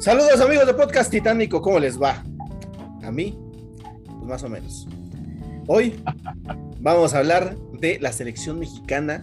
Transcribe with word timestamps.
Saludos 0.00 0.40
amigos 0.40 0.66
de 0.66 0.72
Podcast 0.72 1.10
Titánico, 1.10 1.60
¿cómo 1.60 1.78
les 1.78 2.00
va? 2.00 2.24
A 3.02 3.12
mí, 3.12 3.38
pues 4.06 4.24
más 4.24 4.42
o 4.42 4.48
menos. 4.48 4.88
Hoy 5.66 6.02
vamos 6.80 7.12
a 7.12 7.18
hablar 7.18 7.54
de 7.78 7.98
la 8.00 8.10
selección 8.10 8.58
mexicana 8.58 9.22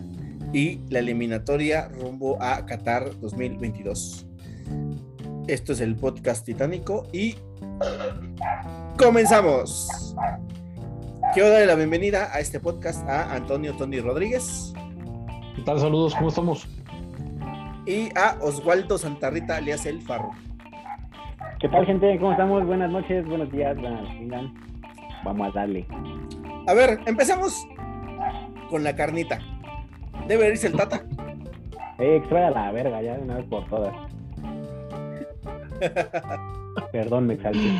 y 0.54 0.80
la 0.90 1.00
eliminatoria 1.00 1.90
rumbo 1.90 2.42
a 2.42 2.64
Qatar 2.68 3.20
2022. 3.20 4.27
Esto 5.48 5.72
es 5.72 5.82
el 5.82 5.96
Podcast 5.96 6.46
Titánico 6.46 7.08
y 7.14 7.36
comenzamos. 8.98 10.16
Quiero 11.34 11.50
darle 11.50 11.68
la 11.68 11.76
bienvenida 11.76 12.30
a 12.34 12.40
este 12.40 12.60
podcast 12.60 13.08
a 13.08 13.34
Antonio 13.34 13.76
Tony 13.76 14.00
Rodríguez 14.00 14.74
¿Qué 15.56 15.62
tal? 15.64 15.80
Saludos, 15.80 16.16
¿cómo 16.16 16.30
estamos? 16.30 16.68
y 17.86 18.10
a 18.18 18.38
Oswaldo 18.42 18.98
Santarrita 18.98 19.56
alias 19.56 19.86
El 19.86 20.02
Farro. 20.02 20.32
¿Qué 21.60 21.70
tal, 21.70 21.86
gente? 21.86 22.18
¿Cómo 22.20 22.34
estamos? 22.34 22.66
Buenas 22.68 22.92
noches, 22.92 23.26
buenos 23.26 23.50
días, 23.52 23.78
buenas 23.78 24.04
vengan. 24.20 24.54
Vamos 25.24 25.48
a 25.56 25.60
darle. 25.60 25.88
A 26.68 26.74
ver, 26.74 27.00
empezamos 27.06 27.66
con 28.70 28.84
la 28.84 28.94
carnita. 28.96 29.40
Debe 30.28 30.50
irse 30.50 30.68
el 30.68 30.76
Tata. 30.76 31.06
Eh, 32.00 32.18
extrae 32.18 32.46
a 32.46 32.52
la 32.52 32.72
verga 32.74 33.02
ya 33.02 33.16
de 33.16 33.24
una 33.24 33.38
vez 33.38 33.46
por 33.46 33.66
todas. 33.70 33.96
Perdón, 36.92 37.28
me 37.28 37.34
exalté. 37.36 37.72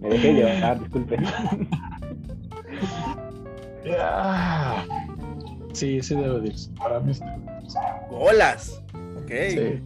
me 0.00 0.08
dejé 0.08 0.32
llevar, 0.34 0.80
disculpe. 0.80 1.16
Ah. 4.00 4.84
Sí, 5.72 6.00
sí 6.02 6.14
debe 6.14 6.40
de 6.40 6.48
irse. 6.48 6.70
Para 6.78 7.00
mí 7.00 7.14
sí. 7.14 7.22
Bolas. 8.10 8.82
Ok. 9.22 9.30
Sí, 9.50 9.82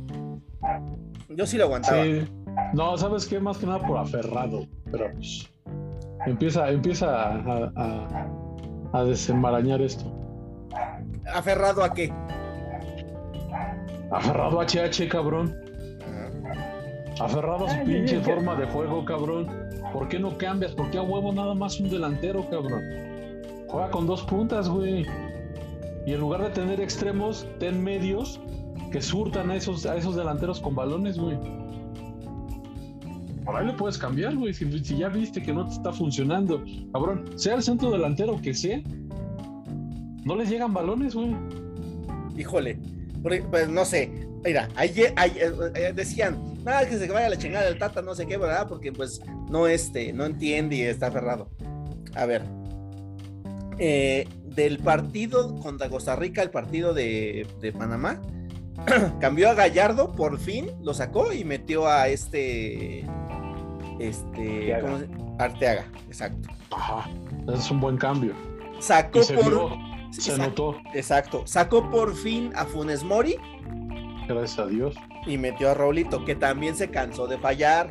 Yo 1.31 1.47
sí 1.47 1.57
lo 1.57 1.65
aguantaba. 1.65 2.03
sí. 2.03 2.29
No, 2.75 2.97
¿sabes 2.97 3.27
qué? 3.27 3.39
Más 3.39 3.59
que 3.59 3.67
nada 3.67 3.87
por 3.87 3.99
aferrado. 3.99 4.67
Pero 4.91 5.13
pues, 5.13 5.49
empieza, 6.27 6.71
empieza 6.71 7.07
a, 7.33 7.71
a, 7.77 8.27
a 8.93 9.05
desenmarañar 9.05 9.81
esto. 9.83 10.13
¿Aferrado 11.33 11.85
a 11.85 11.93
qué? 11.93 12.13
Aferrado 14.11 14.61
a 14.61 14.67
HH, 14.67 15.09
cabrón. 15.09 15.57
Aferrado 17.21 17.67
a 17.67 17.71
su 17.71 17.85
pinche 17.85 18.21
forma 18.21 18.55
de 18.55 18.67
juego, 18.67 19.05
cabrón. 19.05 19.49
¿Por 19.93 20.09
qué 20.09 20.19
no 20.19 20.37
cambias? 20.37 20.73
¿Por 20.73 20.91
qué 20.91 20.99
a 20.99 21.03
huevo 21.03 21.33
nada 21.33 21.55
más 21.55 21.81
un 21.81 21.89
delantero, 21.89 22.49
cabrón? 22.51 22.83
Juega 23.69 23.91
con 23.91 24.07
dos 24.07 24.23
puntas, 24.23 24.69
güey. 24.69 25.07
Y 26.07 26.13
en 26.13 26.21
lugar 26.21 26.43
de 26.43 26.51
tener 26.51 26.81
extremos, 26.81 27.47
ten 27.59 27.83
medios 27.83 28.41
que 28.93 29.01
surtan 29.01 29.51
a 29.51 29.57
esos, 29.57 29.87
a 29.87 29.97
esos 29.97 30.15
delanteros 30.15 30.61
con 30.61 30.75
balones, 30.75 31.19
güey. 31.19 31.37
Por 33.45 33.57
ahí 33.57 33.67
le 33.67 33.73
puedes 33.73 33.99
cambiar, 33.99 34.37
güey. 34.37 34.53
Si, 34.53 34.71
si 34.85 34.99
ya 34.99 35.09
viste 35.09 35.43
que 35.43 35.53
no 35.53 35.67
te 35.67 35.73
está 35.73 35.93
funcionando, 35.93 36.63
cabrón, 36.93 37.25
sea 37.37 37.55
el 37.55 37.63
centro 37.63 37.91
delantero 37.91 38.41
que 38.41 38.55
sea, 38.55 38.81
no 40.25 40.37
les 40.37 40.51
llegan 40.51 40.73
balones, 40.75 41.15
güey. 41.15 41.35
Híjole. 42.37 42.79
Porque, 43.27 43.43
Pues 43.43 43.69
no 43.69 43.85
sé. 43.85 44.09
Mira, 44.45 44.69
ayer, 44.77 45.13
ayer, 45.17 45.53
eh, 45.75 45.93
decían, 45.93 46.55
nada, 46.63 46.89
que 46.89 46.97
se 46.97 47.09
vaya 47.11 47.29
la 47.29 47.37
chingada 47.37 47.65
del 47.65 47.77
Tata, 47.77 48.01
no 48.03 48.15
sé 48.15 48.25
qué, 48.27 48.37
¿verdad? 48.37 48.69
Porque 48.69 48.93
pues 48.93 49.21
no 49.51 49.67
este, 49.67 50.13
no 50.13 50.25
entiende 50.25 50.77
y 50.77 50.83
está 50.83 51.09
aferrado. 51.09 51.51
A 52.15 52.25
ver. 52.27 52.43
eh, 53.79 54.29
del 54.45 54.79
partido 54.79 55.57
contra 55.57 55.89
Costa 55.89 56.15
Rica, 56.15 56.43
el 56.43 56.51
partido 56.51 56.95
de, 56.95 57.47
de 57.61 57.73
Panamá, 57.73 58.23
cambió 59.21 59.51
a 59.51 59.55
Gallardo, 59.55 60.13
por 60.13 60.39
fin 60.39 60.71
lo 60.83 60.95
sacó 60.95 61.33
y 61.33 61.43
metió 61.45 61.89
a 61.89 62.07
este. 62.09 63.05
Este. 63.99 64.73
Arteaga. 64.73 64.81
¿cómo 64.83 64.99
se- 64.99 65.43
Arteaga, 65.43 65.85
exacto. 66.07 66.49
Ajá. 66.71 67.11
Es 67.53 67.69
un 67.71 67.81
buen 67.81 67.97
cambio. 67.97 68.33
Sacó 68.79 69.21
por. 69.21 69.45
vio, 69.51 69.71
se 70.21 70.39
notó, 70.39 70.77
Exacto. 70.95 71.43
Sacó 71.47 71.91
por 71.91 72.15
fin 72.15 72.53
a 72.55 72.65
Funes 72.65 73.03
Mori 73.05 73.37
gracias 74.29 74.59
a 74.59 74.67
Dios. 74.67 74.97
y 75.27 75.39
metió 75.39 75.71
a 75.71 75.75
Raulito, 75.75 76.25
que 76.25 76.35
también 76.35 76.75
se 76.75 76.91
cansó 76.91 77.27
de 77.27 77.39
fallar. 77.39 77.91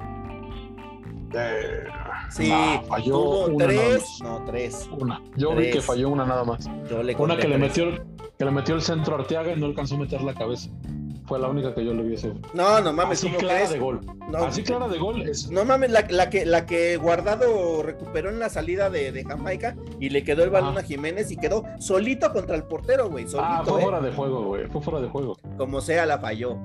Eh, 1.34 1.86
Sí, 2.30 2.50
nah, 2.50 2.82
falló 2.82 3.14
tuvo 3.14 3.46
una 3.48 3.66
tres, 3.66 4.20
no, 4.24 4.44
tres. 4.46 4.90
Una. 4.92 5.22
Yo 5.36 5.56
vi 5.56 5.70
que 5.72 5.82
falló 5.82 6.10
una 6.10 6.26
nada 6.26 6.44
más. 6.44 6.70
Yo 6.90 7.04
le 7.04 7.16
Una 7.16 7.38
que 7.38 7.48
le 7.48 7.58
metió 7.58 8.04
que 8.38 8.44
le 8.44 8.52
metió 8.52 8.76
el 8.76 8.82
centro 8.82 9.16
a 9.16 9.20
Arteaga 9.20 9.54
y 9.54 9.60
no 9.60 9.68
alcanzó 9.68 9.96
a 9.96 10.00
meter 10.00 10.22
la 10.22 10.34
cabeza. 10.34 10.70
Fue 11.28 11.40
la 11.40 11.48
única 11.48 11.74
que 11.74 11.84
yo 11.84 11.94
le 11.94 12.04
vi 12.04 12.14
ese. 12.14 12.34
No, 12.54 12.80
no 12.82 12.94
mames, 12.94 13.18
Así 13.20 13.28
¿cómo 13.28 13.40
clara 13.40 13.56
crees? 13.60 13.72
de 13.72 13.80
gol. 13.80 14.02
No, 14.32 14.38
Así 14.46 14.62
clara 14.64 14.88
de 14.88 14.98
gol 15.00 15.22
es. 15.28 15.50
no 15.50 15.66
mames, 15.66 15.90
la, 15.92 16.06
la 16.10 16.30
que, 16.30 16.46
la 16.46 16.66
que 16.68 16.98
Guardado 16.98 17.82
recuperó 17.82 18.30
en 18.30 18.38
la 18.40 18.50
salida 18.50 18.90
de, 18.92 19.12
de 19.12 19.24
Jamaica 19.26 19.76
y 20.00 20.10
le 20.10 20.24
quedó 20.24 20.44
el 20.44 20.52
balón 20.52 20.78
a 20.78 20.84
Jiménez 20.84 21.32
y 21.32 21.38
quedó 21.38 21.64
solito 21.80 22.32
contra 22.32 22.56
el 22.56 22.64
portero, 22.64 23.10
güey. 23.10 23.24
Solito, 23.28 23.44
Ah, 23.44 23.64
fue 23.66 23.80
¿eh? 23.80 23.84
fuera 23.84 24.02
de 24.02 24.12
juego, 24.12 24.44
güey. 24.44 24.68
Fue 24.68 24.82
fuera 24.82 25.00
de 25.02 25.08
juego. 25.10 25.36
Como 25.58 25.82
sea, 25.82 26.06
la 26.06 26.20
falló. 26.20 26.58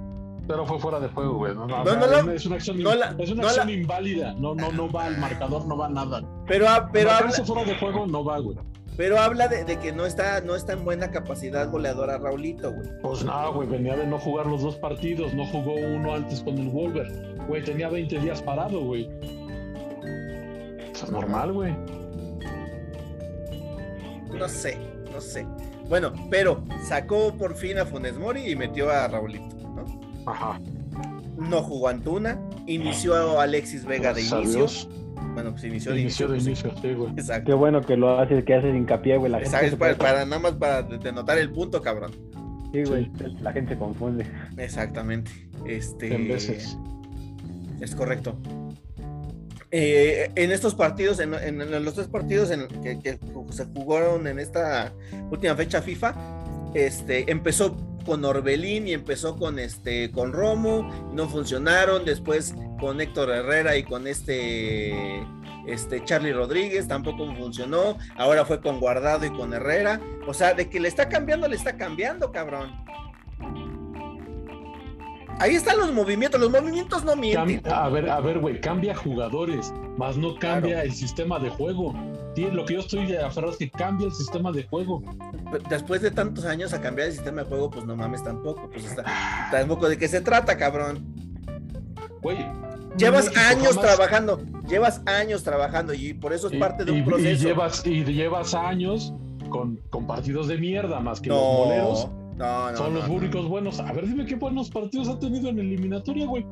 Pero 0.46 0.66
fue 0.66 0.78
fuera 0.80 0.98
de 1.00 1.08
juego, 1.08 1.34
güey. 1.38 1.54
No, 1.54 1.66
no, 1.66 1.84
No, 1.84 2.32
es 2.32 2.44
una 2.44 2.56
acción, 2.56 2.82
no 2.82 2.94
la- 2.94 3.14
es 3.18 3.30
una 3.30 3.44
acción 3.46 3.66
la- 3.68 3.72
inválida. 3.72 4.34
No, 4.34 4.54
no, 4.54 4.72
no 4.72 4.90
va 4.90 5.04
al 5.06 5.16
marcador, 5.18 5.64
no 5.66 5.76
va 5.78 5.88
nada. 5.88 6.22
Pero, 6.46 6.68
ha- 6.68 6.90
pero, 6.92 7.10
habla, 7.12 7.30
fuera 7.30 7.64
de 7.64 7.78
juego 7.78 8.06
no 8.06 8.24
va, 8.24 8.38
güey. 8.40 8.58
Pero 8.96 9.18
habla 9.18 9.48
de, 9.48 9.64
de 9.64 9.78
que 9.78 9.92
no 9.92 10.06
está, 10.06 10.40
no 10.40 10.54
está 10.54 10.74
en 10.74 10.84
buena 10.84 11.10
capacidad 11.10 11.70
goleadora 11.70 12.18
Raulito, 12.18 12.72
güey. 12.72 12.88
Pues 13.02 13.24
nada, 13.24 13.48
güey, 13.48 13.68
venía 13.68 13.96
de 13.96 14.06
no 14.06 14.18
jugar 14.18 14.46
los 14.46 14.62
dos 14.62 14.76
partidos, 14.76 15.32
no 15.34 15.46
jugó 15.46 15.74
uno 15.74 16.14
antes 16.14 16.42
con 16.42 16.58
el 16.58 16.68
Wolver. 16.68 17.06
Güey, 17.46 17.64
tenía 17.64 17.88
20 17.88 18.18
días 18.18 18.42
parado, 18.42 18.80
güey. 18.80 19.08
Eso 20.92 21.04
es 21.06 21.10
normal, 21.10 21.52
güey. 21.52 21.74
No 24.38 24.48
sé, 24.48 24.78
no 25.12 25.20
sé. 25.20 25.46
Bueno, 25.88 26.12
pero 26.30 26.62
sacó 26.86 27.34
por 27.34 27.56
fin 27.56 27.78
a 27.78 27.86
Funes 27.86 28.16
Mori 28.18 28.50
y 28.50 28.56
metió 28.56 28.90
a 28.90 29.08
Raulito, 29.08 29.56
¿no? 29.74 30.30
Ajá. 30.30 30.60
No 31.36 31.62
jugó 31.62 31.88
Antuna, 31.88 32.38
inició 32.66 33.40
a 33.40 33.42
Alexis 33.44 33.84
Vega 33.84 34.12
de 34.12 34.22
Gracias 34.22 34.54
inicio. 34.54 34.99
Bueno, 35.34 35.52
pues 35.52 35.64
inició 35.64 35.92
de 35.92 36.00
Inició 36.00 36.26
inicio. 36.26 36.28
de 36.28 36.34
pues, 36.34 36.46
inicio, 36.46 36.82
sí, 36.82 36.94
güey. 36.94 37.12
Exacto. 37.12 37.46
Qué 37.46 37.54
bueno 37.54 37.80
que 37.82 37.96
lo 37.96 38.18
haces, 38.18 38.44
que 38.44 38.54
haces 38.54 38.74
hincapié, 38.74 39.16
güey. 39.16 39.30
La 39.30 39.38
gente 39.38 39.48
Exacto, 39.56 39.74
es 39.74 39.78
para, 39.78 39.96
puede- 39.96 40.12
para- 40.12 40.24
nada 40.24 40.38
más 40.40 40.52
para 40.52 40.82
denotar 40.82 41.38
el 41.38 41.50
punto, 41.50 41.80
cabrón. 41.82 42.12
Sí, 42.72 42.84
güey, 42.84 43.10
la 43.40 43.52
gente 43.52 43.74
se 43.74 43.78
confunde. 43.78 44.26
Exactamente. 44.56 45.30
Este. 45.66 46.14
En 46.14 46.28
veces. 46.28 46.76
Es 47.80 47.94
correcto. 47.94 48.36
Eh, 49.72 50.30
en 50.34 50.50
estos 50.50 50.74
partidos, 50.74 51.20
en, 51.20 51.32
en- 51.34 51.60
en 51.60 51.84
los 51.84 51.94
tres 51.94 52.08
partidos 52.08 52.50
en, 52.50 52.66
que, 52.82 52.98
que 52.98 53.18
se 53.50 53.64
jugaron 53.66 54.26
en 54.26 54.40
esta 54.40 54.92
última 55.30 55.54
fecha 55.54 55.80
FIFA, 55.80 56.14
este, 56.74 57.30
empezó 57.30 57.76
con 58.04 58.24
Orbelín 58.24 58.88
y 58.88 58.94
empezó 58.94 59.36
con 59.36 59.58
este 59.60 60.10
con 60.10 60.32
Romo, 60.32 60.90
no 61.14 61.28
funcionaron, 61.28 62.04
después 62.04 62.54
con 62.80 63.00
Héctor 63.00 63.30
Herrera 63.30 63.76
y 63.76 63.82
con 63.84 64.06
este 64.06 65.24
este 65.66 66.02
Charlie 66.04 66.32
Rodríguez 66.32 66.88
tampoco 66.88 67.32
funcionó, 67.36 67.96
ahora 68.16 68.44
fue 68.44 68.60
con 68.60 68.80
Guardado 68.80 69.24
y 69.26 69.30
con 69.30 69.52
Herrera, 69.54 70.00
o 70.26 70.34
sea, 70.34 70.54
de 70.54 70.68
que 70.68 70.80
le 70.80 70.88
está 70.88 71.08
cambiando, 71.08 71.46
le 71.46 71.54
está 71.56 71.76
cambiando, 71.76 72.32
cabrón. 72.32 72.72
Ahí 75.38 75.54
están 75.54 75.78
los 75.78 75.90
movimientos, 75.92 76.38
los 76.40 76.50
movimientos 76.50 77.02
no 77.04 77.16
mienten. 77.16 77.62
Cam- 77.62 77.72
a 77.72 77.88
ver, 77.88 78.10
a 78.10 78.20
ver, 78.20 78.40
güey, 78.40 78.60
cambia 78.60 78.94
jugadores, 78.94 79.72
más 79.96 80.16
no 80.18 80.34
cambia 80.38 80.74
Claro. 80.76 80.86
el 80.88 80.92
sistema 80.92 81.38
de 81.38 81.48
juego. 81.48 81.94
Sí, 82.36 82.48
lo 82.52 82.64
que 82.66 82.74
yo 82.74 82.80
estoy 82.80 83.14
aferrado 83.16 83.52
es 83.52 83.58
que 83.58 83.70
cambia 83.70 84.06
el 84.06 84.12
sistema 84.12 84.52
de 84.52 84.64
juego. 84.64 85.02
Después 85.70 86.02
de 86.02 86.10
tantos 86.10 86.44
años 86.44 86.72
a 86.74 86.80
cambiar 86.80 87.08
el 87.08 87.14
sistema 87.14 87.42
de 87.42 87.48
juego, 87.48 87.70
pues 87.70 87.86
no 87.86 87.96
mames 87.96 88.22
tampoco, 88.22 88.68
pues 88.70 88.84
está, 88.84 89.04
tampoco 89.50 89.88
de 89.88 89.96
qué 89.96 90.08
se 90.08 90.20
trata, 90.20 90.56
cabrón. 90.58 91.06
Güey. 92.22 92.36
Llevas 92.96 93.26
México 93.26 93.40
años 93.48 93.76
jamás- 93.76 93.80
trabajando, 93.96 94.40
llevas 94.68 95.02
años 95.06 95.42
trabajando 95.42 95.94
y 95.94 96.12
por 96.14 96.32
eso 96.32 96.48
es 96.48 96.54
y- 96.54 96.58
parte 96.58 96.84
de 96.84 96.92
y- 96.92 96.94
un 96.96 97.00
y 97.00 97.02
proceso. 97.04 97.46
llevas, 97.48 97.86
y 97.86 98.04
llevas 98.04 98.54
años 98.54 99.12
con, 99.48 99.76
con 99.90 100.06
partidos 100.06 100.48
de 100.48 100.58
mierda, 100.58 101.00
más 101.00 101.20
que 101.20 101.28
los 101.30 101.38
no, 101.40 101.52
moleros. 101.64 102.08
no, 102.36 102.70
no, 102.72 102.76
son 102.76 102.92
no, 102.94 103.00
los 103.00 103.08
no. 103.08 103.14
únicos 103.14 103.48
buenos. 103.48 103.80
A 103.80 103.92
ver, 103.92 104.06
dime 104.06 104.26
qué 104.26 104.34
buenos 104.36 104.70
partidos 104.70 105.08
ha 105.08 105.18
tenido 105.18 105.48
en 105.50 105.58
eliminatoria, 105.58 106.26
güey. 106.26 106.42
¿Qué 106.42 106.48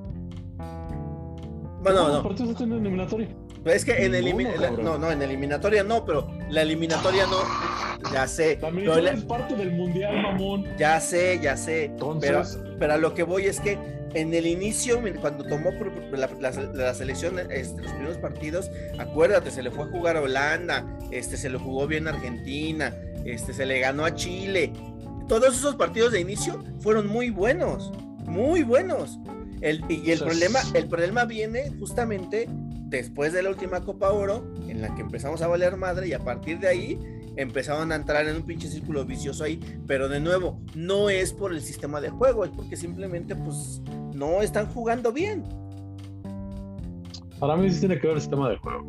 Bueno, 1.83 2.03
buenos 2.03 2.13
no, 2.13 2.23
partidos 2.23 2.55
ha 2.55 2.59
tenido 2.59 2.77
en 2.79 2.83
eliminatoria? 2.87 3.29
Es 3.71 3.85
que 3.85 4.05
en 4.05 4.13
Ninguno, 4.13 4.77
no, 4.83 4.99
no, 4.99 5.11
en 5.11 5.23
eliminatoria 5.23 5.83
no, 5.85 6.05
pero 6.05 6.29
la 6.51 6.63
eliminatoria 6.63 7.27
no. 7.27 7.39
Ya 8.13 8.27
sé. 8.29 8.57
También 8.57 8.87
pero 8.87 8.99
tú 8.99 9.03
la- 9.05 9.11
eres 9.11 9.25
parte 9.25 9.57
del 9.57 9.73
mundial, 9.73 10.23
mamón. 10.23 10.65
ya 10.79 11.01
sé, 11.01 11.39
ya 11.43 11.57
sé. 11.57 11.87
Entonces, 11.87 12.31
Pero, 12.61 12.77
pero 12.79 12.93
a 12.95 12.97
lo 12.97 13.15
que 13.15 13.23
voy 13.25 13.47
es 13.47 13.61
que 13.61 13.79
en 14.15 14.33
el 14.33 14.47
inicio, 14.47 15.01
cuando 15.21 15.45
tomó 15.45 15.71
la, 16.13 16.31
la- 16.41 16.51
la 16.51 16.95
selección 16.95 17.39
este, 17.51 17.83
los 17.83 17.93
primeros 17.93 18.19
partidos, 18.19 18.71
acuérdate, 18.99 19.51
se 19.51 19.63
le 19.63 19.71
fue 19.71 19.85
a 19.85 19.89
jugar 19.89 20.17
a 20.17 20.23
Holanda, 20.23 20.87
este, 21.11 21.37
se 21.37 21.51
le 21.51 21.59
jugó 21.59 21.87
bien 21.87 22.07
a 22.07 22.11
Argentina, 22.13 22.95
este, 23.25 23.53
se 23.53 23.67
le 23.67 23.81
ganó 23.81 24.05
a 24.05 24.15
Chile. 24.15 24.73
Todos 25.29 25.57
esos 25.57 25.75
partidos 25.77 26.13
de 26.13 26.21
inicio 26.21 26.63
fueron 26.81 27.07
muy 27.07 27.31
buenos, 27.31 27.93
muy 28.25 28.63
buenos. 28.63 29.19
El, 29.61 29.83
y 29.89 30.13
el 30.13 30.15
O 30.15 30.19
sea, 30.19 30.27
problema, 30.29 30.61
es- 30.61 30.75
el 30.75 30.87
problema 30.89 31.25
viene 31.25 31.71
justamente 31.81 32.49
después 32.89 33.33
de 33.33 33.43
la 33.43 33.51
última 33.51 33.83
Copa 33.83 34.11
Oro, 34.11 34.45
en 34.67 34.81
la 34.81 34.95
que 34.95 35.03
empezamos 35.03 35.43
a 35.43 35.47
valer 35.47 35.77
madre, 35.77 36.09
y 36.09 36.13
a 36.15 36.21
partir 36.21 36.59
de 36.59 36.69
ahí 36.69 36.99
empezaron 37.37 37.93
a 37.93 37.95
entrar 37.95 38.27
en 38.27 38.37
un 38.37 38.43
pinche 38.43 38.69
círculo 38.69 39.05
vicioso 39.05 39.45
ahí, 39.45 39.61
pero 39.87 40.09
de 40.09 40.21
nuevo, 40.21 40.61
no 40.75 41.09
es 41.09 41.33
por 41.33 41.53
el 41.53 41.61
sistema 41.61 42.01
de 42.01 42.09
juego, 42.09 42.45
es 42.45 42.51
porque 42.51 42.77
simplemente 42.77 43.37
pues 43.37 43.81
no 44.15 44.43
están 44.43 44.67
jugando 44.67 45.13
bien. 45.13 45.45
Para 47.39 47.57
mí 47.57 47.71
sí 47.71 47.81
tiene 47.81 48.01
que 48.01 48.07
ver 48.09 48.17
el 48.17 48.23
sistema 48.23 48.49
de 48.49 48.57
juego. 48.57 48.89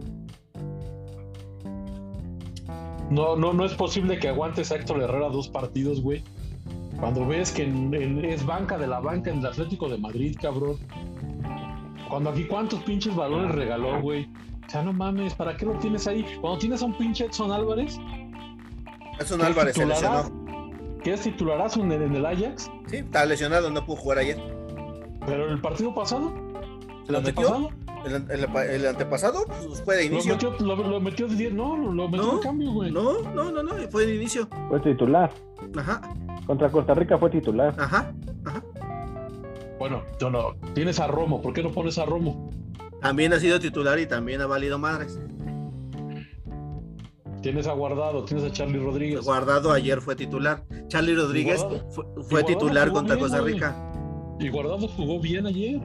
No, 3.12 3.36
no, 3.36 3.54
no 3.54 3.66
es 3.66 3.74
posible 3.74 4.20
que 4.20 4.30
aguantes 4.30 4.72
a 4.72 4.76
Héctor 4.76 5.02
Herrera 5.02 5.30
dos 5.30 5.50
partidos, 5.50 6.02
güey. 6.02 6.24
Cuando 7.00 7.26
ves 7.26 7.52
que 7.52 7.64
es 8.24 8.46
banca 8.46 8.78
de 8.78 8.88
la 8.88 9.00
banca 9.00 9.32
en 9.32 9.40
el 9.40 9.46
Atlético 9.46 9.90
de 9.90 9.98
Madrid, 9.98 10.36
cabrón. 10.40 10.78
Cuando 12.10 12.32
aquí 12.32 12.46
cuántos 12.46 12.82
pinches 12.84 13.16
balones 13.16 13.52
regaló, 13.54 14.02
güey. 14.02 14.28
O 14.68 14.70
sea, 14.70 14.84
no 14.84 14.94
mames, 14.94 15.34
¿para 15.36 15.56
qué 15.58 15.66
lo 15.66 15.74
tienes 15.74 16.08
ahí? 16.08 16.26
Cuando 16.42 16.60
tienes 16.60 16.82
a 16.82 16.86
un 16.86 16.98
pinche 16.98 17.26
Edson 17.26 17.52
Álvarez, 17.52 18.00
Edson 19.20 19.40
¿Qué 19.40 19.46
Álvarez 19.46 19.76
se 19.76 19.86
lesionó. 19.86 20.32
que 21.04 21.14
es 21.14 21.22
titularazo 21.22 21.82
en 21.82 21.92
el, 21.92 22.02
en 22.04 22.16
el 22.16 22.26
Ajax, 22.26 22.72
Sí, 22.88 22.98
está 22.98 23.26
lesionado, 23.26 23.70
no 23.70 23.86
pudo 23.86 23.98
jugar 23.98 24.20
ayer. 24.20 24.38
pero 25.26 25.50
el 25.50 25.60
partido 25.62 25.94
pasado, 25.94 26.32
el 27.08 27.14
¿Lo 27.14 27.22
metió? 27.22 27.56
antepasado, 27.56 27.70
El, 28.06 28.14
el- 28.32 28.70
el 28.70 28.88
antepasado 28.88 29.46
pues, 29.48 29.82
fue 29.84 29.96
de 29.98 30.06
lo 30.10 30.14
inicio. 30.14 30.34
metió, 30.34 30.56
lo, 30.60 30.76
lo 30.76 31.02
metió 31.02 31.28
de 31.28 31.36
10, 31.36 31.54
no, 31.54 31.76
lo, 31.76 31.92
lo 31.92 32.08
metió 32.10 32.26
No, 32.28 32.38
de 32.38 32.44
cambio, 32.44 32.72
güey. 32.72 32.92
No, 32.92 33.22
no, 33.34 33.52
no, 33.52 33.64
no, 33.64 33.74
fue 33.90 34.06
de 34.06 34.16
inicio. 34.16 34.48
Fue 34.70 34.80
titular. 34.82 35.32
Ajá, 35.78 36.02
Contra 36.48 36.70
Costa 36.70 36.94
Rica 36.94 37.18
fue 37.18 37.30
titular. 37.30 37.74
ajá, 37.78 38.12
ajá. 38.46 38.64
Bueno, 39.80 40.04
yo 40.20 40.30
no. 40.30 40.56
Tienes 40.76 41.00
a 41.00 41.08
Romo, 41.08 41.42
¿por 41.42 41.54
qué 41.54 41.64
no 41.64 41.72
pones 41.72 41.98
a 41.98 42.06
Romo? 42.06 42.52
También 43.02 43.32
ha 43.34 43.40
sido 43.40 43.60
titular 43.60 43.98
y 44.00 44.06
también 44.06 44.42
ha 44.42 44.46
valido 44.46 44.78
madres. 44.78 45.18
Tienes 47.42 47.68
a 47.68 47.72
Guardado, 47.74 48.26
tienes 48.26 48.44
a 48.46 48.52
Charlie 48.52 48.80
Rodríguez. 48.80 49.22
Guardado 49.22 49.72
ayer 49.72 50.02
fue 50.02 50.16
titular. 50.16 50.64
Charlie 50.90 51.16
Rodríguez 51.16 51.62
Guardado- 51.64 52.24
fue, 52.24 52.44
titular 52.44 52.92
contra 52.92 53.16
bien, 53.16 53.28
Costa. 53.30 53.42
Rica. 53.44 53.92
Y 54.42 54.50
Guardado 54.50 54.88
jugó 54.90 55.20
bien 55.22 55.48
ayer. 55.48 55.80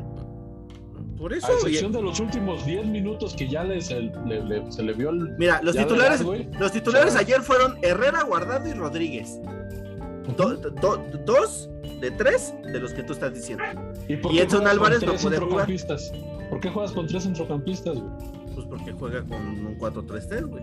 Por 1.16 1.32
eso. 1.32 1.46
A 1.46 1.50
excepción 1.52 1.90
oye, 1.92 1.96
de 1.98 2.02
los 2.02 2.18
últimos 2.18 2.66
10 2.66 2.86
minutos 2.86 3.34
que 3.36 3.48
ya 3.48 3.62
les, 3.62 3.88
el- 3.90 4.10
le- 4.26 4.42
le- 4.44 4.72
se 4.72 4.82
le 4.82 4.92
vio 4.94 5.10
el. 5.10 5.36
Mira, 5.38 5.60
los 5.62 5.76
titulares, 5.76 6.24
los 6.58 6.72
titulares 6.72 7.14
ayer 7.14 7.40
fueron 7.40 7.78
Herrera, 7.82 8.24
Guardado 8.24 8.68
y 8.68 8.72
Rodríguez. 8.72 9.38
Do- 10.36 10.56
do- 10.56 11.04
dos 11.24 11.70
de 12.04 12.10
tres 12.12 12.54
de 12.64 12.78
los 12.80 12.92
que 12.92 13.02
tú 13.02 13.12
estás 13.14 13.34
diciendo. 13.34 13.64
¿Y, 14.08 14.16
por 14.16 14.32
y 14.32 14.36
qué 14.36 14.42
Edson 14.42 14.60
juegas 14.60 14.60
con 14.60 14.66
Álvarez 14.86 15.02
no 15.02 15.08
tres 15.12 15.22
puede 15.22 15.36
jugar. 15.38 15.66
centrocampistas? 15.66 16.12
¿Por 16.50 16.60
qué 16.60 16.70
juegas 16.70 16.92
con 16.92 17.06
tres 17.06 17.22
centrocampistas, 17.24 17.94
güey? 17.98 18.12
Pues 18.54 18.66
porque 18.66 18.92
juega 18.92 19.22
con 19.24 19.38
un 19.66 19.78
4-3-3, 19.78 20.46
güey. 20.46 20.62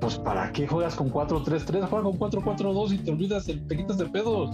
Pues 0.00 0.18
¿para 0.18 0.52
qué 0.52 0.66
juegas 0.66 0.94
con 0.94 1.10
4-3-3? 1.10 1.86
Juega 1.88 2.02
con 2.02 2.18
4-4-2 2.18 2.92
y 2.94 2.98
te 2.98 3.10
olvidas, 3.12 3.46
de- 3.46 3.54
te 3.56 3.76
quitas 3.76 3.98
de 3.98 4.06
pedos. 4.06 4.50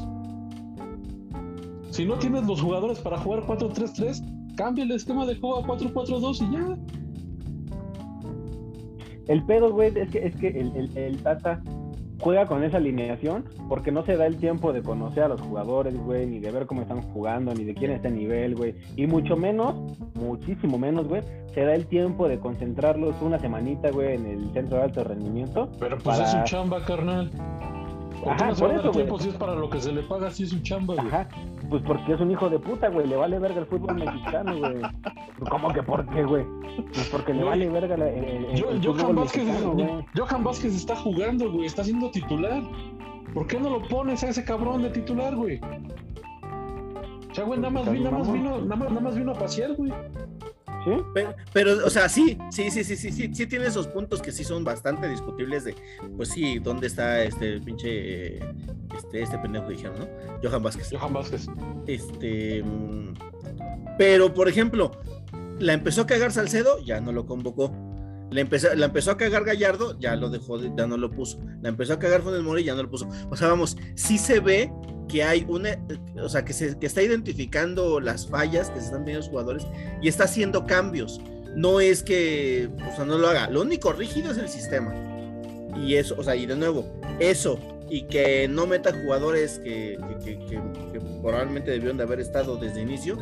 Si 1.91 2.05
no 2.05 2.15
tienes 2.19 2.45
los 2.47 2.61
jugadores 2.61 2.99
para 3.01 3.17
jugar 3.19 3.45
4-3-3, 3.47 4.55
cambia 4.57 4.85
el 4.85 4.91
esquema 4.93 5.25
de 5.27 5.37
juego 5.37 5.57
a 5.59 5.63
4-4-2 5.67 6.49
y 6.49 6.53
ya. 6.53 6.77
El 9.29 9.43
pedo, 9.47 9.73
güey, 9.73 9.93
es 9.99 10.09
que, 10.11 10.19
es 10.27 10.37
que 10.37 10.49
el, 10.49 10.77
el, 10.77 10.97
el 10.97 11.17
Tata 11.23 11.61
juega 12.19 12.47
con 12.47 12.63
esa 12.65 12.79
alineación 12.79 13.45
porque 13.69 13.93
no 13.93 14.05
se 14.05 14.17
da 14.17 14.27
el 14.27 14.37
tiempo 14.37 14.73
de 14.73 14.83
conocer 14.83 15.25
a 15.25 15.29
los 15.29 15.41
jugadores, 15.41 15.97
güey, 15.97 16.27
ni 16.27 16.39
de 16.39 16.51
ver 16.51 16.67
cómo 16.67 16.83
están 16.83 17.03
jugando, 17.03 17.55
ni 17.55 17.65
de 17.65 17.75
quién 17.75 17.91
está 17.93 18.09
en 18.09 18.17
nivel, 18.17 18.55
güey. 18.55 18.75
Y 18.97 19.07
mucho 19.07 19.37
menos, 19.37 19.75
muchísimo 20.15 20.79
menos, 20.79 21.07
güey, 21.09 21.23
se 21.55 21.65
da 21.65 21.75
el 21.75 21.87
tiempo 21.87 22.29
de 22.29 22.39
concentrarlos 22.39 23.15
una 23.23 23.39
semanita, 23.39 23.91
güey, 23.91 24.15
en 24.15 24.27
el 24.27 24.53
centro 24.53 24.79
de 24.79 24.85
alto 24.85 25.05
rendimiento. 25.05 25.69
Pero 25.79 25.97
pues 25.99 26.19
Para- 26.19 26.25
es 26.25 26.31
su 26.33 26.45
chamba, 26.45 26.85
carnal. 26.85 27.31
¿Por 28.25 28.37
qué 28.37 28.45
Ajá, 28.45 28.53
por 28.55 28.71
eso, 28.71 28.83
güey. 28.83 28.93
tiempo 28.93 29.19
si 29.19 29.29
es 29.29 29.35
para 29.37 29.55
lo 29.55 29.69
que 29.71 29.81
se 29.81 29.93
le 29.93 30.03
paga? 30.03 30.31
Si 30.31 30.43
es 30.45 30.51
su 30.51 30.61
chamba, 30.61 30.95
güey. 30.95 31.07
Ajá, 31.07 31.29
pues 31.71 31.83
porque 31.87 32.15
es 32.15 32.21
un 32.21 32.31
hijo 32.31 32.49
de 32.49 32.59
puta, 32.59 32.89
güey, 32.89 33.07
le 33.07 33.17
vale 33.17 33.39
verga 33.39 33.61
el 33.61 33.67
fútbol 33.67 33.95
mexicano, 33.97 34.57
güey. 34.59 34.83
¿Cómo 35.51 35.73
que 35.73 35.83
por 35.83 36.07
qué, 36.09 36.25
güey? 36.25 36.45
Pues 36.93 37.09
porque 37.11 37.35
le 37.35 37.45
vale 37.45 37.69
verga 37.69 37.97
la- 37.97 38.09
el, 38.09 38.25
el- 38.25 38.55
Yo, 38.57 38.71
el 38.71 38.85
Johan, 38.85 38.99
fútbol 39.01 39.17
Vázquez, 39.17 39.45
mexicano, 39.45 39.73
güey. 39.75 39.89
Johan 40.17 40.45
Vázquez 40.45 40.75
está 40.75 40.97
jugando, 40.97 41.53
güey. 41.53 41.67
Está 41.67 41.85
siendo 41.85 42.11
titular. 42.11 42.63
¿Por 43.35 43.47
qué 43.47 43.61
no 43.61 43.71
lo 43.71 43.83
pones 43.89 44.25
a 44.25 44.29
ese 44.31 44.45
cabrón 44.45 44.83
de 44.83 44.91
titular, 44.91 45.35
güey? 45.37 45.61
O 47.31 47.35
sea, 47.35 47.45
güey, 47.45 47.59
nada 47.61 47.71
más, 47.71 47.91
vino, 47.93 48.05
nada, 48.11 48.19
más 48.19 48.33
vino, 48.33 48.51
nada, 48.63 48.77
más, 48.77 48.89
nada 48.89 49.01
más 49.01 49.17
vino 49.17 49.33
a 49.33 49.35
pasear, 49.35 49.75
güey. 49.75 49.93
¿Sí? 50.87 50.93
Pero, 51.13 51.35
pero, 51.53 51.85
o 51.85 51.91
sea, 51.91 52.09
sí, 52.09 52.39
sí, 52.51 52.71
sí, 52.71 52.85
sí, 52.85 52.95
sí, 52.97 53.11
sí, 53.11 53.29
sí 53.35 53.47
tiene 53.47 53.67
esos 53.67 53.89
puntos 53.89 54.23
que 54.23 54.31
sí 54.31 54.45
son 54.45 54.63
bastante 54.63 55.09
discutibles 55.09 55.65
de, 55.65 55.75
pues 56.17 56.29
sí, 56.29 56.61
¿dónde 56.61 56.87
está 56.87 57.23
este 57.25 57.61
pinche, 57.61 58.37
este, 58.39 59.23
este 59.23 59.39
pendejo 59.41 59.67
que 59.67 59.73
dijeron, 59.75 59.99
¿no? 59.99 60.07
Johan 60.43 60.63
Vázquez. 60.63 60.91
Johan 60.93 61.13
Vázquez. 61.13 61.47
Este, 61.89 62.63
pero, 63.99 64.33
por 64.33 64.49
ejemplo, 64.49 64.93
la 65.59 65.73
empezó 65.73 66.03
a 66.03 66.07
cagar 66.07 66.31
Salcedo, 66.33 66.79
ya 66.85 67.01
no 67.01 67.13
lo 67.13 67.27
convocó. 67.27 67.73
La 68.31 68.41
empezó, 68.41 68.75
la 68.75 68.87
empezó 68.87 69.13
a 69.13 69.17
cagar 69.17 69.45
Gallardo, 69.45 69.99
ya 70.01 70.17
lo 70.17 70.29
dejó, 70.31 70.59
de- 70.59 70.73
ya 70.77 70.87
no 70.87 70.97
lo 70.97 71.11
puso. 71.11 71.41
La 71.63 71.69
empezó 71.69 71.95
a 71.95 71.99
cagar 71.99 72.23
Funes 72.23 72.43
Mori, 72.43 72.65
ya 72.65 72.75
no 72.75 72.83
lo 72.83 72.91
puso. 72.91 73.09
O 73.31 73.37
sea, 73.37 73.49
vamos, 73.49 73.77
sí 73.95 74.19
se 74.19 74.41
ve 74.41 74.71
que 75.09 75.23
hay 75.23 75.45
una, 75.49 75.79
o 76.23 76.29
sea, 76.29 76.45
que 76.45 76.53
se 76.53 76.79
que 76.79 76.87
está 76.87 77.03
identificando 77.03 78.01
las 78.01 78.27
fallas 78.27 78.71
que 78.71 78.81
se 78.81 78.87
están 78.87 79.01
teniendo 79.01 79.21
los 79.21 79.29
jugadores 79.29 79.67
y 80.03 80.09
está 80.09 80.25
haciendo 80.25 80.67
cambios. 80.67 81.21
No 81.55 81.81
es 81.81 82.03
que, 82.03 82.69
o 82.93 82.97
sea, 82.97 83.05
no 83.05 83.17
lo 83.17 83.29
haga. 83.29 83.49
Lo 83.49 83.63
único 83.63 83.93
rígido 83.93 84.31
es 84.31 84.39
el 84.39 84.49
sistema. 84.49 84.95
Y 85.77 85.95
eso, 85.95 86.15
o 86.19 86.23
sea, 86.23 86.37
y 86.37 86.47
de 86.47 86.57
nuevo, 86.57 86.87
eso 87.19 87.59
y 87.89 88.03
que 88.03 88.49
no 88.49 88.67
meta 88.67 88.93
jugadores 88.93 89.59
que, 89.61 89.99
que, 90.25 90.39
que- 90.39 90.61
que- 90.93 91.01
probablemente 91.23 91.71
debieron 91.71 91.97
de 91.97 92.03
haber 92.05 92.21
estado 92.21 92.57
desde 92.57 92.81
inicio, 92.83 93.19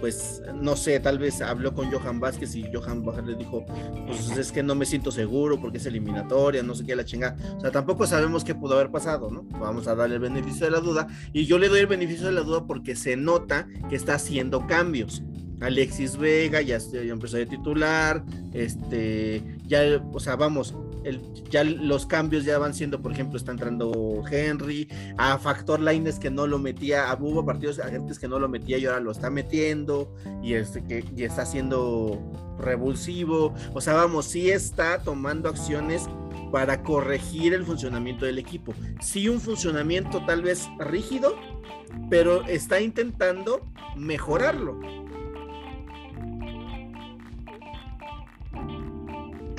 pues 0.00 0.42
no 0.54 0.74
sé, 0.74 0.98
tal 1.00 1.18
vez 1.18 1.40
habló 1.42 1.74
con 1.74 1.90
Johan 1.90 2.18
Vázquez 2.18 2.56
y 2.56 2.64
Johan 2.72 3.04
Vázquez 3.04 3.24
le 3.26 3.34
dijo, 3.36 3.64
pues 4.06 4.36
es 4.36 4.50
que 4.50 4.62
no 4.62 4.74
me 4.74 4.84
siento 4.84 5.10
seguro 5.12 5.60
porque 5.60 5.78
es 5.78 5.86
eliminatoria, 5.86 6.62
no 6.62 6.74
sé 6.74 6.84
qué 6.84 6.96
la 6.96 7.04
chingada. 7.04 7.36
O 7.56 7.60
sea, 7.60 7.70
tampoco 7.70 8.06
sabemos 8.06 8.42
qué 8.42 8.54
pudo 8.54 8.74
haber 8.74 8.90
pasado, 8.90 9.30
¿no? 9.30 9.44
Vamos 9.60 9.86
a 9.86 9.94
darle 9.94 10.16
el 10.16 10.20
beneficio 10.20 10.64
de 10.66 10.72
la 10.72 10.80
duda 10.80 11.06
y 11.32 11.46
yo 11.46 11.58
le 11.58 11.68
doy 11.68 11.80
el 11.80 11.86
beneficio 11.86 12.26
de 12.26 12.32
la 12.32 12.40
duda 12.40 12.66
porque 12.66 12.96
se 12.96 13.16
nota 13.16 13.68
que 13.88 13.94
está 13.96 14.14
haciendo 14.14 14.66
cambios. 14.66 15.22
Alexis 15.62 16.16
Vega 16.16 16.60
ya, 16.60 16.78
ya 16.78 17.00
empezó 17.00 17.36
a 17.36 17.46
titular, 17.46 18.24
este, 18.52 19.42
ya, 19.66 19.82
o 20.12 20.20
sea, 20.20 20.36
vamos, 20.36 20.74
el- 21.04 21.20
ya 21.50 21.64
los 21.64 22.06
cambios 22.06 22.44
ya 22.44 22.58
van 22.58 22.74
siendo, 22.74 23.00
por 23.02 23.12
ejemplo, 23.12 23.36
está 23.36 23.52
entrando 23.52 24.22
Henry, 24.30 24.88
a 25.18 25.38
Factor 25.38 25.80
Lines 25.80 26.18
que 26.18 26.30
no 26.30 26.46
lo 26.46 26.58
metía, 26.58 27.16
hubo 27.20 27.44
partidos 27.44 27.78
antes 27.78 28.18
que 28.18 28.28
no 28.28 28.38
lo 28.38 28.48
metía 28.48 28.78
y 28.78 28.86
ahora 28.86 29.00
lo 29.00 29.10
está 29.10 29.30
metiendo, 29.30 30.14
y 30.42 30.54
este 30.54 30.84
que 30.84 31.04
y 31.16 31.24
está 31.24 31.44
siendo 31.46 32.20
revulsivo, 32.58 33.54
o 33.74 33.80
sea, 33.80 33.94
vamos, 33.94 34.26
sí 34.26 34.50
está 34.50 34.98
tomando 35.02 35.48
acciones 35.48 36.08
para 36.52 36.82
corregir 36.82 37.54
el 37.54 37.64
funcionamiento 37.64 38.26
del 38.26 38.38
equipo. 38.38 38.74
Sí 39.00 39.28
un 39.28 39.40
funcionamiento 39.40 40.24
tal 40.26 40.42
vez 40.42 40.68
rígido, 40.78 41.34
pero 42.10 42.44
está 42.46 42.80
intentando 42.80 43.66
mejorarlo. 43.96 44.78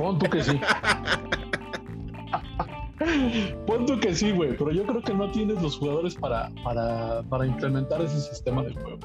Pon 0.04 0.20
tú 0.20 0.30
que 0.30 0.44
sí. 0.44 0.60
Pon 3.66 3.86
tú 3.86 4.00
que 4.00 4.14
sí, 4.14 4.32
güey. 4.32 4.56
Pero 4.58 4.72
yo 4.72 4.86
creo 4.86 5.02
que 5.02 5.14
no 5.14 5.32
tienes 5.32 5.62
los 5.62 5.78
jugadores 5.78 6.16
para, 6.16 6.50
para, 6.64 7.24
para 7.24 7.46
implementar 7.46 8.02
ese 8.02 8.20
sistema 8.20 8.64
de 8.64 8.74
juego. 8.74 9.00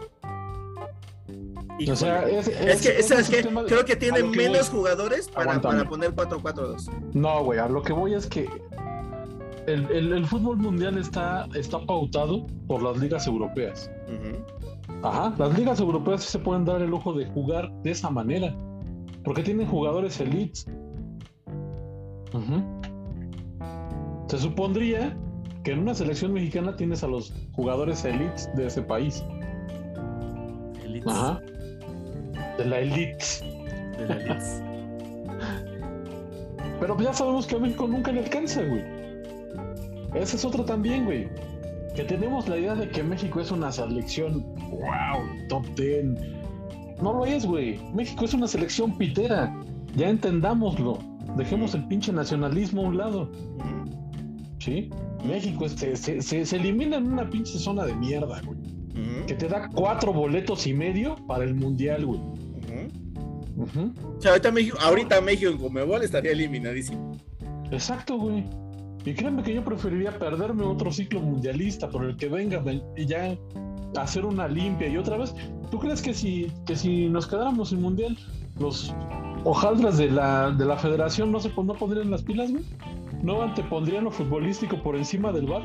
O 1.90 1.94
sea, 1.96 2.28
es, 2.28 2.48
Es 2.48 2.82
que, 2.82 3.00
sistema 3.22 3.62
de- 3.62 3.68
Creo 3.68 3.84
que 3.84 3.94
tiene 3.94 4.18
que 4.18 4.36
menos 4.36 4.70
voy. 4.72 4.80
jugadores 4.80 5.28
para, 5.28 5.60
para 5.60 5.84
poner 5.88 6.12
4-4-2. 6.16 6.90
No, 7.14 7.44
güey, 7.44 7.60
a 7.60 7.68
lo 7.68 7.82
que 7.82 7.92
voy 7.92 8.14
es 8.14 8.26
que 8.26 8.48
el, 9.68 9.88
el- 9.92 10.12
el 10.12 10.26
fútbol 10.26 10.56
mundial 10.56 10.98
está, 10.98 11.46
está 11.54 11.78
pautado 11.78 12.44
por 12.66 12.82
las 12.82 12.96
ligas 12.98 13.28
europeas. 13.28 13.88
Ajá, 15.04 15.32
las 15.38 15.56
ligas 15.56 15.78
europeas 15.78 16.24
sí 16.24 16.32
se 16.32 16.38
pueden 16.40 16.64
dar 16.64 16.82
el 16.82 16.90
lujo 16.90 17.12
de 17.12 17.26
jugar 17.26 17.70
de 17.84 17.92
esa 17.92 18.10
manera. 18.10 18.52
Porque 19.22 19.42
tienen 19.42 19.68
jugadores 19.68 20.18
elites. 20.20 20.66
Se 24.28 24.38
supondría 24.38 25.16
que 25.64 25.72
en 25.72 25.80
una 25.80 25.94
selección 25.94 26.32
mexicana 26.32 26.76
tienes 26.76 27.02
a 27.02 27.08
los 27.08 27.32
jugadores 27.52 28.04
elites 28.04 28.50
de 28.54 28.66
ese 28.66 28.82
país. 28.82 29.24
Elites. 30.84 31.12
Ajá. 31.12 31.40
De 32.58 32.64
la 32.64 32.80
elite. 32.80 33.24
De 33.98 34.06
la 34.06 34.16
elites. 34.16 34.62
Pero 36.80 36.98
ya 37.00 37.12
sabemos 37.12 37.46
que 37.46 37.56
a 37.56 37.58
México 37.58 37.88
nunca 37.88 38.12
le 38.12 38.20
alcanza, 38.20 38.62
güey. 38.62 38.84
Esa 40.14 40.36
es 40.36 40.44
otra 40.44 40.64
también, 40.64 41.04
güey. 41.04 41.28
Que 41.94 42.04
tenemos 42.04 42.48
la 42.48 42.58
idea 42.58 42.74
de 42.74 42.88
que 42.88 43.02
México 43.02 43.40
es 43.40 43.50
una 43.50 43.72
selección, 43.72 44.44
wow, 44.70 45.48
top 45.48 45.66
10. 45.74 46.04
No 47.02 47.12
lo 47.12 47.26
es, 47.26 47.44
güey. 47.44 47.80
México 47.94 48.24
es 48.24 48.34
una 48.34 48.46
selección 48.46 48.96
pitera. 48.96 49.52
Ya 49.96 50.08
entendámoslo. 50.08 50.98
Dejemos 51.38 51.74
el 51.74 51.86
pinche 51.88 52.12
nacionalismo 52.12 52.82
a 52.82 52.84
un 52.88 52.98
lado, 52.98 53.30
¿sí? 54.58 54.90
México 55.24 55.68
se, 55.68 55.96
se- 55.96 56.20
se- 56.20 56.44
se 56.44 56.56
elimina 56.56 56.96
en 56.96 57.12
una 57.12 57.28
pinche 57.30 57.58
zona 57.58 57.84
de 57.86 57.94
mierda, 57.94 58.40
güey. 58.44 58.58
Que 59.26 59.34
te 59.34 59.46
da 59.48 59.68
cuatro 59.72 60.12
boletos 60.12 60.66
y 60.66 60.74
medio 60.74 61.14
para 61.28 61.44
el 61.44 61.54
mundial, 61.54 62.04
güey. 62.04 62.20
O 63.56 64.20
sea, 64.20 64.32
ahorita 64.32 64.50
México, 64.52 64.76
ahorita 64.80 65.20
México 65.20 65.50
en 65.50 65.58
Comebol 65.58 66.02
estaría 66.02 66.32
eliminadísimo. 66.32 67.12
Exacto, 67.70 68.18
güey. 68.18 68.44
Y 69.04 69.12
créanme 69.14 69.42
que 69.42 69.54
yo 69.54 69.64
preferiría 69.64 70.18
perderme 70.18 70.64
otro 70.64 70.90
ciclo 70.92 71.20
mundialista 71.20 71.88
por 71.88 72.04
el 72.04 72.16
que 72.16 72.28
venga 72.28 72.58
ven- 72.58 72.82
y 72.96 73.06
ya 73.06 73.36
hacer 73.96 74.24
una 74.24 74.48
limpia 74.48 74.88
y 74.88 74.96
otra 74.96 75.16
vez. 75.16 75.34
¿Tú 75.70 75.78
crees 75.78 76.02
que 76.02 76.12
si, 76.14 76.50
que 76.66 76.74
si 76.76 77.08
nos 77.08 77.26
quedáramos 77.26 77.68
sin 77.70 77.80
mundial, 77.80 78.16
los 78.58 78.92
hojaldras 79.48 79.96
de 79.96 80.10
la, 80.10 80.50
de 80.50 80.64
la 80.66 80.76
federación 80.76 81.32
no 81.32 81.40
se 81.40 81.48
no 81.48 81.74
pondrían 81.74 82.10
las 82.10 82.22
pilas, 82.22 82.50
güey? 82.50 82.62
¿No 83.22 83.42
antepondrían 83.42 84.04
lo 84.04 84.10
futbolístico 84.10 84.76
por 84.82 84.94
encima 84.94 85.32
del 85.32 85.46
bar? 85.46 85.62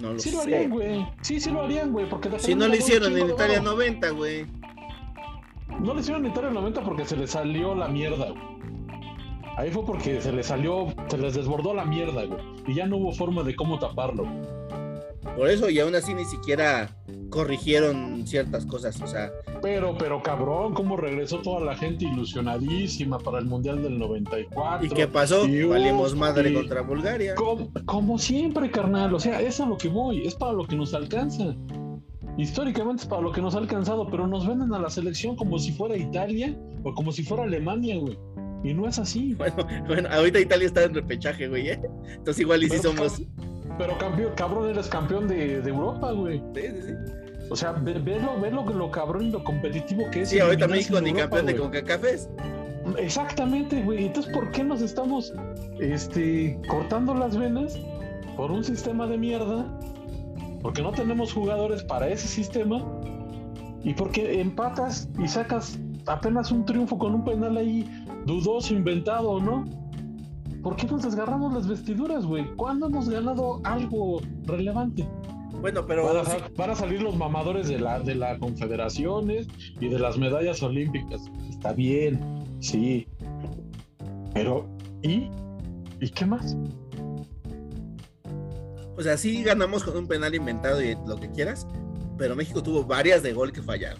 No 0.00 0.12
lo 0.12 0.18
Sí 0.18 0.30
lo 0.30 0.40
harían, 0.42 0.70
güey. 0.70 1.06
Sí, 1.20 1.40
sí 1.40 1.50
lo 1.50 1.62
harían, 1.62 1.92
güey. 1.92 2.08
Porque 2.08 2.30
Si 2.38 2.54
no 2.54 2.68
lo 2.68 2.76
hicieron 2.76 3.16
en 3.16 3.30
Italia 3.30 3.58
varo. 3.58 3.72
90, 3.72 4.10
güey. 4.10 4.46
No 5.80 5.94
le 5.94 6.00
hicieron 6.00 6.24
en 6.24 6.30
Italia 6.30 6.50
90 6.50 6.82
porque 6.82 7.04
se 7.04 7.16
les 7.16 7.30
salió 7.30 7.74
la 7.74 7.88
mierda, 7.88 8.30
güey. 8.30 8.54
Ahí 9.56 9.70
fue 9.70 9.84
porque 9.84 10.20
se 10.20 10.32
les 10.32 10.46
salió, 10.46 10.86
se 11.08 11.18
les 11.18 11.34
desbordó 11.34 11.74
la 11.74 11.84
mierda, 11.84 12.24
güey. 12.24 12.40
Y 12.68 12.74
ya 12.74 12.86
no 12.86 12.96
hubo 12.96 13.12
forma 13.12 13.42
de 13.42 13.56
cómo 13.56 13.78
taparlo. 13.78 14.26
Por 15.36 15.48
eso, 15.50 15.68
y 15.70 15.80
aún 15.80 15.94
así 15.94 16.14
ni 16.14 16.24
siquiera 16.24 16.90
corrigieron 17.30 18.26
ciertas 18.26 18.64
cosas. 18.66 19.00
O 19.02 19.06
sea, 19.06 19.32
Pero, 19.62 19.96
pero 19.98 20.22
cabrón, 20.22 20.74
cómo 20.74 20.96
regresó 20.96 21.38
toda 21.38 21.60
la 21.64 21.76
gente 21.76 22.04
ilusionadísima 22.04 23.18
para 23.18 23.38
el 23.38 23.46
Mundial 23.46 23.82
del 23.82 23.98
94. 23.98 24.86
¿y 24.86 24.88
qué 24.90 25.08
pasó? 25.08 25.42
Valimos 25.68 26.14
madre 26.14 26.50
y- 26.50 26.54
contra 26.54 26.82
Bulgaria. 26.82 27.34
Como, 27.34 27.70
como 27.86 28.18
siempre, 28.18 28.70
carnal. 28.70 29.12
O 29.14 29.18
sea, 29.20 29.40
es 29.40 29.58
a 29.60 29.66
lo 29.66 29.76
que 29.76 29.88
voy, 29.88 30.26
es 30.26 30.34
para 30.34 30.52
lo 30.52 30.66
que 30.66 30.76
nos 30.76 30.94
alcanza. 30.94 31.54
Históricamente 32.36 33.02
es 33.02 33.08
para 33.08 33.22
lo 33.22 33.30
que 33.32 33.40
nos 33.40 33.54
ha 33.54 33.58
alcanzado, 33.58 34.08
pero 34.10 34.26
nos 34.26 34.46
venden 34.46 34.72
a 34.74 34.78
la 34.78 34.90
selección 34.90 35.36
como 35.36 35.58
si 35.58 35.72
fuera 35.72 35.96
Italia 35.96 36.56
o 36.82 36.92
como 36.94 37.12
si 37.12 37.22
fuera 37.22 37.44
Alemania, 37.44 37.96
güey. 37.98 38.18
Y 38.64 38.72
no 38.74 38.88
es 38.88 38.98
así. 38.98 39.34
Bueno, 39.34 39.56
bueno, 39.86 40.08
ahorita 40.10 40.40
Italia 40.40 40.66
está 40.66 40.84
en 40.84 40.94
repechaje, 40.94 41.48
güey, 41.48 41.68
¿eh? 41.70 41.80
Entonces 42.08 42.40
igual 42.40 42.62
y 42.64 42.70
sí 42.70 42.78
somos... 42.78 43.22
Pero 43.78 43.98
campeón, 43.98 44.32
cabrón, 44.36 44.70
eres 44.70 44.88
campeón 44.88 45.28
de, 45.28 45.60
de 45.60 45.70
Europa, 45.70 46.12
güey. 46.12 46.42
Sí, 46.54 46.62
sí, 46.62 46.82
sí. 46.82 46.94
O 47.50 47.56
sea, 47.56 47.72
ve, 47.72 47.94
ve 47.94 48.20
lo, 48.20 48.40
ve 48.40 48.50
lo, 48.50 48.64
lo 48.64 48.90
cabrón 48.90 49.26
y 49.26 49.30
lo 49.30 49.42
competitivo 49.44 50.10
que 50.10 50.22
es. 50.22 50.30
Sí, 50.30 50.40
ahorita 50.40 50.66
México 50.68 51.00
ni 51.00 51.12
campeón 51.12 51.46
de 51.46 51.52
güey. 51.52 51.64
CONCACAF 51.64 52.04
es. 52.04 52.28
Exactamente, 52.98 53.82
güey. 53.82 54.06
Entonces, 54.06 54.32
¿por 54.32 54.50
qué 54.50 54.64
nos 54.64 54.82
estamos 54.82 55.32
este, 55.80 56.58
cortando 56.68 57.14
las 57.14 57.36
venas 57.36 57.78
por 58.36 58.50
un 58.50 58.62
sistema 58.62 59.06
de 59.06 59.18
mierda? 59.18 59.66
Porque 60.62 60.82
no 60.82 60.92
tenemos 60.92 61.32
jugadores 61.32 61.82
para 61.82 62.08
ese 62.08 62.26
sistema 62.26 62.82
y 63.82 63.92
porque 63.92 64.40
empatas 64.40 65.08
y 65.18 65.28
sacas 65.28 65.78
apenas 66.06 66.50
un 66.50 66.64
triunfo 66.64 66.98
con 66.98 67.14
un 67.14 67.24
penal 67.24 67.56
ahí 67.56 67.88
dudoso, 68.24 68.72
inventado 68.74 69.40
no. 69.40 69.64
¿Por 70.64 70.74
qué 70.76 70.86
nos 70.88 71.02
desgarramos 71.02 71.52
las 71.52 71.68
vestiduras, 71.68 72.24
güey? 72.26 72.44
¿Cuándo 72.56 72.86
hemos 72.86 73.08
ganado 73.08 73.60
algo 73.64 74.20
relevante? 74.44 75.06
Bueno, 75.60 75.86
pero 75.86 76.06
Van 76.06 76.16
a, 76.16 76.24
sí, 76.24 76.30
sal- 76.32 76.52
van 76.56 76.70
a 76.70 76.74
salir 76.74 77.00
los 77.02 77.16
mamadores 77.16 77.68
de 77.68 77.78
la 77.78 78.00
de 78.00 78.14
las 78.16 78.38
confederaciones 78.38 79.46
y 79.80 79.88
de 79.88 79.98
las 79.98 80.16
medallas 80.18 80.62
olímpicas. 80.62 81.22
Está 81.50 81.72
bien, 81.72 82.18
sí. 82.60 83.06
Pero, 84.32 84.66
¿y? 85.02 85.28
¿Y 86.00 86.08
qué 86.10 86.26
más? 86.26 86.56
o 88.96 89.02
sea, 89.02 89.16
sí 89.16 89.42
ganamos 89.42 89.82
con 89.82 89.96
un 89.96 90.06
penal 90.06 90.34
inventado 90.34 90.80
y 90.82 90.94
lo 91.06 91.16
que 91.16 91.28
quieras, 91.30 91.66
pero 92.16 92.36
México 92.36 92.62
tuvo 92.62 92.84
varias 92.84 93.22
de 93.22 93.32
gol 93.32 93.52
que 93.52 93.60
fallaron. 93.62 93.98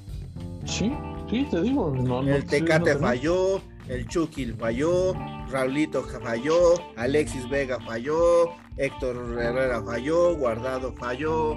Sí, 0.65 0.93
sí, 1.29 1.47
te 1.51 1.61
digo. 1.63 1.91
No, 1.95 2.23
no 2.23 2.29
El 2.29 2.37
estoy 2.43 2.61
Tecate 2.61 2.95
no. 2.95 3.01
falló, 3.01 3.61
el 3.89 4.07
Chucky 4.07 4.47
falló, 4.53 5.13
Raulito 5.55 6.03
falló, 6.03 6.75
Alexis 6.97 7.49
Vega 7.49 7.79
falló, 7.87 8.51
Héctor 8.77 9.39
Herrera 9.39 9.81
falló, 9.85 10.35
Guardado 10.35 10.93
falló. 10.95 11.55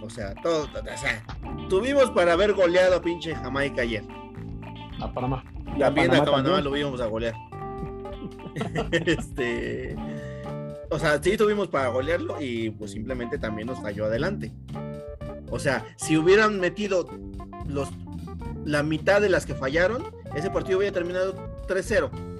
O 0.00 0.08
sea, 0.08 0.34
todo, 0.36 0.64
o 0.64 0.96
sea, 0.96 1.24
tuvimos 1.68 2.10
para 2.10 2.34
haber 2.34 2.52
goleado 2.52 2.94
a 2.94 3.02
pinche 3.02 3.34
Jamaica 3.34 3.82
ayer. 3.82 4.04
A 5.00 5.12
Panamá. 5.12 5.42
Y 5.76 5.82
a 5.82 5.86
También 5.86 6.10
Panamá 6.10 6.22
a 6.22 6.30
Panamá 6.30 6.42
también. 6.42 6.64
lo 6.64 6.76
íbamos 6.76 7.00
a 7.00 7.06
golear. 7.06 7.34
este, 8.92 9.96
o 10.90 10.98
sea, 11.00 11.20
sí 11.20 11.36
tuvimos 11.36 11.66
para 11.66 11.88
golearlo 11.88 12.40
y 12.40 12.70
pues 12.70 12.92
simplemente 12.92 13.36
también 13.38 13.66
nos 13.66 13.82
falló 13.82 14.04
adelante. 14.04 14.52
O 15.50 15.58
sea, 15.58 15.84
si 15.96 16.16
hubieran 16.16 16.60
metido 16.60 17.08
los 17.66 17.88
la 18.64 18.84
mitad 18.84 19.20
de 19.20 19.28
las 19.28 19.44
que 19.44 19.56
fallaron, 19.56 20.04
ese 20.36 20.50
partido 20.50 20.78
hubiera 20.78 20.94
terminado 20.94 21.34
3-0. 21.66 22.33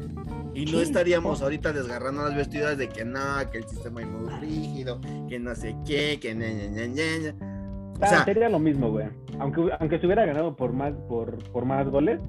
Y 0.54 0.66
no 0.66 0.80
estaríamos 0.80 1.40
oh. 1.40 1.44
ahorita 1.44 1.72
desgarrando 1.72 2.22
las 2.22 2.36
vestiduras 2.36 2.78
de 2.78 2.88
que 2.88 3.04
no, 3.04 3.20
que 3.50 3.58
el 3.58 3.68
sistema 3.68 4.02
es 4.02 4.06
muy 4.06 4.30
rígido, 4.40 5.00
que 5.28 5.38
no 5.38 5.54
sé 5.54 5.76
qué, 5.84 6.18
que 6.20 6.34
ña, 6.34 6.48
ña, 6.48 6.86
ña. 6.86 7.34
O 8.00 8.04
Ah, 8.04 8.08
sea, 8.08 8.24
sería 8.24 8.48
lo 8.48 8.58
mismo, 8.58 8.90
güey. 8.90 9.06
Aunque, 9.38 9.68
aunque 9.78 9.98
se 9.98 10.06
hubiera 10.06 10.24
ganado 10.26 10.54
por 10.56 10.72
más, 10.72 10.92
por, 11.08 11.38
por 11.50 11.64
más 11.64 11.88
goles, 11.88 12.20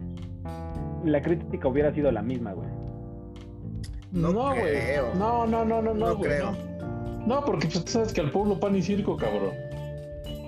la 1.03 1.21
crítica 1.21 1.67
hubiera 1.67 1.93
sido 1.93 2.11
la 2.11 2.21
misma, 2.21 2.53
güey. 2.53 2.69
No 4.11 4.31
No, 4.31 4.49
güey. 4.55 4.75
No, 5.17 5.45
no, 5.45 5.65
no, 5.65 5.81
no, 5.81 5.93
no, 5.93 5.93
No 5.93 6.15
güey, 6.15 6.31
creo. 6.31 6.51
No. 6.51 6.75
No, 7.25 7.45
porque 7.45 7.67
pues, 7.67 7.83
tú 7.83 7.91
sabes 7.91 8.13
que 8.13 8.21
al 8.21 8.31
pueblo 8.31 8.59
pan 8.59 8.75
y 8.75 8.81
circo, 8.81 9.17
cabrón. 9.17 9.53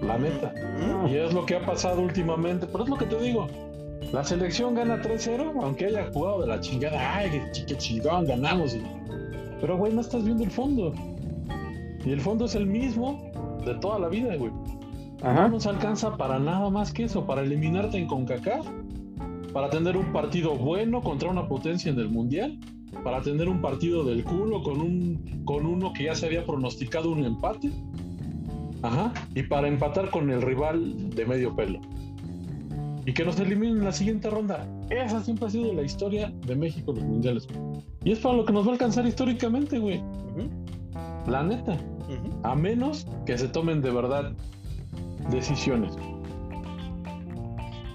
La 0.01 0.17
neta. 0.17 0.53
¿Mm? 0.79 1.07
Y 1.07 1.17
es 1.17 1.33
lo 1.33 1.45
que 1.45 1.55
ha 1.55 1.65
pasado 1.65 2.01
últimamente. 2.01 2.67
Pero 2.67 2.83
es 2.83 2.89
lo 2.89 2.97
que 2.97 3.05
te 3.05 3.19
digo. 3.19 3.47
La 4.13 4.23
selección 4.23 4.73
gana 4.73 5.01
3-0, 5.01 5.53
aunque 5.61 5.85
haya 5.87 6.09
jugado 6.13 6.41
de 6.41 6.47
la 6.47 6.59
chingada. 6.59 7.15
Ay, 7.17 7.29
qué, 7.31 7.41
chi- 7.51 7.65
qué 7.65 7.77
chingón, 7.77 8.25
ganamos. 8.25 8.75
Pero, 9.59 9.77
güey, 9.77 9.93
no 9.93 10.01
estás 10.01 10.23
viendo 10.23 10.43
el 10.43 10.51
fondo. 10.51 10.93
Y 12.05 12.11
el 12.11 12.21
fondo 12.21 12.45
es 12.45 12.55
el 12.55 12.65
mismo 12.67 13.29
de 13.65 13.75
toda 13.75 13.99
la 13.99 14.07
vida, 14.07 14.35
güey. 14.37 14.51
No 15.23 15.49
nos 15.49 15.65
alcanza 15.65 16.15
para 16.15 16.39
nada 16.39 16.69
más 16.69 16.93
que 16.93 17.03
eso, 17.03 17.25
para 17.25 17.41
eliminarte 17.41 17.97
en 17.97 18.07
CONCACAF, 18.07 18.65
para 19.51 19.69
tener 19.69 19.97
un 19.97 20.13
partido 20.13 20.55
bueno 20.55 21.01
contra 21.01 21.29
una 21.29 21.47
potencia 21.47 21.91
en 21.91 21.99
el 21.99 22.07
Mundial, 22.09 22.57
para 23.03 23.21
tener 23.21 23.49
un 23.49 23.61
partido 23.61 24.03
del 24.05 24.23
culo 24.23 24.61
con, 24.63 24.79
un, 24.79 25.41
con 25.43 25.65
uno 25.65 25.91
que 25.91 26.03
ya 26.05 26.15
se 26.15 26.27
había 26.27 26.45
pronosticado 26.45 27.11
un 27.11 27.25
empate, 27.25 27.71
ajá, 28.83 29.11
y 29.35 29.43
para 29.43 29.67
empatar 29.67 30.11
con 30.11 30.29
el 30.29 30.41
rival 30.41 31.09
de 31.09 31.25
medio 31.25 31.55
pelo. 31.55 31.79
Y 33.07 33.13
que 33.13 33.23
nos 33.23 33.39
eliminen 33.39 33.77
en 33.77 33.85
la 33.85 33.93
siguiente 33.93 34.29
ronda. 34.29 34.67
Esa 34.89 35.23
siempre 35.23 35.47
ha 35.47 35.49
sido 35.49 35.71
la 35.73 35.81
historia 35.81 36.29
de 36.45 36.55
México 36.57 36.91
en 36.91 36.97
los 36.97 37.05
mundiales. 37.05 37.47
Y 38.03 38.11
es 38.11 38.19
para 38.19 38.35
lo 38.35 38.43
que 38.43 38.51
nos 38.51 38.65
va 38.65 38.71
a 38.71 38.73
alcanzar 38.73 39.07
históricamente, 39.07 39.79
güey. 39.79 39.99
Ujú, 39.99 41.31
La 41.31 41.41
neta. 41.41 41.77
A 42.43 42.53
menos 42.53 43.07
que 43.25 43.37
se 43.37 43.47
tomen 43.47 43.81
de 43.81 43.91
verdad 43.91 44.33
decisiones. 45.31 45.97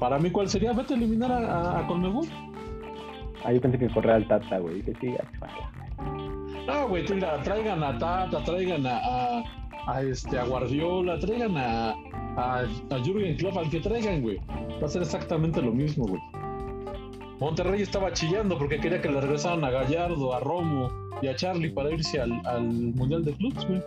Para 0.01 0.19
mí, 0.19 0.31
¿cuál 0.31 0.49
sería? 0.49 0.73
Vete 0.73 0.95
a 0.95 0.97
eliminar 0.97 1.31
a, 1.31 1.39
a, 1.41 1.81
a 1.81 1.87
Conmebol. 1.87 2.27
Ah, 3.45 3.53
yo 3.53 3.61
pensé 3.61 3.79
que 3.79 3.91
corría 3.91 4.15
al 4.15 4.27
Tata, 4.27 4.61
güey. 4.61 4.83
Sí, 4.83 4.95
ya, 5.03 5.31
chaval. 5.39 6.67
No, 6.67 6.89
güey, 6.89 7.05
tira, 7.05 7.43
traigan 7.43 7.83
a 7.83 7.99
Tata, 7.99 8.43
traigan 8.45 8.87
a, 8.87 8.97
a, 8.97 9.45
a 9.87 10.03
este, 10.03 10.39
a 10.39 10.45
Guardiola, 10.45 11.19
traigan 11.19 11.57
a, 11.57 11.91
a, 12.37 12.61
a 12.91 12.99
Jürgen 13.05 13.37
Klopp, 13.37 13.57
al 13.59 13.71
que 13.71 13.81
traigan, 13.81 14.23
güey. 14.23 14.39
Va 14.81 14.87
a 14.87 14.89
ser 14.89 15.03
exactamente 15.03 15.61
lo 15.63 15.73
mismo, 15.73 16.07
güey. 16.07 16.21
Monterrey 17.41 17.83
estaba 17.83 18.13
chillando 18.13 18.57
porque 18.57 18.79
quería 18.79 19.01
que 19.01 19.09
le 19.11 19.21
regresaran 19.21 19.65
a 19.65 19.71
Gallardo, 19.71 20.33
a 20.33 20.41
Romo 20.41 20.89
y 21.21 21.27
a 21.27 21.35
Charlie 21.35 21.71
para 21.71 21.91
irse 21.91 22.21
al, 22.21 22.41
al 22.47 22.63
Mundial 22.65 23.25
de 23.25 23.33
Clubs, 23.33 23.67
güey. 23.67 23.83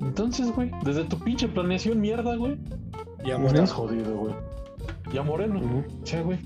Entonces, 0.00 0.52
güey, 0.54 0.70
desde 0.84 1.04
tu 1.04 1.18
pinche 1.18 1.48
planeación 1.48 2.00
mierda, 2.00 2.36
güey, 2.36 2.58
Y 3.24 3.30
a 3.30 3.36
Estás 3.36 3.40
Moreno. 3.40 3.66
jodido, 3.68 4.16
güey. 4.16 4.34
Y 5.12 5.18
a 5.18 5.22
Moreno. 5.22 5.60
Sí, 6.02 6.18
güey. 6.18 6.38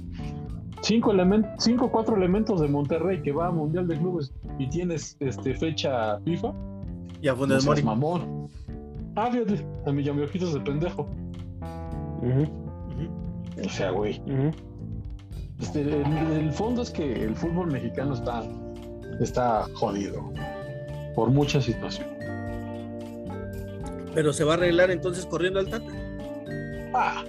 cinco 0.82 1.12
cinco 1.58 1.90
cuatro 1.90 2.16
elementos 2.16 2.60
de 2.60 2.68
Monterrey 2.68 3.20
que 3.22 3.32
va 3.32 3.48
a 3.48 3.50
Mundial 3.50 3.88
de 3.88 3.96
Clubes 3.98 4.32
y 4.58 4.68
tienes 4.68 5.16
este 5.20 5.54
fecha 5.54 6.20
FIFA. 6.20 6.52
Ya 7.20 7.34
no 7.34 7.60
seas 7.60 7.82
mamón. 7.84 8.48
Ah, 9.16 9.30
fíjate, 9.32 9.64
a 9.86 9.92
mi 9.92 10.08
ojitos 10.08 10.54
de 10.54 10.60
pendejo. 10.60 11.08
O 13.64 13.68
sea, 13.68 13.90
güey. 13.90 14.20
Este, 15.60 15.80
el, 15.80 15.92
el 16.32 16.52
fondo 16.52 16.82
es 16.82 16.90
que 16.90 17.24
el 17.24 17.34
fútbol 17.34 17.72
mexicano 17.72 18.14
está, 18.14 18.44
está 19.20 19.66
jodido 19.74 20.32
por 21.16 21.30
muchas 21.30 21.64
situaciones. 21.64 22.14
Pero 24.14 24.32
se 24.32 24.44
va 24.44 24.52
a 24.52 24.56
arreglar 24.56 24.90
entonces 24.90 25.26
corriendo 25.26 25.58
al 25.60 25.68
Tata. 25.68 25.92
Ah, 26.94 27.24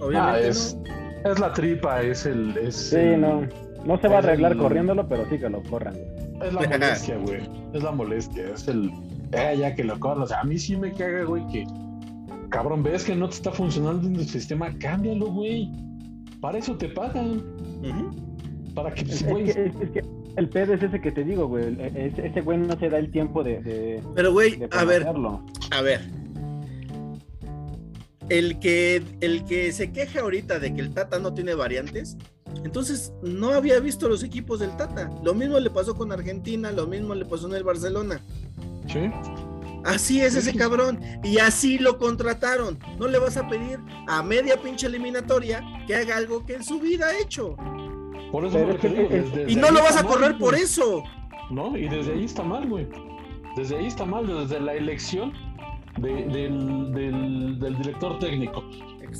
Obviamente 0.00 0.46
ah, 0.46 0.48
es, 0.48 0.76
no. 1.24 1.30
es 1.32 1.38
la 1.40 1.52
tripa, 1.52 2.00
es 2.02 2.24
el. 2.26 2.56
Es, 2.58 2.76
Sí, 2.76 2.96
el- 2.96 3.20
no. 3.20 3.42
No 3.84 3.98
se 4.00 4.08
va 4.08 4.16
a 4.16 4.18
arreglar 4.18 4.52
el- 4.52 4.58
corriéndolo, 4.58 5.08
pero 5.08 5.28
sí 5.28 5.38
que 5.38 5.48
lo 5.48 5.62
corran. 5.64 5.96
Es 6.42 6.52
la 6.52 6.60
molestia, 6.68 7.16
güey. 7.18 7.40
Es 7.72 7.82
la 7.82 7.92
molestia. 7.92 8.48
Es 8.54 8.68
el. 8.68 8.92
Eh, 9.32 9.56
ya 9.58 9.74
que 9.74 9.84
lo 9.84 9.98
corras. 10.00 10.24
O 10.24 10.26
sea, 10.28 10.40
a 10.40 10.44
mí 10.44 10.58
sí 10.58 10.76
me 10.76 10.92
caga, 10.92 11.24
güey, 11.24 11.46
que. 11.48 11.66
Cabrón, 12.50 12.82
ves 12.82 13.04
que 13.04 13.14
no 13.14 13.28
te 13.28 13.34
está 13.36 13.52
funcionando 13.52 14.08
el 14.08 14.26
sistema, 14.26 14.72
cámbialo, 14.78 15.26
güey. 15.26 15.70
Para 16.40 16.58
eso 16.58 16.76
te 16.76 16.88
pagan. 16.88 17.42
Para 18.74 18.94
que, 18.94 19.02
Es, 19.02 19.22
es 19.22 19.26
güey. 19.28 19.44
que, 19.44 19.50
es, 19.66 19.90
que 19.90 20.02
el 20.36 20.48
pedo 20.48 20.74
es 20.74 20.82
ese 20.82 21.00
que 21.00 21.10
te 21.12 21.24
digo, 21.24 21.48
güey. 21.48 21.76
Ese, 21.94 22.28
ese 22.28 22.40
güey 22.40 22.58
no 22.58 22.78
se 22.78 22.88
da 22.88 22.98
el 22.98 23.10
tiempo 23.10 23.42
de, 23.42 23.60
de, 23.60 24.02
Pero, 24.14 24.32
güey, 24.32 24.56
de 24.56 24.68
a 24.70 24.84
ver, 24.84 25.06
a 25.70 25.82
ver. 25.82 26.00
El 28.28 28.58
que, 28.58 29.02
el 29.20 29.44
que 29.44 29.72
se 29.72 29.90
queja 29.90 30.20
ahorita 30.20 30.58
de 30.58 30.74
que 30.74 30.80
el 30.80 30.92
Tata 30.92 31.18
no 31.18 31.32
tiene 31.34 31.54
variantes, 31.54 32.16
entonces 32.64 33.12
no 33.22 33.50
había 33.52 33.78
visto 33.80 34.08
los 34.08 34.22
equipos 34.22 34.60
del 34.60 34.76
Tata. 34.76 35.10
Lo 35.22 35.34
mismo 35.34 35.58
le 35.60 35.70
pasó 35.70 35.94
con 35.94 36.12
Argentina, 36.12 36.70
lo 36.72 36.86
mismo 36.86 37.14
le 37.14 37.24
pasó 37.24 37.46
en 37.48 37.54
el 37.54 37.64
Barcelona. 37.64 38.20
Sí. 38.86 39.10
Así 39.84 40.20
es 40.20 40.34
ese 40.34 40.54
cabrón. 40.54 40.98
Y 41.22 41.38
así 41.38 41.78
lo 41.78 41.98
contrataron. 41.98 42.78
No 42.98 43.06
le 43.08 43.18
vas 43.18 43.36
a 43.36 43.48
pedir 43.48 43.78
a 44.08 44.22
media 44.22 44.60
pinche 44.60 44.86
eliminatoria 44.86 45.62
que 45.86 45.94
haga 45.94 46.16
algo 46.16 46.44
que 46.44 46.54
en 46.54 46.64
su 46.64 46.80
vida 46.80 47.06
ha 47.06 47.18
hecho. 47.18 47.56
Por 48.32 48.44
eso 48.44 48.58
es 48.58 48.78
que 48.80 48.88
digo, 48.88 49.08
desde- 49.08 49.50
Y 49.50 49.56
no 49.56 49.70
lo 49.70 49.80
vas 49.80 49.96
a 49.96 50.02
mal, 50.02 50.12
correr 50.12 50.38
por 50.38 50.54
eso. 50.54 51.02
¿no? 51.50 51.76
Y 51.78 51.88
desde 51.88 52.12
ahí 52.12 52.24
está 52.24 52.42
mal, 52.42 52.68
güey. 52.68 52.86
Desde 53.56 53.76
ahí 53.78 53.86
está 53.86 54.04
mal, 54.04 54.26
desde 54.26 54.60
la 54.60 54.74
elección 54.74 55.32
de- 56.00 56.24
del, 56.26 56.92
del- 56.92 57.58
del 57.58 57.78
director 57.78 58.18
técnico. 58.18 58.64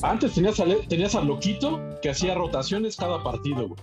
Antes 0.02 0.34
tenías 0.34 0.60
al, 0.60 0.76
tenías 0.88 1.14
al 1.14 1.26
loquito 1.26 1.80
que 2.02 2.10
hacía 2.10 2.34
rotaciones 2.34 2.96
cada 2.96 3.22
partido, 3.22 3.68
güey. 3.68 3.80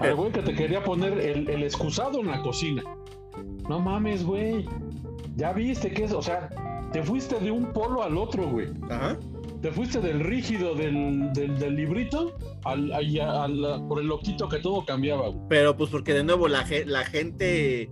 Al 0.00 0.14
güey 0.14 0.32
que 0.32 0.42
te 0.42 0.54
quería 0.54 0.82
poner 0.84 1.18
el, 1.18 1.48
el 1.48 1.62
excusado 1.62 2.20
en 2.20 2.26
la 2.28 2.42
cocina. 2.42 2.82
No 3.68 3.80
mames, 3.80 4.24
güey. 4.24 4.66
Ya 5.36 5.52
viste 5.52 5.90
que 5.92 6.04
es, 6.04 6.12
o 6.12 6.20
sea, 6.20 6.50
te 6.92 7.02
fuiste 7.02 7.38
de 7.40 7.50
un 7.50 7.72
polo 7.72 8.02
al 8.02 8.16
otro, 8.18 8.46
güey. 8.48 8.68
Ajá. 8.90 9.16
Te 9.62 9.70
fuiste 9.70 10.00
del 10.00 10.20
rígido 10.20 10.74
del, 10.74 11.32
del, 11.32 11.58
del 11.58 11.76
librito 11.76 12.34
al, 12.64 12.92
a- 12.92 13.88
por 13.88 14.00
el 14.00 14.08
loquito 14.08 14.48
que 14.48 14.58
todo 14.58 14.84
cambiaba, 14.84 15.28
güey. 15.28 15.40
Pero 15.48 15.74
pues 15.76 15.88
porque 15.90 16.12
de 16.12 16.24
nuevo 16.24 16.48
la 16.48 16.64
gente 17.04 17.90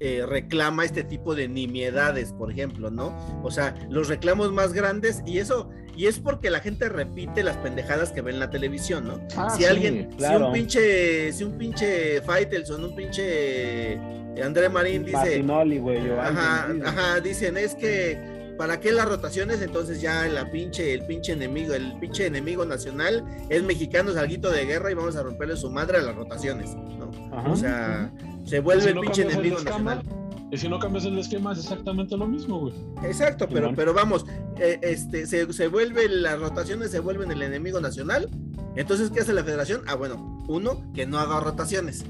eh, 0.00 0.24
reclama 0.26 0.84
este 0.84 1.04
tipo 1.04 1.34
de 1.34 1.46
nimiedades, 1.46 2.32
por 2.32 2.50
ejemplo, 2.50 2.90
¿no? 2.90 3.14
O 3.42 3.50
sea, 3.50 3.74
los 3.90 4.08
reclamos 4.08 4.50
más 4.50 4.72
grandes 4.72 5.22
y 5.26 5.38
eso, 5.38 5.68
y 5.94 6.06
es 6.06 6.18
porque 6.18 6.48
la 6.48 6.60
gente 6.60 6.88
repite 6.88 7.42
las 7.42 7.58
pendejadas 7.58 8.10
que 8.10 8.22
ve 8.22 8.30
en 8.32 8.40
la 8.40 8.48
televisión, 8.48 9.06
¿no? 9.06 9.20
Ah, 9.36 9.50
si 9.50 9.58
sí, 9.58 9.64
alguien, 9.66 10.08
si 10.18 10.24
un 10.24 10.52
pinche, 10.52 11.32
si 11.32 11.44
un 11.44 11.58
pinche 11.58 12.22
Faitelson, 12.22 12.84
un 12.84 12.96
pinche 12.96 13.98
André 14.42 14.70
Marín 14.70 15.04
dice, 15.04 15.16
Martinoli, 15.18 15.78
güey. 15.78 16.08
o 16.08 16.20
ajá, 16.20 16.64
alguien, 16.64 16.86
ajá, 16.86 17.20
dicen, 17.20 17.56
es 17.58 17.74
que 17.74 18.40
¿Para 18.60 18.78
qué 18.78 18.92
las 18.92 19.08
rotaciones? 19.08 19.62
Entonces 19.62 20.02
ya 20.02 20.26
la 20.26 20.50
pinche, 20.50 20.92
el 20.92 21.06
pinche 21.06 21.32
enemigo, 21.32 21.72
el 21.72 21.94
pinche 21.98 22.26
enemigo 22.26 22.66
nacional 22.66 23.24
es 23.48 23.62
mexicano, 23.62 24.10
es 24.10 24.18
alguito 24.18 24.50
de 24.50 24.66
guerra 24.66 24.90
y 24.90 24.94
vamos 24.94 25.16
a 25.16 25.22
romperle 25.22 25.56
su 25.56 25.70
madre 25.70 25.96
a 25.96 26.02
las 26.02 26.14
rotaciones, 26.14 26.74
¿no? 26.74 27.10
Ajá. 27.34 27.50
O 27.50 27.56
sea, 27.56 28.12
se 28.50 28.58
vuelve 28.58 28.82
Si 28.82 28.88
el 28.88 28.94
no 28.96 29.00
pinche 29.02 29.22
el 29.22 29.30
enemigo 29.30 29.58
esquema, 29.58 29.94
nacional. 29.94 30.48
Y 30.50 30.56
si 30.56 30.68
no 30.68 30.80
cambias 30.80 31.04
el 31.04 31.16
esquema, 31.16 31.52
es 31.52 31.58
exactamente 31.60 32.16
lo 32.16 32.26
mismo, 32.26 32.58
güey. 32.58 32.74
Exacto, 33.04 33.48
pero, 33.48 33.72
pero 33.76 33.94
vamos, 33.94 34.26
eh, 34.58 34.80
este, 34.82 35.24
se, 35.26 35.52
se 35.52 35.68
vuelve, 35.68 36.08
las 36.08 36.40
rotaciones 36.40 36.90
se 36.90 36.98
vuelven 36.98 37.30
el 37.30 37.42
enemigo 37.42 37.80
nacional. 37.80 38.28
Entonces, 38.74 39.10
¿qué 39.10 39.20
hace 39.20 39.32
la 39.32 39.44
federación? 39.44 39.82
Ah, 39.86 39.94
bueno, 39.94 40.44
uno, 40.48 40.92
que 40.92 41.06
no 41.06 41.18
haga 41.18 41.38
rotaciones. 41.38 42.04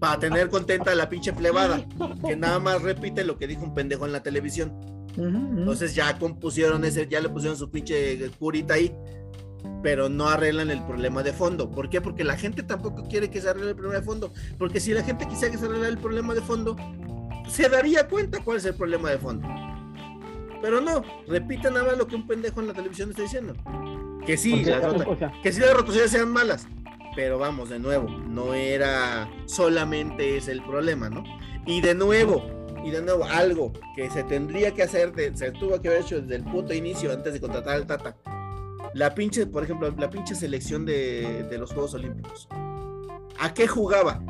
Para 0.00 0.18
tener 0.18 0.48
contenta 0.48 0.90
a 0.90 0.94
la 0.96 1.08
pinche 1.08 1.32
plebada, 1.32 1.86
que 2.26 2.34
nada 2.34 2.58
más 2.58 2.82
repite 2.82 3.22
lo 3.22 3.38
que 3.38 3.46
dijo 3.46 3.62
un 3.62 3.74
pendejo 3.74 4.04
en 4.04 4.10
la 4.10 4.24
televisión. 4.24 4.72
Entonces 5.16 5.94
ya 5.94 6.18
compusieron 6.18 6.84
ese, 6.84 7.06
ya 7.06 7.20
le 7.20 7.28
pusieron 7.28 7.56
su 7.56 7.70
pinche 7.70 8.28
curita 8.40 8.74
ahí, 8.74 8.92
pero 9.82 10.08
no 10.08 10.28
arreglan 10.28 10.70
el 10.70 10.82
problema 10.84 11.22
de 11.22 11.32
fondo. 11.32 11.70
¿Por 11.70 11.88
qué? 11.90 12.00
Porque 12.00 12.24
la 12.24 12.36
gente 12.36 12.62
tampoco 12.62 13.04
quiere 13.08 13.30
que 13.30 13.40
se 13.40 13.48
arregle 13.48 13.70
el 13.70 13.76
problema 13.76 13.98
de 14.00 14.04
fondo. 14.06 14.32
Porque 14.58 14.80
si 14.80 14.92
la 14.92 15.02
gente 15.02 15.26
quisiera 15.26 15.52
que 15.52 15.58
se 15.58 15.66
arregle 15.66 15.88
el 15.88 15.98
problema 15.98 16.34
de 16.34 16.40
fondo, 16.40 16.76
se 17.48 17.68
daría 17.68 18.06
cuenta 18.08 18.38
cuál 18.44 18.58
es 18.58 18.64
el 18.64 18.74
problema 18.74 19.10
de 19.10 19.18
fondo. 19.18 19.46
Pero 20.60 20.80
no, 20.80 21.02
repite 21.26 21.70
nada 21.70 21.84
más 21.86 21.98
lo 21.98 22.06
que 22.06 22.14
un 22.14 22.26
pendejo 22.26 22.60
en 22.60 22.68
la 22.68 22.74
televisión 22.74 23.10
está 23.10 23.22
diciendo. 23.22 23.54
Que 24.24 24.36
sí, 24.36 24.64
las 24.64 24.80
rota- 24.92 25.04
que 25.42 25.52
sí 25.52 25.60
las 25.60 25.74
rotaciones 25.74 26.10
sean 26.12 26.28
malas. 26.30 26.68
Pero 27.16 27.38
vamos, 27.38 27.68
de 27.68 27.78
nuevo, 27.78 28.08
no 28.08 28.54
era 28.54 29.28
solamente 29.46 30.36
ese 30.36 30.52
el 30.52 30.62
problema, 30.62 31.10
¿no? 31.10 31.24
Y 31.66 31.80
de 31.80 31.94
nuevo, 31.94 32.42
y 32.84 32.90
de 32.90 33.02
nuevo, 33.02 33.24
algo 33.24 33.72
que 33.96 34.08
se 34.10 34.22
tendría 34.24 34.72
que 34.72 34.84
hacer, 34.84 35.12
se 35.34 35.50
tuvo 35.50 35.80
que 35.82 35.88
haber 35.88 36.02
hecho 36.02 36.20
desde 36.22 36.36
el 36.36 36.44
punto 36.44 36.72
inicio 36.72 37.12
antes 37.12 37.34
de 37.34 37.40
contratar 37.40 37.74
al 37.74 37.86
Tata. 37.86 38.16
La 38.94 39.14
pinche, 39.14 39.46
por 39.46 39.64
ejemplo, 39.64 39.90
la 39.98 40.10
pinche 40.10 40.34
selección 40.34 40.84
de, 40.84 41.46
de 41.50 41.58
los 41.58 41.72
Juegos 41.72 41.94
Olímpicos. 41.94 42.48
¿A 43.38 43.54
qué 43.54 43.66
jugaba? 43.66 44.22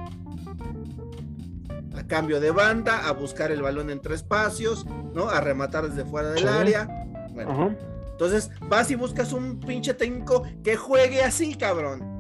A 1.97 2.07
cambio 2.07 2.41
de 2.41 2.51
banda, 2.51 3.07
a 3.07 3.13
buscar 3.13 3.51
el 3.53 3.61
balón 3.63 3.91
entre 3.91 4.15
espacios, 4.15 4.87
¿no? 5.15 5.29
A 5.29 5.41
rematar 5.41 5.89
desde 5.89 6.09
fuera 6.09 6.31
del 6.31 6.43
Sí. 6.45 6.49
área. 6.49 6.89
Bueno, 7.33 7.77
entonces 8.11 8.51
vas 8.69 8.91
y 8.91 8.95
buscas 8.95 9.33
un 9.33 9.59
pinche 9.61 9.95
técnico 9.95 10.43
que 10.63 10.77
juegue 10.77 11.23
así, 11.23 11.55
cabrón. 11.55 12.11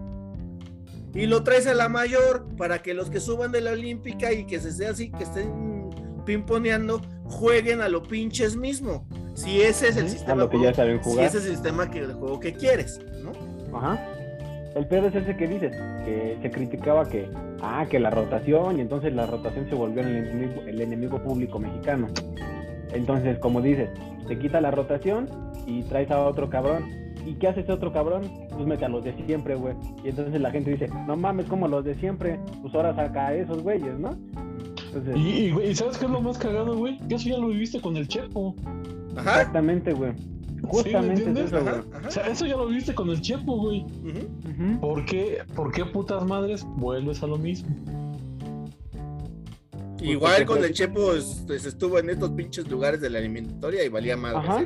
Y 1.14 1.26
lo 1.26 1.44
traes 1.44 1.66
a 1.66 1.74
la 1.74 1.88
mayor 1.88 2.48
para 2.57 2.83
que 2.83 2.94
los 2.94 3.11
que 3.11 3.20
suban 3.20 3.52
de 3.52 3.61
la 3.61 3.72
olímpica 3.72 4.33
y 4.33 4.46
que 4.46 4.59
se 4.61 4.72
sea 4.72 4.90
así, 4.90 5.11
que 5.12 5.24
estén 5.24 5.90
pimponeando, 6.24 7.02
jueguen 7.24 7.83
a 7.83 7.88
lo 7.88 8.02
pinches 8.02 8.57
mismo. 8.57 9.07
Si 9.35 9.62
ese 9.62 9.88
es 9.88 9.97
el 9.97 10.09
sistema 10.09 10.42
lo 10.42 10.51
que 10.51 10.61
ya 10.61 10.75
si 10.75 10.81
ese 10.83 11.38
es 11.38 11.47
el 11.47 11.53
sistema 11.53 11.90
que, 11.90 12.07
de 12.07 12.14
juego 12.14 12.38
que 12.38 12.53
quieres, 12.53 13.01
¿no? 13.23 13.33
Ajá. 13.77 13.99
El 14.75 14.87
pedo 14.87 15.09
es 15.09 15.14
ese 15.14 15.37
que 15.37 15.47
dices, 15.47 15.77
que 16.05 16.38
se 16.40 16.51
criticaba 16.51 17.09
que, 17.09 17.29
ah, 17.61 17.87
que 17.88 18.01
la 18.01 18.11
rotación, 18.11 18.79
y 18.79 18.81
entonces 18.81 19.12
la 19.14 19.27
rotación 19.27 19.68
se 19.68 19.75
volvió 19.75 20.03
el 20.03 20.16
enemigo, 20.16 20.62
el 20.66 20.81
enemigo 20.81 21.23
público 21.23 21.59
mexicano. 21.59 22.09
Entonces, 22.92 23.38
como 23.38 23.61
dices, 23.61 23.90
te 24.29 24.38
quita 24.38 24.61
la 24.61 24.71
rotación 24.71 25.29
y 25.66 25.83
traes 25.83 26.11
a 26.11 26.21
otro 26.21 26.49
cabrón. 26.49 26.90
¿Y 27.27 27.35
qué 27.35 27.49
hace 27.49 27.61
ese 27.61 27.73
otro 27.73 27.92
cabrón? 27.92 28.23
Pues 28.51 28.66
mete 28.66 28.85
a 28.85 28.88
los 28.88 29.05
de 29.05 29.14
siempre, 29.27 29.55
güey. 29.55 29.75
Y 30.05 30.09
entonces 30.09 30.40
la 30.40 30.51
gente 30.51 30.71
dice, 30.71 30.88
no 31.07 31.16
mames, 31.16 31.47
como 31.47 31.68
los 31.68 31.85
de 31.85 31.95
siempre, 31.97 32.40
pues 32.62 32.75
ahora 32.75 32.95
saca 32.95 33.29
a 33.29 33.35
esos 33.35 33.62
güeyes, 33.62 33.99
¿no? 33.99 34.16
Entonces, 34.87 35.16
Y, 35.16 35.55
¿y 35.62 35.75
¿sabes 35.75 35.99
qué 35.99 36.07
es 36.07 36.11
lo 36.11 36.21
más 36.21 36.38
cagado, 36.38 36.77
güey? 36.77 36.99
Que 37.09 37.14
eso 37.14 37.29
ya 37.29 37.38
lo 37.38 37.49
viviste 37.49 37.81
con 37.81 37.97
el 37.97 38.09
Chepo. 38.09 38.55
Ajá. 39.16 39.31
exactamente, 39.40 39.92
güey. 39.92 40.12
Justamente 40.64 41.22
es 41.22 41.27
entiendes? 41.29 41.53
eso, 41.53 41.61
güey. 41.62 41.75
Ajá, 41.75 41.85
ajá. 41.98 42.09
O 42.09 42.11
sea, 42.11 42.27
eso 42.29 42.46
ya 42.46 42.57
lo 42.57 42.66
viviste 42.68 42.94
con 42.94 43.11
el 43.11 43.20
Chepo, 43.20 43.57
güey. 43.57 43.85
¿Por 44.81 45.05
qué, 45.07 45.38
¿Por 45.57 45.72
qué 45.72 45.85
putas 45.85 46.25
madres 46.25 46.64
vuelves 46.77 47.22
a 47.22 47.27
lo 47.27 47.37
mismo? 47.37 47.75
Igual 50.01 50.33
porque 50.33 50.46
con 50.46 50.57
pues- 50.59 50.68
el 50.68 50.75
Chepo 50.75 51.12
es- 51.14 51.44
pues, 51.46 51.64
estuvo 51.64 51.98
en 51.98 52.11
estos 52.11 52.31
pinches 52.31 52.68
lugares 52.70 53.01
de 53.01 53.11
la 53.11 53.18
eliminatoria 53.18 53.85
y 53.85 53.88
valía 53.88 54.16
más. 54.16 54.35
Ajá. 54.35 54.64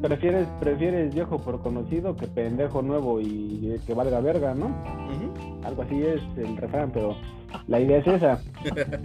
Prefieres, 0.00 0.46
prefieres 0.60 1.14
viejo 1.14 1.38
por 1.38 1.60
conocido 1.60 2.16
que 2.16 2.26
pendejo 2.26 2.80
nuevo 2.80 3.20
y 3.20 3.78
que 3.86 3.92
valga 3.92 4.20
verga, 4.20 4.54
¿no? 4.54 4.68
Algo 5.64 5.82
así 5.82 6.00
es 6.02 6.20
el 6.38 6.56
refrán, 6.56 6.90
pero 6.92 7.16
la 7.66 7.80
idea 7.80 7.98
es 7.98 8.06
esa, 8.06 8.40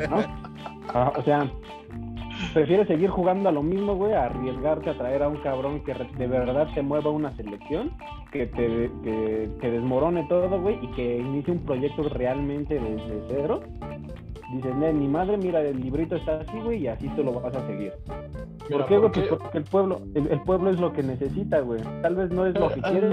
¿no? 0.09 0.17
Ah, 0.91 1.13
o 1.17 1.23
sea, 1.23 1.51
prefieres 2.53 2.87
seguir 2.87 3.09
jugando 3.09 3.49
a 3.49 3.51
lo 3.51 3.61
mismo, 3.63 3.95
güey, 3.95 4.13
a 4.13 4.25
arriesgarte 4.25 4.89
a 4.89 4.97
traer 4.97 5.23
a 5.23 5.27
un 5.27 5.37
cabrón 5.37 5.81
que 5.83 5.93
de 5.93 6.27
verdad 6.27 6.67
te 6.73 6.81
mueva 6.81 7.09
una 7.11 7.35
selección, 7.35 7.91
que 8.31 8.47
te 8.47 8.91
que, 9.03 9.49
que 9.59 9.71
desmorone 9.71 10.25
todo, 10.29 10.59
güey, 10.61 10.77
y 10.81 10.87
que 10.93 11.17
inicie 11.19 11.53
un 11.53 11.59
proyecto 11.59 12.03
realmente 12.09 12.79
desde 12.79 13.21
cero. 13.29 13.61
Dices, 14.53 14.75
"Ne, 14.75 14.91
mi 14.93 15.07
madre, 15.07 15.37
mira, 15.37 15.61
el 15.61 15.79
librito 15.79 16.15
está 16.15 16.39
así, 16.39 16.57
güey, 16.59 16.79
y 16.83 16.87
así 16.87 17.07
tú 17.09 17.23
lo 17.23 17.33
vas 17.39 17.55
a 17.55 17.65
seguir. 17.67 17.93
Mira, 18.69 18.79
¿Por 18.79 18.85
qué, 18.87 18.97
güey? 18.97 19.01
porque- 19.11 19.21
Pues 19.29 19.41
porque 19.41 19.57
el 19.59 19.63
pueblo, 19.65 20.01
el, 20.15 20.27
el 20.27 20.41
pueblo 20.41 20.69
es 20.71 20.79
lo 20.79 20.91
que 20.91 21.03
necesita, 21.03 21.59
güey. 21.61 21.81
Tal 22.01 22.15
vez 22.15 22.31
no 22.31 22.45
es 22.45 22.55
lo 22.59 22.69
que 22.69 22.81
quiere, 22.81 23.09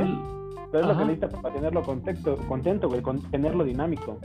Pero 0.73 0.81
es 0.81 0.87
lo 0.87 0.93
Ajá. 0.93 1.01
que 1.03 1.07
necesita 1.15 1.41
para 1.43 1.55
tenerlo 1.55 1.83
contento, 1.83 2.37
contento, 2.49 2.89
güey, 2.89 3.01
con 3.01 3.21
tenerlo 3.31 3.65
dinámico. 3.65 4.19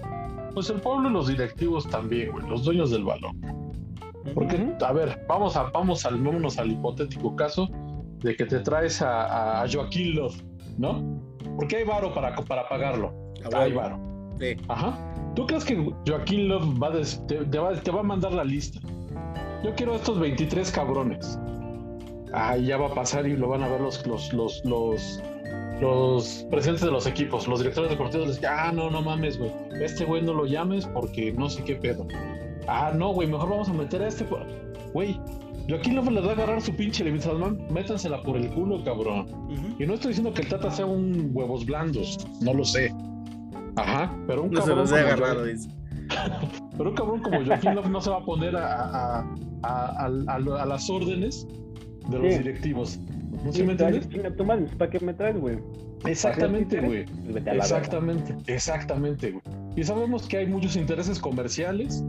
Pues 0.53 0.69
el 0.71 0.81
pueblo 0.81 1.09
y 1.09 1.13
los 1.13 1.27
directivos 1.27 1.87
también, 1.87 2.31
güey, 2.31 2.47
los 2.49 2.63
dueños 2.65 2.89
del 2.91 3.03
balón. 3.05 3.35
Porque, 4.33 4.55
Ujú. 4.55 4.85
a 4.85 4.91
ver, 4.93 5.25
vamos 5.27 5.55
a, 5.57 5.63
vamos 5.71 6.05
al, 6.05 6.17
vámonos 6.21 6.57
al 6.59 6.71
hipotético 6.71 7.35
caso 7.35 7.67
de 8.19 8.35
que 8.35 8.45
te 8.45 8.59
traes 8.59 9.01
a, 9.01 9.61
a 9.63 9.67
Joaquín 9.71 10.15
Love, 10.15 10.41
¿no? 10.77 11.19
Porque 11.55 11.77
hay 11.77 11.83
varo 11.83 12.13
para, 12.13 12.35
para 12.35 12.67
pagarlo. 12.69 13.13
Ah, 13.53 13.61
Hay 13.61 13.73
varo. 13.73 13.99
Sí. 14.39 14.55
Ajá. 14.67 14.97
¿Tú 15.35 15.45
crees 15.47 15.65
que 15.65 15.91
Joaquín 16.07 16.47
Love 16.49 16.81
va 16.81 16.87
a 16.87 16.91
des- 16.91 17.21
te, 17.27 17.35
te 17.45 17.57
va, 17.59 17.73
te 17.73 17.89
va 17.91 18.01
a 18.01 18.03
mandar 18.03 18.31
la 18.33 18.43
lista? 18.43 18.79
Yo 19.63 19.73
quiero 19.75 19.95
estos 19.95 20.19
23 20.19 20.71
cabrones. 20.71 21.39
Ah, 22.33 22.57
ya 22.57 22.77
va 22.77 22.87
a 22.87 22.93
pasar 22.93 23.27
y 23.27 23.35
lo 23.35 23.49
van 23.49 23.63
a 23.63 23.67
ver 23.67 23.81
los, 23.81 24.05
los, 24.07 24.31
los, 24.33 24.63
los, 24.65 25.21
los 25.81 26.45
presidentes 26.49 26.85
de 26.85 26.91
los 26.91 27.05
equipos, 27.07 27.47
los 27.47 27.59
directores 27.59 27.89
deportivos. 27.91 28.27
Les 28.27 28.35
dicen, 28.37 28.51
ah, 28.57 28.71
no, 28.71 28.89
no 28.89 29.01
mames, 29.01 29.37
güey. 29.37 29.51
Este 29.81 30.05
güey 30.05 30.21
no 30.21 30.33
lo 30.33 30.45
llames 30.45 30.85
porque 30.87 31.31
no 31.33 31.49
sé 31.49 31.63
qué 31.63 31.75
pedo. 31.75 32.07
Ah, 32.73 32.93
no, 32.95 33.13
güey, 33.13 33.27
mejor 33.27 33.49
vamos 33.49 33.67
a 33.69 33.73
meter 33.73 34.01
a 34.01 34.07
este. 34.07 34.23
por-". 34.23 34.45
Güey, 34.93 35.19
Joaquín 35.69 35.95
Love 35.95 36.09
les 36.11 36.25
va 36.25 36.29
a 36.29 36.33
agarrar 36.33 36.61
su 36.61 36.75
pinche 36.75 37.03
levita, 37.03 37.31
métansela 37.69 38.21
por 38.23 38.37
el 38.37 38.49
culo, 38.49 38.83
cabrón. 38.83 39.27
Y 39.79 39.85
no 39.85 39.93
estoy 39.95 40.09
diciendo 40.09 40.33
que 40.33 40.41
el 40.41 40.47
Tata 40.49 40.71
sea 40.71 40.85
un 40.85 41.29
huevos 41.33 41.65
blandos, 41.65 42.17
no 42.41 42.53
lo 42.53 42.63
sé. 42.65 42.93
Ajá, 43.75 44.13
pero 44.27 44.43
un 44.43 44.51
No 44.51 44.61
se 44.61 44.67
cabrón 44.67 44.77
los 44.79 44.91
he 44.91 44.95
como 44.95 45.07
agarrado, 45.07 45.45
dice. 45.45 45.69
pero 46.77 46.89
un 46.89 46.95
cabrón 46.95 47.21
como 47.21 47.45
Joaquín 47.45 47.75
Love 47.75 47.89
no 47.89 48.01
se 48.01 48.09
va 48.09 48.17
a 48.17 48.25
poner 48.25 48.55
a, 48.55 48.83
a, 48.83 49.19
a, 49.19 49.25
a- 49.63 50.05
a- 50.27 50.61
a 50.61 50.65
las 50.65 50.89
órdenes 50.89 51.47
de 52.09 52.19
los 52.19 52.33
Sí. 52.33 52.39
directivos. 52.39 52.99
¿No 53.45 53.51
Sí, 53.51 53.59
sí 53.59 53.63
me 53.63 53.71
entiendes? 53.73 54.07
¿para 54.77 54.89
qué 54.91 54.99
me 54.99 55.13
traes, 55.13 55.39
güey? 55.39 55.57
Exactamente, 56.05 56.77
¿Para 56.77 56.89
qué 56.89 57.05
güey. 57.31 57.57
Exactamente, 57.57 58.35
exactamente, 58.47 59.31
güey. 59.31 59.43
Y 59.75 59.83
sabemos 59.83 60.27
que 60.27 60.37
hay 60.37 60.47
muchos 60.47 60.75
intereses 60.75 61.19
comerciales 61.19 62.03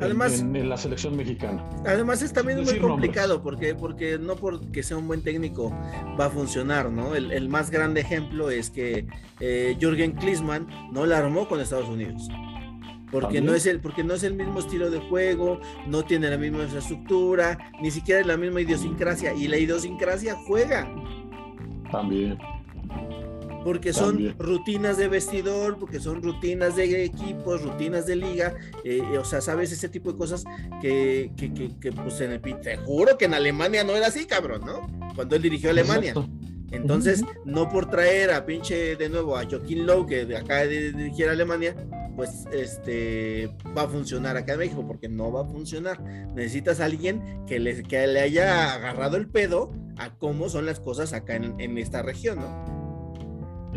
Además- 0.00 0.40
en, 0.40 0.54
en 0.54 0.68
la 0.68 0.76
selección 0.76 1.16
mexicana. 1.16 1.64
Además 1.86 2.22
es 2.22 2.32
también 2.32 2.62
muy 2.62 2.78
complicado 2.78 3.42
porque, 3.42 3.74
porque 3.74 4.18
no 4.18 4.36
porque 4.36 4.82
sea 4.82 4.96
un 4.96 5.08
buen 5.08 5.22
técnico 5.22 5.70
va 6.18 6.26
a 6.26 6.30
funcionar, 6.30 6.90
¿no? 6.90 7.14
El, 7.14 7.32
el 7.32 7.48
más 7.48 7.70
grande 7.70 8.00
ejemplo 8.00 8.50
es 8.50 8.70
que 8.70 9.06
eh, 9.40 9.76
Jürgen 9.80 10.12
Klinsmann 10.12 10.68
no 10.92 11.04
la 11.06 11.18
armó 11.18 11.48
con 11.48 11.60
Estados 11.60 11.88
Unidos. 11.88 12.28
Porque 13.10 13.24
También. 13.26 13.46
no, 13.46 13.54
es 13.54 13.64
el, 13.64 13.80
porque 13.80 14.04
no 14.04 14.12
es 14.12 14.22
el 14.22 14.34
mismo 14.34 14.58
estilo 14.58 14.90
de 14.90 14.98
juego, 14.98 15.60
no 15.86 16.04
tiene 16.04 16.28
la 16.28 16.36
misma 16.36 16.64
infraestructura, 16.64 17.56
ni 17.80 17.90
siquiera 17.90 18.20
es 18.20 18.26
la 18.26 18.36
misma 18.36 18.60
idiosincrasia. 18.60 19.32
Y 19.32 19.48
la 19.48 19.56
idiosincrasia 19.56 20.36
juega, 20.46 20.86
También. 21.90 22.36
Porque 23.64 23.92
son 23.92 24.14
También. 24.14 24.36
rutinas 24.38 24.96
de 24.96 25.08
vestidor, 25.08 25.78
porque 25.78 26.00
son 26.00 26.22
rutinas 26.22 26.76
de 26.76 27.04
equipos, 27.04 27.62
rutinas 27.62 28.06
de 28.06 28.16
liga, 28.16 28.54
eh, 28.84 29.02
o 29.18 29.24
sea, 29.24 29.40
sabes 29.40 29.72
ese 29.72 29.88
tipo 29.88 30.12
de 30.12 30.18
cosas 30.18 30.44
que, 30.80 31.32
que, 31.36 31.52
que, 31.52 31.78
que, 31.78 31.92
pues 31.92 32.20
en 32.20 32.32
el 32.32 32.40
te 32.40 32.76
juro 32.78 33.18
que 33.18 33.26
en 33.26 33.34
Alemania 33.34 33.84
no 33.84 33.94
era 33.94 34.08
así, 34.08 34.26
cabrón, 34.26 34.62
¿no? 34.64 34.86
Cuando 35.14 35.36
él 35.36 35.42
dirigió 35.42 35.70
a 35.70 35.72
Alemania. 35.72 36.10
Exacto. 36.10 36.30
Entonces, 36.70 37.24
no 37.44 37.68
por 37.68 37.88
traer 37.88 38.30
a 38.30 38.44
pinche 38.44 38.96
de 38.96 39.08
nuevo 39.08 39.36
a 39.36 39.44
Joaquín 39.48 39.86
Lowe, 39.86 40.06
que 40.06 40.26
de 40.26 40.36
acá 40.36 40.66
de 40.66 40.92
dirigir 40.92 41.28
a 41.28 41.32
Alemania, 41.32 41.74
pues 42.14 42.46
este 42.52 43.50
va 43.76 43.82
a 43.82 43.88
funcionar 43.88 44.36
acá 44.36 44.52
en 44.54 44.58
México, 44.58 44.84
porque 44.86 45.08
no 45.08 45.32
va 45.32 45.42
a 45.42 45.44
funcionar. 45.44 46.02
Necesitas 46.34 46.80
a 46.80 46.84
alguien 46.84 47.44
que 47.46 47.58
le, 47.58 47.82
que 47.84 48.06
le 48.06 48.20
haya 48.20 48.74
agarrado 48.74 49.16
el 49.16 49.28
pedo 49.28 49.72
a 49.96 50.14
cómo 50.16 50.48
son 50.48 50.66
las 50.66 50.78
cosas 50.80 51.12
acá 51.12 51.36
en, 51.36 51.58
en 51.58 51.78
esta 51.78 52.02
región, 52.02 52.38
¿no? 52.40 52.77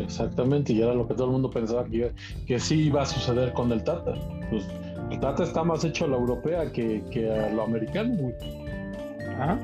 Exactamente, 0.02 0.72
y 0.72 0.82
era 0.82 0.94
lo 0.94 1.06
que 1.06 1.14
todo 1.14 1.26
el 1.26 1.32
mundo 1.32 1.50
pensaba 1.50 1.84
que, 1.84 2.12
que 2.46 2.58
sí 2.58 2.86
iba 2.86 3.02
a 3.02 3.06
suceder 3.06 3.52
con 3.52 3.70
el 3.72 3.82
Tata. 3.84 4.14
Pues 4.50 4.66
el 5.10 5.20
Tata 5.20 5.44
está 5.44 5.62
más 5.64 5.84
hecho 5.84 6.04
a 6.04 6.08
la 6.08 6.16
europea 6.16 6.70
que, 6.72 7.02
que 7.10 7.30
a 7.30 7.50
lo 7.50 7.62
americano, 7.62 8.14
güey. 8.16 8.34
Ajá. 9.38 9.58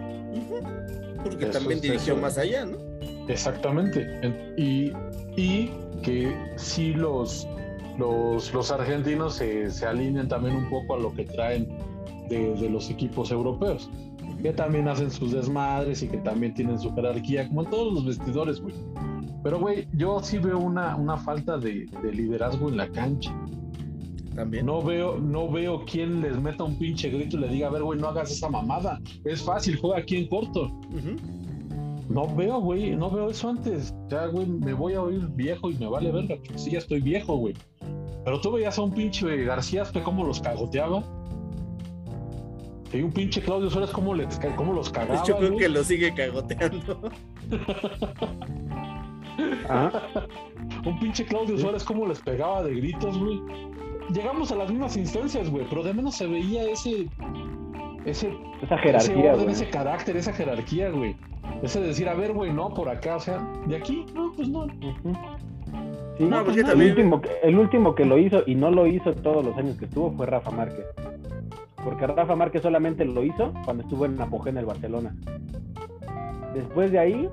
Porque 1.23 1.45
Eso 1.47 1.59
también 1.59 1.81
dirigió 1.81 2.15
eso. 2.15 2.23
más 2.23 2.39
allá, 2.39 2.65
¿no? 2.65 2.77
Exactamente. 3.29 4.07
En- 4.23 4.55
Y, 4.57 4.93
y 5.37 5.71
que 6.03 6.35
sí 6.57 6.95
los, 6.95 7.47
los, 7.99 8.53
los 8.55 8.71
argentinos 8.71 9.35
se, 9.35 9.71
se 9.71 9.87
alinean 9.87 10.29
también 10.29 10.57
un 10.57 10.71
poco 10.71 10.95
a 10.95 10.99
lo 10.99 11.13
que 11.13 11.25
traen 11.25 11.69
de, 12.29 12.55
de 12.55 12.71
los 12.71 12.89
equipos 12.91 13.31
europeos. 13.31 13.91
Que 14.43 14.53
también 14.53 14.87
hacen 14.87 15.11
sus 15.11 15.33
desmadres 15.33 16.03
y 16.03 16.09
que 16.09 16.19
también 16.19 16.55
tienen 16.55 16.79
su 16.79 16.95
jerarquía, 16.95 17.49
como 17.49 17.65
en 17.65 17.71
todos 17.71 17.93
los 17.93 18.07
vestidores, 18.07 18.61
güey. 18.61 18.75
Pero, 19.43 19.61
güey, 19.61 19.87
yo 19.95 20.21
sí 20.23 20.39
veo 20.39 20.59
una, 20.59 20.97
una 20.97 21.17
falta 21.17 21.59
de, 21.59 21.87
de 22.03 22.13
liderazgo 22.13 22.69
en 22.69 22.77
la 22.77 22.89
cancha. 22.91 23.35
También. 24.35 24.67
No 24.67 24.83
veo, 24.83 25.19
no 25.19 25.51
veo 25.51 25.85
quién 25.85 26.23
les 26.23 26.41
meta 26.41 26.63
un 26.63 26.79
pinche 26.79 27.11
grito 27.11 27.37
y 27.37 27.41
le 27.41 27.49
diga, 27.49 27.67
a 27.67 27.71
ver, 27.71 27.83
güey, 27.83 27.99
no 27.99 28.09
hagas 28.09 28.31
esa 28.31 28.49
mamada. 28.49 29.01
Es 29.25 29.43
fácil, 29.43 29.77
juega 29.77 29.99
aquí 29.99 30.17
en 30.17 30.29
corto. 30.29 30.71
No 32.09 32.33
veo, 32.37 32.61
güey, 32.61 32.95
no 32.97 33.11
veo 33.11 33.31
eso 33.31 33.49
antes. 33.51 33.93
Ya, 34.09 34.27
güey, 34.27 34.47
me 34.47 34.73
voy 34.73 34.95
a 34.95 35.03
oír 35.03 35.27
viejo 35.35 35.71
y 35.71 35.77
me 35.77 35.89
vale 35.89 36.13
verga, 36.13 36.37
porque 36.37 36.57
sí, 36.59 36.71
ya 36.71 36.79
estoy 36.79 37.01
viejo, 37.01 37.37
güey. 37.37 37.55
Pero 38.25 38.41
tú 38.41 38.53
veías 38.53 38.79
a 38.79 38.83
un 38.83 38.93
pinche 38.93 39.45
García, 39.45 39.85
cómo 40.05 40.25
los 40.25 40.41
cagoteaba. 40.41 41.03
Y 42.93 43.03
un 43.03 43.11
pinche 43.11 43.43
Claudio 43.43 43.69
Suárez, 43.71 43.91
cómo, 43.91 44.15
les, 44.15 44.39
cómo 44.57 44.73
los 44.73 44.89
cagaba. 44.89 45.23
Yo 45.25 45.37
creo 45.37 45.51
güey. 45.51 45.61
que 45.61 45.69
lo 45.69 45.85
sigue 45.85 46.15
cagoteando. 46.15 47.11
Un 50.85 50.99
pinche 51.01 51.25
Claudio 51.25 51.57
Suárez, 51.59 51.85
cómo 51.85 52.07
les 52.07 52.21
pegaba 52.21 52.63
de 52.63 52.75
gritos, 52.75 53.19
güey. 53.19 53.41
Llegamos 54.13 54.51
a 54.53 54.57
las 54.57 54.71
mismas 54.71 54.97
instancias, 54.97 55.51
güey, 55.51 55.67
pero 55.69 55.83
de 55.83 55.93
menos 55.95 56.15
se 56.17 56.27
veía 56.27 56.65
ese. 56.65 57.07
Ese, 58.05 58.33
Esa 58.63 58.77
ese 58.77 58.79
jerarquía, 58.79 59.35
orden, 59.35 59.51
ese 59.51 59.69
carácter, 59.69 60.17
esa 60.17 60.33
jerarquía, 60.33 60.91
güey. 60.91 61.15
Ese 61.63 61.81
de 61.81 61.89
decir, 61.89 62.09
a 62.09 62.15
ver, 62.15 62.33
güey, 62.33 62.53
no, 62.53 62.71
por 62.73 62.89
acá, 62.89 63.17
o 63.17 63.21
sea, 63.21 63.39
de 63.67 63.77
aquí, 63.77 64.07
no, 64.15 64.33
pues 64.35 64.49
no. 64.49 64.67
Sí, 66.17 66.25
No, 66.25 66.43
porque 66.45 66.61
el, 66.61 66.67
también- 66.67 66.91
último, 66.93 67.21
que- 67.21 67.31
el 67.43 67.59
último 67.59 67.95
que 67.95 68.05
lo 68.07 68.19
hizo 68.19 68.43
y 68.47 68.55
no 68.55 68.71
lo 68.71 68.87
hizo 68.87 69.13
todos 69.15 69.45
los 69.45 69.57
años 69.59 69.77
que 69.77 69.85
estuvo 69.85 70.11
fue 70.13 70.27
Rafa 70.27 70.51
Márquez. 70.51 70.87
Porque 71.85 72.07
Rafa 72.07 72.35
Márquez 72.35 72.63
solamente 72.63 73.05
lo 73.05 73.23
hizo 73.25 73.53
cuando 73.65 73.83
estuvo 73.83 74.07
en 74.07 74.21
apogeo 74.21 74.51
en 74.53 74.59
el 74.59 74.67
Barcelona. 74.67 75.15
Después 76.55 76.91
de 76.93 76.99
ahí, 76.99 77.29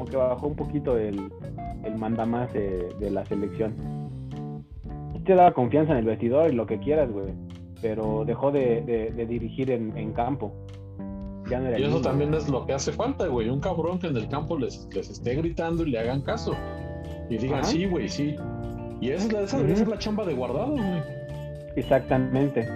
como 0.00 0.10
que 0.10 0.16
bajó 0.16 0.46
un 0.46 0.56
poquito 0.56 0.96
el, 0.96 1.30
el 1.84 1.94
mandamás 1.96 2.50
de, 2.54 2.88
de 2.98 3.10
la 3.10 3.22
selección. 3.26 3.74
Te 5.26 5.34
daba 5.34 5.52
confianza 5.52 5.92
en 5.92 5.98
el 5.98 6.04
vestidor 6.06 6.50
y 6.50 6.56
lo 6.56 6.64
que 6.64 6.78
quieras, 6.78 7.10
güey. 7.12 7.34
Pero 7.82 8.24
dejó 8.24 8.50
de, 8.50 8.80
de- 8.80 9.10
de 9.10 9.26
dirigir 9.26 9.70
en, 9.70 9.94
en 9.98 10.12
campo. 10.12 10.52
Ya 11.50 11.58
no 11.60 11.68
era 11.68 11.78
Y 11.78 11.82
eso 11.82 11.90
mismo. 11.96 12.00
también 12.08 12.32
es 12.32 12.48
lo 12.48 12.64
que 12.64 12.72
hace 12.72 12.92
falta, 12.92 13.26
güey. 13.26 13.50
Un 13.50 13.60
cabrón 13.60 13.98
que 13.98 14.06
en 14.06 14.16
el 14.16 14.26
campo 14.28 14.58
les, 14.58 14.88
les 14.94 15.10
esté 15.10 15.34
gritando 15.34 15.82
y 15.84 15.90
le 15.90 15.98
hagan 15.98 16.22
caso. 16.22 16.54
Y 17.28 17.36
digan, 17.36 17.58
Ajá. 17.60 17.68
sí, 17.68 17.84
güey, 17.84 18.08
sí. 18.08 18.36
Y 19.02 19.10
esa, 19.10 19.26
es 19.26 19.32
la- 19.34 19.40
esa 19.42 19.56
debería 19.58 19.76
ser 19.76 19.88
la 19.88 19.98
chamba 19.98 20.24
de 20.24 20.32
guardado, 20.34 20.72
güey. 20.72 21.02
Exactamente. 21.76 22.66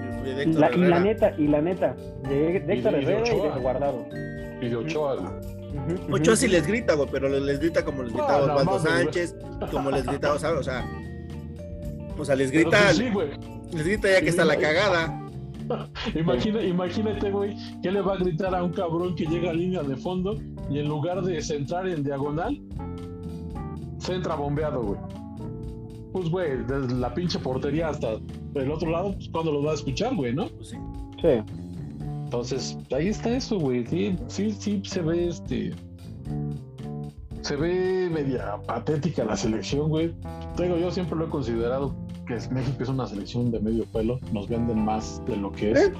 Y 0.46 0.52
la, 0.52 0.70
y 0.74 0.78
la 0.78 1.00
neta, 1.00 1.32
y 1.38 1.48
la 1.48 1.62
neta, 1.62 1.96
de, 2.28 2.56
Héctor 2.58 2.66
de- 2.66 2.76
y 2.76 3.04
de 3.06 3.12
Herrera 3.12 3.18
y 3.28 3.30
Ochoa. 3.40 3.54
de 3.56 3.62
Guardado. 3.62 4.04
Y 4.60 4.68
de 4.68 4.76
Ochoa. 4.76 5.40
Ochoa 6.10 6.36
sí 6.36 6.48
les 6.48 6.66
grita, 6.66 6.94
güey, 6.94 7.08
pero 7.10 7.28
les 7.28 7.58
grita 7.60 7.84
como 7.84 8.02
les 8.02 8.12
gritaba 8.12 8.46
No, 8.46 8.64
no 8.64 8.72
Osvaldo. 8.72 8.78
Sánchez, 8.78 9.36
como 9.70 9.90
les 9.90 10.06
gritaba, 10.06 10.38
¿sabes? 10.38 10.60
O 10.60 10.62
sea, 10.62 10.84
o 12.16 12.24
sea, 12.24 12.36
les 12.36 12.50
grita, 12.50 12.78
pues 12.84 12.96
sí, 12.96 13.10
güey. 13.10 13.28
les 13.72 13.84
grita 13.86 14.08
ya 14.08 14.18
que 14.20 14.24
Sí, 14.24 14.30
está 14.30 14.44
la 14.44 14.56
cagada. 14.56 15.20
Imagina, 16.14 16.62
imagínate, 16.62 17.30
güey, 17.30 17.56
que 17.82 17.90
le 17.90 18.02
va 18.02 18.14
a 18.14 18.16
gritar 18.18 18.54
a 18.54 18.62
un 18.62 18.72
cabrón 18.72 19.16
que 19.16 19.24
llega 19.24 19.50
a 19.50 19.54
línea 19.54 19.82
de 19.82 19.96
fondo 19.96 20.38
y 20.70 20.78
en 20.78 20.88
lugar 20.88 21.22
de 21.22 21.40
centrar 21.40 21.88
en 21.88 22.04
diagonal, 22.04 22.60
centra 23.98 24.34
bombeado, 24.34 24.82
güey. 24.82 25.00
Pues, 26.12 26.28
güey, 26.28 26.58
desde 26.68 26.94
la 26.94 27.12
pinche 27.14 27.38
portería 27.38 27.88
hasta 27.88 28.12
el 28.54 28.70
otro 28.70 28.90
lado, 28.90 29.14
pues, 29.14 29.28
cuando 29.30 29.52
lo 29.52 29.62
va 29.62 29.72
a 29.72 29.74
escuchar, 29.74 30.14
güey, 30.14 30.34
¿no? 30.34 30.48
Pues 30.48 30.68
sí. 30.68 30.76
Sí. 31.22 31.63
Entonces, 32.34 32.76
ahí 32.92 33.08
está 33.08 33.36
eso, 33.36 33.60
güey. 33.60 33.86
Sí, 33.86 34.16
sí, 34.26 34.50
sí, 34.50 34.82
se 34.84 35.00
ve 35.02 35.28
este. 35.28 35.72
Se 37.42 37.54
ve 37.54 38.10
media 38.12 38.56
patética 38.66 39.24
la 39.24 39.36
selección, 39.36 39.88
güey. 39.88 40.12
Te 40.56 40.64
Digo, 40.64 40.76
yo 40.76 40.90
siempre 40.90 41.16
lo 41.16 41.26
he 41.26 41.28
considerado 41.28 41.94
que 42.26 42.34
es- 42.34 42.50
México 42.50 42.82
es 42.82 42.88
una 42.88 43.06
selección 43.06 43.52
de 43.52 43.60
medio 43.60 43.84
pelo. 43.84 44.18
Nos 44.32 44.48
venden 44.48 44.84
más 44.84 45.22
de 45.26 45.36
lo 45.36 45.52
que 45.52 45.70
es. 45.72 45.78
¿Eh? 45.78 45.92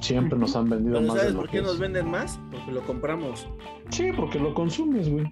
Siempre 0.00 0.38
nos 0.38 0.54
han 0.54 0.68
vendido 0.70 1.00
más 1.00 1.14
de 1.14 1.18
¿sabes 1.20 1.34
lo 1.34 1.40
por 1.40 1.50
que 1.50 1.56
qué 1.56 1.62
nos 1.62 1.74
es. 1.74 1.78
venden 1.80 2.08
más? 2.10 2.38
Porque 2.52 2.70
lo 2.72 2.82
compramos. 2.86 3.48
Sí, 3.88 4.10
porque 4.14 4.38
lo 4.38 4.54
consumes, 4.54 5.10
güey. 5.10 5.24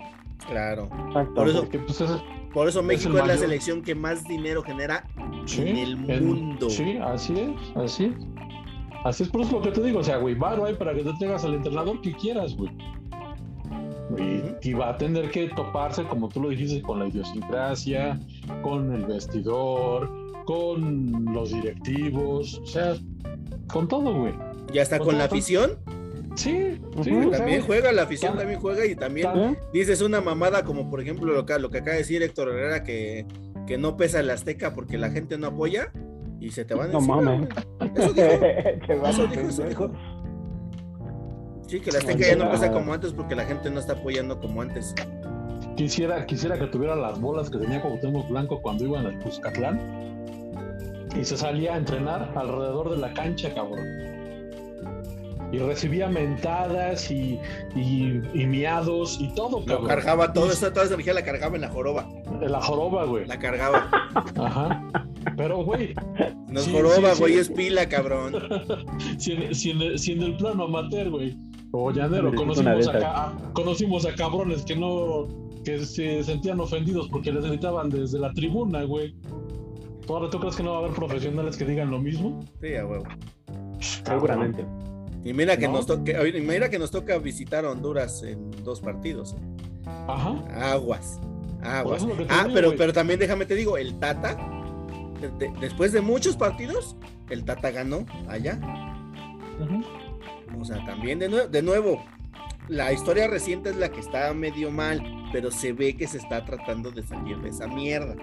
Claro. 0.48 0.88
Exacto. 1.08 1.34
Por 1.34 1.48
eso- 1.48 1.60
Porque, 1.60 1.78
pues, 1.78 2.00
es, 2.00 2.10
Por 2.52 2.68
eso 2.68 2.82
México 2.82 3.16
es, 3.18 3.26
la 3.26 3.36
selección 3.36 3.82
que 3.82 3.94
más 3.94 4.24
dinero 4.24 4.62
genera 4.64 5.06
sí, 5.46 5.62
en 5.62 5.76
el 5.76 6.10
en- 6.10 6.26
mundo. 6.26 6.68
sí, 6.70 6.96
así 6.96 7.34
es, 7.38 7.76
así 7.76 8.04
es. 8.06 8.14
Así 9.04 9.24
es, 9.24 9.28
por 9.28 9.40
eso 9.40 9.50
es 9.50 9.56
lo 9.56 9.62
que 9.62 9.70
te 9.72 9.82
digo. 9.82 9.98
O 10.00 10.04
sea, 10.04 10.16
güey, 10.18 10.34
varo 10.34 10.64
hay 10.64 10.74
para 10.74 10.94
que 10.94 11.02
te 11.02 11.12
traigas 11.18 11.44
al 11.44 11.54
entrenador 11.54 12.00
que 12.00 12.12
quieras, 12.14 12.54
güey. 12.56 12.70
Y, 14.18 14.68
y 14.68 14.74
va 14.74 14.90
a 14.90 14.96
tener 14.98 15.30
que 15.30 15.48
toparse, 15.48 16.04
como 16.04 16.28
tú 16.28 16.42
lo 16.42 16.50
dijiste, 16.50 16.82
con 16.82 16.98
la 16.98 17.08
idiosincrasia, 17.08 18.20
con 18.62 18.92
el 18.92 19.06
vestidor, 19.06 20.10
con 20.44 21.24
los 21.32 21.50
directivos, 21.50 22.60
o 22.62 22.66
sea, 22.66 22.94
con 23.72 23.88
todo, 23.88 24.12
güey. 24.14 24.34
Ya 24.72 24.82
está 24.82 24.98
Con 24.98 25.08
con 25.08 25.18
la 25.18 25.24
afición. 25.24 25.72
Sí, 26.34 26.78
sí. 27.02 27.10
Ujú. 27.10 27.28
o 27.28 27.30
sea, 27.30 27.38
También 27.38 27.62
juega, 27.62 27.92
la 27.92 28.02
afición 28.02 28.36
también 28.36 28.58
juega 28.60 28.86
y 28.86 28.94
también 28.96 29.26
tan- 29.32 29.58
dices 29.72 30.00
una 30.00 30.22
mamada 30.22 30.64
como 30.64 30.88
por 30.88 31.02
ejemplo 31.02 31.30
lo 31.32 31.44
que, 31.44 31.58
lo 31.58 31.68
que 31.70 31.78
acaba 31.78 31.92
de 31.92 31.98
decir 31.98 32.22
Héctor 32.22 32.48
Herrera 32.48 32.82
que, 32.84 33.26
que 33.66 33.76
no 33.76 33.98
pesa 33.98 34.20
el 34.20 34.30
Azteca 34.30 34.72
porque 34.74 34.96
la 34.96 35.10
gente 35.10 35.36
no 35.36 35.48
apoya 35.48 35.92
y 36.46 36.50
se 36.50 36.64
te 36.64 36.74
van 36.74 36.90
No 36.90 36.98
encima, 36.98 37.16
mames. 37.20 37.48
Eso 37.94 38.12
dijo. 38.12 38.24
Eso 39.08 39.26
dijo, 39.26 39.48
eso 39.48 39.62
dijo. 39.64 39.90
Sí, 41.68 41.80
que 41.80 41.90
el 41.90 41.96
Azteca 41.96 42.26
ya 42.26 42.36
no 42.36 42.50
pesa 42.50 42.70
como 42.72 42.92
antes 42.92 43.12
porque 43.12 43.34
la 43.34 43.44
gente 43.44 43.70
no 43.70 43.78
está 43.80 43.94
apoyando 43.94 44.38
como 44.40 44.60
antes. 44.60 44.94
Quisiera, 45.76 46.26
quisiera 46.26 46.58
que 46.58 46.66
tuviera 46.66 46.94
las 46.96 47.18
bolas 47.20 47.48
que 47.48 47.58
tenía 47.58 47.80
Cuauhtémoc 47.80 48.28
Blanco 48.28 48.60
cuando 48.60 48.84
iban 48.84 49.06
al 49.06 49.18
Cuscatlán 49.20 49.80
y 51.18 51.24
se 51.24 51.36
salía 51.36 51.74
a 51.74 51.76
entrenar 51.78 52.30
alrededor 52.34 52.90
de 52.90 52.96
la 52.98 53.12
cancha, 53.14 53.54
cabrón. 53.54 53.86
Y 55.52 55.58
recibía 55.58 56.08
mentadas 56.08 57.10
y, 57.10 57.38
y, 57.76 58.20
y 58.32 58.46
miados 58.46 59.18
y 59.20 59.28
todo, 59.34 59.60
Lo 59.60 59.66
cabrón. 59.66 59.86
cargaba 59.86 60.32
todo 60.32 60.50
eso, 60.50 60.70
toda 60.72 60.86
esa 60.86 60.94
energía 60.94 61.14
la 61.14 61.22
cargaba 61.22 61.54
en 61.56 61.60
la 61.62 61.68
joroba. 61.68 62.06
En 62.40 62.50
la 62.52 62.60
joroba, 62.60 63.04
güey. 63.04 63.26
La 63.26 63.38
cargaba. 63.38 63.88
Ajá. 64.36 64.82
Pero, 65.42 65.64
güey, 65.64 65.94
No 66.48 66.60
es 66.60 66.66
Sí, 66.66 66.72
joroba, 66.72 67.14
sí, 67.14 67.20
güey, 67.20 67.32
sí. 67.34 67.38
es 67.40 67.48
pila, 67.48 67.88
cabrón. 67.88 68.34
si 69.18 69.32
en, 69.32 69.54
si 69.54 69.70
en- 69.70 69.98
si 69.98 70.12
en 70.12 70.22
el 70.22 70.36
plano 70.36 70.64
amateur, 70.64 71.10
güey, 71.10 71.36
o 71.72 71.90
llanero, 71.90 72.32
conocimos 72.34 72.86
a, 72.88 73.32
conocimos 73.54 74.06
a 74.06 74.14
cabrones 74.14 74.62
que 74.64 74.76
no, 74.76 75.26
que 75.64 75.84
se 75.84 76.22
sentían 76.22 76.60
ofendidos 76.60 77.08
porque 77.08 77.32
les 77.32 77.44
gritaban 77.44 77.88
desde 77.90 78.18
la 78.18 78.32
tribuna, 78.34 78.84
güey. 78.84 79.14
¿Tú 80.06 80.14
ahora 80.14 80.30
tú 80.30 80.38
crees 80.38 80.54
que 80.56 80.62
no 80.62 80.72
va 80.72 80.76
a 80.76 80.80
haber 80.80 80.92
profesionales 80.92 81.56
que 81.56 81.64
digan 81.64 81.90
lo 81.90 81.98
mismo? 81.98 82.40
Sí, 82.60 82.74
a 82.76 82.86
huevo. 82.86 83.04
Seguramente. 83.80 84.64
Y 85.24 85.32
mira 85.32 85.56
que 85.56 85.66
¿No? 85.66 85.74
nos 85.74 85.86
toca, 85.86 86.20
oye, 86.20 86.40
mira 86.40 86.68
que 86.68 86.78
nos 86.78 86.90
toca 86.90 87.16
visitar 87.18 87.64
a 87.64 87.70
Honduras 87.70 88.22
en 88.22 88.50
dos 88.64 88.80
partidos. 88.80 89.36
Ajá. 90.08 90.34
Aguas. 90.72 91.20
Aguas. 91.62 92.02
es 92.02 92.08
Ah, 92.28 92.42
digo, 92.44 92.54
pero, 92.54 92.74
pero 92.76 92.92
también 92.92 93.18
déjame 93.20 93.46
te 93.46 93.54
digo, 93.54 93.76
el 93.78 93.94
Tata, 94.00 94.36
de- 95.22 95.30
de- 95.48 95.52
después 95.60 95.92
de 95.92 96.00
muchos 96.02 96.36
partidos, 96.36 96.96
el 97.30 97.44
Tata 97.44 97.70
ganó 97.70 98.04
allá. 98.28 98.58
O 100.58 100.64
sea, 100.64 100.84
también 100.84 101.18
de, 101.18 101.30
nue- 101.30 101.48
de 101.48 101.62
nuevo, 101.62 102.04
la 102.68 102.92
historia 102.92 103.26
reciente 103.28 103.70
es 103.70 103.76
la 103.76 103.90
que 103.90 104.00
está 104.00 104.32
medio 104.34 104.70
mal, 104.70 105.02
pero 105.32 105.50
se 105.50 105.72
ve 105.72 105.96
que 105.96 106.06
se 106.06 106.18
está 106.18 106.44
tratando 106.44 106.90
de 106.90 107.02
salir 107.02 107.38
de 107.38 107.48
esa 107.50 107.66
mierda. 107.66 108.14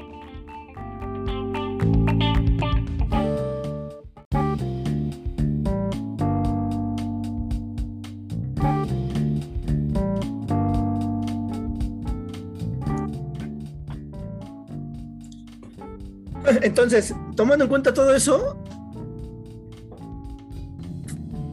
Entonces, 16.61 17.13
tomando 17.35 17.63
en 17.65 17.69
cuenta 17.69 17.93
todo 17.93 18.13
eso, 18.15 18.57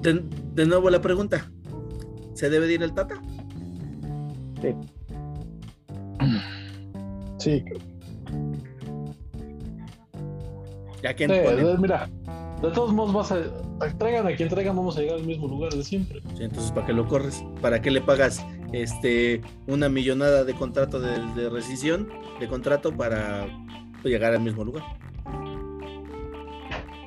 de, 0.03 0.23
de 0.55 0.67
nuevo 0.67 0.91
la 0.91 1.01
pregunta, 1.01 1.51
¿se 2.35 2.49
debe 2.51 2.67
de 2.67 2.75
ir 2.75 2.83
el 2.83 2.93
Tata? 2.93 3.21
Sí. 4.61 4.75
Sí. 7.39 7.65
Ya 11.03 11.15
que 11.15 11.25
Sí, 11.27 11.33
de- 11.33 11.79
mira, 11.79 12.09
de 12.63 12.71
todos 12.71 12.93
modos 12.93 13.13
vas 13.13 13.33
a... 13.33 13.39
Traigan 13.99 14.27
a 14.27 14.35
quien 14.35 14.49
traigan, 14.49 14.75
vamos 14.75 14.97
a 14.97 15.01
llegar 15.01 15.17
al 15.19 15.25
mismo 15.27 15.47
lugar 15.47 15.73
de 15.73 15.85
siempre. 15.85 16.21
Sí, 16.37 16.45
entonces, 16.45 16.73
¿para 16.73 16.87
qué 16.87 16.93
lo 16.95 17.07
corres? 17.07 17.45
¿Para 17.61 17.81
qué 17.83 17.91
le 17.91 18.01
pagas 18.01 18.43
este 18.73 19.43
una 19.67 19.89
millonada 19.91 20.45
de 20.45 20.55
contrato 20.55 20.99
de, 20.99 21.21
de 21.41 21.49
rescisión 21.51 22.09
de 22.41 22.49
contrato 22.49 22.91
para 22.93 23.47
llegar 24.07 24.33
al 24.33 24.41
mismo 24.41 24.65
lugar? 24.65 24.85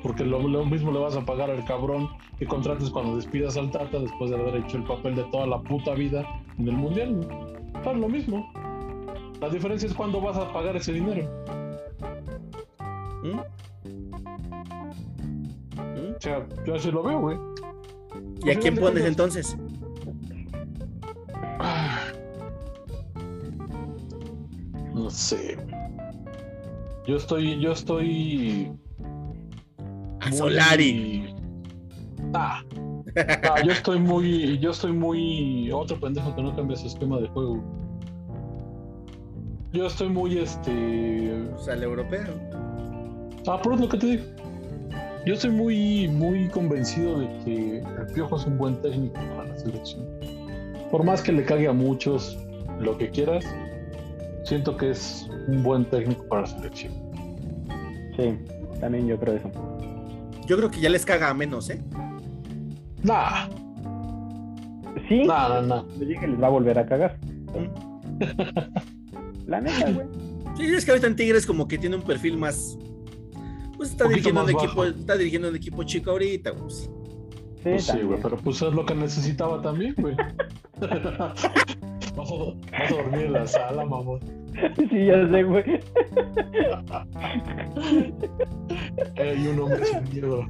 Porque 0.02 0.24
lo, 0.24 0.46
lo 0.46 0.64
mismo 0.64 0.92
le 0.92 0.98
vas 0.98 1.16
a 1.16 1.24
pagar 1.24 1.50
al 1.50 1.64
cabrón 1.64 2.08
que 2.38 2.46
contrates 2.46 2.88
cuando 2.88 3.16
despidas 3.16 3.56
al 3.56 3.70
Tata 3.70 3.98
después 3.98 4.30
de 4.30 4.36
haber 4.36 4.56
hecho 4.56 4.78
el 4.78 4.84
papel 4.84 5.14
de 5.14 5.24
toda 5.24 5.46
la 5.46 5.60
puta 5.60 5.94
vida 5.94 6.24
en 6.58 6.68
el 6.68 6.74
Mundial. 6.74 7.28
Es 7.84 7.96
lo 7.96 8.08
mismo. 8.08 8.50
La 9.40 9.48
diferencia 9.48 9.86
es 9.86 9.94
cuándo 9.94 10.20
vas 10.20 10.36
a 10.36 10.52
pagar 10.52 10.76
ese 10.76 10.92
dinero. 10.92 11.28
¿Mm? 13.22 13.36
¿Mm? 15.76 16.14
O 16.16 16.20
sea, 16.20 16.46
yo 16.66 16.74
así 16.74 16.90
lo 16.90 17.02
veo, 17.02 17.20
güey. 17.20 17.36
¿Y 18.44 18.50
a 18.50 18.58
quién 18.58 18.76
pones 18.76 19.04
entonces? 19.04 19.56
Ah. 21.58 22.00
No 24.94 25.10
sé. 25.10 25.56
güey. 25.56 25.69
Yo 27.06 27.16
estoy, 27.16 27.58
yo 27.60 27.72
estoy. 27.72 28.72
A 30.20 30.28
muy- 30.28 30.36
Solari. 30.36 31.34
Ah. 32.34 32.62
Ah, 33.42 33.60
yo 33.64 33.72
estoy 33.72 33.98
muy, 33.98 34.58
yo 34.60 34.70
estoy 34.70 34.92
muy 34.92 35.70
otro 35.72 35.98
pendejo 35.98 36.34
que 36.36 36.42
no 36.42 36.54
cambia 36.54 36.76
su 36.76 36.86
esquema 36.86 37.18
de 37.18 37.26
juego. 37.28 37.60
Yo 39.72 39.86
estoy 39.86 40.08
muy 40.08 40.38
este. 40.38 41.32
O 41.54 41.58
sea, 41.58 41.74
el 41.74 41.82
europeo. 41.82 42.34
Ah, 43.48 43.58
pero 43.62 43.74
es 43.74 43.80
lo 43.80 43.88
que 43.88 43.98
te 43.98 44.06
digo. 44.06 44.24
Yo 45.26 45.34
estoy 45.34 45.50
muy, 45.50 46.08
muy 46.08 46.48
convencido 46.48 47.20
de 47.20 47.28
que 47.44 47.78
el 47.78 48.06
Piojo 48.14 48.36
es 48.36 48.46
un 48.46 48.56
buen 48.58 48.80
técnico 48.80 49.14
para 49.14 49.44
la 49.44 49.56
selección. 49.58 50.06
Por 50.90 51.04
más 51.04 51.20
que 51.22 51.32
le 51.32 51.44
cague 51.44 51.68
a 51.68 51.72
muchos 51.72 52.38
lo 52.80 52.96
que 52.96 53.10
quieras, 53.10 53.44
siento 54.44 54.76
que 54.76 54.90
es 54.90 55.28
un 55.48 55.62
buen 55.62 55.84
técnico 55.86 56.26
para 56.28 56.42
la 56.42 56.46
selección. 56.48 56.92
Sí, 58.16 58.36
también 58.80 59.06
yo 59.06 59.18
creo 59.18 59.36
eso. 59.36 59.50
Yo 60.46 60.56
creo 60.56 60.70
que 60.70 60.80
ya 60.80 60.90
les 60.90 61.04
caga 61.04 61.30
a 61.30 61.34
menos, 61.34 61.70
¿eh? 61.70 61.82
Nah, 63.02 63.46
Sí, 65.08 65.22
nah, 65.24 65.48
nah, 65.48 65.60
nah. 65.60 65.82
yo 65.98 66.06
dije 66.06 66.20
que 66.20 66.26
les 66.28 66.40
va 66.42 66.46
a 66.48 66.50
volver 66.50 66.78
a 66.78 66.86
cagar. 66.86 67.18
La 69.46 69.60
neta, 69.60 69.90
güey. 69.90 70.06
Sí, 70.56 70.64
es 70.66 70.84
que 70.84 70.90
ahorita 70.90 71.06
en 71.06 71.16
Tigres 71.16 71.46
como 71.46 71.66
que 71.66 71.78
tiene 71.78 71.96
un 71.96 72.02
perfil 72.02 72.36
más. 72.36 72.76
Pues 73.76 73.90
está 73.90 74.06
dirigiendo 74.08 74.44
un 74.44 74.50
equipo, 74.50 74.76
bajo. 74.76 74.84
está 74.84 75.16
dirigiendo 75.16 75.48
un 75.48 75.56
equipo 75.56 75.82
chico 75.84 76.10
ahorita, 76.10 76.54
pues. 76.54 76.74
Sí, 76.82 76.90
Pues 77.62 77.84
sí, 77.86 77.98
güey, 78.02 78.20
pero 78.20 78.36
pues 78.36 78.60
es 78.62 78.72
lo 78.72 78.84
que 78.84 78.94
necesitaba 78.94 79.60
también, 79.62 79.94
güey. 79.98 80.16
vas, 82.16 82.30
a, 82.30 82.34
vas 82.34 82.90
a 82.90 82.94
dormir 82.94 83.26
en 83.26 83.32
la 83.32 83.46
sala, 83.46 83.84
mamón. 83.84 84.20
Sí, 84.90 85.06
ya 85.06 85.28
sé, 85.28 85.42
güey. 85.42 85.80
Hay 89.16 89.46
un 89.46 89.60
hombre 89.60 89.84
sin 89.84 90.10
miedo. 90.10 90.46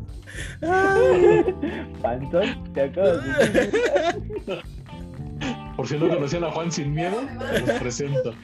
Pantón, 2.02 2.72
te 2.72 2.82
acabas 2.82 3.24
de. 3.24 3.70
Por 5.76 5.86
si 5.86 5.98
no 5.98 6.08
conocían 6.08 6.44
a 6.44 6.50
Juan 6.50 6.72
sin 6.72 6.94
miedo, 6.94 7.16
los 7.66 7.70
presento. 7.78 8.34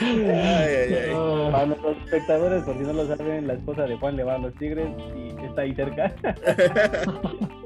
Ay, 0.00 0.26
ay, 0.28 0.94
ay. 0.94 1.12
Ah, 1.14 1.48
Para 1.52 1.66
nuestros 1.66 1.96
espectadores, 2.04 2.62
por 2.64 2.76
si 2.76 2.82
no 2.82 2.92
lo 2.92 3.06
saben, 3.06 3.46
la 3.46 3.54
esposa 3.54 3.82
de 3.84 3.96
Juan 3.96 4.16
le 4.16 4.24
va 4.24 4.34
a 4.34 4.38
los 4.38 4.54
Tigres 4.54 4.88
y 5.16 5.44
está 5.44 5.62
ahí 5.62 5.74
cerca. 5.74 6.14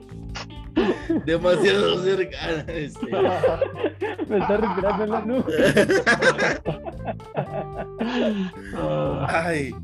Demasiado 1.25 2.03
cercana. 2.03 2.65
Este. 2.69 3.07
Me 4.29 4.39
está 4.39 4.57
respirando 4.59 5.05
en 5.05 5.11
la 5.11 5.21
nuca. 5.23 5.53
ah, 8.77 9.45
Ay. 9.47 9.75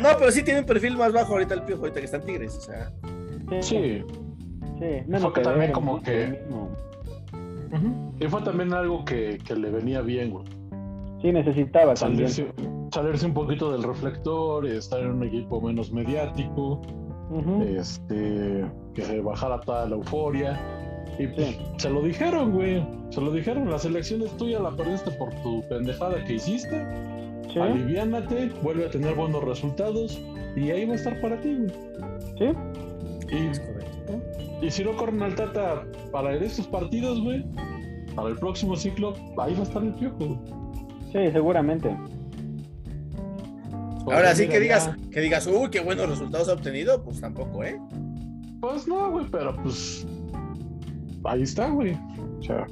No, 0.00 0.08
pero 0.18 0.30
sí 0.30 0.42
tiene 0.42 0.60
un 0.60 0.66
perfil 0.66 0.96
más 0.96 1.12
bajo 1.12 1.32
ahorita 1.32 1.54
el 1.54 1.62
piojo, 1.62 1.82
ahorita 1.82 2.00
que 2.00 2.06
están 2.06 2.24
Tigres, 2.24 2.56
o 2.56 2.60
sea. 2.60 2.92
sí. 3.60 4.02
Sí, 4.78 5.04
que 5.34 5.40
también 5.40 5.72
como 5.72 6.02
que-. 6.02 6.42
Y 8.20 8.26
fue 8.26 8.42
también 8.42 8.72
algo 8.72 9.04
que, 9.04 9.38
que 9.44 9.54
le 9.54 9.70
venía 9.70 10.00
bien, 10.00 10.30
güey. 10.30 10.44
Sí, 11.22 11.32
necesitaba 11.32 11.94
también. 11.94 12.28
Salirse, 12.28 12.54
salirse 12.92 13.26
un 13.26 13.34
poquito 13.34 13.72
del 13.72 13.82
reflector, 13.82 14.66
estar 14.66 15.00
en 15.00 15.12
un 15.12 15.24
equipo 15.24 15.60
menos 15.60 15.92
mediático, 15.92 16.82
Este, 17.66 18.64
que 18.94 19.02
se 19.02 19.20
bajara 19.20 19.60
toda 19.60 19.88
la 19.88 19.96
euforia. 19.96 20.60
Y 21.18 21.26
pues, 21.28 21.56
se 21.78 21.90
lo 21.90 22.02
dijeron, 22.02 22.52
güey. 22.52 22.84
Se 23.10 23.20
lo 23.20 23.30
dijeron, 23.30 23.70
la 23.70 23.78
selección 23.78 24.22
es 24.22 24.36
tuya, 24.36 24.58
la 24.60 24.70
perdiste 24.70 25.10
por 25.12 25.30
tu 25.42 25.62
pendejada 25.68 26.22
que 26.24 26.34
hiciste. 26.34 26.84
Sí, 27.52 27.58
Aliviánate, 27.60 28.50
vuelve 28.62 28.86
a 28.86 28.90
tener 28.90 29.14
buenos 29.14 29.44
resultados 29.44 30.20
y 30.56 30.70
ahí 30.70 30.86
va 30.86 30.92
a 30.92 30.96
estar 30.96 31.20
para 31.20 31.40
ti, 31.40 31.54
güey. 31.54 31.70
sí. 32.38 33.50
Y 34.60 34.70
si 34.70 34.84
no 34.84 34.96
corren 34.96 35.22
al 35.22 35.34
Tata 35.34 35.84
para 36.10 36.34
estos 36.36 36.66
partidos, 36.66 37.20
güey, 37.22 37.44
para 38.14 38.28
el 38.28 38.36
próximo 38.36 38.76
ciclo, 38.76 39.14
ahí 39.38 39.52
va 39.54 39.60
a 39.60 39.62
estar 39.62 39.82
el 39.82 39.92
piojo. 39.94 40.38
Sí, 41.12 41.30
seguramente. 41.32 41.94
Ahora 44.06 44.34
sí 44.34 44.48
que 44.48 44.60
digas, 44.60 44.90
que 45.10 45.20
digas, 45.20 45.46
uy, 45.46 45.70
qué 45.70 45.80
buenos 45.80 46.08
resultados 46.08 46.48
ha 46.48 46.54
obtenido, 46.54 47.02
pues 47.02 47.20
tampoco, 47.20 47.64
¿eh? 47.64 47.80
Pues 48.60 48.86
no, 48.86 49.10
güey, 49.10 49.26
pero 49.30 49.56
pues 49.62 50.06
ahí 51.24 51.42
está, 51.42 51.68
güey. 51.70 51.92
O 52.38 52.42
sea, 52.42 52.66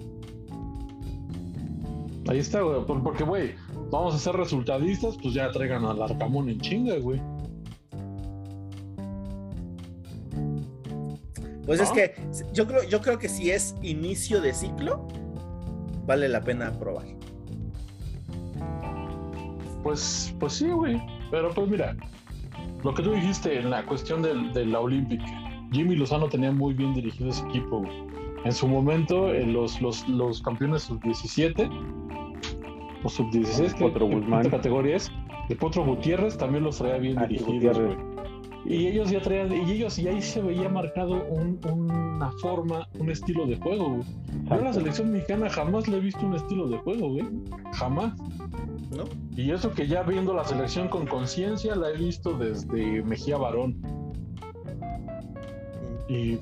ahí 2.28 2.38
está, 2.38 2.60
güey. 2.60 2.84
Porque, 2.86 3.24
güey, 3.24 3.54
vamos 3.90 4.14
a 4.14 4.18
ser 4.18 4.34
resultadistas, 4.34 5.16
pues 5.22 5.34
ya 5.34 5.50
traigan 5.50 5.84
al 5.84 6.02
Arcamón 6.02 6.48
en 6.48 6.60
chinga, 6.60 6.96
güey. 6.98 7.20
Pues 11.66 11.80
es 11.80 11.90
que 11.92 12.14
yo 12.52 12.66
creo, 12.66 12.82
yo 12.84 13.00
creo 13.00 13.18
que 13.18 13.28
si 13.28 13.50
es 13.50 13.74
inicio 13.82 14.40
de 14.40 14.52
ciclo, 14.52 15.06
vale 16.06 16.28
la 16.28 16.42
pena 16.42 16.72
probar. 16.78 17.06
Pues, 19.82 20.34
pues 20.38 20.54
sí, 20.54 20.68
güey. 20.68 21.00
Pero 21.32 21.50
pues 21.50 21.66
mira, 21.66 21.96
lo 22.84 22.92
que 22.92 23.02
tú 23.02 23.12
dijiste 23.12 23.58
en 23.58 23.70
la 23.70 23.84
cuestión 23.86 24.20
de, 24.20 24.66
la 24.66 24.78
Olímpica, 24.78 25.24
Jimmy 25.72 25.96
Lozano 25.96 26.28
tenía 26.28 26.52
muy 26.52 26.74
bien 26.74 26.92
dirigido 26.92 27.30
ese 27.30 27.42
equipo. 27.48 27.82
En 28.44 28.52
su 28.52 28.68
momento, 28.68 29.32
en 29.34 29.54
los, 29.54 29.80
los, 29.80 30.06
los 30.08 30.42
campeones 30.42 30.82
sub-17 30.82 31.70
o 33.02 33.08
sub-16, 33.08 34.42
que 34.42 34.50
categorías, 34.50 35.10
de 35.48 35.56
Potro 35.56 35.86
Gutiérrez 35.86 36.36
también 36.36 36.64
los 36.64 36.76
traía 36.76 36.98
bien 36.98 37.18
ah, 37.18 37.26
dirigidos, 37.26 37.80
güey. 37.80 37.96
Y 38.66 38.86
ellos 38.88 39.10
ya 39.10 39.20
traían, 39.22 39.50
y 39.52 39.72
ellos 39.72 39.98
y 39.98 40.08
ahí 40.08 40.20
se 40.20 40.42
veía 40.42 40.68
marcado 40.68 41.24
una 41.30 42.30
forma, 42.42 42.86
un 42.98 43.10
estilo 43.10 43.46
de 43.46 43.56
juego, 43.56 43.88
güey. 43.94 44.04
Yo 44.50 44.56
la 44.56 44.72
selección 44.72 45.12
mexicana 45.12 45.48
jamás 45.48 45.88
le 45.88 45.96
he 45.96 46.00
visto 46.00 46.26
un 46.26 46.34
estilo 46.34 46.68
de 46.68 46.76
juego, 46.76 47.08
güey. 47.08 47.24
Jamás. 47.72 48.12
¿No? 48.96 49.04
Y 49.36 49.50
eso 49.50 49.72
que 49.72 49.86
ya 49.86 50.02
viendo 50.02 50.34
la 50.34 50.44
selección 50.44 50.88
con 50.88 51.06
conciencia 51.06 51.74
la 51.74 51.90
he 51.90 51.96
visto 51.96 52.36
desde 52.36 53.02
Mejía 53.02 53.38
Barón. 53.38 53.76
Y 56.08 56.38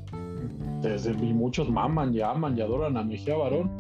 desde 0.81 1.13
y 1.13 1.33
muchos 1.33 1.71
maman 1.71 2.15
y 2.15 2.21
aman 2.21 2.59
y 2.59 2.61
adoran 2.61 2.97
a 2.97 3.05
Mejía 3.05 3.37
Barón. 3.37 3.71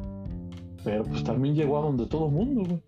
Pero 0.85 1.05
pues 1.05 1.25
también 1.25 1.55
llegó 1.55 1.79
a 1.79 1.83
donde 1.83 2.07
todo 2.07 2.29
mundo, 2.29 2.63
güey. 2.69 2.81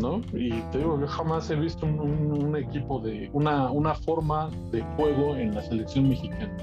¿no? 0.00 0.20
Y 0.34 0.50
te 0.70 0.78
digo, 0.78 1.00
yo 1.00 1.06
jamás 1.06 1.50
he 1.50 1.56
visto 1.56 1.86
un, 1.86 2.56
equipo 2.56 3.00
de 3.00 3.30
una, 3.32 3.70
una 3.70 3.94
forma 3.94 4.50
de 4.70 4.82
juego 4.96 5.36
en 5.36 5.54
la 5.54 5.62
selección 5.62 6.08
mexicana. 6.08 6.56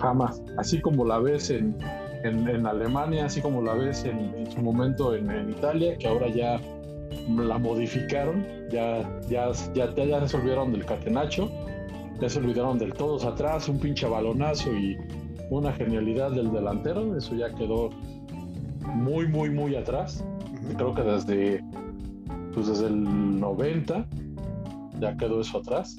Jamás. 0.00 0.42
Así 0.58 0.80
como 0.80 1.04
la 1.04 1.18
ves 1.18 1.50
en, 1.50 1.76
en, 2.24 2.66
Alemania, 2.66 3.26
así 3.26 3.40
como 3.40 3.62
la 3.62 3.74
ves 3.74 4.04
en, 4.04 4.50
su 4.50 4.60
momento 4.60 5.14
en, 5.14 5.50
Italia, 5.50 5.96
que 5.98 6.08
ahora 6.08 6.28
ya 6.28 6.60
la 7.28 7.58
modificaron, 7.58 8.44
ya, 8.70 9.08
ya, 9.28 9.50
ya, 9.74 9.92
ya 9.94 10.28
se 10.28 10.36
olvidaron 10.36 10.72
del 10.72 10.84
catenacho, 10.84 11.50
ya 12.20 12.28
se 12.28 12.38
olvidaron 12.38 12.78
del 12.78 12.94
todos 12.94 13.24
atrás, 13.24 13.68
un 13.68 13.78
pinche 13.78 14.06
balonazo 14.06 14.72
y 14.72 14.96
una 15.50 15.72
genialidad 15.72 16.30
del 16.30 16.52
delantero, 16.52 17.16
eso 17.16 17.34
ya 17.34 17.54
quedó 17.54 17.90
muy, 18.94 19.28
muy, 19.28 19.50
muy 19.50 19.76
atrás. 19.76 20.24
Creo 20.76 20.94
que 20.94 21.02
desde 21.02 21.62
pues 22.54 22.66
desde 22.66 22.86
el 22.86 23.40
90 23.40 24.06
ya 25.00 25.16
quedó 25.16 25.40
eso 25.40 25.58
atrás. 25.58 25.98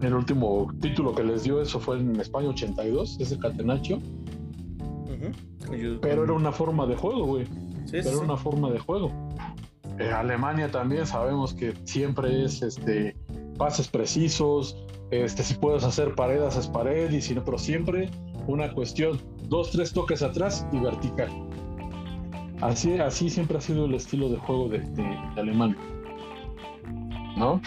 El 0.00 0.14
último 0.14 0.68
título 0.80 1.14
que 1.14 1.22
les 1.22 1.44
dio 1.44 1.60
eso 1.60 1.78
fue 1.78 1.98
en 1.98 2.18
España 2.18 2.48
82, 2.48 3.18
ese 3.20 3.38
Catenacho. 3.38 3.98
Pero 6.00 6.24
era 6.24 6.32
una 6.32 6.52
forma 6.52 6.86
de 6.86 6.96
juego, 6.96 7.24
güey. 7.24 7.46
era 7.92 8.18
una 8.18 8.36
forma 8.36 8.70
de 8.70 8.78
juego. 8.78 9.12
Eh, 9.98 10.10
Alemania 10.10 10.70
también 10.70 11.06
sabemos 11.06 11.52
que 11.52 11.74
siempre 11.84 12.44
es 12.44 12.62
este 12.62 13.14
pases 13.58 13.88
precisos, 13.88 14.76
este 15.10 15.42
si 15.42 15.54
puedes 15.54 15.84
hacer 15.84 16.14
paredes 16.14 16.56
es 16.56 16.66
pared 16.66 17.10
y 17.10 17.20
si 17.20 17.34
no, 17.34 17.44
pero 17.44 17.58
siempre 17.58 18.10
una 18.46 18.72
cuestión, 18.72 19.20
dos, 19.48 19.70
tres 19.70 19.92
toques 19.92 20.22
atrás 20.22 20.66
y 20.72 20.78
vertical. 20.78 21.28
Así, 22.60 22.98
así 22.98 23.28
siempre 23.28 23.58
ha 23.58 23.60
sido 23.60 23.86
el 23.86 23.94
estilo 23.94 24.28
de 24.28 24.36
juego 24.36 24.68
de, 24.68 24.82
Alemania. 25.36 25.76
¿No? 27.36 27.60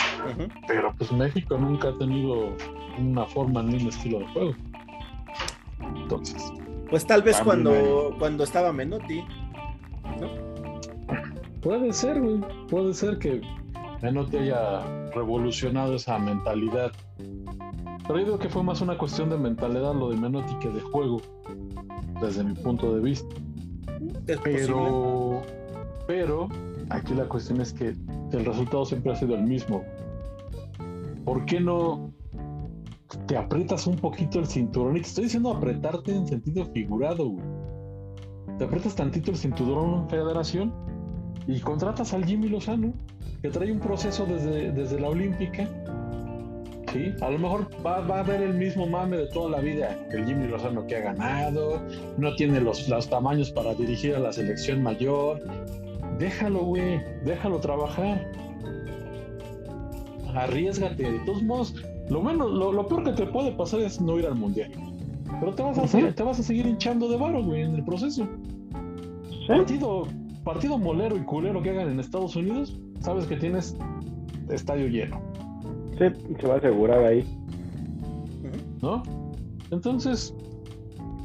Pero 0.68 0.94
pues 0.98 1.12
México 1.12 1.58
nunca 1.58 1.90
ha 1.90 1.98
tenido 1.98 2.56
una 3.00 3.26
forma 3.26 3.64
ni 3.64 3.76
un 3.82 3.90
estilo 3.90 4.20
de 4.20 4.28
juego. 4.28 4.54
Entonces. 5.96 6.63
Pues 6.90 7.06
tal 7.06 7.24
vez 7.24 7.40
cuando, 7.42 8.16
cuando 8.20 8.44
estaba 8.44 8.72
Menotti, 8.72 9.24
¿no? 10.20 10.30
Puede 11.62 11.94
ser, 11.94 12.22
güey. 12.22 12.42
Puede 12.70 12.94
ser 12.94 13.18
que 13.18 13.42
Menotti 14.02 14.38
haya 14.38 14.82
revolucionado 15.16 15.96
esa 15.96 16.20
mentalidad. 16.20 16.92
Pero 17.18 18.20
yo 18.20 18.26
digo 18.26 18.40
que 18.40 18.50
fue 18.50 18.64
más 18.64 18.82
una 18.82 18.98
cuestión 18.98 19.30
de 19.30 19.38
mentalidad 19.38 19.96
lo 19.96 20.10
de 20.10 20.18
Menotti 20.18 20.56
que 20.60 20.70
de 20.70 20.82
juego, 20.82 21.22
desde 22.22 22.44
mi 22.44 22.54
punto 22.54 22.94
de 22.94 23.02
vista 23.02 23.36
pero, 24.44 25.42
pero 26.08 26.50
aquí 26.90 27.14
la 27.14 27.26
cuestión 27.26 27.62
es 27.62 27.74
que 27.74 27.90
el 28.32 28.46
resultado 28.46 28.86
siempre 28.86 29.12
ha 29.12 29.16
sido 29.16 29.36
el 29.36 29.44
mismo. 29.44 29.84
¿Por 31.26 31.46
qué 31.46 31.60
no 31.60 32.13
te 33.28 33.38
aprietas 33.38 33.88
un 33.88 33.96
poquito 33.98 34.40
el 34.40 34.48
cinturón? 34.48 34.98
Y 34.98 35.02
te 35.02 35.08
estoy 35.08 35.24
diciendo 35.26 35.52
apretarte 35.52 36.16
en 36.16 36.28
sentido 36.28 36.66
figurado, 36.74 37.36
Te 38.58 38.66
aprietas 38.66 38.96
tantito 38.96 39.32
el 39.32 39.38
cinturón 39.38 40.04
en 40.04 40.10
federación 40.10 40.74
y 41.48 41.60
contratas 41.60 42.14
al 42.14 42.26
Jimmy 42.26 42.50
Lozano, 42.50 42.94
que 43.42 43.50
trae 43.50 43.72
un 43.72 43.80
proceso 43.80 44.26
desde, 44.26 44.72
desde 44.72 45.00
la 45.00 45.10
Olímpica 45.10 45.70
a 47.22 47.30
lo 47.32 47.40
mejor 47.40 47.68
va, 47.86 47.98
a 47.98 48.20
haber 48.20 48.42
el 48.42 48.54
mismo 48.54 48.86
mame 48.86 49.18
de 49.18 49.28
toda 49.28 49.50
la 49.50 49.60
vida. 49.60 49.98
El 50.12 50.26
Jimmy 50.26 50.48
Lozano 50.48 50.86
que 50.86 50.98
ha 50.98 51.00
ganado, 51.00 51.82
no 52.18 52.36
tiene 52.36 52.62
los, 52.62 52.88
los 52.88 53.10
tamaños 53.10 53.52
para 53.52 53.74
dirigir 53.74 54.16
a 54.16 54.20
la 54.20 54.32
selección 54.32 54.84
mayor. 54.84 55.42
Déjalo, 56.20 56.60
güey, 56.60 57.02
déjalo 57.26 57.60
trabajar. 57.60 58.32
Arriesgate. 60.36 61.12
De 61.12 61.20
todos 61.26 61.42
modos, 61.42 61.76
lo, 62.14 62.22
menos, 62.22 62.52
lo, 62.52 62.88
peor 62.88 63.04
que 63.04 63.12
te 63.14 63.26
puede 63.26 63.52
pasar 63.54 63.80
es 63.80 64.00
no 64.00 64.20
ir 64.20 64.28
al 64.28 64.36
mundial. 64.36 64.72
Pero 65.40 65.56
te 65.56 65.64
vas 65.64 65.80
a, 65.80 65.88
seguir, 65.88 66.14
te 66.14 66.22
vas 66.22 66.40
a 66.40 66.44
seguir 66.44 66.68
hinchando 66.68 67.10
de 67.10 67.18
varo, 67.18 67.44
güey, 67.44 67.64
en 67.64 67.74
el 67.74 67.84
proceso. 67.84 68.28
Partido, 69.48 70.08
partido 70.44 70.78
molero 70.78 71.18
y 71.18 71.24
culero 71.24 71.62
que 71.64 71.72
hagan 71.72 71.90
en 71.90 72.00
Estados 72.00 72.36
Unidos, 72.36 72.80
sabes 73.00 73.26
que 73.26 73.36
tienes 73.36 73.76
estadio 74.50 74.88
lleno. 74.88 75.20
Sí, 75.98 76.06
se 76.40 76.48
va 76.48 76.54
a 76.54 76.58
asegurar 76.58 77.04
ahí. 77.04 77.26
¿No? 78.84 79.02
Entonces, 79.72 80.36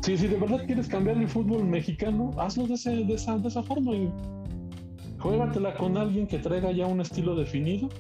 si, 0.01 0.17
si 0.17 0.27
de 0.27 0.39
verdad 0.39 0.65
quieres 0.65 0.89
cambiar 0.89 1.19
el 1.19 1.29
fútbol 1.29 1.65
mexicano, 1.65 2.31
hazlo 2.39 2.67
de, 2.67 2.75
ese, 2.75 3.05
de, 3.05 3.13
esa, 3.13 3.37
de 3.37 3.49
esa 3.49 3.63
forma. 3.63 3.95
Y 3.95 4.11
juégatela 5.19 5.75
con 5.75 5.99
alguien 5.99 6.27
que 6.27 6.39
traiga 6.39 6.73
ya 6.73 6.87
un 6.87 7.03
estilo 7.03 7.35
definido, 7.35 7.91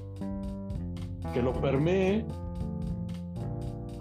que 1.35 1.43
lo 1.43 1.53
permee 1.53 2.25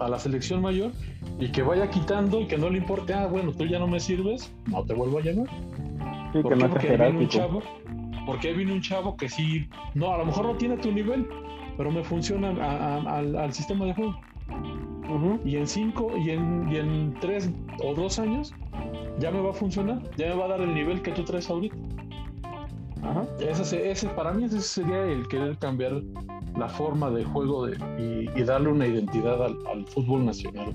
a 0.00 0.08
la 0.08 0.18
selección 0.18 0.62
mayor 0.62 0.92
y 1.38 1.48
que 1.48 1.62
vaya 1.62 1.90
quitando 1.90 2.40
y 2.40 2.46
que 2.46 2.58
no 2.58 2.70
le 2.70 2.78
importe, 2.78 3.14
ah, 3.14 3.26
bueno, 3.26 3.52
tú 3.52 3.66
ya 3.66 3.78
no 3.78 3.86
me 3.86 4.00
sirves, 4.00 4.52
no 4.66 4.84
te 4.84 4.94
vuelvo 4.94 5.18
a 5.18 5.22
llamar. 5.22 5.48
Sí, 6.32 6.42
que 6.42 6.56
no 6.56 6.68
porque 6.68 6.96
viene 6.96 7.18
un 7.18 7.28
chavo, 7.28 7.62
porque 8.26 8.52
viene 8.52 8.72
un 8.72 8.80
chavo 8.80 9.16
que 9.16 9.28
sí, 9.28 9.68
no, 9.94 10.12
a 10.12 10.18
lo 10.18 10.26
mejor 10.26 10.46
no 10.46 10.56
tiene 10.56 10.76
tu 10.76 10.92
nivel, 10.92 11.26
pero 11.76 11.90
me 11.90 12.02
funciona 12.02 12.50
al, 13.06 13.52
sistema 13.52 13.86
de 13.86 13.94
juego. 13.94 14.20
Y 15.44 15.56
en 15.56 15.66
cinco, 15.66 16.12
y 16.18 16.30
en, 16.30 16.68
y 16.70 16.76
en 16.76 17.14
tres 17.20 17.50
o 17.82 17.94
dos 17.94 18.18
años, 18.18 18.54
ya 19.18 19.30
me 19.30 19.40
va 19.40 19.50
a 19.50 19.54
funcionar, 19.54 20.02
ya 20.16 20.28
me 20.28 20.34
va 20.34 20.44
a 20.44 20.48
dar 20.48 20.60
el 20.60 20.74
nivel 20.74 21.00
que 21.00 21.12
tú 21.12 21.24
traes 21.24 21.48
ahorita. 21.48 21.76
Ajá. 23.08 23.26
Ese, 23.40 23.90
ese, 23.90 24.08
para 24.08 24.32
mí 24.32 24.44
ese 24.44 24.60
sería 24.60 25.02
el 25.04 25.26
querer 25.28 25.56
cambiar 25.58 26.02
la 26.58 26.68
forma 26.68 27.10
de 27.10 27.24
juego 27.24 27.66
de, 27.66 27.76
y, 28.36 28.42
darle 28.42 28.68
una 28.68 28.86
identidad 28.86 29.42
al, 29.42 29.86
fútbol 29.86 30.26
nacional. 30.26 30.74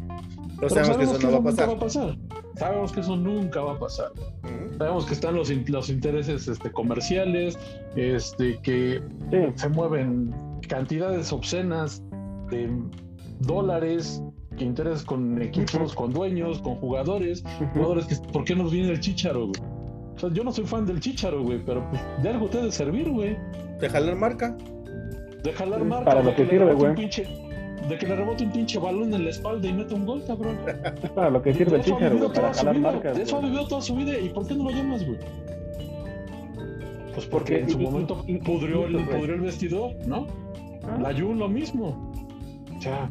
Pero, 0.59 0.69
sabemos, 0.69 0.97
que 0.97 1.03
eso, 1.03 1.19
no 1.19 1.31
va 1.31 1.37
a 1.37 1.43
pasar. 1.43 1.69
va 1.69 1.73
a 1.73 1.79
pasar. 1.79 2.17
Sabemos 2.55 2.91
que 2.91 2.99
eso 3.01 3.15
nunca 3.15 3.61
va 3.61 3.73
a 3.73 3.79
pasar. 3.79 4.11
Sabemos 4.77 5.05
que 5.05 5.13
están 5.13 5.35
los, 5.35 5.49
los 5.69 5.89
intereses 5.89 6.47
este, 6.47 6.71
comerciales, 6.71 7.59
este, 7.95 8.59
que 8.61 9.01
se 9.55 9.69
mueven 9.69 10.33
cantidades 10.67 11.31
obscenas 11.31 12.01
de 12.49 12.71
dólares, 13.39 14.23
que 14.57 14.63
intereses 14.63 15.03
con 15.03 15.41
equipos, 15.41 15.93
con 15.93 16.13
dueños, 16.13 16.61
con 16.61 16.75
jugadores, 16.75 17.43
jugadores 17.73 18.05
que, 18.05 18.15
¿por 18.31 18.43
qué 18.43 18.55
nos 18.55 18.71
viene 18.71 18.89
el 18.89 18.99
chicharo, 18.99 19.51
O 20.15 20.19
sea, 20.19 20.29
yo 20.31 20.43
no 20.43 20.51
soy 20.51 20.65
fan 20.65 20.85
del 20.85 20.99
chicharo, 20.99 21.41
güey, 21.43 21.59
pero 21.65 21.87
pues, 21.89 22.01
de 22.21 22.29
algo 22.29 22.47
te 22.47 22.61
de 22.61 22.71
servir, 22.71 23.09
güey. 23.09 23.35
De 23.79 23.89
jalar 23.89 24.15
marca. 24.15 24.55
De 25.43 25.51
jalar 25.53 25.83
marca. 25.83 26.05
Para 26.05 26.23
lo 26.23 26.35
que 26.35 26.45
sirve, 26.47 26.73
güey. 26.73 26.93
de 27.89 27.97
que 27.97 28.07
le 28.07 28.15
rebote 28.15 28.45
un 28.45 28.51
pinche 28.53 28.79
balón 28.79 29.13
en 29.13 29.25
la 29.25 29.29
espalda 29.31 29.67
y 29.67 29.73
mete 29.73 29.93
un 29.93 30.05
gol, 30.05 30.23
cabrón. 30.25 30.57
Es 31.03 31.09
para 31.09 31.29
lo 31.29 31.41
que 31.41 31.53
sirve 31.53 31.75
el 31.75 31.81
ha 31.81 31.83
Chicharo, 31.83 32.17
güey, 32.17 32.31
para 32.33 32.53
jalar 32.53 32.75
vida, 32.77 32.91
marcas. 32.91 33.17
de 33.17 33.23
eso 33.23 33.37
ha 33.37 33.41
vivido 33.41 33.67
toda 33.67 33.81
su 33.81 33.95
vida. 33.95 34.17
¿Y 34.17 34.29
por 34.29 34.47
qué 34.47 34.55
no 34.55 34.63
lo 34.65 34.69
llamas, 34.69 35.05
güey? 35.05 35.17
Pues 37.13 37.25
porque 37.27 37.59
en 37.59 37.69
su 37.69 37.79
y- 37.79 37.83
momento 37.83 38.23
y- 38.27 38.35
y- 38.35 38.37
pudrió, 38.39 38.85
el, 38.85 38.95
pudrió 39.05 39.35
el 39.35 39.41
vestidor, 39.41 39.91
¿no? 40.07 40.27
Ah, 40.83 40.97
La 41.01 41.13
Jun 41.13 41.37
lo 41.39 41.47
mismo. 41.49 42.11
O 42.77 42.81
sea, 42.81 43.09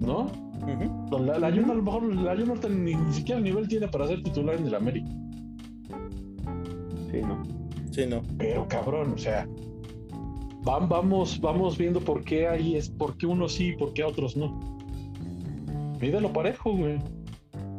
¿no? 0.00 0.26
Ujú. 0.62 1.18
La, 1.24 1.38
la 1.38 1.50
Jun 1.50 1.70
a 1.70 1.74
lo 1.74 1.82
mejor, 1.82 2.14
la 2.14 2.36
Jun 2.36 2.48
ahorita 2.50 2.68
ni, 2.68 2.94
ni 2.94 3.12
siquiera 3.12 3.38
el 3.38 3.44
nivel 3.44 3.66
tiene 3.68 3.88
para 3.88 4.06
ser 4.06 4.22
titular 4.22 4.56
en 4.56 4.66
el 4.66 4.74
América. 4.74 5.08
Sí, 7.12 7.20
no. 7.20 7.42
Sí, 7.92 8.06
no. 8.06 8.22
Pero 8.38 8.66
cabrón, 8.66 9.12
o 9.14 9.18
sea, 9.18 9.46
vam- 10.64 10.88
vamos, 10.88 11.40
vamos 11.40 11.76
viendo 11.78 12.00
por 12.00 12.24
qué 12.24 12.48
ahí 12.48 12.74
es, 12.76 12.88
por 12.88 13.16
qué 13.18 13.26
unos 13.26 13.52
sí 13.52 13.68
y 13.68 13.76
por 13.76 13.92
qué 13.92 14.02
otros 14.02 14.36
no. 14.36 14.58
Mídelo 16.00 16.32
parejo, 16.32 16.72
güey. 16.76 16.98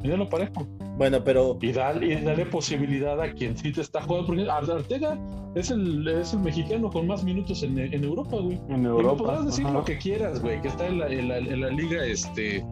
Mídelo 0.02 0.30
parejo. 0.30 0.66
Bueno, 0.98 1.24
pero 1.24 1.58
Y 1.62 1.72
dale, 1.72 2.06
y 2.14 2.22
dale 2.22 2.46
posibilidad 2.46 3.20
a 3.20 3.34
quien 3.34 3.58
sí 3.58 3.72
te 3.72 3.82
está 3.82 4.02
jugando. 4.02 4.28
Porque 4.28 4.44
Ar- 4.50 4.70
Arteaga 4.70 5.18
es 5.56 5.72
el, 5.72 6.08
es 6.08 6.34
el 6.34 6.40
mexicano 6.40 6.90
con 6.90 7.08
más 7.08 7.24
minutos 7.24 7.64
en, 7.64 7.78
en 7.80 8.04
Europa, 8.04 8.38
güey. 8.38 8.60
En 8.70 8.76
Y 8.76 8.82
me 8.82 8.90
Europa. 8.90 9.24
podrás 9.24 9.46
decir 9.46 9.66
ajá. 9.66 9.74
lo 9.74 9.84
que 9.84 9.98
quieras, 9.98 10.42
güey, 10.42 10.62
que 10.62 10.68
está 10.68 10.88
en 10.88 11.00
la, 11.00 11.08
en 11.08 11.28
la, 11.30 11.38
en 11.40 11.62
la 11.62 11.70
liga 11.70 12.06
este, 12.06 12.64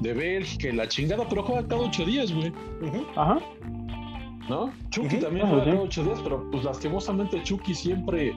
de 0.00 0.12
Bélgica 0.12 0.68
y 0.68 0.72
la 0.72 0.86
chingada, 0.88 1.26
pero 1.28 1.42
juega 1.42 1.66
cada 1.66 1.80
ocho 1.82 2.04
días, 2.04 2.32
güey. 2.34 2.52
Ajá. 3.16 3.38
¿No? 4.50 4.70
Chucky 4.90 5.16
también 5.18 5.46
Ah, 5.46 5.48
juega 5.48 5.64
sí. 5.64 5.70
cada 5.70 5.82
ocho 5.82 6.02
días, 6.04 6.20
pero 6.22 6.50
pues 6.50 6.64
lastimosamente 6.64 7.42
Chucky 7.42 7.74
siempre 7.74 8.34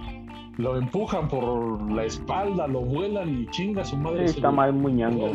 lo 0.57 0.77
empujan 0.77 1.27
por 1.27 1.91
la 1.91 2.05
espalda, 2.05 2.67
lo 2.67 2.81
vuelan 2.81 3.41
y 3.41 3.47
chinga 3.47 3.81
a 3.81 3.85
su 3.85 3.97
madre. 3.97 4.27
Sí, 4.27 4.35
está 4.35 4.49
güey. 4.49 4.57
mal 4.57 4.73
muy 4.73 4.93
ñango. 4.93 5.31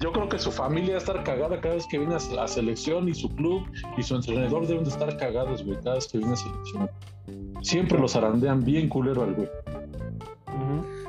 Yo 0.00 0.12
creo 0.12 0.28
que 0.28 0.38
su 0.38 0.50
familia 0.52 0.90
va 0.90 0.94
a 0.96 0.98
estar 0.98 1.22
cagada 1.24 1.60
cada 1.60 1.74
vez 1.74 1.86
que 1.88 1.98
viene 1.98 2.14
a 2.14 2.18
la 2.34 2.46
selección 2.48 3.08
y 3.08 3.14
su 3.14 3.28
club 3.34 3.62
y 3.96 4.02
su 4.02 4.14
entrenador 4.16 4.66
deben 4.66 4.84
de 4.84 4.90
estar 4.90 5.16
cagados, 5.16 5.64
güey, 5.64 5.78
cada 5.82 5.96
vez 5.96 6.06
que 6.08 6.18
viene 6.18 6.32
a 6.32 6.36
selección. 6.36 6.90
Siempre 7.62 7.98
los 7.98 8.14
arandean 8.16 8.64
bien 8.64 8.88
culero 8.88 9.22
al 9.24 9.34
güey. 9.34 9.48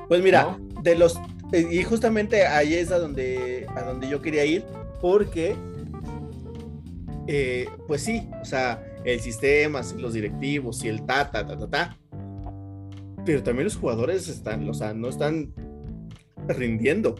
Pues 0.07 0.23
mira, 0.23 0.57
de 0.81 0.95
los 0.95 1.19
eh, 1.51 1.67
y 1.71 1.83
justamente 1.83 2.45
ahí 2.47 2.73
es 2.75 2.91
a 2.91 2.99
donde 2.99 3.67
a 3.75 3.81
donde 3.81 4.07
yo 4.07 4.21
quería 4.21 4.45
ir 4.45 4.63
porque 5.01 5.55
eh, 7.27 7.67
pues 7.87 8.01
sí, 8.03 8.27
o 8.41 8.45
sea, 8.45 8.83
el 9.05 9.19
sistema, 9.21 9.83
sí, 9.83 9.97
los 9.99 10.13
directivos 10.13 10.83
y 10.83 10.89
el 10.89 11.05
ta 11.05 11.29
ta 11.31 11.45
ta 11.45 11.57
ta 11.57 11.67
ta. 11.69 11.97
Pero 13.25 13.41
también 13.43 13.63
los 13.65 13.75
jugadores 13.77 14.27
están, 14.27 14.67
o 14.69 14.73
sea, 14.73 14.93
no 14.93 15.07
están 15.09 15.53
rindiendo. 16.47 17.15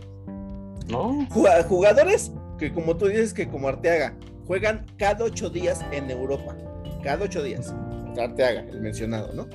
¿No? 0.89 1.25
Juga- 1.29 1.63
Jugadores 1.63 2.31
que 2.59 2.71
como 2.71 2.95
tú 2.97 3.07
dices 3.07 3.33
que 3.33 3.47
como 3.47 3.67
Arteaga 3.67 4.15
juegan 4.45 4.85
cada 4.97 5.25
ocho 5.25 5.49
días 5.49 5.83
en 5.91 6.09
Europa. 6.11 6.55
Cada 7.03 7.25
ocho 7.25 7.41
días. 7.43 7.73
Arteaga, 8.19 8.61
el 8.69 8.81
mencionado, 8.81 9.33
¿no? 9.33 9.47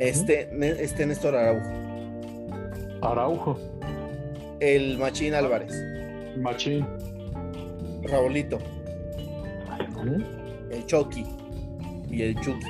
Este, 0.00 0.48
este 0.82 1.06
Néstor 1.06 1.34
Araujo, 1.34 1.68
Araujo, 3.02 3.58
el 4.60 4.96
Machín 4.98 5.34
Álvarez, 5.34 5.74
Machín. 6.38 6.86
Raulito, 8.04 8.58
¿Mm? 10.04 10.22
El 10.70 10.84
Chucky 10.86 11.24
y 12.10 12.22
el 12.22 12.34
Chucky. 12.40 12.66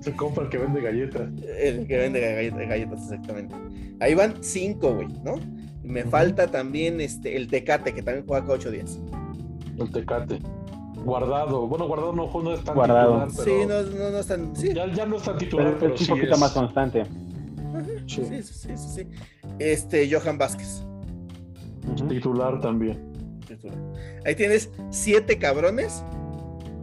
Se 0.00 0.12
compra 0.14 0.44
el 0.44 0.50
que 0.50 0.58
vende 0.58 0.80
galletas. 0.80 1.28
El 1.58 1.86
que 1.86 1.96
vende 1.96 2.20
galletas, 2.20 2.68
galletas, 2.68 3.02
exactamente. 3.02 3.54
Ahí 4.00 4.14
van 4.14 4.34
cinco, 4.40 4.94
güey, 4.94 5.08
¿no? 5.24 5.36
Me 5.82 6.04
falta 6.04 6.46
también 6.48 7.00
este, 7.00 7.36
el 7.36 7.48
Tecate, 7.48 7.92
que 7.94 8.02
también 8.02 8.26
juega 8.26 8.42
cada 8.42 8.54
ocho 8.54 8.70
días. 8.70 9.00
El 9.78 9.90
Tecate. 9.90 10.38
Guardado. 11.04 11.66
Bueno, 11.66 11.86
guardado 11.86 12.12
no, 12.12 12.30
no 12.42 12.52
es 12.54 12.62
tan 12.64 12.74
Guardado. 12.74 13.26
titular, 13.26 13.44
Sí, 13.46 13.66
no, 13.66 13.82
no, 13.98 14.10
no 14.10 14.18
están. 14.18 14.54
Sí, 14.56 14.74
ya, 14.74 14.92
ya 14.92 15.06
no 15.06 15.16
es 15.16 15.22
tan 15.22 15.38
titular, 15.38 15.66
Pero 15.66 15.78
pero, 15.78 15.94
es 15.94 16.00
un 16.00 16.06
sí 16.06 16.12
poquito 16.12 16.34
es. 16.34 16.40
más 16.40 16.52
constante. 16.52 17.04
Sí. 18.06 18.22
sí, 18.24 18.42
sí, 18.42 18.42
sí, 18.42 18.68
sí, 18.76 18.88
sí. 18.94 19.06
Este, 19.58 20.08
Johan 20.12 20.38
Vázquez. 20.38 20.84
Titular 22.08 22.60
también. 22.60 22.98
Ahí 24.24 24.34
tienes 24.34 24.70
siete 24.90 25.38
cabrones 25.38 26.04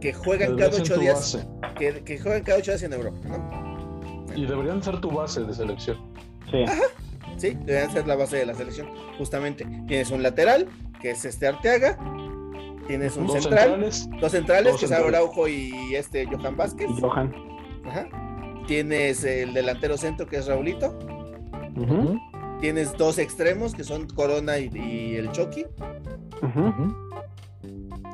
que 0.00 0.12
juegan 0.12 0.56
cada 0.56 0.76
ocho 0.76 0.96
días. 0.98 1.46
Que, 1.78 2.02
que 2.04 2.18
juegan 2.18 2.42
cada 2.42 2.58
ocho 2.58 2.72
días 2.72 2.82
en 2.82 2.92
Europa, 2.92 3.18
¿no? 3.28 4.26
Y 4.34 4.46
deberían 4.46 4.82
ser 4.82 5.00
tu 5.00 5.10
base 5.10 5.42
de 5.44 5.54
selección. 5.54 5.96
Sí. 6.50 6.64
Sí, 7.38 7.50
deberían 7.64 7.90
ser 7.92 8.06
la 8.06 8.16
base 8.16 8.36
de 8.36 8.46
la 8.46 8.54
selección. 8.54 8.88
Justamente. 9.18 9.64
Tienes 9.86 10.10
un 10.10 10.22
lateral, 10.22 10.68
que 11.00 11.10
es 11.10 11.24
este 11.24 11.46
Arteaga. 11.46 11.98
Tienes 12.86 13.16
un 13.16 13.26
Dos 13.26 13.42
central, 13.42 13.68
centrales. 13.70 14.08
dos 14.20 14.32
centrales, 14.32 14.72
dos 14.72 14.80
que 14.80 14.84
es 14.86 14.90
centrales. 14.90 15.14
Araujo 15.18 15.48
y 15.48 15.94
este 15.94 16.24
Johan 16.26 16.56
Vázquez. 16.56 16.88
Y 16.96 17.00
Johan. 17.00 17.34
Ajá. 17.84 18.08
Tienes 18.66 19.24
el 19.24 19.54
delantero 19.54 19.96
centro, 19.96 20.26
que 20.26 20.36
es 20.36 20.46
Raulito. 20.46 20.96
Ujú, 21.76 22.18
Tienes 22.60 22.96
dos 22.96 23.18
extremos, 23.18 23.74
que 23.74 23.84
son 23.84 24.06
Corona 24.08 24.58
y, 24.58 24.70
y 24.74 25.16
el 25.16 25.30
Chucky. 25.32 25.66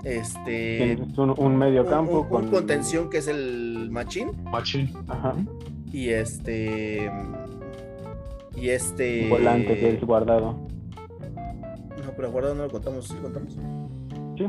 Este. 0.05 0.97
Tienes 0.97 1.17
un, 1.19 1.35
un 1.37 1.57
medio 1.57 1.87
campo 1.87 2.21
un- 2.21 2.25
un 2.27 2.29
con 2.29 2.51
contención, 2.51 3.09
que 3.11 3.19
es 3.19 3.29
el 3.29 3.89
Machín. 3.91 4.31
Machín. 4.45 4.91
Ajá. 5.09 5.35
Y 5.93 6.09
este. 6.11 7.11
Y 8.57 8.71
este. 8.71 9.29
Volante 9.29 9.79
que 9.79 9.91
es 9.97 10.05
guardado. 10.05 10.57
No, 12.05 12.11
pero 12.17 12.31
guardado 12.33 12.55
no 12.55 12.65
lo 12.65 12.71
contamos. 12.71 13.07
¿Sí 13.09 13.15
lo 13.15 13.23
contamos? 13.23 13.53
Sí. 14.37 14.45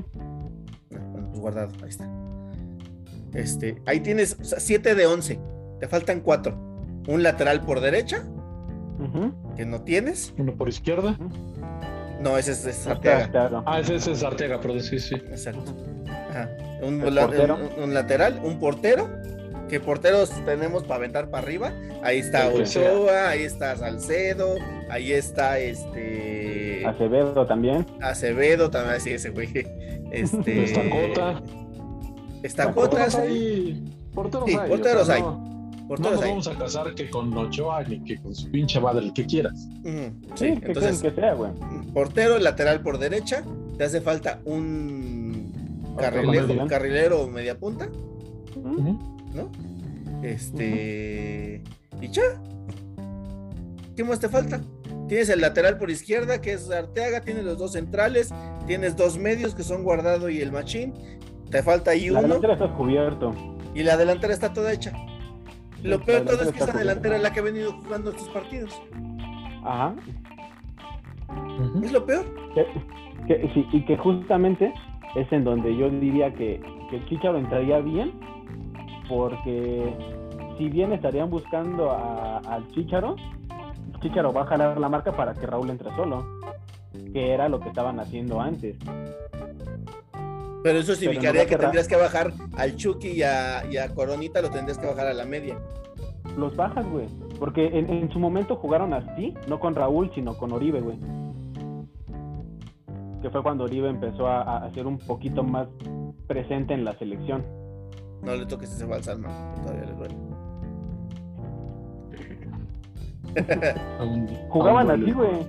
No, 0.90 1.00
bueno, 1.12 1.28
pues 1.30 1.40
guardado, 1.40 1.70
ahí 1.84 1.90
está. 1.90 2.10
Este, 3.34 3.82
ahí 3.86 4.00
tienes 4.00 4.38
7 4.42 4.96
de 4.96 5.06
11. 5.08 5.40
Te 5.80 5.88
faltan 5.88 6.20
4. 6.22 6.56
Un 7.08 7.22
lateral 7.24 7.62
por 7.62 7.80
derecha, 7.82 8.24
que 9.56 9.66
no 9.66 9.82
tienes. 9.82 10.34
Uno 10.38 10.54
por 10.54 10.70
izquierda. 10.70 11.18
No, 12.24 12.38
ese 12.38 12.52
es, 12.54 12.66
es 12.66 12.88
Arteaga. 12.88 13.64
Ah, 13.66 13.80
ese, 13.80 13.96
ese 13.96 14.12
es 14.14 14.24
Arteaga, 14.24 14.60
pero 14.62 14.80
sí, 14.80 15.00
sí. 15.00 15.16
Exacto. 15.16 15.74
Ajá. 16.30 16.50
Un, 16.82 16.96
un- 17.04 17.84
un 17.84 17.94
lateral, 17.94 18.40
un 18.44 18.60
portero. 18.60 19.10
Que 19.70 19.80
porteros 19.80 20.30
tenemos 20.46 20.84
para 20.84 20.96
aventar 20.98 21.30
para 21.30 21.44
arriba. 21.44 21.72
Ahí 22.04 22.20
está. 22.20 22.50
Ochoa, 22.50 23.30
ahí 23.30 23.44
está 23.44 23.76
Salcedo, 23.76 24.56
ahí 24.90 25.14
está 25.14 25.58
este. 25.58 26.86
Acevedo 26.86 27.46
también. 27.48 27.86
Acevedo, 28.02 28.70
también 28.70 28.96
así 28.98 29.12
ese 29.12 29.30
güey. 29.32 29.50
Este. 30.12 30.66
Está 30.66 30.82
Cota. 30.90 31.42
Está 32.44 32.72
Cota, 32.74 32.90
Cota, 32.90 33.06
Porteros 33.06 33.14
sí. 33.14 33.20
hay. 33.22 33.84
Porteros 34.14 34.46
Sí, 34.50 34.58
hay. 34.62 34.70
porteros 34.70 35.02
o 35.02 35.06
sea, 35.06 35.16
hay. 35.16 35.24
No, 36.00 36.10
no 36.10 36.16
nos 36.16 36.24
ahí. 36.24 36.30
vamos 36.30 36.48
a 36.48 36.56
casar 36.58 36.94
que 36.96 37.10
con 37.10 37.36
Ochoa 37.38 37.84
ni 37.84 38.04
que 38.04 38.18
con 38.22 38.34
su 38.34 38.50
pinche 38.52 38.80
madre, 38.80 39.06
el 39.06 39.14
que 39.14 39.26
quieras. 39.26 39.68
Sí, 39.84 40.12
Sí, 40.36 40.58
que, 40.60 40.66
entonces, 40.68 41.02
que 41.02 41.12
sea, 41.12 41.34
güey. 41.34 41.52
portero, 41.94 42.40
lateral 42.40 42.82
por 42.82 42.98
derecha. 42.98 43.44
Te 43.78 43.84
hace 43.86 44.02
falta 44.02 44.40
un 44.46 45.52
carrilero, 45.98 46.68
carrilero 46.68 47.22
o 47.24 47.28
media 47.28 47.58
punta. 47.58 47.90
¿no? 48.56 49.50
Este. 50.22 51.62
Y 52.02 52.08
ya. 52.10 52.22
¿Qué 53.96 54.04
más 54.04 54.20
te 54.20 54.30
falta? 54.30 54.60
Tienes 55.08 55.30
el 55.30 55.42
lateral 55.42 55.78
por 55.78 55.92
izquierda, 55.92 56.42
que 56.42 56.54
es 56.54 56.70
Arteaga, 56.72 57.22
tienes 57.22 57.44
los 57.44 57.58
dos 57.58 57.74
centrales, 57.74 58.30
tienes 58.66 58.96
dos 58.96 59.18
medios 59.18 59.54
que 59.54 59.64
son 59.64 59.84
Guardado 59.84 60.30
y 60.30 60.40
el 60.42 60.52
Machín. 60.52 60.94
Te 61.52 61.62
falta 61.62 61.92
ahí 61.92 62.10
La 62.10 62.20
uno 62.20 62.28
delantera 62.40 62.54
está 62.54 62.74
cubierto. 62.74 63.34
y 63.76 63.84
la 63.84 63.96
delantera 63.98 64.34
está 64.34 64.54
toda 64.54 64.72
hecha. 64.74 64.94
Lo 65.84 66.00
peor 66.02 66.24
de 66.24 66.32
todo 66.32 66.42
es 66.44 66.52
que 66.52 66.60
esta 66.60 66.78
delantera 66.78 67.16
es 67.18 67.22
la 67.24 67.34
que 67.34 67.40
ha 67.40 67.44
venido 67.44 67.72
jugando 67.74 68.12
estos 68.12 68.30
partidos. 68.30 68.82
Ajá. 69.64 69.94
Es 71.84 71.92
lo 71.92 72.06
peor. 72.06 72.26
Que- 72.56 72.68
que- 73.28 73.50
sí, 73.54 73.68
y 73.72 73.86
que 73.86 73.98
justamente 73.98 74.74
es 75.16 75.32
en 75.32 75.44
donde 75.44 75.76
yo 75.76 75.90
diría 75.90 76.34
que, 76.34 76.62
que 76.90 77.06
Chicharo 77.06 77.38
entraría 77.38 77.80
bien, 77.80 78.12
porque 79.10 79.94
si 80.58 80.70
bien 80.70 80.94
estarían 80.94 81.30
buscando 81.30 81.92
a- 81.92 82.38
al 82.40 82.68
Chicharo, 82.72 83.16
Chicharo 84.02 84.34
va 84.34 84.42
a 84.42 84.46
jalar 84.46 84.80
la 84.80 84.90
marca 84.90 85.12
para 85.12 85.34
que 85.34 85.46
Raúl 85.46 85.70
entre 85.70 85.94
solo, 85.96 86.26
que 87.14 87.32
era 87.32 87.48
lo 87.50 87.60
que 87.60 87.70
estaban 87.70 88.00
haciendo 88.00 88.40
antes. 88.42 88.76
Pero 90.64 90.80
eso 90.80 90.88
Pero 90.88 91.00
significaría 91.00 91.44
no 91.44 91.50
que 91.50 91.58
tendrías 91.58 91.88
que 91.88 91.96
bajar 91.96 92.34
al 92.58 92.76
Chucky 92.76 93.10
y 93.10 93.24
a, 93.24 93.66
y 93.70 93.78
a 93.78 93.94
Coronita, 93.94 94.42
lo 94.42 94.50
tendrías 94.50 94.78
que 94.78 94.88
bajar 94.88 95.08
a 95.08 95.14
la 95.14 95.26
media. 95.26 95.60
Los 96.38 96.56
bajas, 96.56 96.90
güey, 96.90 97.08
porque 97.38 97.68
en, 97.68 97.90
en 97.90 98.10
su 98.12 98.20
momento 98.20 98.56
jugaron 98.56 98.94
así, 98.94 99.34
no 99.48 99.60
con 99.60 99.76
Raúl, 99.76 100.10
sino 100.16 100.38
con 100.38 100.54
Oribe, 100.54 100.80
güey. 100.80 100.98
Que 103.22 103.30
fue 103.30 103.44
cuando 103.44 103.66
Oribe 103.66 103.90
empezó 103.90 104.28
a, 104.28 104.66
a 104.66 104.74
ser 104.74 104.88
un 104.88 104.98
poquito 104.98 105.44
más 105.44 105.68
presente 106.28 106.74
en 106.74 106.86
la 106.86 106.94
selección. 106.98 107.44
No 108.22 108.36
le 108.36 108.46
toques 108.46 108.72
ese 108.72 108.86
balsam, 108.86 109.22
man, 109.22 109.56
Todavía 109.62 109.86
le 109.86 109.94
duele. 109.94 110.16
Jugaban 114.50 114.92
así, 114.92 115.12
güey. 115.12 115.46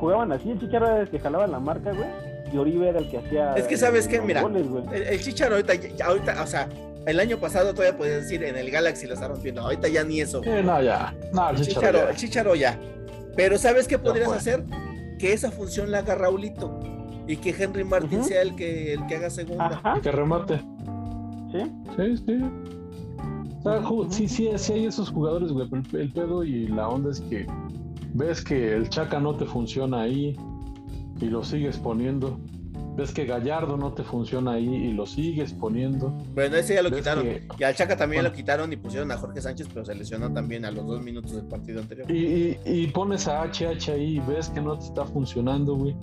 Jugaban 0.00 0.32
así, 0.32 0.50
el 0.50 0.74
el 0.74 1.10
que 1.10 1.18
jalaba 1.18 1.46
la 1.46 1.60
marca, 1.60 1.92
güey. 1.92 2.25
Y 2.52 2.56
Oribe 2.58 2.88
era 2.88 2.98
el 3.00 3.08
que 3.10 3.18
hacía. 3.18 3.54
Es 3.54 3.64
que 3.66 3.76
sabes 3.76 4.10
los 4.12 4.24
mira, 4.24 4.42
goles, 4.42 4.66
el, 4.92 5.02
el 5.02 5.20
Chicharo 5.20 5.56
ahorita, 5.56 5.74
ya- 5.74 6.06
ahorita, 6.06 6.42
o 6.42 6.46
sea, 6.46 6.68
el 7.06 7.20
año 7.20 7.38
pasado 7.38 7.72
todavía 7.74 7.96
podías 7.96 8.22
decir 8.22 8.42
en 8.44 8.56
el 8.56 8.70
Galaxy 8.70 9.06
lo 9.06 9.14
está 9.14 9.28
rompiendo, 9.28 9.62
ahorita 9.62 9.88
ya 9.88 10.04
ni 10.04 10.20
eso. 10.20 10.42
Eh, 10.44 10.62
no, 10.62 10.80
ya. 10.82 11.14
No, 11.32 11.50
el 11.50 11.56
Chicharo 11.56 11.64
Chicharo, 11.64 11.98
ya. 12.04 12.10
el 12.10 12.16
Chicharo 12.16 12.54
ya. 12.54 12.80
Pero 13.36 13.58
¿sabes 13.58 13.86
qué 13.88 13.98
podrías 13.98 14.30
hacer? 14.32 14.64
Que 15.18 15.32
esa 15.32 15.50
función 15.50 15.90
la 15.90 15.98
haga 15.98 16.14
Raulito 16.14 16.78
y 17.26 17.36
que 17.36 17.50
Henry 17.50 17.84
Martin 17.84 18.22
sea 18.24 18.42
el 18.42 18.54
que, 18.56 18.92
el 18.94 19.06
que 19.06 19.16
haga 19.16 19.30
segunda. 19.30 19.66
Ajá, 19.82 20.00
Que 20.00 20.10
remate. 20.12 20.60
sí. 21.52 21.72
Sí, 21.96 22.16
sí. 22.26 22.40
O 23.58 23.62
sea, 23.62 23.82
ju- 23.82 24.10
sí, 24.10 24.28
sí, 24.28 24.48
sí 24.56 24.72
hay 24.72 24.86
esos 24.86 25.10
jugadores, 25.10 25.50
güey. 25.52 25.68
pero 25.68 25.82
El, 25.92 26.00
el 26.00 26.12
pedo 26.12 26.44
y 26.44 26.68
la 26.68 26.88
onda 26.88 27.10
es 27.10 27.20
que 27.20 27.46
ves 28.14 28.42
que 28.42 28.72
el 28.74 28.88
Chaca 28.88 29.18
no 29.20 29.34
te 29.34 29.44
funciona 29.46 30.02
ahí 30.02 30.36
y 31.20 31.26
lo 31.26 31.42
sigues 31.44 31.78
poniendo. 31.78 32.38
Ves 32.96 33.12
que 33.12 33.26
Gallardo 33.26 33.76
no 33.76 33.92
te 33.92 34.02
funciona 34.02 34.52
ahí 34.52 34.64
y 34.74 34.92
lo 34.94 35.04
sigues 35.04 35.52
poniendo. 35.52 36.08
Bueno, 36.34 36.56
ese 36.56 36.74
ya 36.74 36.82
lo 36.82 36.90
quitaron. 36.90 37.24
que- 37.24 37.46
Y 37.58 37.62
al 37.64 37.74
Chaca 37.74 37.94
también 37.94 38.20
Bueno. 38.22 38.30
lo 38.30 38.34
quitaron 38.34 38.72
y 38.72 38.76
pusieron 38.76 39.12
a 39.12 39.18
Jorge 39.18 39.42
Sánchez, 39.42 39.68
pero 39.72 39.84
se 39.84 39.94
lesionó 39.94 40.32
también 40.32 40.64
a 40.64 40.70
los 40.70 40.86
dos 40.86 41.02
minutos 41.02 41.32
del 41.32 41.44
partido 41.44 41.80
anterior. 41.82 42.10
Y, 42.10 42.16
y- 42.24 42.58
y 42.64 42.86
pones 42.86 43.28
a 43.28 43.42
HH 43.42 43.92
ahí 43.92 44.16
y 44.16 44.20
ves 44.20 44.48
que 44.48 44.62
no 44.62 44.78
te 44.78 44.86
está 44.86 45.04
funcionando, 45.04 45.74
güey. 45.76 45.94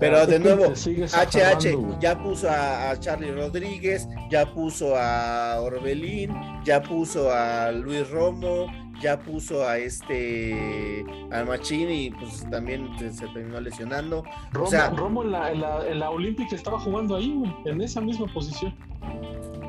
Pero 0.00 0.26
de 0.26 0.38
nuevo, 0.38 0.64
HH 0.74 1.76
ya 2.00 2.18
puso 2.20 2.48
a, 2.48 2.90
a 2.90 2.98
Charlie 2.98 3.30
Rodríguez, 3.32 4.08
ya 4.30 4.52
puso 4.52 4.94
a 4.96 5.60
Orbelín, 5.60 6.30
ya 6.64 6.82
puso 6.82 7.30
a 7.30 7.70
Luis 7.72 8.08
Romo, 8.10 8.66
ya 9.02 9.18
puso 9.18 9.66
a 9.66 9.78
este 9.78 11.04
al 11.30 11.46
Machín 11.46 11.90
y 11.90 12.10
pues 12.10 12.48
también 12.50 12.88
se, 12.98 13.12
se 13.12 13.26
terminó 13.28 13.60
lesionando. 13.60 14.22
Romo, 14.52 14.66
sea- 14.68 14.90
Romo 14.90 15.22
en 15.22 15.32
la, 15.32 15.50
en 15.52 15.60
la, 15.60 15.86
en 15.88 15.98
la 16.00 16.10
Olímpica 16.10 16.54
estaba 16.54 16.78
jugando 16.80 17.16
ahí, 17.16 17.34
güey, 17.34 17.52
en 17.66 17.80
esa 17.80 18.00
misma 18.00 18.26
posición. 18.32 18.74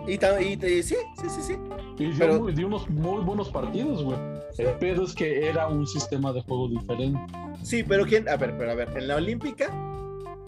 Y, 0.07 0.13
y 0.13 0.57
te- 0.57 0.83
sí, 0.83 0.95
sí, 1.21 1.29
sí, 1.29 1.41
sí. 1.41 1.53
Y 1.97 2.05
dio, 2.07 2.15
Pero- 2.19 2.39
muy- 2.41 2.53
dio 2.53 2.67
unos 2.67 2.89
muy 2.89 3.21
buenos 3.23 3.49
partidos, 3.49 4.03
güey. 4.03 4.17
El 4.57 4.67
pedo 4.77 5.03
es 5.05 5.13
que 5.15 5.47
era 5.47 5.67
un 5.67 5.87
sistema 5.87 6.31
de 6.31 6.41
juego 6.41 6.67
diferente. 6.67 7.19
Sí, 7.63 7.83
pero 7.83 8.05
quién, 8.05 8.27
a 8.29 8.35
ver, 8.35 8.55
pero 8.57 8.71
a 8.71 8.75
ver, 8.75 8.89
en 8.95 9.07
la 9.07 9.15
Olímpica 9.15 9.71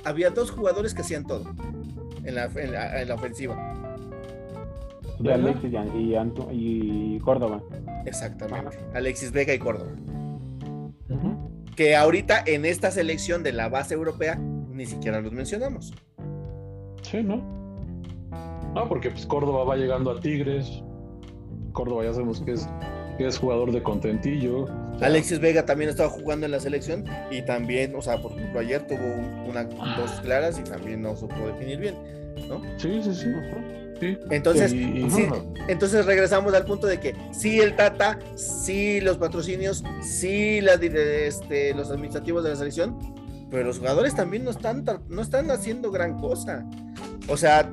había 0.03 0.29
dos 0.29 0.51
jugadores 0.51 0.93
que 0.93 1.01
hacían 1.01 1.25
todo 1.25 1.43
en 2.23 2.35
la, 2.35 2.45
en 2.45 2.71
la, 2.71 3.01
en 3.01 3.07
la 3.07 3.15
ofensiva. 3.15 3.55
De 5.19 5.33
Alexis 5.33 5.71
y, 5.71 5.97
y, 5.97 6.15
Anto- 6.15 6.49
y 6.51 7.19
Córdoba. 7.19 7.61
Exactamente. 8.05 8.77
Alexis 8.93 9.31
Vega 9.31 9.53
y 9.53 9.59
Córdoba. 9.59 9.91
Que 11.75 11.95
ahorita 11.95 12.41
en 12.45 12.65
esta 12.65 12.89
selección 12.91 13.43
de 13.43 13.51
la 13.51 13.67
base 13.69 13.93
europea 13.93 14.35
ni 14.35 14.85
siquiera 14.85 15.19
los 15.21 15.31
mencionamos. 15.33 15.93
Sí, 17.01 17.21
¿no? 17.21 17.37
No, 18.73 18.87
porque 18.89 19.09
pues 19.11 19.25
Córdoba 19.25 19.63
va 19.63 19.75
llegando 19.75 20.11
a 20.11 20.19
Tigres. 20.19 20.81
Córdoba 21.73 22.03
ya 22.05 22.13
sabemos 22.13 22.41
que 22.41 22.53
es, 22.53 22.67
que 23.17 23.27
es 23.27 23.37
jugador 23.37 23.71
de 23.71 23.83
contentillo. 23.83 24.67
Alexis 25.01 25.39
Vega 25.39 25.65
también 25.65 25.89
estaba 25.89 26.09
jugando 26.09 26.45
en 26.45 26.53
la 26.53 26.59
selección 26.61 27.03
y 27.29 27.41
también, 27.41 27.93
o 27.95 28.01
sea, 28.01 28.21
por 28.21 28.31
ejemplo, 28.33 28.59
ayer 28.61 28.87
tuvo 28.87 28.99
un- 29.05 29.49
una, 29.49 29.63
dos 29.97 30.11
claras 30.21 30.57
y 30.59 30.63
también 30.63 31.01
no 31.01 31.15
supo 31.17 31.35
definir 31.47 31.79
bien, 31.79 31.95
¿no? 32.47 32.61
Sí, 32.77 33.01
sí, 33.03 33.13
sí. 33.13 33.27
Sí. 33.99 34.17
Entonces, 34.29 34.71
sí, 34.71 35.27
entonces 35.67 36.05
regresamos 36.05 36.53
al 36.53 36.65
punto 36.65 36.87
de 36.87 36.99
que 36.99 37.15
sí 37.31 37.59
el 37.59 37.75
Tata, 37.75 38.19
sí 38.35 39.01
los 39.01 39.17
patrocinios, 39.17 39.83
sí 40.01 40.61
la 40.61 40.73
este, 40.73 41.73
los 41.73 41.89
administrativos 41.91 42.43
de 42.43 42.49
la 42.51 42.55
selección, 42.55 42.97
pero 43.49 43.63
los 43.63 43.79
jugadores 43.79 44.15
también 44.15 44.43
no 44.43 44.51
están, 44.51 44.83
no 45.07 45.21
están 45.21 45.51
haciendo 45.51 45.91
gran 45.91 46.19
cosa. 46.19 46.65
O 47.27 47.37
sea, 47.37 47.71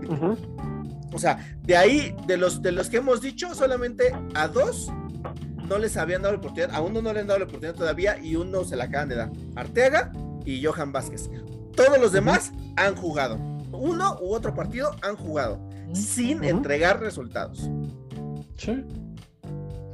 o 1.12 1.18
sea, 1.18 1.56
de 1.62 1.76
ahí, 1.76 2.14
de 2.26 2.36
los, 2.36 2.62
de 2.62 2.72
los 2.72 2.88
que 2.88 2.98
hemos 2.98 3.20
dicho, 3.20 3.54
solamente 3.54 4.12
a 4.34 4.48
dos 4.48 4.90
no 5.68 5.78
les 5.78 5.96
habían 5.96 6.22
dado 6.22 6.34
la 6.34 6.38
oportunidad, 6.38 6.74
a 6.74 6.80
uno 6.80 7.02
no 7.02 7.12
le 7.12 7.20
han 7.20 7.26
dado 7.26 7.38
la 7.40 7.44
oportunidad 7.44 7.74
todavía 7.74 8.18
y 8.18 8.36
uno 8.36 8.64
se 8.64 8.76
la 8.76 8.84
acaban 8.84 9.08
de 9.08 9.16
dar. 9.16 9.30
Arteaga 9.54 10.12
y 10.44 10.64
Johan 10.64 10.92
Vázquez. 10.92 11.30
Todos 11.74 11.98
los 11.98 12.12
demás 12.12 12.52
han 12.76 12.94
jugado. 12.94 13.36
Uno 13.72 14.18
u 14.20 14.34
otro 14.34 14.54
partido 14.54 14.94
han 15.02 15.16
jugado 15.16 15.58
sin 15.92 16.42
entregar 16.44 17.00
resultados. 17.00 17.70
Sí. 18.56 18.82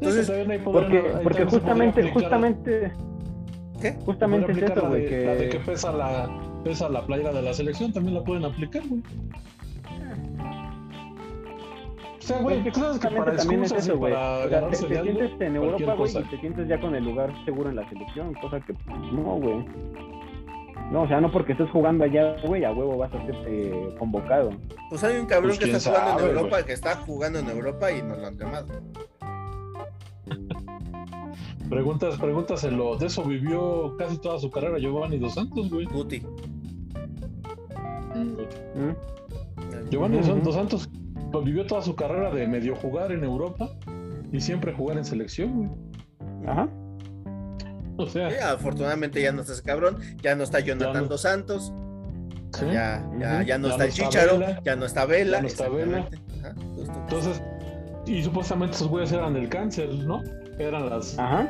Entonces, 0.00 0.26
Sí, 0.26 0.32
podrían- 0.32 0.62
Porque, 0.64 1.02
porque 1.22 1.44
justamente, 1.44 2.00
aplicar- 2.02 2.12
justamente, 2.22 2.92
¿Qué? 3.80 3.92
justamente 4.04 4.52
es 4.52 4.58
eso, 4.58 4.88
güey, 4.88 5.02
de, 5.02 5.08
que... 5.08 5.24
la 5.26 5.34
de 5.34 5.48
que 5.48 5.58
pesa 5.60 5.92
la, 5.92 6.30
pesa 6.64 6.88
la 6.88 7.04
playera 7.06 7.32
de 7.32 7.42
la 7.42 7.52
selección, 7.52 7.92
también 7.92 8.14
la 8.14 8.22
pueden 8.24 8.44
aplicar, 8.44 8.82
güey. 8.88 9.02
O 12.18 12.22
sea, 12.30 12.40
güey, 12.42 12.60
Pues 12.62 12.74
que 12.74 12.80
¿sabes 12.80 12.98
que 12.98 13.06
justamente 13.08 13.24
para 13.24 13.36
también 13.38 13.64
es 13.64 13.72
eso, 13.72 13.96
güey. 13.96 14.12
para 14.12 14.38
O 14.44 14.48
sea, 14.48 14.68
te, 14.68 14.76
sientes 14.76 15.40
en 15.40 15.56
Europa, 15.56 15.94
güey, 15.94 16.10
y 16.18 16.22
te 16.24 16.38
sientes 16.40 16.68
ya 16.68 16.78
con 16.80 16.94
el 16.94 17.04
lugar 17.04 17.32
seguro 17.44 17.70
en 17.70 17.76
la 17.76 17.88
selección, 17.88 18.34
cosa 18.34 18.60
que 18.60 18.74
pues, 18.74 18.98
no, 19.12 19.22
güey. 19.36 19.64
No, 20.90 21.02
o 21.02 21.08
sea, 21.08 21.20
no 21.20 21.30
porque 21.30 21.52
estés 21.52 21.68
jugando 21.70 22.04
allá, 22.04 22.36
güey, 22.46 22.64
a 22.64 22.72
huevo 22.72 22.96
vas 22.96 23.12
a 23.12 23.24
ser 23.26 23.34
eh, 23.46 23.94
convocado. 23.98 24.50
Pues 24.88 25.04
hay 25.04 25.18
un 25.18 25.26
cabrón 25.26 25.50
Pues, 25.56 25.58
que 25.58 25.76
está 25.76 25.90
jugando 25.90 26.10
en 26.10 26.18
sabe, 26.18 26.30
Europa, 26.30 26.48
güey. 26.50 26.64
que 26.64 26.72
está 26.72 26.96
jugando 26.96 27.38
en 27.40 27.48
Europa 27.50 27.92
y 27.92 28.02
no 28.02 28.16
lo 28.16 28.26
han 28.26 28.38
llamado. 28.38 28.66
Preguntas, 31.68 32.16
pregúntaselo. 32.18 32.96
De 32.96 33.06
eso 33.06 33.22
vivió 33.24 33.94
casi 33.98 34.16
toda 34.18 34.38
su 34.38 34.50
carrera 34.50 34.78
Giovanni 34.78 35.18
Dos 35.18 35.34
Santos, 35.34 35.68
güey. 35.70 35.84
Guti. 35.86 36.20
¿Mm? 38.14 39.90
Giovanni 39.90 40.18
Ujú, 40.18 40.32
ujú. 40.32 40.40
Dos 40.42 40.54
Santos 40.54 40.88
vivió 41.44 41.66
toda 41.66 41.82
su 41.82 41.94
carrera 41.94 42.30
de 42.30 42.46
medio 42.48 42.74
jugar 42.76 43.12
en 43.12 43.22
Europa 43.24 43.68
y 44.32 44.40
siempre 44.40 44.72
jugar 44.72 44.96
en 44.96 45.04
selección, 45.04 45.52
güey. 45.54 45.70
Ajá. 46.46 46.68
O 47.98 48.06
sea, 48.06 48.30
Sí, 48.30 48.36
afortunadamente 48.36 49.20
ya 49.20 49.32
no 49.32 49.40
está 49.42 49.52
ese 49.52 49.62
cabrón, 49.62 49.98
ya 50.22 50.34
no 50.34 50.44
está 50.44 50.60
Jonathan 50.60 51.02
no. 51.02 51.08
Dos 51.08 51.20
Santos, 51.22 51.72
¿sí? 52.58 52.64
ya, 52.72 53.04
ya, 53.18 53.42
ya 53.42 53.58
no 53.58 53.68
Ya 53.68 53.74
está 53.74 53.78
no 53.78 53.84
el 53.84 53.92
Chicharo, 53.92 54.38
Vela. 54.38 54.60
ya 54.64 54.76
no 54.76 54.86
está 54.86 55.04
Vela. 55.04 55.36
Ya 55.38 55.42
no 55.42 55.46
está 55.48 55.68
Vela. 55.68 56.08
Ajá, 56.40 56.54
justo. 56.74 56.92
Entonces, 56.94 57.42
y 58.06 58.22
supuestamente 58.22 58.76
esos 58.76 58.88
güeyes 58.88 59.12
eran 59.12 59.34
del 59.34 59.48
cáncer, 59.48 59.90
¿no? 59.92 60.22
Eran 60.58 60.88
las, 60.88 61.18
Ajá. 61.18 61.48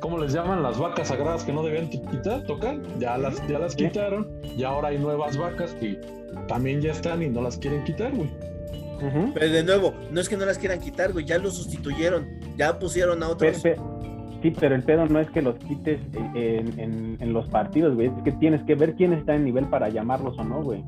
¿cómo 0.00 0.18
les 0.18 0.32
llaman? 0.32 0.62
Las 0.62 0.78
vacas 0.78 1.08
sagradas 1.08 1.44
que 1.44 1.52
no 1.52 1.62
debían 1.62 1.88
quitar, 1.88 2.42
tocar. 2.44 2.76
Ya 2.98 3.16
las, 3.16 3.44
ya 3.48 3.58
las 3.58 3.74
quitaron 3.74 4.28
y 4.56 4.64
ahora 4.64 4.88
hay 4.88 4.98
nuevas 4.98 5.36
vacas 5.38 5.72
que 5.80 6.00
también 6.48 6.80
ya 6.80 6.92
están 6.92 7.22
y 7.22 7.28
no 7.28 7.40
las 7.40 7.56
quieren 7.56 7.84
quitar, 7.84 8.12
güey. 8.12 8.30
Pero 9.32 9.52
de 9.52 9.62
nuevo, 9.62 9.94
no 10.10 10.20
es 10.20 10.28
que 10.28 10.36
no 10.36 10.44
las 10.44 10.58
quieran 10.58 10.80
quitar, 10.80 11.12
güey, 11.12 11.24
ya 11.24 11.38
lo 11.38 11.52
sustituyeron, 11.52 12.26
ya 12.56 12.78
pusieron 12.80 13.22
a 13.22 13.26
Pe- 13.28 13.32
otros. 13.32 13.62
pe- 13.62 13.76
sí, 14.42 14.52
pero 14.58 14.74
el 14.74 14.82
pedo 14.82 15.06
no 15.06 15.20
es 15.20 15.28
que 15.30 15.42
los 15.42 15.56
quites 15.56 16.00
en, 16.34 16.78
en- 16.78 17.16
en 17.20 17.32
los 17.32 17.48
partidos, 17.48 17.94
güey. 17.94 18.08
Es 18.08 18.22
que 18.24 18.32
tienes 18.32 18.62
que 18.62 18.74
ver 18.74 18.94
quién 18.94 19.12
está 19.12 19.34
en 19.34 19.44
nivel 19.44 19.66
para 19.66 19.88
llamarlos 19.88 20.38
o 20.38 20.44
no, 20.44 20.62
güey. 20.62 20.84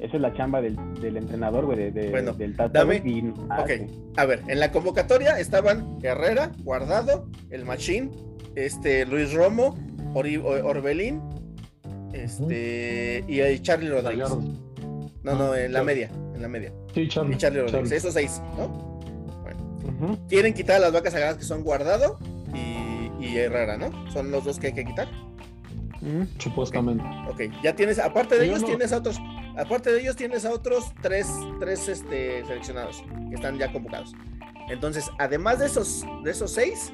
Esa 0.00 0.16
es 0.16 0.20
la 0.22 0.34
chamba 0.34 0.60
del, 0.60 0.76
del 1.00 1.16
entrenador, 1.16 1.64
güey, 1.64 1.78
de, 1.78 1.90
de- 1.90 2.10
Bueno, 2.10 2.32
del 2.34 2.54
Tata. 2.56 2.80
dame- 2.84 3.02
y- 3.04 3.32
ah, 3.48 3.60
Ok, 3.62 3.70
sí. 3.78 3.86
a 4.16 4.26
ver, 4.26 4.42
en 4.48 4.60
la 4.60 4.70
convocatoria 4.70 5.38
estaban 5.40 5.98
Herrera, 6.02 6.50
Guardado, 6.62 7.26
el 7.50 7.64
Machín, 7.64 8.10
este 8.54 9.06
Luis 9.06 9.32
Romo, 9.32 9.74
Ori- 10.12 10.36
Orbelín, 10.42 11.22
este 12.12 13.24
y 13.26 13.38
el 13.40 13.62
Charlie 13.62 13.88
Rodríguez. 13.88 14.28
No, 15.22 15.34
no, 15.36 15.54
en 15.54 15.72
la 15.72 15.82
media, 15.82 16.10
en 16.34 16.42
la 16.42 16.48
media. 16.48 16.70
Sí, 16.92 17.08
Charlie. 17.08 17.34
Y 17.34 17.38
Charlie 17.38 17.60
Rodríguez, 17.60 17.82
Charlie. 17.82 17.96
esos 17.96 18.12
seis, 18.12 18.42
¿no? 18.58 18.93
Quieren 20.28 20.54
quitar 20.54 20.76
a 20.76 20.78
las 20.80 20.92
vacas 20.92 21.12
sagradas 21.12 21.36
que 21.36 21.44
son 21.44 21.62
Guardado 21.62 22.18
y, 22.54 23.10
y 23.24 23.36
Herrera, 23.38 23.76
¿no? 23.76 23.90
Son 24.10 24.30
los 24.30 24.44
dos 24.44 24.58
que 24.58 24.68
hay 24.68 24.72
que 24.74 24.84
quitar. 24.84 25.08
Ujú. 26.02 26.26
Supuestamente. 26.38 27.02
Ok, 27.30 27.42
ya 27.62 27.74
tienes, 27.74 27.98
aparte 27.98 28.34
de 28.36 28.46
Yo 28.46 28.52
ellos 28.52 28.60
no- 28.62 28.66
tienes 28.68 28.92
a 28.92 28.98
otros, 28.98 29.18
aparte 29.56 29.90
de 29.92 30.00
ellos 30.00 30.16
tienes 30.16 30.44
a 30.44 30.52
otros 30.52 30.92
tres, 31.00 31.26
tres 31.60 31.88
este, 31.88 32.44
seleccionados 32.44 33.02
que 33.28 33.34
están 33.36 33.56
ya 33.58 33.72
convocados. 33.72 34.12
Entonces, 34.68 35.10
además 35.18 35.58
de 35.60 35.66
esos, 35.66 36.04
de 36.24 36.30
esos 36.30 36.50
seis, 36.50 36.92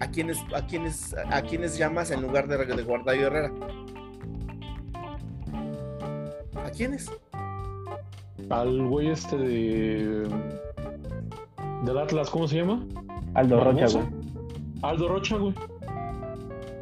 ¿a 0.00 0.10
quiénes, 0.10 0.38
a 0.54 0.66
quiénes, 0.66 1.14
a 1.30 1.42
quiénes 1.42 1.78
llamas 1.78 2.10
en 2.10 2.20
lugar 2.22 2.46
de, 2.48 2.58
de 2.64 2.82
Guardado 2.82 3.16
y 3.18 3.22
Herrera? 3.22 3.52
¿A 6.64 6.70
quiénes? 6.70 7.10
Al 8.50 8.82
güey 8.88 9.10
este 9.10 9.36
de. 9.36 10.28
Del 11.84 11.98
Atlas, 11.98 12.30
¿cómo 12.30 12.48
se 12.48 12.56
llama? 12.56 12.86
Aldo 13.34 13.62
Rocha, 13.62 13.86
güey. 13.88 14.06
Aldo 14.82 15.08
Rocha, 15.08 15.36
güey. 15.36 15.54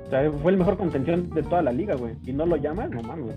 O 0.06 0.10
sea, 0.10 0.30
fue 0.30 0.52
el 0.52 0.58
mejor 0.58 0.76
contención 0.76 1.30
de 1.30 1.42
toda 1.42 1.62
la 1.62 1.72
liga, 1.72 1.94
güey. 1.94 2.16
Y 2.24 2.32
no 2.32 2.46
lo 2.46 2.56
llamas, 2.56 2.90
no 2.90 3.02
mames. 3.02 3.36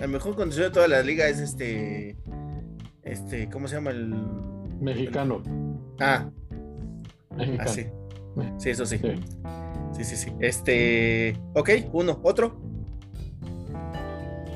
El 0.00 0.08
mejor 0.08 0.34
condición 0.34 0.68
de 0.68 0.70
toda 0.70 0.88
la 0.88 1.02
liga 1.02 1.28
es 1.28 1.38
este, 1.38 2.16
este, 3.02 3.48
¿cómo 3.50 3.68
se 3.68 3.76
llama 3.76 3.90
el? 3.90 4.14
Mexicano. 4.80 5.42
Ah, 6.00 6.30
Mexicano. 7.36 7.70
Así. 7.70 7.86
Sí, 8.58 8.70
eso 8.70 8.86
sí. 8.86 8.98
Sí. 8.98 9.14
Sí, 9.92 10.04
sí, 10.04 10.16
sí. 10.16 10.32
Este. 10.40 11.36
Ok, 11.54 11.70
uno. 11.92 12.18
¿Otro? 12.22 12.58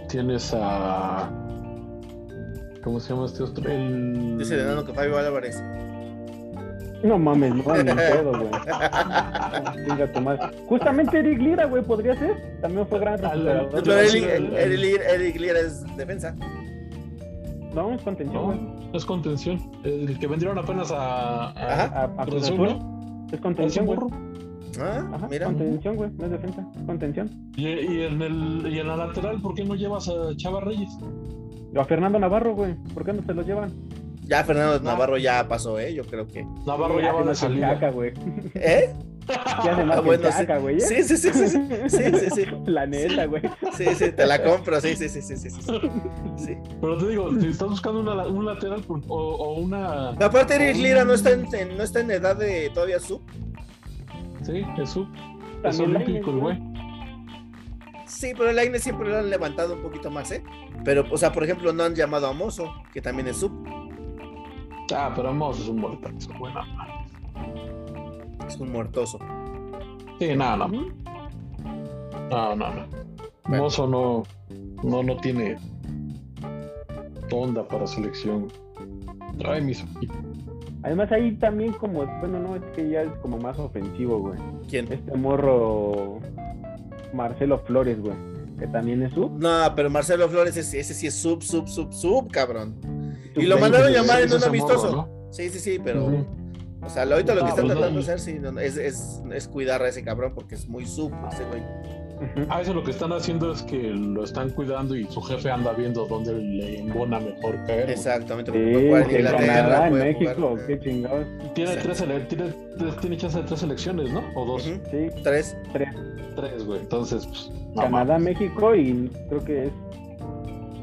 Tienes 0.08 0.54
a. 0.54 1.30
¿Cómo 2.84 3.00
se 3.00 3.12
llama 3.14 3.26
este 3.26 3.42
otro? 3.42 3.70
El. 3.70 4.36
Dice 4.38 4.56
de 4.56 4.64
nano 4.64 4.84
que 4.84 4.92
Fabio 4.92 5.16
Álvarez. 5.18 5.62
No 7.02 7.18
mames, 7.18 7.54
no 7.54 7.62
mames 7.64 7.94
todo, 8.12 8.30
güey. 8.38 8.50
Chinga 9.86 10.12
tu 10.12 10.20
madre. 10.20 10.40
Justamente 10.68 11.18
Eric 11.18 11.38
Lira, 11.40 11.64
güey, 11.66 11.82
podría 11.82 12.14
ser. 12.18 12.58
También 12.60 12.86
fue 12.86 12.98
gran 12.98 13.18
recuperador. 13.18 13.68
Pero 13.72 13.98
Eric, 13.98 14.24
el- 14.24 14.54
Eric 14.54 14.78
Lira- 14.80 15.04
Eric 15.14 15.36
Lira 15.40 15.60
es 15.60 15.96
defensa. 15.96 16.34
No, 17.74 17.92
es 17.92 18.02
contención, 18.02 18.44
güey. 18.44 18.58
No, 18.60 18.90
es 18.94 19.04
contención. 19.04 19.60
El 19.82 20.18
que 20.18 20.26
vendieron 20.26 20.58
apenas 20.58 20.90
a. 20.92 22.02
a- 22.04 22.24
Cruz 22.26 22.44
Azul. 22.44 22.56
¿no? 22.58 23.26
Es 23.32 23.40
contención, 23.40 23.86
güey. 23.86 23.98
Ah, 24.80 25.08
Ajá, 25.14 25.28
mira. 25.30 25.46
contención, 25.46 25.96
güey. 25.96 26.10
No 26.18 26.24
es 26.24 26.30
defensa, 26.32 26.66
es 26.76 26.82
contención. 26.84 27.30
Y, 27.56 27.66
y 27.68 28.02
en 28.02 28.20
el, 28.22 28.66
y 28.72 28.78
en 28.78 28.88
la 28.88 28.96
lateral, 28.96 29.40
¿por 29.40 29.54
qué 29.54 29.64
no 29.64 29.74
llevas 29.74 30.08
a 30.08 30.34
Chava 30.36 30.60
Reyes? 30.60 30.88
O 31.74 31.80
a 31.80 31.84
Fernando 31.84 32.18
Navarro, 32.18 32.54
güey. 32.54 32.74
¿Por 32.94 33.04
qué 33.04 33.12
no 33.12 33.22
se 33.22 33.34
lo 33.34 33.42
llevan? 33.42 33.72
Ya 34.22 34.42
Fernando 34.44 34.80
Navarro 34.80 35.18
ya 35.18 35.46
pasó, 35.48 35.78
¿eh? 35.78 35.92
Yo 35.94 36.04
creo 36.04 36.26
que. 36.26 36.46
Navarro 36.66 37.00
ya 37.00 37.12
va 37.12 37.34
salida. 37.34 37.74
Chaca, 37.74 37.90
güey. 37.90 38.12
¿Eh? 38.54 38.90
¿Qué 39.26 39.68
hace 39.70 39.84
más 39.84 39.98
Ah, 39.98 40.00
bueno, 40.00 40.28
sí. 40.30 40.44
Güey? 40.60 40.76
¿eh? 40.76 40.80
Sí, 40.80 41.02
sí, 41.02 41.16
sí, 41.16 41.30
sí, 41.32 41.48
sí. 41.48 41.58
Sí, 41.88 41.98
sí, 42.18 42.30
sí. 42.34 42.44
La 42.66 42.86
neta, 42.86 43.24
güey. 43.26 43.42
Sí, 43.74 43.86
sí, 43.94 44.12
te 44.12 44.26
la 44.26 44.42
compro. 44.42 44.80
Sí, 44.80 44.94
sí, 44.96 45.08
sí, 45.08 45.22
sí, 45.22 45.36
sí. 45.36 45.50
sí. 45.50 45.60
Sí. 46.36 46.56
Pero 46.80 46.98
te 46.98 47.08
digo, 47.08 47.30
si 47.40 47.48
estás 47.48 47.68
buscando 47.70 48.00
una, 48.00 48.26
un 48.26 48.44
lateral 48.44 48.82
o, 48.88 49.16
o 49.16 49.54
una. 49.60 50.10
Aparte, 50.10 50.56
Eric 50.56 50.76
Lira 50.76 51.04
no 51.04 51.14
está 51.14 51.30
en, 51.30 51.46
en- 51.54 51.76
no 51.76 51.82
está 51.84 52.00
en 52.00 52.10
edad 52.10 52.36
de 52.36 52.70
todavía 52.74 53.00
sub. 53.00 53.22
Sí, 54.42 54.62
es 54.78 54.90
sub. 54.90 55.08
Es 55.64 55.80
olímpico 55.80 56.32
güey. 56.38 56.58
Sí, 58.14 58.32
pero 58.36 58.50
el 58.50 58.58
Aine 58.58 58.78
siempre 58.78 59.08
lo 59.08 59.18
han 59.18 59.28
levantado 59.28 59.74
un 59.74 59.82
poquito 59.82 60.10
más, 60.10 60.30
¿eh? 60.30 60.42
Pero, 60.84 61.04
o 61.10 61.16
sea, 61.16 61.32
por 61.32 61.42
ejemplo, 61.42 61.72
no 61.72 61.82
han 61.82 61.94
llamado 61.94 62.28
a 62.28 62.32
Mozo, 62.32 62.72
que 62.92 63.02
también 63.02 63.28
es 63.28 63.38
sub. 63.38 63.52
Ah, 64.94 65.12
pero 65.14 65.32
Moss 65.32 65.60
es 65.60 65.68
un 65.68 65.80
mortazo, 65.80 66.30
güey. 66.38 66.52
No, 66.54 66.62
Es 68.46 68.56
un 68.56 68.70
muertoso. 68.70 69.18
Sí, 70.18 70.34
no, 70.36 70.56
no. 70.56 70.68
No, 70.68 72.56
no, 72.56 72.56
no. 72.56 72.86
Bueno. 73.46 73.64
Mozo 73.64 73.86
no, 73.86 74.22
no, 74.82 75.02
no 75.02 75.16
tiene 75.16 75.56
onda 77.32 77.66
para 77.66 77.86
selección. 77.86 78.48
Ay, 79.44 79.60
mis 79.62 79.84
Además 80.82 81.10
ahí 81.12 81.32
también 81.36 81.72
como, 81.72 82.04
bueno, 82.20 82.38
no, 82.38 82.56
es 82.56 82.62
que 82.76 82.88
ya 82.88 83.02
es 83.02 83.12
como 83.22 83.38
más 83.38 83.58
ofensivo, 83.58 84.18
güey. 84.18 84.38
¿Quién? 84.68 84.92
Este 84.92 85.16
morro 85.16 86.20
Marcelo 87.14 87.58
Flores, 87.60 88.00
güey, 88.00 88.14
que 88.58 88.66
también 88.66 89.02
es 89.02 89.12
sub. 89.14 89.32
No, 89.38 89.72
pero 89.74 89.88
Marcelo 89.90 90.28
Flores, 90.28 90.56
ese, 90.56 90.80
ese 90.80 90.92
sí 90.94 91.06
es 91.06 91.14
sub, 91.14 91.42
sub, 91.42 91.68
sub, 91.68 91.92
sub, 91.92 92.30
cabrón. 92.30 92.74
Y 93.36 93.42
lo 93.46 93.56
Sub-20, 93.56 93.60
mandaron 93.60 93.92
llamar 93.92 94.22
en 94.22 94.32
un 94.32 94.44
amistoso. 94.44 94.90
morro, 94.92 95.28
Sí, 95.30 95.48
sí, 95.50 95.58
sí, 95.58 95.78
pero. 95.82 96.06
O 96.82 96.88
sea, 96.90 97.04
lo- 97.06 97.14
ahorita 97.14 97.34
lo 97.34 97.40
que 97.40 97.46
Ah, 97.46 97.48
están 97.50 97.64
pues 97.66 97.78
tratando 97.78 97.98
de 98.02 98.04
hacer 98.12 98.20
sí, 98.20 98.38
no, 98.38 98.60
es, 98.60 98.76
es, 98.76 99.22
es 99.32 99.48
cuidar 99.48 99.82
a 99.82 99.88
ese 99.88 100.04
cabrón 100.04 100.32
porque 100.34 100.54
es 100.54 100.68
muy 100.68 100.84
sub 100.86 101.12
ese 101.32 101.42
güey. 101.44 101.62
Ujú. 102.36 102.46
Ah, 102.50 102.60
eso 102.60 102.74
lo 102.74 102.82
que 102.84 102.90
están 102.90 103.12
haciendo 103.12 103.52
es 103.52 103.62
que 103.62 103.76
lo 103.94 104.24
están 104.24 104.50
cuidando 104.50 104.94
y 104.96 105.04
su 105.06 105.20
jefe 105.22 105.50
anda 105.50 105.72
viendo 105.72 106.06
dónde 106.06 106.34
le 106.34 106.80
embona 106.80 107.20
mejor 107.20 107.56
caer. 107.66 107.90
Exactamente. 107.90 108.52
Sí, 108.52 108.58
en 108.58 109.04
que 109.08 109.14
en 109.14 109.20
Inglaterra, 109.26 109.90
México, 109.90 110.32
jugar- 110.36 110.66
qué 110.66 110.80
chingados. 110.80 111.26
Tiene, 111.54 111.76
tres, 111.76 111.98
tiene, 112.28 112.44
tres- 112.78 112.96
tiene 113.00 113.16
chance 113.16 113.38
de 113.38 113.44
tres 113.44 113.62
elecciones, 113.62 114.12
¿no? 114.12 114.22
O 114.34 114.44
dos. 114.44 114.66
Ujú, 114.66 114.80
Sí, 114.90 115.08
Tres. 115.22 115.56
tres. 115.72 115.88
Tres, 116.36 116.66
güey. 116.66 116.80
Entonces, 116.80 117.26
pues, 117.26 117.50
no 117.74 117.82
Canadá. 117.82 118.18
México 118.18 118.74
y 118.74 119.08
creo 119.28 119.44
que 119.44 119.62
es... 119.64 119.72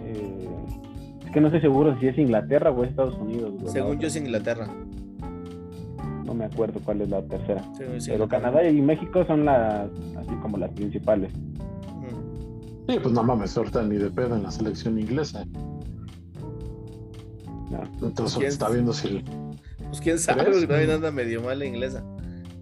eh, 0.05 0.47
es 1.25 1.31
que 1.31 1.41
no 1.41 1.47
estoy 1.47 1.61
seguro 1.61 1.97
si 1.99 2.07
es 2.07 2.17
Inglaterra 2.17 2.71
o 2.71 2.83
es 2.83 2.89
Estados 2.91 3.15
Unidos, 3.15 3.53
güey. 3.59 3.71
Según 3.73 3.99
yo 3.99 4.07
es 4.07 4.15
Inglaterra. 4.15 4.67
No 6.31 6.35
me 6.37 6.45
acuerdo 6.45 6.79
cuál 6.85 7.01
es 7.01 7.09
la 7.09 7.21
tercera. 7.23 7.61
Pero. 8.05 8.25
Canadá 8.29 8.63
y 8.65 8.81
México 8.81 9.25
son 9.25 9.43
las, 9.43 9.89
así 10.17 10.33
como 10.41 10.57
las 10.57 10.69
principales. 10.71 11.29
Ujú. 11.33 12.85
Sí, 12.87 12.99
pues 13.03 13.13
no 13.13 13.21
mames, 13.21 13.57
ahorita 13.57 13.83
ni 13.83 13.97
de 13.97 14.09
pedo 14.09 14.37
en 14.37 14.43
la 14.43 14.51
selección 14.51 14.97
inglesa. 14.97 15.43
No. 17.69 17.83
Entonces 18.07 18.37
¿Quién? 18.37 18.47
está 18.49 18.69
viendo 18.69 18.93
si 18.93 19.07
el- 19.09 19.23
Pues 19.89 19.99
quién 19.99 20.17
sabe, 20.19 20.45
porque 20.45 20.67
también 20.67 20.91
anda 20.91 21.11
medio 21.11 21.41
mal 21.41 21.59
la 21.59 21.65
inglesa. 21.65 22.01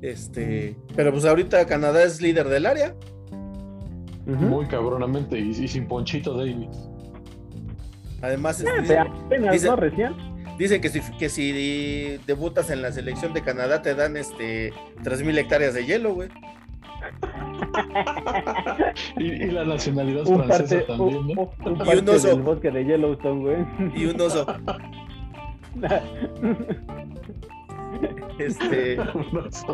Este, 0.01 0.75
pero 0.95 1.11
pues 1.11 1.25
ahorita 1.25 1.63
Canadá 1.67 2.01
es 2.03 2.21
líder 2.23 2.49
del 2.49 2.65
área. 2.65 2.95
Muy 4.25 4.65
cabronamente 4.65 5.39
y, 5.39 5.49
y 5.51 5.67
sin 5.67 5.87
Ponchito 5.87 6.35
Davis. 6.35 6.69
Además, 8.23 8.61
Pero 8.63 8.81
dicen, 8.81 8.97
apenas, 8.99 9.51
dice- 9.53 9.67
¿no? 9.67 9.75
Recién. 9.75 10.28
Dicen 10.59 10.79
que 10.81 10.89
si, 10.89 11.01
que 11.17 11.29
si 11.29 12.17
debutas 12.27 12.69
en 12.69 12.83
la 12.83 12.91
selección 12.91 13.33
de 13.33 13.41
Canadá 13.41 13.81
te 13.81 13.95
dan 13.95 14.15
este 14.17 14.71
3000 15.03 15.37
hectáreas 15.39 15.73
de 15.73 15.85
hielo, 15.85 16.13
güey. 16.13 16.29
Y, 19.17 19.25
y 19.25 19.51
la 19.51 19.63
nacionalidad 19.63 20.27
Un 20.27 20.43
francesa 20.43 20.75
parte, 20.75 20.81
también, 20.87 21.17
un, 21.17 21.27
¿no? 21.27 21.41
un- 21.65 21.81
un 21.81 21.87
Y 21.87 21.97
un 21.99 22.09
oso. 22.09 22.27
del 22.27 22.41
bosque 22.41 22.71
de 22.71 22.85
Yellowstone, 22.85 23.39
güey. 23.41 23.57
Y 23.95 24.05
un 24.05 24.21
oso. 24.21 24.45
Este, 28.39 28.95
No 29.33 29.51
sé. 29.51 29.65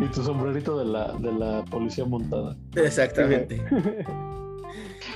y 0.00 0.04
tu 0.06 0.22
sombrerito 0.22 0.78
de 0.78 0.84
la, 0.84 1.12
de 1.14 1.32
la 1.32 1.64
policía 1.64 2.04
montada. 2.04 2.56
exactamente. 2.74 3.62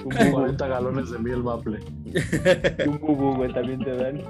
Un 0.05 0.11
bubu, 0.11 0.33
40 0.33 0.67
galones 0.69 1.11
de 1.11 1.19
miel 1.19 1.43
maple. 1.43 1.79
y 2.05 2.89
un 2.89 2.99
bubu, 3.01 3.37
güey, 3.37 3.53
también 3.53 3.81
te 3.85 3.95
dan. 3.97 4.23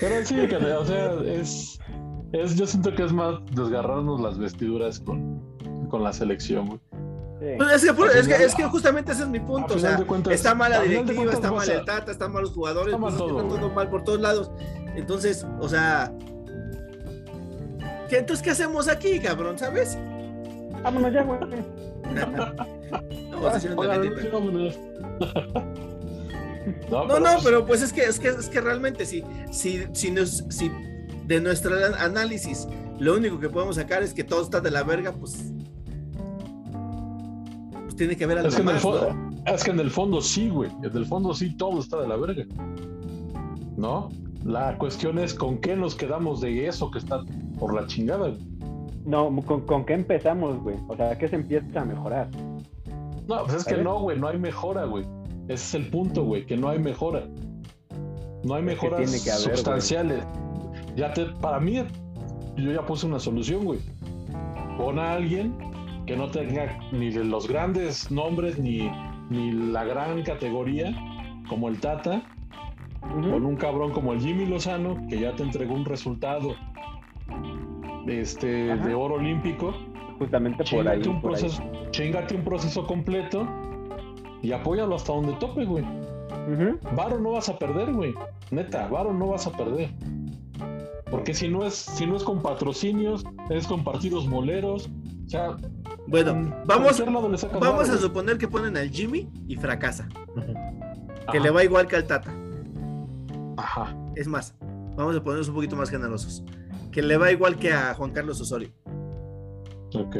Pero 0.00 0.24
sí, 0.26 0.34
que, 0.48 0.56
o 0.56 0.84
sea, 0.84 1.12
es, 1.26 1.78
es. 2.32 2.54
Yo 2.56 2.66
siento 2.66 2.94
que 2.94 3.04
es 3.04 3.12
más 3.12 3.36
desgarrarnos 3.52 4.20
las 4.20 4.38
vestiduras 4.38 5.00
con, 5.00 5.40
con 5.90 6.02
la 6.02 6.12
selección, 6.12 6.66
güey. 6.66 6.80
Sí. 7.40 7.50
Pues 7.58 7.72
es, 7.74 7.82
que, 7.82 7.90
es, 7.90 7.96
que, 8.16 8.22
final- 8.22 8.40
es 8.42 8.54
que 8.54 8.64
justamente 8.64 9.12
ese 9.12 9.22
es 9.22 9.28
mi 9.28 9.40
punto. 9.40 9.74
O 9.74 9.78
sea, 9.78 9.98
cuentas- 10.06 10.32
está 10.32 10.54
mala 10.54 10.80
directiva, 10.80 11.14
cuentas 11.16 11.34
está 11.34 11.52
mal 11.52 11.68
el 11.68 11.84
Tata, 11.84 12.10
están 12.12 12.32
mal 12.32 12.42
los 12.42 12.52
jugadores, 12.52 12.94
Está 12.94 12.98
mal 12.98 13.10
pues, 13.12 13.18
todo, 13.18 13.42
está 13.42 13.60
todo 13.60 13.70
mal 13.70 13.90
por 13.90 14.04
todos 14.04 14.20
lados. 14.20 14.50
Entonces, 14.96 15.46
o 15.60 15.68
sea, 15.68 16.12
¿qué, 18.08 18.18
entonces, 18.18 18.42
¿qué 18.42 18.50
hacemos 18.50 18.88
aquí, 18.88 19.18
cabrón? 19.20 19.58
¿Sabes? 19.58 19.98
Vámonos 20.84 21.12
ya, 21.12 21.22
güey. 21.24 21.38
Vamos 23.32 23.46
a 23.46 23.56
hacer 23.56 23.72
una 23.72 23.80
Oigan, 23.80 24.02
gatita. 24.02 24.20
sí, 24.22 24.28
vámonos. 24.32 24.78
No, 26.90 27.06
No, 27.06 27.18
no, 27.18 27.24
pues, 27.32 27.44
pero 27.44 27.66
pues 27.66 27.82
es 27.82 27.92
que 27.92 28.02
es 28.02 28.18
que 28.20 28.28
es 28.28 28.48
que 28.48 28.60
realmente 28.60 29.04
si 29.04 29.22
si 29.50 29.84
si 29.92 30.10
nos 30.10 30.44
si 30.48 30.70
de 31.26 31.40
nuestro 31.40 31.74
an- 31.74 31.94
análisis 31.98 32.66
lo 32.98 33.16
único 33.16 33.38
que 33.40 33.48
podemos 33.48 33.76
sacar 33.76 34.02
es 34.02 34.14
que 34.14 34.22
todo 34.24 34.42
está 34.42 34.60
de 34.60 34.70
la 34.70 34.82
verga, 34.84 35.12
pues 35.12 35.52
pues 37.82 37.96
tiene 37.96 38.16
que 38.16 38.24
haber 38.24 38.38
algo 38.38 38.48
Es 38.48 38.54
que, 38.56 38.62
en 38.62 38.68
el 38.68 38.74
más, 38.74 38.82
fondo, 38.82 39.12
¿no? 39.12 39.52
es 39.54 39.64
que 39.64 39.70
en 39.72 39.80
el 39.80 39.90
fondo 39.90 40.20
sí, 40.20 40.48
güey. 40.48 40.70
En 40.82 40.96
el 40.96 41.06
fondo 41.06 41.34
sí 41.34 41.56
todo 41.56 41.80
está 41.80 42.00
de 42.00 42.08
la 42.08 42.16
verga. 42.16 42.44
¿No? 43.76 44.10
La 44.44 44.76
cuestión 44.78 45.18
es 45.18 45.34
con 45.34 45.58
qué 45.58 45.74
nos 45.76 45.94
quedamos 45.94 46.40
de 46.40 46.66
eso 46.66 46.90
que 46.90 46.98
está 46.98 47.20
por 47.58 47.74
la 47.74 47.86
chingada. 47.86 48.28
güey. 48.28 48.38
No, 49.04 49.34
¿con, 49.46 49.62
¿con 49.62 49.84
qué 49.84 49.94
empezamos, 49.94 50.58
güey? 50.62 50.76
O 50.88 50.96
sea, 50.96 51.16
¿qué 51.18 51.28
se 51.28 51.36
empieza 51.36 51.80
a 51.80 51.84
mejorar? 51.84 52.28
No, 53.28 53.42
pues 53.44 53.54
es 53.54 53.64
que 53.64 53.76
no, 53.76 54.00
güey, 54.00 54.18
no 54.18 54.28
hay 54.28 54.38
mejora, 54.38 54.84
güey. 54.84 55.04
Ese 55.44 55.54
es 55.54 55.74
el 55.74 55.90
punto, 55.90 56.24
güey, 56.24 56.46
que 56.46 56.56
no 56.56 56.68
hay 56.68 56.78
mejora. 56.78 57.24
No 58.44 58.54
hay 58.54 58.62
Es 58.62 58.68
que 58.68 58.74
mejoras 58.74 59.10
tiene 59.10 59.22
que 59.24 59.30
haber, 59.30 59.44
güey. 59.44 59.56
sustanciales. 59.56 60.24
Ya 60.96 61.12
te, 61.12 61.26
para 61.26 61.60
mí, 61.60 61.82
yo 62.56 62.72
ya 62.72 62.84
puse 62.86 63.06
una 63.06 63.18
solución, 63.18 63.64
güey. 63.64 63.80
Pon 64.78 64.98
a 64.98 65.12
alguien 65.14 65.54
que 66.06 66.16
no 66.16 66.28
tenga 66.30 66.78
ni 66.92 67.10
de 67.10 67.24
los 67.24 67.48
grandes 67.48 68.10
nombres 68.10 68.58
ni, 68.58 68.90
ni 69.30 69.52
la 69.52 69.84
gran 69.84 70.22
categoría, 70.22 70.94
como 71.48 71.68
el 71.68 71.80
Tata, 71.80 72.22
Ujú. 73.02 73.30
con 73.32 73.44
un 73.46 73.56
cabrón 73.56 73.92
como 73.92 74.12
el 74.14 74.20
Jimmy 74.20 74.46
Lozano, 74.46 74.96
que 75.08 75.18
ya 75.20 75.34
te 75.34 75.42
entregó 75.42 75.74
un 75.74 75.84
resultado 75.84 76.54
este, 78.06 78.72
Ajá. 78.72 78.86
de 78.86 78.94
oro 78.94 79.14
olímpico. 79.16 79.74
Justamente 80.18 80.64
por 80.70 80.86
ahí. 80.88 81.02
Un, 81.06 81.20
por 81.20 81.34
ahí. 81.34 81.40
proceso, 81.40 81.62
chingate 81.90 82.36
un 82.36 82.44
proceso 82.44 82.86
completo 82.86 83.46
y 84.42 84.52
apóyalo 84.52 84.94
hasta 84.94 85.12
donde 85.12 85.32
tope, 85.34 85.64
güey. 85.64 85.84
Ujú. 85.84 86.78
Varo 86.94 87.18
no 87.18 87.32
vas 87.32 87.48
a 87.48 87.58
perder, 87.58 87.92
güey. 87.92 88.14
Neta, 88.50 88.86
Varo 88.88 89.12
no 89.12 89.28
vas 89.28 89.46
a 89.46 89.52
perder. 89.52 89.90
Porque 91.10 91.32
si 91.34 91.48
no 91.48 91.64
es, 91.64 91.74
si 91.74 92.06
no 92.06 92.16
es 92.16 92.22
con 92.22 92.42
patrocinios, 92.42 93.24
es 93.50 93.66
con 93.66 93.84
partidos 93.84 94.26
moleros. 94.26 94.88
O 95.26 95.28
sea, 95.28 95.56
Bueno, 96.06 96.32
en 96.32 96.54
vamos 96.66 97.02
vamos 97.60 97.88
a 97.88 97.98
suponer 97.98 98.36
que 98.36 98.46
ponen 98.48 98.76
al 98.76 98.90
Jimmy 98.90 99.28
y 99.48 99.56
fracasa, 99.56 100.08
que 101.32 101.38
Ajá. 101.38 101.38
le 101.38 101.50
va 101.50 101.64
igual 101.64 101.86
que 101.86 101.96
al 101.96 102.06
Tata. 102.06 102.34
Ajá. 103.56 103.96
Es 104.16 104.28
más, 104.28 104.54
vamos 104.96 105.16
a 105.16 105.22
ponernos 105.22 105.48
un 105.48 105.54
poquito 105.54 105.76
más 105.76 105.88
generosos. 105.90 106.44
Que 106.94 107.02
le 107.02 107.16
va 107.16 107.32
igual 107.32 107.56
que 107.58 107.72
a 107.72 107.92
Juan 107.94 108.12
Carlos 108.12 108.40
Osorio, 108.40 108.68
Ok. 109.94 110.16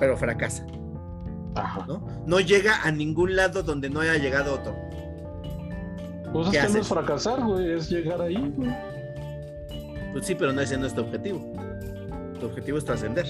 pero 0.00 0.16
fracasa, 0.16 0.66
Ajá. 1.54 1.84
¿no? 1.86 2.06
No 2.26 2.40
llega 2.40 2.82
a 2.82 2.90
ningún 2.90 3.36
lado 3.36 3.62
donde 3.62 3.90
no 3.90 4.00
haya 4.00 4.16
llegado 4.16 4.54
otro. 4.54 4.74
Pues 6.32 6.46
es 6.48 6.52
¿Qué 6.54 6.66
que 6.66 6.72
no 6.72 6.78
es 6.80 6.88
fracasar, 6.88 7.44
güey, 7.44 7.70
es 7.72 7.90
llegar 7.90 8.22
ahí, 8.22 8.52
güey. 8.56 8.74
Pues 10.14 10.24
sí, 10.26 10.34
pero 10.34 10.54
no 10.54 10.62
ese 10.62 10.78
no 10.78 10.86
es 10.86 10.94
tu 10.94 11.02
objetivo. 11.02 11.52
Tu 12.40 12.46
objetivo 12.46 12.78
es 12.78 12.84
trascender. 12.86 13.26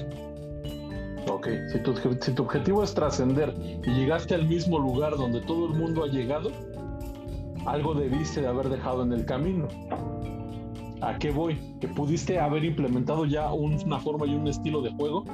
Ok, 1.29 1.49
si 1.73 1.79
tu, 1.81 1.95
si 2.21 2.33
tu 2.35 2.43
objetivo 2.45 2.85
es 2.85 2.95
trascender 2.95 3.53
y 3.83 3.91
llegaste 3.91 4.35
al 4.37 4.47
mismo 4.47 4.79
lugar 4.79 5.17
donde 5.17 5.41
todo 5.41 5.67
el 5.67 5.73
mundo 5.75 6.05
ha 6.05 6.07
llegado, 6.07 6.51
algo 7.67 7.95
debiste 7.95 8.43
de 8.43 8.47
haber 8.47 8.69
dejado 8.69 9.03
en 9.03 9.13
el 9.13 9.25
camino. 9.27 9.67
¿A 11.07 11.19
qué 11.19 11.31
voy? 11.31 11.57
Que 11.81 11.89
pudiste 11.89 12.39
haber 12.39 12.65
implementado 12.65 13.25
ya 13.27 13.53
un- 13.53 13.75
una 13.85 13.99
forma 14.01 14.27
y 14.27 14.35
un 14.35 14.49
estilo 14.49 14.81
de 14.83 14.91
juego. 14.93 15.25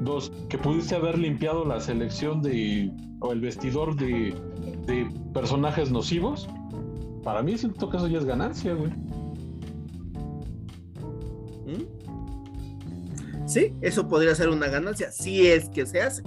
Dos, 0.00 0.32
que 0.48 0.58
pudiste 0.58 0.94
haber 0.94 1.18
limpiado 1.18 1.64
la 1.64 1.78
selección 1.80 2.40
de 2.42 2.90
o 3.20 3.32
el 3.32 3.40
vestidor 3.40 3.94
de, 3.96 4.34
de 4.86 5.08
personajes 5.32 5.90
nocivos. 5.90 6.48
Para 7.22 7.42
mí 7.42 7.56
siento 7.56 7.88
que 7.88 7.96
eso 7.96 8.06
ya 8.08 8.18
es 8.18 8.24
ganancia, 8.24 8.74
güey. 8.74 8.90
¿Mm? 11.66 13.46
Sí, 13.46 13.74
eso 13.82 14.08
podría 14.08 14.34
ser 14.34 14.48
una 14.48 14.68
ganancia, 14.68 15.10
si 15.10 15.46
es 15.46 15.68
que 15.68 15.86
se 15.86 16.00
hace, 16.02 16.22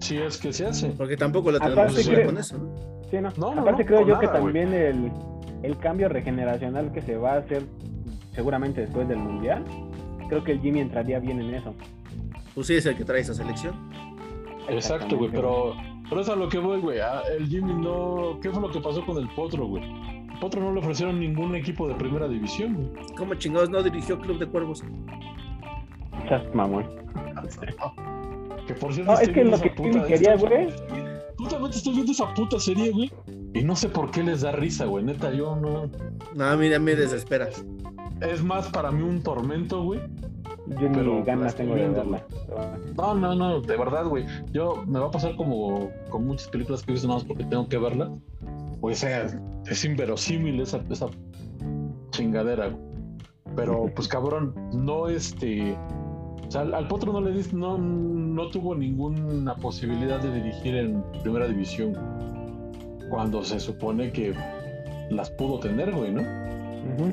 Si 0.00 0.16
es 0.16 0.36
que 0.38 0.52
se 0.52 0.66
hace. 0.66 0.88
porque 0.90 1.16
tampoco 1.16 1.50
la 1.52 1.58
tenemos 1.60 1.94
que 1.96 2.02
creo- 2.04 2.26
con 2.26 2.38
eso, 2.38 2.58
¿no? 2.58 2.70
Sí, 3.10 3.16
no. 3.20 3.30
No, 3.36 3.60
Aparte 3.60 3.82
no, 3.82 3.88
creo 3.88 4.06
yo 4.06 4.18
que 4.20 4.26
nada, 4.26 4.38
también 4.40 4.72
el, 4.72 5.10
el 5.62 5.76
cambio 5.78 6.08
regeneracional 6.08 6.92
que 6.92 7.02
se 7.02 7.16
va 7.16 7.34
a 7.34 7.38
hacer 7.38 7.64
seguramente 8.32 8.82
después 8.82 9.08
del 9.08 9.18
Mundial, 9.18 9.64
creo 10.28 10.44
que 10.44 10.52
el 10.52 10.60
Jimmy 10.60 10.80
entraría 10.80 11.18
bien 11.18 11.40
en 11.40 11.54
eso. 11.54 11.74
Pues 12.54 12.66
sí 12.66 12.74
es 12.74 12.86
el 12.86 12.96
que 12.96 13.04
trae 13.04 13.20
esa 13.20 13.34
selección. 13.34 13.74
Exacto, 14.68 15.16
güey, 15.16 15.30
pero, 15.30 15.74
pero 16.08 16.20
es 16.20 16.28
a 16.28 16.36
lo 16.36 16.48
que 16.48 16.58
voy, 16.58 16.80
güey. 16.80 16.98
El 17.36 17.48
Jimmy 17.48 17.74
no. 17.74 18.38
¿Qué 18.42 18.50
fue 18.50 18.60
lo 18.60 18.70
que 18.70 18.80
pasó 18.80 19.04
con 19.04 19.16
el 19.18 19.28
Potro, 19.30 19.66
güey? 19.66 19.82
El 19.84 20.38
Potro 20.40 20.60
no 20.60 20.72
le 20.72 20.80
ofrecieron 20.80 21.18
ningún 21.18 21.54
equipo 21.54 21.88
de 21.88 21.94
primera 21.94 22.28
división, 22.28 22.74
güey. 22.74 23.06
¿Cómo 23.16 23.34
chingados 23.34 23.70
no 23.70 23.82
dirigió 23.82 24.18
Club 24.18 24.38
de 24.38 24.46
Cuervos? 24.46 24.82
Chas, 26.28 26.42
mamón. 26.54 26.86
Que 28.66 28.74
por 28.74 28.94
cierto, 28.94 29.12
No, 29.12 29.18
es 29.18 29.28
que 29.30 29.42
lo 29.42 29.58
que 29.58 29.70
Jimmy 29.70 30.02
quería, 30.04 30.36
güey, 30.36 30.68
Justamente 31.38 31.78
estoy 31.78 31.94
viendo 31.94 32.12
esa 32.12 32.32
puta 32.34 32.60
serie, 32.60 32.92
güey. 32.92 33.10
Y 33.54 33.64
no 33.64 33.74
sé 33.74 33.88
por 33.88 34.10
qué 34.10 34.22
les 34.22 34.42
da 34.42 34.52
risa, 34.52 34.84
güey. 34.84 35.02
Neta, 35.02 35.32
yo 35.32 35.56
no. 35.56 35.90
No, 36.34 36.56
mira, 36.56 36.78
me 36.78 36.94
desespera. 36.94 37.48
Es 38.20 38.42
más 38.42 38.68
para 38.68 38.90
mí 38.90 39.02
un 39.02 39.22
tormento, 39.22 39.82
güey. 39.82 40.00
yo 40.66 40.88
ni 40.88 40.94
Pero 40.94 41.24
ganas 41.24 41.54
tengo 41.54 41.74
de 41.74 41.88
verla. 41.88 42.22
No, 42.96 43.14
no, 43.14 43.34
no, 43.34 43.60
de 43.60 43.76
verdad, 43.76 44.04
güey. 44.06 44.26
Yo 44.52 44.82
me 44.86 44.98
va 44.98 45.06
a 45.06 45.10
pasar 45.10 45.36
como 45.36 45.88
con 46.10 46.26
muchas 46.26 46.48
películas 46.48 46.82
que 46.82 46.92
he 46.92 46.94
visto 46.94 47.08
nada 47.08 47.18
más 47.20 47.26
porque 47.26 47.44
tengo 47.44 47.66
que 47.68 47.78
verlas. 47.78 48.10
O 48.82 48.92
sea, 48.92 49.26
es 49.66 49.84
inverosímil 49.84 50.60
esa, 50.60 50.80
esa 50.90 51.06
chingadera, 52.10 52.68
güey. 52.68 52.82
Pero, 53.56 53.90
pues 53.94 54.06
cabrón, 54.08 54.54
no 54.72 55.08
este. 55.08 55.76
O 56.46 56.50
sea, 56.50 56.62
al, 56.62 56.88
Potro 56.88 57.12
no 57.12 57.20
le 57.20 57.32
dis- 57.32 57.52
no, 57.52 57.78
no 57.78 58.48
tuvo 58.50 58.74
ninguna 58.74 59.54
posibilidad 59.56 60.20
de 60.20 60.32
dirigir 60.32 60.74
en 60.76 61.02
primera 61.22 61.46
división. 61.46 61.92
Cuando 63.08 63.42
se 63.44 63.58
supone 63.60 64.12
que 64.12 64.34
las 65.10 65.30
pudo 65.30 65.58
tener, 65.60 65.92
güey, 65.94 66.12
¿no? 66.12 66.22
Ujú. 66.22 67.12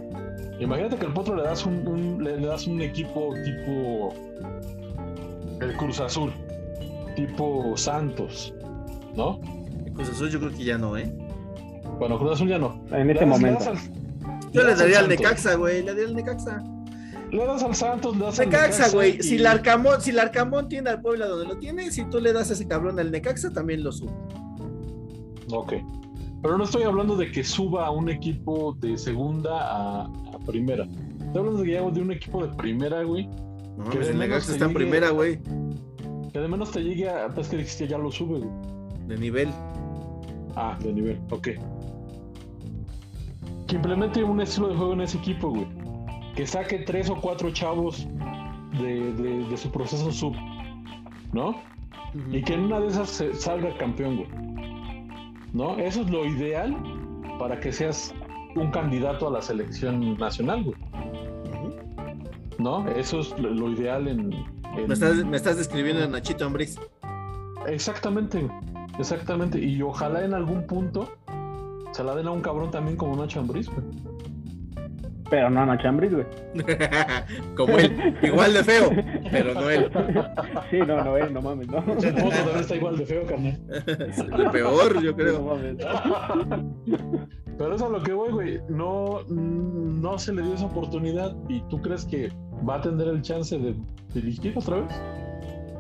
Imagínate 0.59 0.95
que 0.97 1.05
al 1.05 1.13
Potro 1.13 1.35
le 1.35 1.43
das 1.43 1.65
un, 1.65 1.87
un- 1.87 2.23
le, 2.23 2.37
le 2.39 2.47
das 2.47 2.65
un 2.67 2.81
equipo 2.81 3.33
tipo 3.45 4.13
el 5.61 5.75
Cruz 5.77 5.99
Azul, 5.99 6.31
tipo 7.15 7.75
Santos, 7.77 8.53
¿no? 9.15 9.39
El 9.85 9.93
Cruz 9.93 10.09
Azul 10.09 10.29
yo 10.29 10.39
creo 10.39 10.51
que 10.51 10.63
ya 10.63 10.77
no, 10.77 10.97
¿eh? 10.97 11.11
Bueno, 11.99 12.17
Cruz 12.17 12.33
Azul 12.33 12.47
ya 12.47 12.57
no. 12.59 12.81
En 12.91 13.09
este 13.09 13.25
momento. 13.25 13.69
al- 13.69 13.77
Yo 14.51 14.63
le 14.63 14.75
daría 14.75 14.99
al 14.99 15.05
Santos. 15.05 15.09
Necaxa, 15.09 15.55
güey. 15.55 15.83
Le 15.83 15.91
daría 15.93 16.05
al 16.07 16.15
Necaxa. 16.15 16.63
Le 17.31 17.45
das 17.45 17.61
al 17.63 17.75
Santos, 17.75 18.17
le 18.17 18.25
das 18.25 18.39
al 18.39 18.45
Necaxa, 18.49 18.89
güey. 18.89 19.17
y- 19.17 19.23
Si 19.23 19.35
el 19.35 19.45
Arcamón, 19.45 20.01
si 20.01 20.11
el 20.11 20.19
Arcamón 20.19 20.69
tiene 20.69 20.89
al 20.91 21.01
Puebla 21.01 21.27
donde 21.27 21.45
lo 21.45 21.57
tiene, 21.59 21.91
si 21.91 22.05
tú 22.05 22.19
le 22.19 22.33
das 22.33 22.49
a 22.49 22.53
ese 22.53 22.67
cabrón 22.67 22.99
al 22.99 23.11
Necaxa, 23.11 23.51
también 23.51 23.83
lo 23.83 23.91
sube. 23.91 24.11
Ok. 25.51 25.73
Pero 26.41 26.57
no 26.57 26.63
estoy 26.65 26.83
hablando 26.83 27.15
de 27.15 27.31
que 27.31 27.43
suba 27.43 27.87
a 27.87 27.91
un 27.91 28.09
equipo 28.09 28.75
de 28.79 28.95
segunda 28.97 30.03
a 30.03 30.09
primera. 30.47 30.83
Estoy 30.85 31.37
hablando 31.39 31.61
de, 31.61 31.71
ya 31.71 31.81
de 31.81 32.01
un 32.01 32.11
equipo 32.11 32.45
de 32.45 32.53
primera, 32.55 33.03
güey. 33.03 33.27
No, 33.77 33.83
Que 33.89 33.97
pues 33.97 34.07
de 34.07 34.13
el 34.13 34.19
Necaxa 34.19 34.53
está 34.53 34.65
en 34.65 34.73
primera, 34.73 35.09
güey. 35.11 35.39
Que 36.33 36.39
de 36.39 36.47
menos 36.47 36.71
te 36.71 36.81
llegue 36.83 37.09
a. 37.09 37.27
Es 37.37 37.47
que 37.49 37.57
dijiste 37.57 37.87
ya 37.87 37.97
lo 37.97 38.11
sube, 38.11 38.39
güey. 38.39 38.49
De 39.07 39.17
nivel. 39.17 39.49
Ah, 40.55 40.77
de 40.81 40.91
nivel, 40.93 41.19
ok. 41.29 41.49
Que 43.67 43.75
implemente 43.75 44.23
un 44.23 44.39
estilo 44.41 44.69
de 44.69 44.75
juego 44.75 44.93
en 44.93 45.01
ese 45.01 45.17
equipo, 45.17 45.49
güey. 45.49 45.67
Que 46.35 46.47
saque 46.47 46.79
tres 46.79 47.09
o 47.09 47.15
cuatro 47.19 47.51
chavos 47.51 48.07
de, 48.79 49.13
de- 49.13 49.45
de 49.47 49.57
su 49.57 49.69
proceso 49.71 50.11
sub, 50.11 50.33
¿no? 51.33 51.55
Y 52.31 52.41
que 52.41 52.53
en 52.53 52.61
una 52.61 52.79
de 52.79 52.87
esas 52.87 53.09
se- 53.09 53.33
salga 53.33 53.75
campeón, 53.77 54.17
güey. 54.17 54.29
¿No? 55.53 55.77
Eso 55.77 56.01
es 56.01 56.09
lo 56.09 56.25
ideal 56.25 56.75
para 57.39 57.59
que 57.59 57.71
seas 57.71 58.13
un 58.55 58.71
candidato 58.71 59.27
a 59.27 59.31
la 59.31 59.41
selección 59.41 60.17
nacional, 60.17 60.63
güey. 60.63 60.77
¿No? 62.59 62.87
Eso 62.89 63.19
es 63.19 63.37
lo, 63.39 63.49
lo 63.49 63.69
ideal 63.71 64.07
en. 64.07 64.33
en- 64.33 64.87
Me 64.87 64.93
estás, 64.93 65.15
me 65.25 65.37
estás 65.37 65.57
describiendo 65.57 66.03
a 66.03 66.07
Nachito 66.07 66.45
Ambriz. 66.45 66.79
Exactamente, 67.67 68.47
exactamente. 68.97 69.59
Y 69.59 69.81
ojalá 69.81 70.23
en 70.25 70.33
algún 70.33 70.65
punto 70.65 71.07
se 71.91 72.03
la 72.03 72.15
den 72.15 72.27
a 72.27 72.31
un 72.31 72.41
cabrón 72.41 72.71
también 72.71 72.97
como 72.97 73.15
Nacho 73.15 73.39
Ambriz, 73.41 73.67
güey. 73.69 73.85
Pero 75.29 75.49
no, 75.49 75.65
no 75.65 75.75
Chambris, 75.77 76.13
güey. 76.13 76.25
Como 77.57 77.77
él. 77.77 78.15
Igual 78.23 78.53
de 78.53 78.63
feo, 78.63 78.89
pero 79.29 79.53
no 79.55 79.69
él. 79.69 79.91
Sí, 80.71 80.77
no, 80.87 81.03
no, 81.03 81.17
él, 81.17 81.33
no 81.33 81.41
mames, 81.41 81.67
no. 81.67 81.79
El 81.79 81.83
foto 82.17 82.29
también 82.29 82.59
está 82.61 82.75
igual 82.77 82.97
de 82.97 83.05
feo, 83.05 83.25
carnal. 83.25 83.59
El 84.39 84.49
peor, 84.51 85.01
yo 85.03 85.11
No 85.11 85.17
creo. 85.17 85.41
mames. 85.43 85.75
Pero 87.57 87.75
eso 87.75 87.85
es 87.85 87.91
a 87.91 87.97
lo 87.97 88.03
que 88.03 88.13
voy, 88.13 88.31
güey. 88.31 88.61
No, 88.69 89.23
no 89.27 90.19
se 90.19 90.33
le 90.33 90.43
dio 90.43 90.53
esa 90.53 90.65
oportunidad 90.65 91.35
y 91.49 91.61
tú 91.69 91.81
crees 91.81 92.05
que 92.05 92.31
va 92.67 92.75
a 92.75 92.81
tener 92.81 93.07
el 93.07 93.21
chance 93.21 93.57
de 93.57 93.75
dirigir 94.13 94.53
otra 94.57 94.81
vez. 94.81 94.93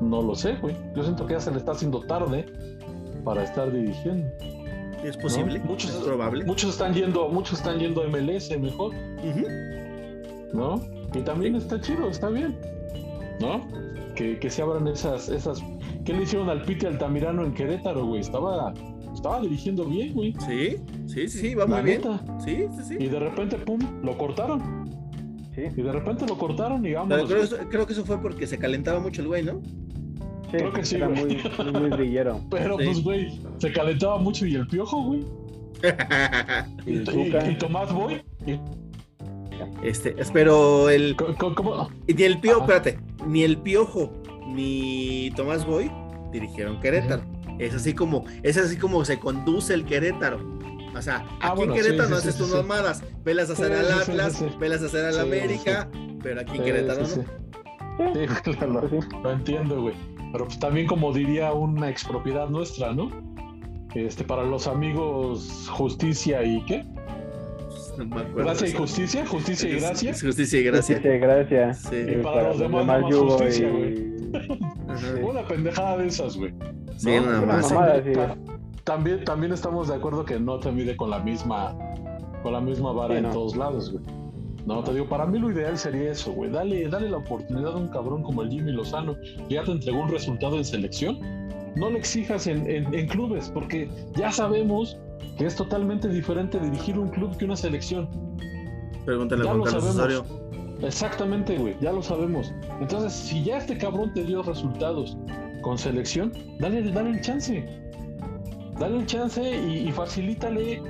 No 0.01 0.21
lo 0.21 0.35
sé, 0.35 0.55
güey. 0.55 0.75
Yo 0.95 1.03
siento 1.03 1.25
que 1.25 1.33
ya 1.33 1.39
se 1.39 1.51
le 1.51 1.57
está 1.57 1.71
haciendo 1.71 2.01
tarde 2.01 2.45
para 3.23 3.43
estar 3.43 3.71
dirigiendo. 3.71 4.27
Es 5.03 5.15
posible, 5.17 5.59
¿no? 5.59 5.65
Muchos, 5.65 5.91
es 5.91 5.97
probable. 5.97 6.45
Muchos 6.45 6.71
están 6.71 6.93
yendo, 6.93 7.29
muchos 7.29 7.59
están 7.59 7.79
yendo 7.79 8.01
a 8.01 8.07
MLS 8.07 8.57
mejor. 8.59 8.93
¿no? 10.53 10.81
Y 11.13 11.21
también 11.21 11.55
está 11.55 11.79
chido, 11.79 12.09
está 12.09 12.29
bien, 12.29 12.57
¿no? 13.39 13.67
Que, 14.15 14.39
que 14.39 14.49
se 14.49 14.61
abran 14.61 14.87
esas, 14.87 15.29
esas. 15.29 15.61
¿Qué 16.05 16.13
le 16.13 16.23
hicieron 16.23 16.49
al 16.49 16.63
Piti 16.63 16.85
Altamirano 16.85 17.43
en 17.43 17.53
Querétaro, 17.53 18.05
güey? 18.05 18.21
Estaba, 18.21 18.73
estaba 19.17 19.41
dirigiendo 19.41 19.85
bien, 19.85 20.13
güey. 20.13 20.33
Sí, 20.47 20.77
sí, 21.07 21.27
sí, 21.27 21.39
sí, 21.39 21.55
va 21.55 21.65
muy 21.67 21.81
bien. 21.81 22.01
Sí, 22.43 22.65
sí, 22.75 22.83
sí. 22.87 22.95
Y 22.99 23.07
de 23.07 23.19
repente, 23.19 23.57
pum, 23.57 23.79
lo 24.03 24.17
cortaron. 24.17 24.87
Sí, 25.53 25.63
Y 25.75 25.81
de 25.81 25.91
repente 25.91 26.25
lo 26.27 26.37
cortaron 26.37 26.85
y 26.85 26.89
Pero 26.89 26.99
vámonos. 27.07 27.49
creo, 27.49 27.69
creo 27.69 27.85
que 27.87 27.93
eso 27.93 28.05
fue 28.05 28.21
porque 28.21 28.45
se 28.47 28.57
calentaba 28.59 28.99
mucho 28.99 29.21
el 29.21 29.27
güey, 29.27 29.43
¿no? 29.43 29.59
sí, 30.51 30.51
Creo 30.57 30.71
que 30.71 30.85
sí, 30.85 30.95
era 30.95 31.07
güey. 31.07 31.25
muy, 31.25 31.71
muy, 31.73 31.89
brillero. 31.89 32.39
Pero 32.51 32.77
Sí. 32.77 32.85
pues, 32.85 33.03
güey, 33.03 33.39
se 33.57 33.71
calentaba 33.73 34.17
mucho 34.19 34.45
y 34.45 34.55
el 34.55 34.67
piojo, 34.67 35.03
güey. 35.03 35.25
Y 36.85 37.55
Tomás 37.57 37.93
Boy. 37.93 38.21
Y, 38.45 38.59
este, 39.83 40.15
pero 40.33 40.89
el. 40.89 41.15
co- 41.15 41.53
¿cómo? 41.55 41.89
Ni 42.07 42.23
el 42.23 42.39
piojo, 42.39 42.61
espérate, 42.61 42.99
ni 43.27 43.43
el 43.43 43.57
piojo 43.57 44.11
ni 44.47 45.31
Tomás 45.35 45.65
Boy 45.65 45.91
dirigieron 46.31 46.79
Querétaro. 46.79 47.23
Es 47.59 47.73
así 47.73 47.93
como, 47.93 48.25
es 48.43 48.57
así 48.57 48.77
como 48.77 49.03
se 49.05 49.19
conduce 49.19 49.73
el 49.73 49.85
Querétaro. 49.85 50.39
O 50.95 51.01
sea, 51.01 51.17
aquí 51.17 51.27
Ah, 51.41 51.53
bueno, 51.53 51.73
en 51.75 51.81
Querétaro 51.81 52.05
sí, 52.07 52.09
no 52.13 52.15
sí, 52.19 52.21
haces 52.27 52.33
sí, 52.35 52.39
tus 52.41 52.49
sí. 52.51 52.57
mamadas, 52.57 53.03
velas 53.23 53.49
a 53.49 53.53
hacer 53.53 53.67
Sí, 53.67 53.73
al 53.73 53.91
Atlas, 54.01 54.33
sí, 54.33 54.45
sí. 54.49 54.55
velas 54.59 54.81
a 54.83 54.85
hacer 54.87 55.05
al 55.05 55.13
Sí, 55.13 55.19
América, 55.19 55.89
pero 56.23 56.41
aquí 56.41 56.51
en 56.51 56.57
Sí, 56.57 56.63
Querétaro 56.63 57.05
sí, 57.05 57.19
no. 57.19 57.23
sí. 57.23 57.29
Claro, 58.43 58.87
Pues 58.89 59.07
lo 59.23 59.31
entiendo, 59.31 59.81
güey. 59.81 59.95
Pero 60.31 60.45
pues 60.45 60.59
también 60.59 60.87
como 60.87 61.11
diría 61.13 61.51
una 61.53 61.89
expropiedad 61.89 62.47
nuestra, 62.49 62.93
¿no? 62.93 63.09
Este, 63.95 64.23
para 64.23 64.43
los 64.43 64.67
amigos 64.67 65.67
justicia 65.71 66.43
y 66.43 66.63
qué? 66.65 66.85
No 67.97 68.05
me 68.05 68.21
acuerdo 68.21 68.43
Gracia 68.45 68.67
y 68.67 68.71
justicia, 68.73 69.25
justicia 69.25 69.69
y 69.69 69.79
gracia. 69.79 70.13
Justicia 70.13 70.59
y 70.59 70.63
gracia. 71.19 71.73
Sí. 71.73 71.95
Y 71.95 72.15
para 72.23 72.49
los 72.49 72.59
demás, 72.59 72.85
nada 72.85 73.09
yugo 73.09 73.31
justicia, 73.37 73.67
y- 73.69 74.13
Ajá. 74.89 75.07
Una 75.25 75.47
pendejada 75.47 75.97
de 75.97 76.07
esas, 76.07 76.37
güey. 76.37 76.53
Sí, 76.97 77.09
nada 77.11 77.37
Una 77.41 77.53
más. 77.53 77.71
mamada, 77.71 78.03
sí. 78.03 78.11
Ta- 78.13 78.37
También, 78.83 79.23
también 79.25 79.51
estamos 79.51 79.87
de 79.89 79.95
acuerdo 79.95 80.23
que 80.25 80.39
no 80.39 80.59
te 80.59 80.71
mide 80.71 80.95
con 80.95 81.09
la 81.09 81.19
misma 81.19 81.75
con 82.43 82.53
la 82.53 82.61
misma 82.61 82.91
vara 82.93 83.13
Sí, 83.15 83.17
en 83.17 83.23
no. 83.23 83.31
todos 83.31 83.55
lados, 83.57 83.91
güey. 83.91 84.03
No, 84.65 84.83
te 84.83 84.93
digo, 84.93 85.07
para 85.07 85.25
mí 85.25 85.39
lo 85.39 85.51
ideal 85.51 85.77
sería 85.77 86.11
eso, 86.11 86.31
güey. 86.33 86.51
Dale, 86.51 86.87
dale 86.89 87.09
la 87.09 87.17
oportunidad 87.17 87.73
a 87.73 87.77
un 87.77 87.87
cabrón 87.87 88.21
como 88.21 88.41
el 88.43 88.49
Jimmy 88.49 88.71
Lozano, 88.73 89.15
que 89.47 89.55
ya 89.55 89.63
te 89.63 89.71
entregó 89.71 90.01
un 90.01 90.09
resultado 90.11 90.57
en 90.57 90.65
selección. 90.65 91.19
No 91.77 91.89
le 91.89 91.99
exijas 91.99 92.47
en, 92.47 92.69
en- 92.69 92.93
en 92.93 93.07
clubes, 93.07 93.49
porque 93.53 93.89
ya 94.15 94.31
sabemos 94.31 94.97
que 95.37 95.45
es 95.45 95.55
totalmente 95.55 96.07
diferente 96.07 96.59
dirigir 96.59 96.97
un 96.97 97.09
club 97.09 97.35
que 97.37 97.45
una 97.45 97.55
selección. 97.55 98.09
Pregúntale 99.05 99.41
a 99.41 99.45
Ya 99.45 99.51
Juan 99.51 99.57
lo 99.59 99.63
Carlos 99.65 99.83
sabemos. 99.95 100.25
Osorio. 100.25 100.47
Exactamente, 100.87 101.57
güey, 101.57 101.75
ya 101.81 101.91
lo 101.91 102.01
sabemos. 102.03 102.53
Entonces, 102.81 103.13
si 103.13 103.43
ya 103.43 103.57
este 103.57 103.77
cabrón 103.77 104.13
te 104.13 104.23
dio 104.23 104.43
resultados 104.43 105.17
con 105.61 105.77
selección, 105.77 106.31
dale, 106.59 106.83
dale 106.91 107.09
el 107.11 107.21
chance. 107.21 107.65
Dale 108.79 108.97
el 108.97 109.05
chance 109.07 109.41
y, 109.41 109.87
y 109.87 109.91
facilítale 109.91 110.81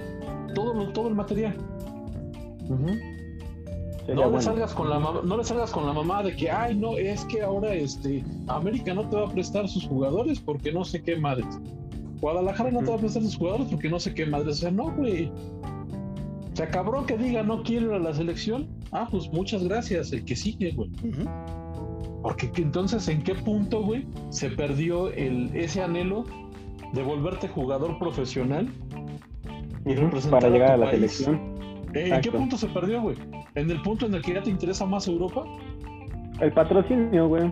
todo, 0.53 0.73
lo- 0.73 0.89
todo 0.91 1.07
el 1.07 1.15
material. 1.15 1.55
No 4.07 4.21
le, 4.21 4.21
bueno. 4.27 4.41
salgas 4.41 4.73
con 4.73 4.89
la 4.89 4.99
mamá, 4.99 5.21
no 5.23 5.37
le 5.37 5.43
salgas 5.43 5.71
con 5.71 5.85
la 5.85 5.91
mamá 5.93 6.23
de 6.23 6.35
que, 6.35 6.49
ay, 6.49 6.75
no, 6.75 6.97
es 6.97 7.25
que 7.25 7.41
ahora 7.41 7.73
este, 7.73 8.23
América 8.47 8.93
no 8.93 9.07
te 9.09 9.17
va 9.17 9.27
a 9.27 9.29
prestar 9.29 9.67
sus 9.67 9.85
jugadores 9.85 10.39
porque 10.39 10.71
no 10.71 10.85
sé 10.85 11.01
qué 11.03 11.17
madres. 11.17 11.59
Guadalajara 12.21 12.71
no 12.71 12.79
te 12.79 12.89
va 12.89 12.95
a 12.95 12.99
prestar 12.99 13.21
sus 13.23 13.35
jugadores 13.37 13.67
porque 13.69 13.89
no 13.89 13.99
sé 13.99 14.13
qué 14.13 14.25
madres. 14.25 14.57
O 14.57 14.59
sea, 14.59 14.71
no, 14.71 14.91
güey. 14.95 15.25
O 15.25 16.55
sea, 16.55 16.69
cabrón 16.69 17.05
que 17.05 17.17
diga 17.17 17.43
no 17.43 17.61
quiero 17.63 17.87
ir 17.87 17.93
a 17.93 17.99
la 17.99 18.13
selección. 18.13 18.67
Ah, 18.91 19.07
pues 19.11 19.31
muchas 19.31 19.63
gracias, 19.63 20.11
el 20.13 20.23
que 20.25 20.35
sigue, 20.35 20.71
güey. 20.71 20.89
Porque 22.23 22.49
que 22.51 22.61
entonces, 22.61 23.07
¿en 23.09 23.21
qué 23.23 23.35
punto, 23.35 23.83
güey, 23.83 24.05
se 24.29 24.49
perdió 24.49 25.11
el, 25.11 25.55
ese 25.55 25.83
anhelo 25.83 26.23
de 26.93 27.03
volverte 27.03 27.47
jugador 27.47 27.99
profesional 27.99 28.69
y 29.85 29.93
representar 29.93 30.41
Para 30.41 30.51
llegar 30.51 30.69
tu 30.69 30.73
a 30.73 30.77
la 30.77 30.85
país? 30.91 31.11
selección. 31.11 31.57
¿En 31.93 32.21
qué 32.21 32.31
punto 32.31 32.57
se 32.57 32.67
perdió, 32.67 33.01
güey? 33.01 33.17
¿En 33.57 33.69
el 33.71 33.81
punto 33.81 34.05
en 34.05 34.13
el 34.13 34.21
que 34.21 34.33
ya 34.35 34.41
te 34.43 34.49
interesa 34.49 34.85
más 34.85 35.07
Europa? 35.07 35.43
El 36.39 36.51
patrocinio, 36.53 37.27
güey. 37.27 37.51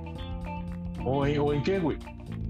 ¿O 1.03 1.25
en, 1.25 1.39
o 1.39 1.51
en 1.53 1.63
qué, 1.63 1.79
güey? 1.79 1.97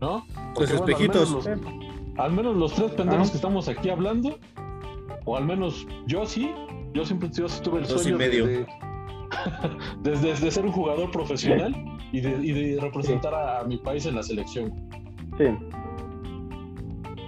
¿No? 0.01 0.25
Pues 0.53 0.71
Porque, 0.71 0.93
bueno, 0.93 1.13
espejitos. 1.19 1.47
Al 1.47 1.55
menos, 1.55 1.71
los, 2.15 2.19
al 2.19 2.31
menos 2.33 2.55
los 2.57 2.73
tres 2.73 2.91
pendejos 2.91 3.27
Ah. 3.27 3.31
que 3.31 3.35
estamos 3.37 3.67
aquí 3.69 3.89
hablando, 3.89 4.37
o 5.25 5.37
al 5.37 5.45
menos 5.45 5.87
yo 6.07 6.25
sí, 6.25 6.51
yo 6.93 7.05
siempre 7.05 7.29
yo 7.31 7.47
sí 7.47 7.61
tuve 7.63 7.79
el 7.79 7.87
Dos 7.87 8.01
y 8.01 8.09
sueño 8.09 8.17
de- 8.17 8.27
medio. 8.27 8.45
de- 8.45 8.67
desde, 10.01 10.27
desde 10.29 10.51
ser 10.51 10.65
un 10.65 10.71
jugador 10.71 11.09
profesional 11.11 11.73
y 12.11 12.19
de, 12.21 12.29
y 12.45 12.51
de 12.51 12.81
representar 12.81 13.33
a, 13.33 13.59
a 13.61 13.63
mi 13.63 13.77
país 13.77 14.05
en 14.05 14.15
la 14.15 14.23
selección. 14.23 14.73
Sí, 15.37 15.45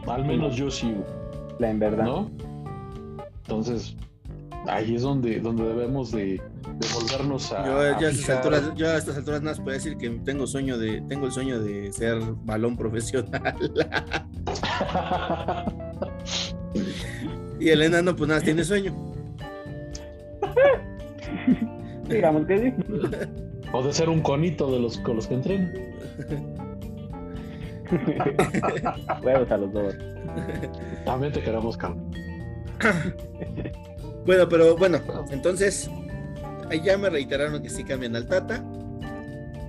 Al 0.08 0.26
menos 0.26 0.56
yo 0.56 0.70
sí, 0.72 0.92
güey. 0.92 1.06
la 1.60 1.70
en 1.72 1.80
verdad. 1.80 2.06
¿no? 2.06 2.30
Entonces, 3.44 3.96
ahí 4.68 4.96
es 4.96 5.02
donde, 5.02 5.40
donde 5.40 5.64
debemos 5.64 6.12
de, 6.12 6.42
de 6.80 6.88
volvernos 6.94 7.52
a. 7.52 7.66
Yo, 7.66 7.80
a 7.80 8.00
ya 8.00 8.08
a, 8.08 8.12
estas 8.12 8.38
alturas, 8.38 8.72
yo 8.76 8.90
a 8.90 8.98
estas 8.98 9.18
alturas 9.18 9.42
nada 9.42 9.56
más 9.56 9.64
puedo 9.64 9.74
decir 9.74 9.98
que 9.98 10.10
tengo 10.10 10.46
sueño 10.48 10.78
de, 10.78 11.02
tengo 11.08 11.26
el 11.26 11.32
sueño 11.32 11.60
de 11.60 11.92
ser 11.92 12.20
balón 12.44 12.78
profesional. 12.78 13.56
y 17.60 17.70
el 17.70 17.82
enano 17.82 18.16
pues 18.16 18.28
nada, 18.30 18.42
tiene 18.42 18.64
sueño. 18.64 18.96
Digamos 22.08 22.46
que 22.46 22.58
sí. 22.58 22.74
o 23.74 23.84
de 23.84 23.94
ser 23.94 24.10
un 24.10 24.22
conito 24.22 24.72
de 24.72 24.80
los 24.80 24.98
con 25.00 25.18
los 25.18 25.28
que 25.28 25.34
entrenan. 25.36 25.74
Huevos 29.24 29.52
a 29.52 29.58
los 29.58 29.74
dos. 29.74 29.96
También 31.06 31.34
te 31.34 31.42
queremos, 31.42 31.78
cabrón. 31.78 32.12
Bueno, 34.28 34.50
pero 34.50 34.76
bueno, 34.76 35.00
entonces 35.32 35.90
ahí 36.70 36.82
ya 36.84 36.98
me 36.98 37.10
reiteraron 37.10 37.64
que 37.64 37.70
sí 37.70 37.86
cambian 37.86 38.14
al 38.14 38.28
Tata. 38.28 38.62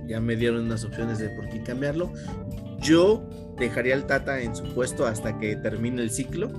Ya 0.05 0.19
me 0.19 0.35
dieron 0.35 0.65
unas 0.65 0.83
opciones 0.83 1.17
de 1.17 1.29
por 1.29 1.47
qué 1.47 1.63
cambiarlo. 1.63 2.11
Yo 2.81 3.23
dejaría 3.57 3.95
al 3.95 4.05
Tata 4.05 4.41
en 4.41 4.53
su 4.53 4.65
puesto 4.75 5.07
hasta 5.07 5.39
que 5.39 5.55
termine 5.55 6.01
el 6.01 6.11
ciclo. 6.11 6.51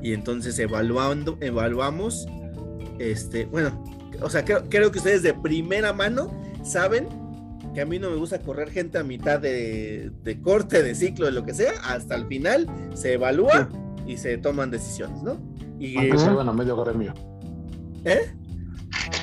Y 0.00 0.14
entonces 0.14 0.58
evaluando, 0.58 1.36
evaluamos. 1.42 2.26
Este, 2.98 3.44
bueno, 3.44 3.84
o 4.22 4.30
sea, 4.30 4.42
creo, 4.42 4.64
creo 4.70 4.90
que 4.90 4.98
ustedes 4.98 5.22
de 5.22 5.34
primera 5.34 5.92
mano 5.92 6.30
saben 6.62 7.08
que 7.74 7.82
a 7.82 7.84
mí 7.84 7.98
no 7.98 8.08
me 8.08 8.16
gusta 8.16 8.38
correr 8.40 8.70
gente 8.70 8.96
a 8.96 9.04
mitad 9.04 9.38
de, 9.38 10.10
de 10.22 10.40
corte, 10.40 10.82
de 10.82 10.94
ciclo, 10.94 11.26
de 11.26 11.32
lo 11.32 11.44
que 11.44 11.52
sea, 11.52 11.72
hasta 11.82 12.14
el 12.14 12.26
final 12.26 12.66
se 12.94 13.14
evalúa 13.14 13.68
y 14.06 14.16
se 14.16 14.38
toman 14.38 14.70
decisiones, 14.70 15.22
¿no? 15.22 15.36
Y, 15.78 15.98
Aunque 15.98 16.30
van 16.30 16.48
a 16.48 16.52
medio 16.52 16.76
gremio. 16.76 17.12
¿Eh? 18.04 18.32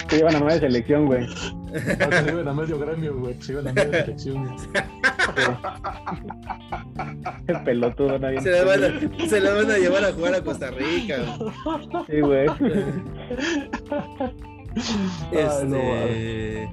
Se 0.09 0.17
llevan 0.17 0.35
a 0.35 0.39
nueva 0.39 0.59
selección, 0.59 1.05
güey. 1.05 1.25
Aunque 1.25 2.21
se 2.23 2.31
iban 2.31 2.47
a 2.47 2.53
medio 2.53 2.79
gremio, 2.79 3.17
güey. 3.17 3.35
Se 3.41 3.53
iban 3.53 3.67
a 3.69 3.73
medio 3.73 3.91
selección. 3.91 4.45
güey. 4.45 4.57
El 7.47 7.63
pelotudo, 7.63 8.19
nadie. 8.19 8.41
Se 8.41 8.51
la, 8.51 8.63
van 8.63 8.83
a, 8.83 9.27
se 9.27 9.39
la 9.39 9.53
van 9.53 9.71
a 9.71 9.77
llevar 9.77 10.03
a 10.05 10.11
jugar 10.11 10.35
a 10.35 10.43
Costa 10.43 10.71
Rica. 10.71 11.17
Sí, 12.09 12.19
güey. 12.19 12.47
Ay, 15.31 15.65
no, 15.65 15.77
Este... 15.77 16.69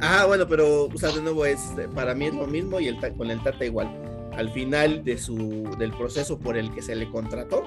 Ah, 0.00 0.24
bueno, 0.26 0.46
pero 0.48 0.84
o 0.86 0.96
sea, 0.96 1.10
de 1.10 1.22
nuevo 1.22 1.44
es 1.44 1.60
para 1.94 2.14
mí 2.14 2.26
es 2.26 2.34
lo 2.34 2.46
mismo 2.46 2.80
y 2.80 2.88
el 2.88 2.96
con 3.16 3.30
el 3.30 3.42
Tata 3.42 3.64
igual. 3.64 3.90
Al 4.36 4.50
final 4.50 5.04
de 5.04 5.18
su 5.18 5.68
del 5.78 5.90
proceso 5.92 6.38
por 6.38 6.56
el 6.56 6.72
que 6.72 6.82
se 6.82 6.94
le 6.94 7.08
contrató, 7.10 7.62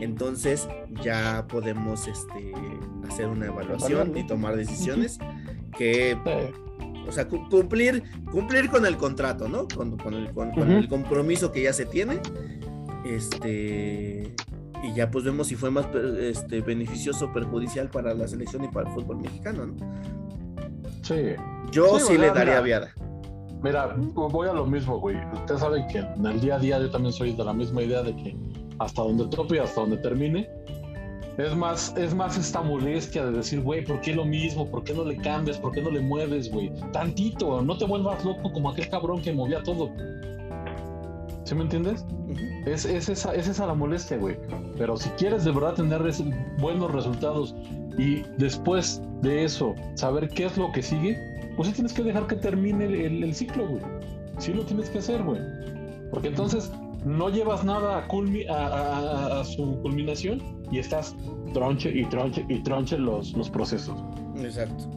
entonces 0.00 0.68
ya 1.02 1.46
podemos 1.48 2.06
este 2.08 2.52
hacer 3.08 3.28
una 3.28 3.46
evaluación 3.46 4.16
y 4.16 4.26
tomar 4.26 4.56
decisiones 4.56 5.18
que 5.76 6.16
o 7.08 7.12
sea, 7.12 7.28
cu- 7.28 7.48
cumplir, 7.48 8.02
cumplir 8.32 8.68
con 8.68 8.84
el 8.84 8.96
contrato, 8.96 9.48
¿no? 9.48 9.68
Con, 9.68 9.96
con 9.96 10.14
el, 10.14 10.30
con- 10.32 10.52
el 10.70 10.88
compromiso 10.88 11.52
que 11.52 11.62
ya 11.62 11.72
se 11.72 11.86
tiene. 11.86 12.20
Este. 13.04 14.34
Y 14.82 14.92
ya 14.94 15.10
pues 15.10 15.24
vemos 15.24 15.46
si 15.46 15.54
fue 15.56 15.70
más 15.70 15.86
este, 16.20 16.60
beneficioso 16.60 17.26
o 17.26 17.32
perjudicial 17.32 17.88
para 17.88 18.12
la 18.14 18.28
selección 18.28 18.64
y 18.64 18.68
para 18.68 18.88
el 18.88 18.94
fútbol 18.94 19.18
mexicano, 19.18 19.66
¿no? 19.66 19.74
sí. 21.02 21.14
Yo 21.72 21.98
Sí, 21.98 22.06
sí, 22.12 22.18
le 22.18 22.28
daría 22.28 22.44
Mira. 22.54 22.60
viada. 22.60 22.90
Mira, 23.62 23.96
voy 23.96 24.48
a 24.48 24.52
lo 24.52 24.66
mismo, 24.66 25.00
güey. 25.00 25.16
Ustedes 25.32 25.60
saben 25.60 25.86
que 25.88 25.98
en 25.98 26.24
el 26.26 26.40
día 26.40 26.56
a 26.56 26.58
día 26.58 26.78
yo 26.78 26.90
también 26.90 27.12
soy 27.12 27.32
de 27.32 27.42
la 27.44 27.52
misma 27.52 27.82
idea 27.82 28.02
de 28.02 28.14
que 28.14 28.36
hasta 28.78 29.02
donde 29.02 29.26
tope 29.28 29.56
y 29.56 29.58
hasta 29.58 29.80
donde 29.80 29.96
termine. 29.98 30.48
Es 31.38 31.54
más, 31.54 31.94
es 31.98 32.14
más 32.14 32.38
esta 32.38 32.62
molestia 32.62 33.26
de 33.26 33.32
decir, 33.32 33.60
güey, 33.60 33.84
¿por 33.84 34.00
qué 34.00 34.14
lo 34.14 34.24
mismo? 34.24 34.66
¿Por 34.70 34.84
qué 34.84 34.94
no 34.94 35.04
le 35.04 35.16
cambias? 35.18 35.58
¿Por 35.58 35.72
qué 35.72 35.82
no 35.82 35.90
le 35.90 36.00
mueves, 36.00 36.50
güey? 36.50 36.72
Tantito, 36.92 37.60
no 37.60 37.76
te 37.76 37.84
vuelvas 37.84 38.24
loco 38.24 38.50
como 38.52 38.70
aquel 38.70 38.88
cabrón 38.88 39.20
que 39.20 39.32
movía 39.34 39.62
todo. 39.62 39.90
¿Sí 41.44 41.54
me 41.54 41.62
entiendes? 41.62 42.04
Es, 42.64 42.84
es 42.86 43.08
esa, 43.08 43.34
es 43.34 43.48
esa 43.48 43.66
la 43.66 43.74
molestia, 43.74 44.16
güey. 44.16 44.36
Pero 44.78 44.96
si 44.96 45.10
quieres 45.10 45.44
de 45.44 45.52
verdad 45.52 45.74
tener 45.74 46.02
res- 46.02 46.24
buenos 46.58 46.90
resultados 46.90 47.54
y 47.98 48.22
después 48.38 49.00
de 49.22 49.44
eso 49.44 49.74
saber 49.94 50.28
qué 50.30 50.46
es 50.46 50.56
lo 50.56 50.72
que 50.72 50.82
sigue, 50.82 51.16
pues 51.54 51.68
sí 51.68 51.74
tienes 51.74 51.92
que 51.92 52.02
dejar 52.02 52.26
que 52.26 52.36
termine 52.36 52.86
el, 52.86 52.94
el- 52.94 53.24
el 53.24 53.34
ciclo, 53.34 53.68
güey. 53.68 53.82
Sí 54.38 54.52
lo 54.54 54.64
tienes 54.64 54.88
que 54.90 54.98
hacer, 54.98 55.22
güey. 55.22 55.40
Porque 56.10 56.28
entonces 56.28 56.72
no 57.06 57.30
llevas 57.30 57.64
nada 57.64 57.98
a, 57.98 58.08
culmi- 58.08 58.48
a, 58.50 58.66
a- 58.66 58.98
a- 59.36 59.40
a 59.40 59.44
su 59.44 59.78
culminación 59.80 60.42
y 60.70 60.78
estás 60.78 61.16
tronche 61.54 61.90
y 61.96 62.04
tronche 62.06 62.44
y 62.48 62.58
tronche 62.62 62.98
los, 62.98 63.32
los 63.34 63.48
procesos. 63.48 63.96
Exacto. 64.36 64.90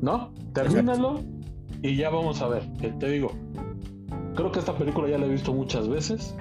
¿No? 0.00 0.30
Termínalo 0.54 1.20
y 1.82 1.96
ya 1.96 2.08
vamos 2.10 2.40
a 2.42 2.48
ver. 2.48 2.62
Que 2.80 2.88
te 2.88 3.08
digo, 3.10 3.30
creo 4.34 4.50
que 4.50 4.58
esta 4.58 4.76
película 4.76 5.08
ya 5.08 5.18
la 5.18 5.26
he 5.26 5.28
visto 5.28 5.52
muchas 5.52 5.86
veces. 5.88 6.34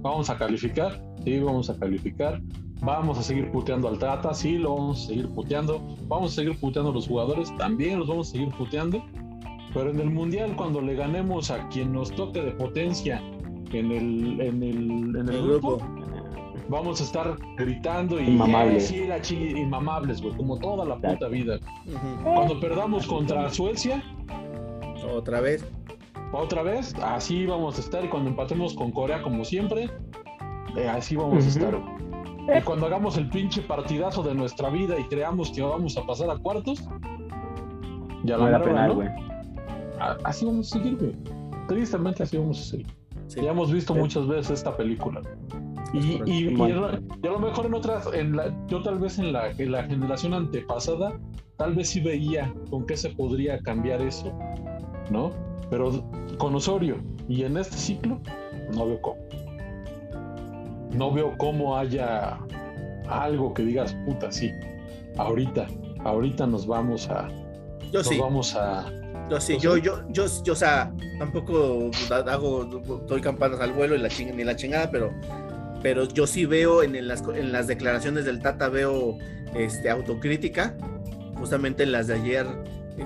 Vamos 0.00 0.30
a 0.30 0.38
calificar, 0.38 1.02
sí, 1.24 1.38
vamos 1.40 1.68
a 1.70 1.78
calificar. 1.78 2.40
Vamos 2.82 3.18
a 3.18 3.22
seguir 3.22 3.50
puteando 3.52 3.88
al 3.88 3.98
Tata, 3.98 4.34
sí, 4.34 4.58
lo 4.58 4.74
vamos 4.74 5.04
a 5.04 5.06
seguir 5.08 5.28
puteando. 5.30 5.80
Vamos 6.08 6.32
a 6.32 6.34
seguir 6.36 6.58
puteando 6.60 6.90
a 6.90 6.94
los 6.94 7.08
jugadores, 7.08 7.54
también 7.56 7.98
los 7.98 8.08
vamos 8.08 8.28
a 8.28 8.32
seguir 8.32 8.48
puteando. 8.56 9.02
Pero 9.74 9.90
en 9.90 10.00
el 10.00 10.10
Mundial, 10.10 10.54
cuando 10.56 10.80
le 10.80 10.94
ganemos 10.94 11.50
a 11.50 11.68
quien 11.68 11.92
nos 11.92 12.10
toque 12.14 12.40
de 12.42 12.52
potencia 12.52 13.22
en 13.72 13.90
el, 13.90 14.40
en 14.40 14.62
el, 14.62 15.16
en 15.16 15.28
el 15.28 15.34
El 15.34 15.42
grupo, 15.42 15.76
grupo. 15.78 15.86
vamos 16.68 17.00
a 17.00 17.04
estar 17.04 17.36
gritando 17.56 18.20
y 18.20 18.24
Inmamables. 18.28 18.90
"Eh, 18.92 19.18
sí, 19.22 19.34
inmamables, 19.34 20.20
güey, 20.22 20.34
como 20.36 20.58
toda 20.58 20.84
la 20.84 20.94
puta 20.96 21.08
Exacto. 21.12 21.30
vida. 21.30 21.58
Cuando 22.22 22.58
perdamos 22.60 23.06
contra 23.06 23.48
Suecia, 23.50 24.02
Otra 25.14 25.40
vez. 25.40 25.64
otra 26.32 26.62
vez, 26.62 26.94
así 27.02 27.46
vamos 27.46 27.78
a 27.78 27.80
estar. 27.80 28.04
Y 28.04 28.08
cuando 28.08 28.30
empatemos 28.30 28.74
con 28.74 28.90
Corea, 28.90 29.22
como 29.22 29.44
siempre, 29.44 29.88
eh, 30.76 30.88
así 30.88 31.14
vamos 31.16 31.44
a 31.44 31.48
estar. 31.48 31.80
Y 32.56 32.60
cuando 32.62 32.86
hagamos 32.86 33.16
el 33.16 33.28
pinche 33.30 33.62
partidazo 33.62 34.22
de 34.22 34.34
nuestra 34.34 34.68
vida 34.70 34.98
y 34.98 35.04
creamos 35.04 35.50
que 35.50 35.62
vamos 35.62 35.96
a 35.96 36.06
pasar 36.06 36.30
a 36.30 36.36
cuartos, 36.38 36.88
ya 38.24 38.36
No 38.36 38.48
la 38.50 38.60
penal, 38.62 38.96
¿no? 38.98 39.04
Así 40.24 40.44
vamos 40.44 40.72
a 40.72 40.78
seguir, 40.78 40.96
güey. 40.96 41.12
Tristemente 41.68 42.22
así 42.22 42.36
vamos 42.36 42.60
a 42.60 42.62
seguir. 42.64 42.86
Sí. 43.28 43.40
Ya 43.42 43.50
hemos 43.50 43.72
visto 43.72 43.94
Sí. 43.94 44.00
muchas 44.00 44.26
veces 44.26 44.50
esta 44.50 44.76
película. 44.76 45.20
Y, 45.92 46.20
y, 46.26 46.48
y, 46.48 46.60
a 46.72 47.00
lo 47.22 47.38
mejor 47.38 47.66
en 47.66 47.74
otras, 47.74 48.08
en 48.12 48.36
la, 48.36 48.52
yo 48.66 48.82
tal 48.82 48.98
vez 48.98 49.18
en 49.18 49.32
la, 49.32 49.50
en 49.52 49.72
la 49.72 49.84
generación 49.84 50.34
antepasada, 50.34 51.18
tal 51.56 51.74
vez 51.74 51.88
sí 51.90 52.00
veía 52.00 52.52
con 52.70 52.86
qué 52.86 52.96
se 52.96 53.10
podría 53.10 53.58
cambiar 53.60 54.02
eso, 54.02 54.32
¿no? 55.10 55.30
Pero 55.70 56.04
con 56.38 56.54
Osorio 56.54 56.96
y 57.28 57.44
en 57.44 57.56
este 57.56 57.76
ciclo, 57.76 58.20
no 58.74 58.86
veo 58.86 59.00
cómo. 59.00 59.16
No 60.92 61.12
veo 61.12 61.34
cómo 61.38 61.76
haya 61.76 62.38
algo 63.08 63.54
que 63.54 63.62
digas, 63.62 63.94
puta, 64.06 64.30
sí, 64.32 64.50
ahorita, 65.18 65.66
ahorita 66.04 66.46
nos 66.46 66.66
vamos 66.66 67.08
a. 67.10 67.28
Yo 67.92 68.00
nos 68.00 68.08
sí. 68.08 68.18
vamos 68.18 68.54
a. 68.56 68.90
Yo 69.28 69.40
sí, 69.40 69.58
yo, 69.58 69.76
yo, 69.76 70.04
yo, 70.10 70.26
yo, 70.44 70.52
o 70.52 70.56
sea, 70.56 70.92
tampoco 71.18 71.90
hago, 72.10 72.64
doy 73.08 73.20
campanas 73.20 73.60
al 73.60 73.72
vuelo 73.72 73.96
y 73.96 73.98
la 73.98 74.08
ching, 74.08 74.36
ni 74.36 74.44
la 74.44 74.54
chingada, 74.54 74.88
pero, 74.90 75.12
pero 75.82 76.04
yo 76.04 76.28
sí 76.28 76.46
veo 76.46 76.84
en, 76.84 77.08
las, 77.08 77.22
en 77.34 77.50
las 77.50 77.66
declaraciones 77.66 78.24
del 78.24 78.40
Tata, 78.40 78.68
veo 78.68 79.18
este, 79.56 79.90
autocrítica, 79.90 80.76
justamente 81.38 81.82
en 81.82 81.90
las 81.90 82.06
de 82.06 82.14
ayer, 82.14 82.46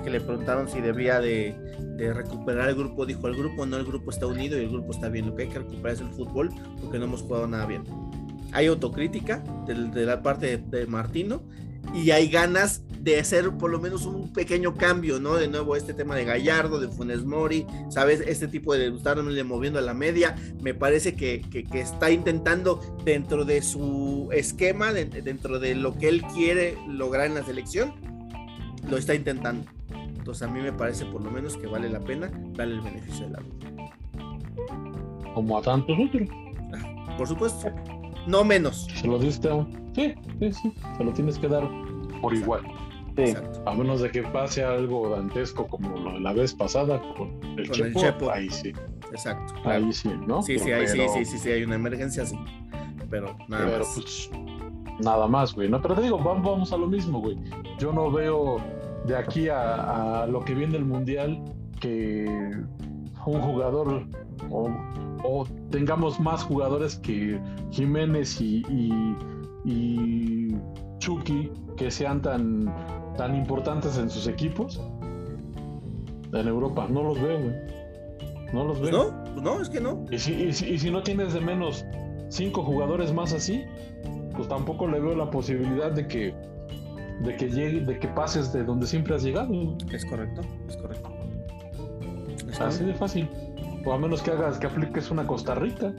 que 0.03 0.09
le 0.09 0.21
preguntaron 0.21 0.69
si 0.69 0.79
debía 0.79 1.19
de, 1.19 1.55
de, 1.97 2.13
recuperar 2.13 2.69
el 2.69 2.75
grupo, 2.75 3.05
dijo 3.05 3.27
el 3.27 3.35
grupo, 3.35 3.65
no, 3.65 3.77
el 3.77 3.85
grupo 3.85 4.11
está 4.11 4.27
unido 4.27 4.59
y 4.59 4.65
el 4.65 4.69
grupo 4.69 4.91
está 4.91 5.09
bien, 5.09 5.25
lo 5.25 5.35
que 5.35 5.43
hay 5.43 5.49
que 5.49 5.59
recuperar 5.59 5.93
es 5.93 6.01
el 6.01 6.09
fútbol, 6.09 6.49
porque 6.79 6.99
no 6.99 7.05
hemos 7.05 7.23
jugado 7.23 7.47
nada 7.47 7.65
bien. 7.65 7.83
Hay 8.53 8.67
autocrítica 8.67 9.43
de, 9.65 9.73
de 9.73 10.05
la 10.05 10.21
parte 10.21 10.57
de, 10.57 10.79
de 10.79 10.85
Martino 10.85 11.41
y 11.93 12.11
hay 12.11 12.29
ganas 12.29 12.83
de 13.01 13.19
hacer 13.19 13.49
por 13.57 13.71
lo 13.71 13.79
menos 13.79 14.05
un 14.05 14.31
pequeño 14.31 14.75
cambio, 14.75 15.19
¿no? 15.19 15.33
De 15.35 15.47
nuevo 15.47 15.75
este 15.75 15.93
tema 15.93 16.15
de 16.15 16.23
Gallardo, 16.23 16.79
de 16.79 16.87
Funes 16.87 17.25
Mori, 17.25 17.65
¿sabes? 17.89 18.21
Este 18.21 18.47
tipo 18.47 18.75
de 18.75 18.87
estarle 18.89 19.43
moviendo 19.43 19.79
a 19.79 19.81
la 19.81 19.95
media, 19.95 20.35
me 20.61 20.73
parece 20.75 21.15
que, 21.15 21.41
que, 21.49 21.63
que, 21.63 21.81
está 21.81 22.11
intentando 22.11 22.79
dentro 23.03 23.43
de 23.43 23.63
su 23.63 24.29
esquema, 24.31 24.93
de, 24.93 25.05
dentro 25.05 25.59
de 25.59 25.73
lo 25.73 25.97
que 25.97 26.09
él 26.09 26.21
quiere 26.33 26.77
lograr 26.87 27.25
en 27.25 27.33
la 27.33 27.43
selección, 27.43 27.93
lo 28.87 28.97
está 28.97 29.15
intentando. 29.15 29.65
Entonces 30.17 30.47
a 30.47 30.51
mí 30.51 30.61
me 30.61 30.71
parece 30.71 31.05
por 31.05 31.21
lo 31.21 31.31
menos 31.31 31.57
que 31.57 31.65
vale 31.65 31.89
la 31.89 31.99
pena 31.99 32.31
darle 32.53 32.75
el 32.75 32.81
beneficio 32.81 33.25
de 33.25 33.31
la 33.31 33.39
duda. 33.39 33.71
Como 35.33 35.57
a 35.57 35.61
tantos 35.63 35.97
otros. 35.97 36.29
Ah, 36.73 37.15
por 37.17 37.27
supuesto. 37.27 37.73
No 38.27 38.43
menos. 38.43 38.87
Se 38.95 39.07
lo 39.07 39.19
diste 39.19 39.49
a 39.49 39.55
un... 39.55 39.91
Sí, 39.95 40.13
sí, 40.39 40.53
sí. 40.53 40.73
Se 40.97 41.03
lo 41.03 41.11
tienes 41.11 41.37
que 41.37 41.47
dar 41.47 41.67
por 42.21 42.33
igual. 42.33 42.63
Sí. 43.17 43.33
A 43.65 43.73
menos 43.73 44.01
de 44.01 44.09
que 44.09 44.23
pase 44.23 44.63
algo 44.63 45.09
dantesco 45.09 45.67
como 45.67 46.17
la 46.19 46.33
vez 46.33 46.53
pasada 46.53 47.01
con 47.17 47.39
el, 47.57 47.67
con 47.67 47.75
Chepo, 47.75 47.85
el 47.85 47.93
Chepo, 47.95 48.31
ahí 48.31 48.49
sí. 48.49 48.73
Exacto. 49.11 49.53
Claro. 49.61 49.85
Ahí 49.85 49.93
sí, 49.93 50.09
¿no? 50.25 50.41
Sí, 50.41 50.57
sí, 50.57 50.65
pero, 50.65 50.77
ahí 50.77 50.87
sí, 50.87 50.99
sí, 51.13 51.25
sí, 51.25 51.37
sí, 51.37 51.51
hay 51.51 51.63
una 51.63 51.75
emergencia, 51.75 52.25
sí. 52.25 52.37
Pero 53.09 53.35
nada 53.49 53.65
pero, 53.65 53.79
más. 53.79 53.93
Pues, 53.95 54.29
nada 55.03 55.27
más, 55.27 55.53
güey. 55.53 55.67
No, 55.67 55.81
pero 55.81 55.95
te 55.95 56.03
digo, 56.03 56.17
vamos, 56.17 56.43
vamos 56.43 56.71
a 56.71 56.77
lo 56.77 56.87
mismo, 56.87 57.19
güey. 57.19 57.37
Yo 57.77 57.91
no 57.91 58.09
veo 58.11 58.57
de 59.05 59.17
aquí 59.17 59.49
a, 59.49 60.21
a, 60.23 60.27
lo 60.27 60.39
que 60.45 60.53
viene 60.53 60.77
el 60.77 60.85
mundial 60.85 61.43
que 61.81 62.53
un 63.25 63.41
jugador 63.41 64.05
o, 64.49 64.69
o 65.23 65.45
tengamos 65.69 66.19
más 66.19 66.43
jugadores 66.43 66.95
que 66.97 67.39
Jiménez 67.71 68.39
y, 68.41 68.63
y, 68.69 69.15
y 69.65 70.55
Chucky 70.99 71.51
que 71.77 71.91
sean 71.91 72.21
tan, 72.21 72.73
tan 73.17 73.35
importantes 73.35 73.97
en 73.97 74.09
sus 74.09 74.27
equipos 74.27 74.81
en 76.33 76.47
Europa. 76.47 76.87
No 76.89 77.03
los 77.03 77.21
veo, 77.21 77.39
güey. 77.39 77.55
No 78.53 78.65
los 78.65 78.79
pues 78.79 78.91
veo. 78.91 79.11
No, 79.11 79.33
pues 79.33 79.43
no, 79.43 79.61
es 79.61 79.69
que 79.69 79.81
no. 79.81 80.05
Y 80.11 80.17
si, 80.17 80.33
y, 80.33 80.53
si, 80.53 80.69
y 80.69 80.79
si, 80.79 80.91
no 80.91 81.03
tienes 81.03 81.33
de 81.33 81.41
menos 81.41 81.85
cinco 82.29 82.63
jugadores 82.63 83.13
más 83.13 83.33
así, 83.33 83.63
pues 84.35 84.47
tampoco 84.47 84.87
le 84.87 84.99
veo 84.99 85.15
la 85.15 85.29
posibilidad 85.29 85.91
de 85.91 86.07
que 86.07 86.33
de 87.23 87.35
que 87.35 87.49
llegue, 87.49 87.81
de 87.81 87.99
que 87.99 88.07
pases 88.07 88.51
de 88.51 88.63
donde 88.63 88.87
siempre 88.87 89.15
has 89.15 89.23
llegado. 89.23 89.53
Es 89.91 90.05
correcto, 90.05 90.41
es 90.67 90.77
correcto. 90.77 90.90
Así 92.67 92.83
de 92.85 92.93
fácil. 92.93 93.29
O 93.85 93.93
a 93.93 93.97
menos 93.97 94.21
que 94.21 94.31
hagas, 94.31 94.59
que 94.59 94.67
apliques 94.67 95.09
una 95.11 95.25
Costa 95.25 95.55
Rica. 95.55 95.93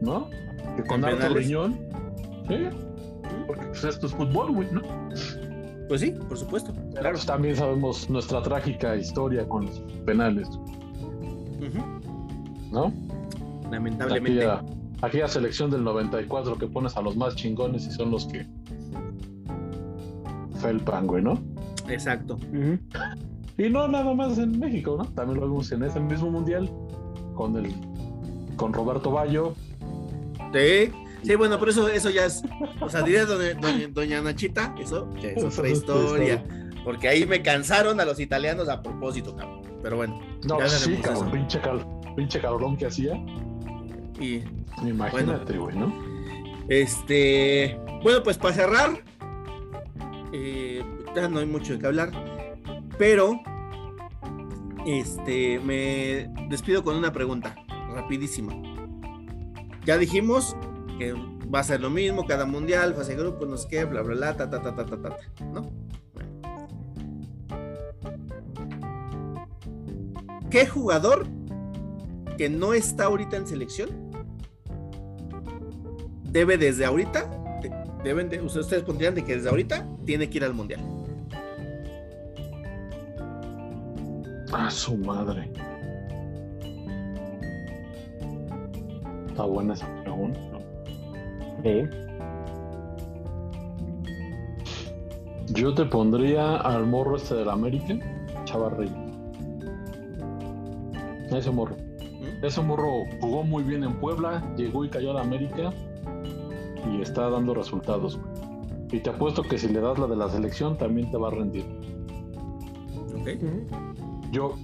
¿No? 0.00 0.28
Que 0.76 0.82
con 0.84 1.04
harto 1.04 1.34
riñón. 1.34 1.78
¿Sí? 2.48 2.68
Porque 3.46 3.66
pues, 3.66 3.84
esto 3.84 4.06
es 4.06 4.12
fútbol, 4.12 4.52
güey, 4.52 4.68
¿no? 4.70 4.82
Pues 5.88 6.00
sí, 6.00 6.10
por 6.28 6.38
supuesto. 6.38 6.72
Claro. 6.92 7.12
Pues 7.12 7.26
también 7.26 7.56
sabemos 7.56 8.08
nuestra 8.08 8.42
trágica 8.42 8.96
historia 8.96 9.46
con 9.48 9.66
los 9.66 9.78
penales. 10.04 10.48
Uh 10.48 11.64
-huh. 11.64 12.70
¿No? 12.72 12.92
Lamentablemente. 13.70 14.44
Aquella, 14.44 14.64
aquella, 15.02 15.28
selección 15.28 15.70
del 15.70 15.84
94 15.84 16.58
que 16.58 16.66
pones 16.66 16.96
a 16.96 17.02
los 17.02 17.16
más 17.16 17.36
chingones 17.36 17.86
y 17.86 17.90
son 17.90 18.10
los 18.10 18.26
que 18.26 18.46
felpan, 20.60 21.06
güey, 21.06 21.22
¿no? 21.22 21.38
Exacto. 21.88 22.34
Uh 22.34 22.56
-huh. 22.56 22.78
Y 23.56 23.70
no 23.70 23.86
nada 23.86 24.12
más 24.14 24.38
en 24.38 24.58
México, 24.58 24.96
¿no? 24.98 25.04
También 25.12 25.40
lo 25.40 25.46
vimos 25.46 25.70
en 25.72 25.84
ese 25.84 26.00
mismo 26.00 26.30
mundial 26.30 26.70
con 27.34 27.56
el 27.56 27.72
con 28.56 28.72
Roberto 28.72 29.10
Bayo. 29.10 29.54
Sí, 30.52 30.90
sí, 31.22 31.34
bueno, 31.34 31.58
pero 31.58 31.70
eso, 31.70 31.88
eso 31.88 32.10
ya 32.10 32.26
es, 32.26 32.42
o 32.80 32.88
sea, 32.88 33.02
diría 33.02 33.24
doña, 33.26 33.54
doña, 33.54 33.88
doña 33.88 34.22
Nachita, 34.22 34.74
eso 34.80 35.12
ya 35.20 35.30
es 35.30 35.42
otra 35.42 35.68
historia. 35.68 36.44
Porque 36.84 37.08
ahí 37.08 37.24
me 37.26 37.42
cansaron 37.42 37.98
a 38.00 38.04
los 38.04 38.20
italianos 38.20 38.68
a 38.68 38.82
propósito, 38.82 39.34
cabrón. 39.34 39.62
Pero 39.82 39.96
bueno. 39.96 40.20
No, 40.46 40.60
sí, 40.68 40.96
cabrón, 40.96 41.30
pinche, 41.30 41.60
cal, 41.60 41.86
pinche 42.14 42.40
cabrón 42.40 42.76
que 42.76 42.86
hacía. 42.86 43.14
Y. 44.20 44.42
Imagínate, 44.82 45.56
güey, 45.56 45.76
bueno, 45.76 45.86
¿no? 45.86 46.64
Este. 46.68 47.78
Bueno, 48.02 48.22
pues 48.22 48.36
para 48.36 48.54
cerrar. 48.54 48.90
Eh, 50.32 50.84
ya 51.14 51.28
no 51.28 51.38
hay 51.38 51.46
mucho 51.46 51.72
de 51.72 51.78
qué 51.78 51.86
hablar. 51.86 52.33
Pero. 52.98 53.40
Este. 54.86 55.60
Me 55.60 56.30
despido 56.48 56.82
con 56.84 56.96
una 56.96 57.12
pregunta. 57.12 57.56
Rapidísima. 57.94 58.52
Ya 59.84 59.98
dijimos 59.98 60.56
que 60.98 61.14
va 61.54 61.60
a 61.60 61.64
ser 61.64 61.80
lo 61.80 61.90
mismo, 61.90 62.26
cada 62.26 62.46
mundial, 62.46 62.94
fase 62.94 63.14
de 63.14 63.22
grupo, 63.22 63.46
no 63.46 63.56
sé 63.56 63.68
qué, 63.68 63.84
bla, 63.84 64.02
bla, 64.02 64.14
bla, 64.14 64.36
ta, 64.36 64.48
ta, 64.50 64.62
ta, 64.62 64.74
ta, 64.74 64.86
ta, 64.86 65.00
ta, 65.00 65.16
¿no? 65.52 65.70
¿Qué 70.50 70.66
jugador 70.66 71.26
que 72.38 72.48
no 72.48 72.74
está 72.74 73.04
ahorita 73.04 73.36
en 73.36 73.46
selección 73.46 73.90
debe 76.30 76.56
desde 76.58 76.84
ahorita, 76.84 77.28
deben 78.02 78.28
de, 78.28 78.40
ustedes 78.40 78.82
pondrían 78.82 79.14
de 79.14 79.24
que 79.24 79.36
desde 79.36 79.48
ahorita 79.48 79.86
tiene 80.04 80.30
que 80.30 80.38
ir 80.38 80.44
al 80.44 80.54
mundial? 80.54 80.80
A 84.54 84.70
su 84.70 84.96
madre. 84.96 85.50
Está 89.26 89.44
buena 89.46 89.74
esa 89.74 89.88
pregunta. 90.02 90.40
Sí. 91.64 91.82
Yo 95.48 95.74
te 95.74 95.84
pondría 95.84 96.58
al 96.58 96.86
morro 96.86 97.16
este 97.16 97.34
del 97.34 97.50
América, 97.50 97.98
Chavarri. 98.44 98.92
Ese 101.32 101.50
morro. 101.50 101.74
¿Mm? 101.74 102.44
Ese 102.44 102.60
morro 102.60 103.06
jugó 103.20 103.42
muy 103.42 103.64
bien 103.64 103.82
en 103.82 103.98
Puebla, 103.98 104.40
llegó 104.56 104.84
y 104.84 104.88
cayó 104.88 105.10
a 105.10 105.14
la 105.14 105.22
América 105.22 105.72
y 106.92 107.02
está 107.02 107.28
dando 107.28 107.54
resultados. 107.54 108.20
Y 108.92 109.00
te 109.00 109.10
apuesto 109.10 109.42
que 109.42 109.58
si 109.58 109.68
le 109.68 109.80
das 109.80 109.98
la 109.98 110.06
de 110.06 110.14
la 110.14 110.28
selección 110.28 110.78
también 110.78 111.10
te 111.10 111.16
va 111.16 111.26
a 111.26 111.30
rendir. 111.32 111.64
Okay. 113.20 113.38
Yo 114.32 114.56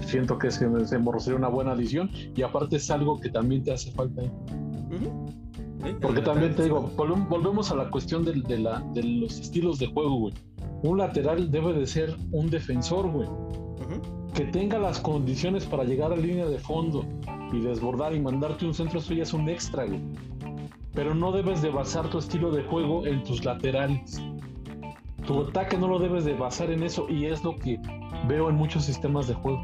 siento 0.00 0.38
que 0.38 0.48
ese, 0.48 0.68
ese 0.80 0.98
morro 0.98 1.20
sería 1.20 1.38
una 1.38 1.48
buena 1.48 1.72
adición 1.72 2.10
y 2.34 2.42
aparte 2.42 2.76
es 2.76 2.90
algo 2.90 3.20
que 3.20 3.28
también 3.30 3.62
te 3.62 3.72
hace 3.72 3.90
falta. 3.92 4.22
¿eh? 4.22 4.30
Uh 4.50 4.94
-huh. 4.94 5.32
Sí, 5.84 5.94
Porque 6.00 6.22
también 6.22 6.54
te 6.56 6.64
digo, 6.64 6.90
volvemos 6.96 7.70
a 7.70 7.76
la 7.76 7.88
cuestión 7.90 8.24
de, 8.24 8.32
de, 8.32 8.58
la, 8.58 8.80
de 8.94 9.02
los 9.02 9.38
estilos 9.38 9.78
de 9.78 9.86
juego, 9.86 10.16
güey. 10.16 10.34
Un 10.82 10.98
lateral 10.98 11.50
debe 11.50 11.72
de 11.72 11.86
ser 11.86 12.16
un 12.32 12.50
defensor, 12.50 13.10
güey. 13.10 13.28
Uh 13.28 13.76
-huh. 13.78 14.32
Que 14.32 14.44
tenga 14.46 14.78
las 14.78 14.98
condiciones 15.00 15.64
para 15.66 15.84
llegar 15.84 16.12
a 16.12 16.16
línea 16.16 16.46
de 16.46 16.58
fondo 16.58 17.04
y 17.52 17.60
desbordar 17.60 18.14
y 18.14 18.20
mandarte 18.20 18.66
un 18.66 18.74
centro, 18.74 18.98
eso 18.98 19.14
ya 19.14 19.22
es 19.22 19.32
un 19.32 19.48
extra, 19.48 19.84
güey. 19.86 20.00
Pero 20.94 21.14
no 21.14 21.32
debes 21.32 21.62
de 21.62 21.70
basar 21.70 22.08
tu 22.10 22.18
estilo 22.18 22.50
de 22.50 22.62
juego 22.64 23.06
en 23.06 23.22
tus 23.22 23.44
laterales. 23.44 24.20
Tu 25.28 25.40
ataque 25.42 25.76
no 25.76 25.88
lo 25.88 25.98
debes 25.98 26.24
de 26.24 26.32
basar 26.32 26.70
en 26.70 26.82
eso 26.82 27.06
y 27.06 27.26
es 27.26 27.44
lo 27.44 27.54
que 27.54 27.78
veo 28.26 28.48
en 28.48 28.56
muchos 28.56 28.86
sistemas 28.86 29.28
de 29.28 29.34
juego. 29.34 29.62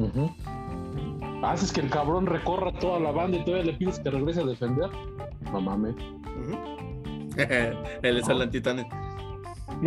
Uh 0.00 0.08
-huh. 0.08 0.28
Uh. 0.28 1.46
Haces 1.46 1.72
que 1.72 1.82
el 1.82 1.88
cabrón 1.88 2.26
recorra 2.26 2.72
toda 2.72 2.98
la 2.98 3.12
banda 3.12 3.38
y 3.38 3.44
todavía 3.44 3.70
le 3.70 3.78
pides 3.78 4.00
que 4.00 4.10
regrese 4.10 4.40
a 4.40 4.44
defender. 4.44 4.90
No 5.52 5.60
mames. 5.60 5.94
Uh 5.94 6.50
-huh. 7.36 7.76
Él 8.02 8.16
es 8.16 8.28
el 8.28 8.42
antitane. 8.42 8.88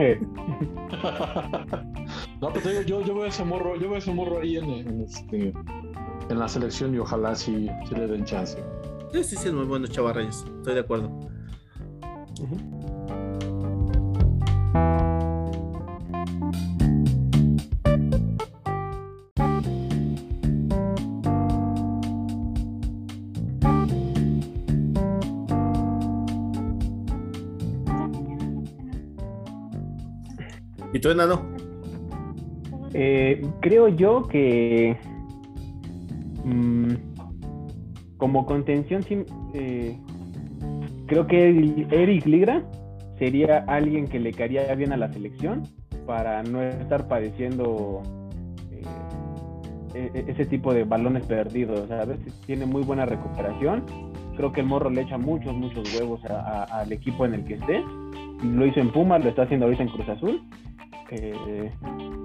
no, 2.40 2.54
pues 2.54 2.64
yo, 2.64 2.82
yo, 2.84 3.02
yo, 3.02 3.16
veo 3.16 3.26
ese 3.26 3.44
morro, 3.44 3.76
yo 3.76 3.90
veo 3.90 3.98
ese 3.98 4.14
morro 4.14 4.40
ahí 4.40 4.56
en, 4.58 4.70
en 4.70 5.02
este 5.02 5.52
en 6.30 6.40
la 6.40 6.48
selección 6.48 6.96
y 6.96 7.00
ojalá 7.00 7.36
sí, 7.36 7.70
sí 7.88 7.96
le 7.96 8.08
den 8.08 8.24
chance. 8.24 8.64
Sí, 9.12 9.24
sí, 9.26 9.36
sí, 9.36 9.48
es 9.50 9.54
muy 9.54 9.66
bueno 9.66 9.88
Chava 9.88 10.14
Reyes. 10.14 10.46
Estoy 10.60 10.76
de 10.76 10.80
acuerdo. 10.80 11.10
¿Y 30.92 31.00
tú, 31.00 31.12
enano? 31.12 31.42
Eh, 32.94 33.42
creo 33.62 33.88
yo 33.88 34.24
que 34.28 34.98
mm, 36.44 36.94
como 38.18 38.46
contención, 38.46 39.04
sí, 39.04 39.24
eh, 39.54 39.98
creo 41.08 41.28
que 41.28 41.86
Eric 41.92 42.26
Ligra 42.26 42.64
sería 43.20 43.64
alguien 43.68 44.08
que 44.08 44.20
le 44.20 44.32
caería 44.34 44.74
bien 44.76 44.94
a 44.94 44.98
la 44.98 45.12
selección 45.12 45.64
para 46.08 46.42
no 46.42 46.62
estar 46.64 47.08
padeciendo 47.08 48.02
eh, 49.94 50.10
e- 50.14 50.26
ese 50.28 50.46
tipo 50.46 50.74
de 50.74 50.86
balones 50.86 51.24
perdidos. 51.26 51.92
A 51.92 52.06
veces 52.06 52.34
tiene 52.48 52.66
muy 52.66 52.82
buena 52.84 53.06
recuperación. 53.06 53.84
Creo 54.38 54.52
que 54.54 54.62
el 54.62 54.68
morro 54.68 54.90
le 54.90 55.02
echa 55.02 55.18
muchos, 55.18 55.54
muchos 55.54 55.94
huevos 55.96 56.24
a- 56.26 56.64
a- 56.64 56.80
al 56.82 56.92
equipo 56.94 57.26
en 57.26 57.34
el 57.34 57.44
que 57.44 57.56
esté. 57.56 57.84
Lo 58.44 58.66
hizo 58.66 58.80
en 58.80 58.90
Pumas, 58.92 59.22
lo 59.24 59.30
está 59.30 59.44
haciendo 59.44 59.66
ahorita 59.66 59.84
en 59.84 59.90
Cruz 59.90 60.08
Azul. 60.10 60.42
Eh, 61.12 61.72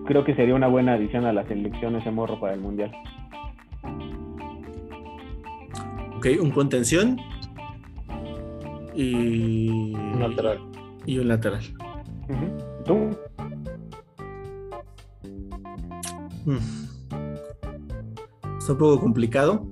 creo 0.07 0.23
que 0.25 0.35
sería 0.37 0.55
una 0.55 0.69
buena 0.69 0.93
adición 0.93 1.25
a 1.27 1.33
la 1.33 1.45
selección 1.49 1.97
ese 1.97 2.11
morro 2.13 2.39
para 2.39 2.55
el 2.55 2.61
Mundial. 2.61 2.93
Ok, 6.17 6.27
un 6.41 6.51
contención 6.51 7.19
y 8.95 9.93
Un 9.95 10.21
lateral. 10.21 10.59
Y 11.07 11.19
un 11.19 11.29
lateral. 11.29 11.63
¿Tú? 12.85 13.11
Mm. 16.45 16.59
Está 18.59 18.73
un 18.73 18.79
poco 18.79 19.01
complicado. 19.01 19.67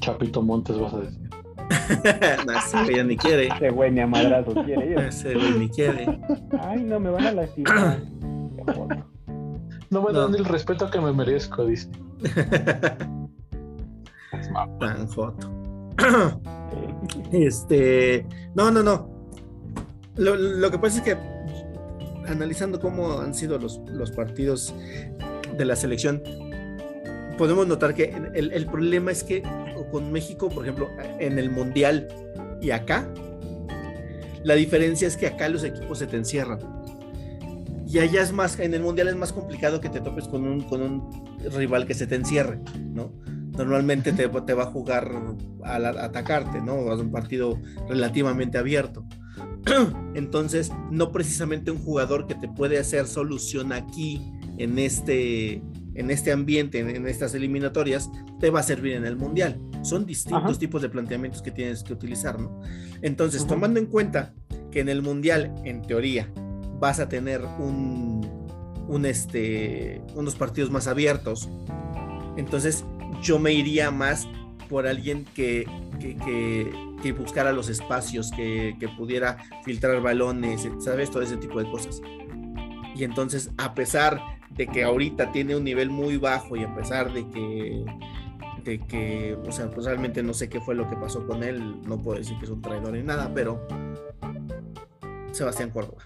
Chapito 0.00 0.42
Montes 0.42 0.78
vas 0.78 0.94
a 0.94 0.98
decir. 1.00 1.20
no, 2.46 2.52
ese 2.52 2.82
güey 2.84 3.04
ni 3.04 3.16
quiere. 3.16 3.48
Ese 3.48 3.70
güey 3.70 3.90
ni 3.90 4.00
a 4.00 4.06
madrazos 4.06 4.54
quiere. 4.64 5.08
Ese 5.08 5.34
güey 5.34 5.58
ni 5.58 5.68
quiere. 5.68 6.18
Ay, 6.60 6.82
no, 6.84 7.00
me 7.00 7.10
van 7.10 7.26
a 7.26 7.32
lastimar. 7.32 8.00
No 9.90 10.02
me 10.02 10.12
No. 10.12 10.20
dan 10.20 10.34
el 10.34 10.44
respeto 10.44 10.90
que 10.90 11.00
me 11.00 11.12
merezco, 11.12 11.64
dice. 11.66 11.88
Tan 14.80 15.06
joto. 15.08 15.50
Este. 17.32 18.26
No, 18.54 18.70
no, 18.70 18.82
no. 18.82 19.13
Lo, 20.16 20.36
lo 20.36 20.70
que 20.70 20.78
pasa 20.78 20.98
es 20.98 21.04
que 21.04 21.16
analizando 22.28 22.80
cómo 22.80 23.20
han 23.20 23.34
sido 23.34 23.58
los, 23.58 23.80
los 23.86 24.10
partidos 24.12 24.74
de 25.56 25.64
la 25.64 25.76
selección, 25.76 26.22
podemos 27.36 27.66
notar 27.66 27.94
que 27.94 28.14
el, 28.34 28.52
el 28.52 28.66
problema 28.66 29.10
es 29.10 29.24
que 29.24 29.42
con 29.90 30.10
México, 30.12 30.48
por 30.48 30.64
ejemplo, 30.64 30.88
en 31.18 31.38
el 31.38 31.50
Mundial 31.50 32.08
y 32.60 32.70
acá, 32.70 33.08
la 34.44 34.54
diferencia 34.54 35.06
es 35.08 35.16
que 35.16 35.26
acá 35.26 35.48
los 35.48 35.64
equipos 35.64 35.98
se 35.98 36.06
te 36.06 36.16
encierran. 36.16 36.58
Y 37.86 37.98
allá 37.98 38.22
es 38.22 38.32
más, 38.32 38.58
en 38.58 38.74
el 38.74 38.82
Mundial 38.82 39.08
es 39.08 39.16
más 39.16 39.32
complicado 39.32 39.80
que 39.80 39.88
te 39.88 40.00
topes 40.00 40.26
con 40.26 40.46
un, 40.46 40.62
con 40.62 40.82
un 40.82 41.10
rival 41.54 41.86
que 41.86 41.94
se 41.94 42.06
te 42.06 42.14
encierre, 42.16 42.58
¿no? 42.92 43.12
Normalmente 43.56 44.12
te, 44.12 44.28
te 44.28 44.54
va 44.54 44.64
a 44.64 44.66
jugar 44.66 45.10
a, 45.62 45.78
la- 45.78 45.90
a 45.90 46.04
atacarte, 46.06 46.60
¿no? 46.60 46.92
Es 46.92 47.00
un 47.00 47.12
partido 47.12 47.58
relativamente 47.88 48.58
abierto. 48.58 49.04
Entonces, 50.14 50.70
no 50.90 51.10
precisamente 51.12 51.70
un 51.70 51.78
jugador 51.78 52.26
que 52.26 52.34
te 52.34 52.48
puede 52.48 52.78
hacer 52.78 53.06
solución 53.06 53.72
aquí, 53.72 54.20
en 54.58 54.78
este, 54.78 55.62
en 55.94 56.10
este 56.10 56.30
ambiente, 56.32 56.78
en, 56.78 56.90
en 56.90 57.06
estas 57.08 57.34
eliminatorias, 57.34 58.10
te 58.40 58.50
va 58.50 58.60
a 58.60 58.62
servir 58.62 58.92
en 58.94 59.04
el 59.04 59.16
Mundial. 59.16 59.60
Son 59.82 60.06
distintos 60.06 60.42
Ajá. 60.50 60.58
tipos 60.58 60.80
de 60.82 60.88
planteamientos 60.88 61.42
que 61.42 61.50
tienes 61.50 61.82
que 61.82 61.92
utilizar, 61.92 62.40
¿no? 62.40 62.60
Entonces, 63.02 63.40
Ajá. 63.42 63.48
tomando 63.48 63.80
en 63.80 63.86
cuenta 63.86 64.32
que 64.70 64.80
en 64.80 64.88
el 64.88 65.02
Mundial, 65.02 65.54
en 65.64 65.82
teoría, 65.82 66.32
vas 66.78 67.00
a 67.00 67.08
tener 67.08 67.42
un, 67.58 68.20
un 68.88 69.06
este, 69.06 70.02
unos 70.14 70.34
partidos 70.36 70.70
más 70.70 70.86
abiertos, 70.86 71.48
entonces 72.36 72.84
yo 73.22 73.38
me 73.38 73.52
iría 73.52 73.90
más 73.90 74.28
por 74.68 74.86
alguien 74.86 75.24
que, 75.34 75.66
que, 76.00 76.16
que- 76.16 76.93
que 77.04 77.12
buscara 77.12 77.52
los 77.52 77.68
espacios, 77.68 78.30
que, 78.30 78.74
pudiera 78.96 79.36
filtrar 79.62 80.00
balones, 80.00 80.66
¿sabes? 80.78 81.10
Todo 81.10 81.22
ese 81.22 81.36
tipo 81.36 81.62
de 81.62 81.70
cosas. 81.70 82.00
Y 82.96 83.04
entonces, 83.04 83.50
a 83.58 83.74
pesar 83.74 84.22
de 84.48 84.66
que 84.66 84.84
ahorita 84.84 85.30
tiene 85.30 85.54
un 85.54 85.64
nivel 85.64 85.90
muy 85.90 86.16
bajo 86.16 86.56
y 86.56 86.64
a 86.64 86.74
pesar 86.74 87.12
de 87.12 87.28
que, 87.28 87.84
de 88.64 88.78
que, 88.86 89.36
o 89.46 89.52
sea, 89.52 89.70
pues 89.70 89.84
realmente 89.84 90.22
no 90.22 90.32
sé 90.32 90.48
qué 90.48 90.62
fue 90.62 90.74
lo 90.74 90.88
que 90.88 90.96
pasó 90.96 91.26
con 91.26 91.42
él, 91.42 91.82
no 91.82 92.00
puedo 92.00 92.18
decir 92.18 92.38
que 92.38 92.46
es 92.46 92.50
un 92.50 92.62
traidor 92.62 92.94
ni 92.94 93.02
nada, 93.02 93.30
pero 93.34 93.66
Sebastián 95.32 95.68
Córdoba. 95.68 96.04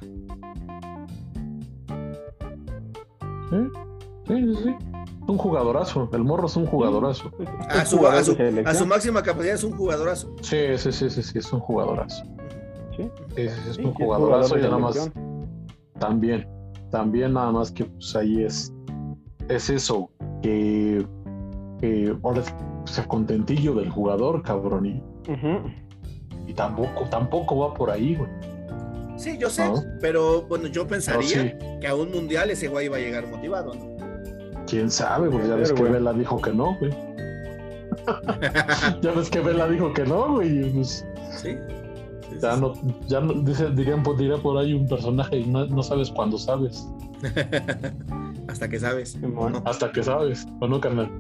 Sí, 3.51 4.35
sí, 4.35 4.55
sí. 4.65 4.98
Un 5.29 5.39
jugadorazo. 5.39 6.09
El 6.13 6.25
morro 6.25 6.47
es 6.47 6.57
un 6.57 6.67
jugadorazo. 6.67 7.31
A 7.69 7.85
su, 7.85 7.99
jugador 7.99 8.17
a 8.17 8.19
de 8.19 8.25
su- 8.25 8.35
selección. 8.35 8.67
a 8.67 8.75
su 8.75 8.87
máxima 8.87 9.23
capacidad 9.23 9.55
es 9.55 9.65
un 9.65 9.73
jugadorazo. 9.77 10.35
Sí, 10.43 10.57
sí, 10.77 10.91
sí, 10.93 11.11
sí, 11.11 11.23
sí, 11.23 11.39
es 11.39 11.53
un 11.53 11.61
jugadorazo. 11.61 12.25
Sí, 12.97 13.03
Sí, 13.05 13.11
sí, 13.29 13.35
sí, 13.37 13.43
es 13.71 13.77
sí, 13.77 13.83
un 13.85 13.91
es 13.91 13.97
jugadorazo 13.97 14.49
jugador 14.55 14.59
y 14.59 14.63
nada 14.63 14.79
más 14.79 15.11
también, 16.01 16.49
también 16.91 17.33
nada 17.35 17.53
más 17.53 17.71
que 17.71 17.85
pues 17.85 18.15
ahí 18.17 18.43
es, 18.43 18.73
es 19.49 19.71
eso, 19.71 20.11
que, 20.43 21.07
que 21.81 22.17
ahora 22.25 22.41
es 22.41 22.55
pues, 22.85 22.99
el 22.99 23.07
contentillo 23.07 23.75
del 23.75 23.91
jugador, 23.91 24.43
cabrón, 24.43 24.87
y, 24.87 26.53
tampoco, 26.55 27.05
tampoco 27.11 27.59
va 27.59 27.75
por 27.75 27.91
ahí, 27.91 28.15
güey. 28.17 28.31
Sí, 29.17 29.37
yo 29.39 29.51
sé, 29.51 29.69
No. 29.69 29.83
pero 30.01 30.43
bueno, 30.43 30.67
yo 30.69 30.87
pensaría 30.87 31.29
sí, 31.29 31.53
que 31.81 31.87
a 31.89 31.95
un 31.95 32.11
mundial 32.11 32.51
ese 32.51 32.69
güey 32.69 32.87
iba 32.87 32.97
a 32.97 33.01
llegar 33.01 33.27
motivado, 33.29 33.75
¿no? 33.75 33.97
Quién 34.69 34.91
sabe, 34.91 35.31
pues 35.31 35.49
ya 35.49 35.57
ves 35.57 35.73
que. 35.73 35.83
Vela 35.83 36.13
dijo 36.13 36.41
que 36.41 36.53
no, 36.53 36.77
güey. 36.79 36.93
Ya 39.03 39.13
ves 39.13 39.29
que 39.31 39.41
Vela 39.41 39.69
dijo 39.69 39.93
que 39.93 40.05
no, 40.05 40.35
güey, 40.35 40.71
pues 40.73 41.05
sí. 41.37 41.51
Sí, 42.31 42.37
ya 42.41 42.55
sí, 42.55 42.61
no, 42.61 42.73
ya 43.07 43.21
no, 43.21 43.33
dice, 43.35 43.71
dirían, 43.71 44.03
por- 44.03 44.17
diría 44.17 44.37
por 44.39 44.57
ahí 44.59 44.73
un 44.75 44.87
personaje, 44.87 45.39
y 45.39 45.47
no, 45.47 45.67
no 45.67 45.83
sabes 45.83 46.11
cuándo 46.11 46.39
sabes. 46.39 46.89
Hasta 48.49 48.69
que 48.69 48.79
sabes. 48.79 49.19
Hasta 49.65 49.93
que 49.93 50.03
sabes, 50.03 50.47
¿o 50.61 50.69
no, 50.69 50.81
carnal? 50.81 51.11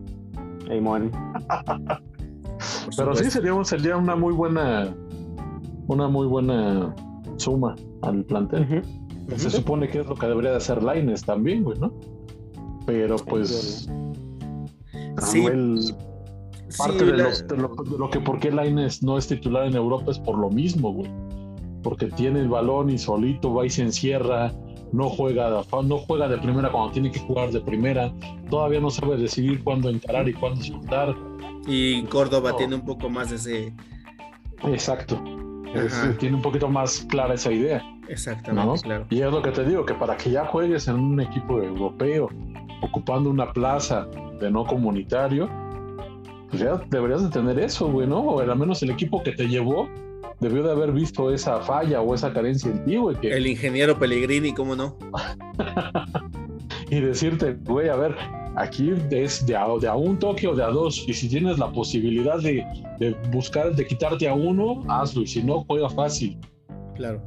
Ey, 0.70 0.80
mon. 0.80 1.10
Por 1.10 2.96
Pero 2.96 3.14
sí 3.14 3.30
sería, 3.30 3.52
sería 3.64 3.96
una 3.96 4.16
muy 4.16 4.32
buena, 4.34 4.94
una 5.88 6.08
muy 6.08 6.26
buena 6.26 6.94
suma 7.36 7.74
al 8.02 8.24
plantel. 8.24 8.82
Se 9.36 9.50
supone 9.50 9.88
que 9.88 10.00
es 10.00 10.06
lo 10.06 10.14
que 10.14 10.26
debería 10.26 10.50
de 10.52 10.56
hacer 10.56 10.82
Laines 10.82 11.22
también, 11.22 11.62
güey, 11.64 11.78
¿no? 11.78 11.92
Pero 12.88 13.16
pues 13.16 13.86
Sí, 15.20 15.42
Samuel, 15.42 15.78
sí, 15.82 15.94
parte 16.78 17.04
de, 17.04 17.16
la- 17.18 17.24
los- 17.24 17.46
de 17.46 17.56
lo, 17.58 17.68
de 17.68 17.98
lo 17.98 18.08
que 18.08 18.18
por 18.20 18.38
qué 18.40 18.50
Laines 18.50 19.02
no 19.02 19.18
es 19.18 19.26
titular 19.26 19.66
en 19.66 19.74
Europa 19.76 20.10
es 20.10 20.18
por 20.18 20.38
lo 20.38 20.48
mismo, 20.48 20.90
güey. 20.92 21.10
Porque 21.82 22.06
tiene 22.06 22.40
el 22.40 22.48
balón 22.48 22.88
y 22.88 22.96
solito 22.96 23.52
va 23.52 23.66
y 23.66 23.70
se 23.70 23.82
encierra, 23.82 24.52
no 24.92 25.10
juega, 25.10 25.62
no 25.84 25.98
juega 25.98 26.28
de 26.28 26.38
primera 26.38 26.72
cuando 26.72 26.92
tiene 26.92 27.10
que 27.12 27.20
jugar 27.20 27.50
de 27.52 27.60
primera, 27.60 28.10
todavía 28.48 28.80
no 28.80 28.88
sabe 28.90 29.18
decidir 29.18 29.62
cuándo 29.62 29.90
encarar 29.90 30.26
y 30.28 30.32
cuándo 30.32 30.62
soltar. 30.62 31.14
y 31.66 32.02
Córdoba 32.04 32.52
No. 32.52 32.56
tiene 32.56 32.74
un 32.76 32.84
poco 32.86 33.10
más 33.10 33.28
de 33.28 33.36
ese. 33.36 33.74
Exacto. 34.64 35.20
Es- 35.74 36.18
tiene 36.18 36.36
un 36.36 36.42
poquito 36.42 36.68
más 36.68 37.06
clara 37.10 37.34
esa 37.34 37.52
idea. 37.52 37.82
Exactamente, 38.08 38.66
¿No? 38.66 38.74
claro. 38.76 39.06
Y 39.10 39.20
es 39.20 39.30
lo 39.30 39.42
que 39.42 39.50
te 39.50 39.64
digo, 39.64 39.84
que 39.84 39.94
para 39.94 40.16
que 40.16 40.30
ya 40.30 40.46
juegues 40.46 40.88
en 40.88 40.96
un 40.96 41.20
equipo 41.20 41.62
europeo, 41.62 42.28
ocupando 42.80 43.28
una 43.30 43.52
plaza 43.52 44.06
de 44.40 44.50
no 44.50 44.64
comunitario, 44.64 45.48
pues 46.50 46.62
ya 46.62 46.80
deberías 46.88 47.22
de 47.22 47.28
tener 47.28 47.58
eso, 47.58 47.90
güey, 47.90 48.06
¿no? 48.06 48.20
O 48.20 48.40
al 48.40 48.56
menos 48.56 48.82
el 48.82 48.90
equipo 48.90 49.22
que 49.22 49.32
te 49.32 49.46
llevó 49.48 49.88
debió 50.40 50.62
de 50.62 50.70
haber 50.70 50.92
visto 50.92 51.30
esa 51.32 51.58
falla 51.60 52.00
o 52.00 52.14
esa 52.14 52.32
carencia 52.32 52.70
en 52.70 52.84
ti, 52.84 52.96
güey, 52.96 53.16
que- 53.16 53.36
El 53.36 53.46
ingeniero 53.46 53.98
Pellegrini, 53.98 54.54
¿cómo 54.54 54.74
no? 54.76 54.96
y 56.90 57.00
decirte, 57.00 57.56
güey, 57.64 57.88
a 57.88 57.96
ver, 57.96 58.14
aquí 58.56 58.90
es 58.90 59.46
de 59.46 59.56
a, 59.56 59.66
de 59.80 59.88
a 59.88 59.94
un 59.94 60.18
toque 60.18 60.46
o 60.48 60.54
de 60.54 60.62
a 60.64 60.68
dos, 60.68 61.04
y 61.06 61.12
si 61.12 61.28
tienes 61.28 61.58
la 61.58 61.70
posibilidad 61.70 62.38
de, 62.40 62.64
de 62.98 63.14
buscar, 63.30 63.74
de 63.74 63.86
quitarte 63.86 64.28
a 64.28 64.34
uno, 64.34 64.82
hazlo, 64.88 65.22
y 65.22 65.26
si 65.26 65.42
no, 65.42 65.64
juega 65.66 65.88
fácil. 65.90 66.38
Claro. 66.94 67.22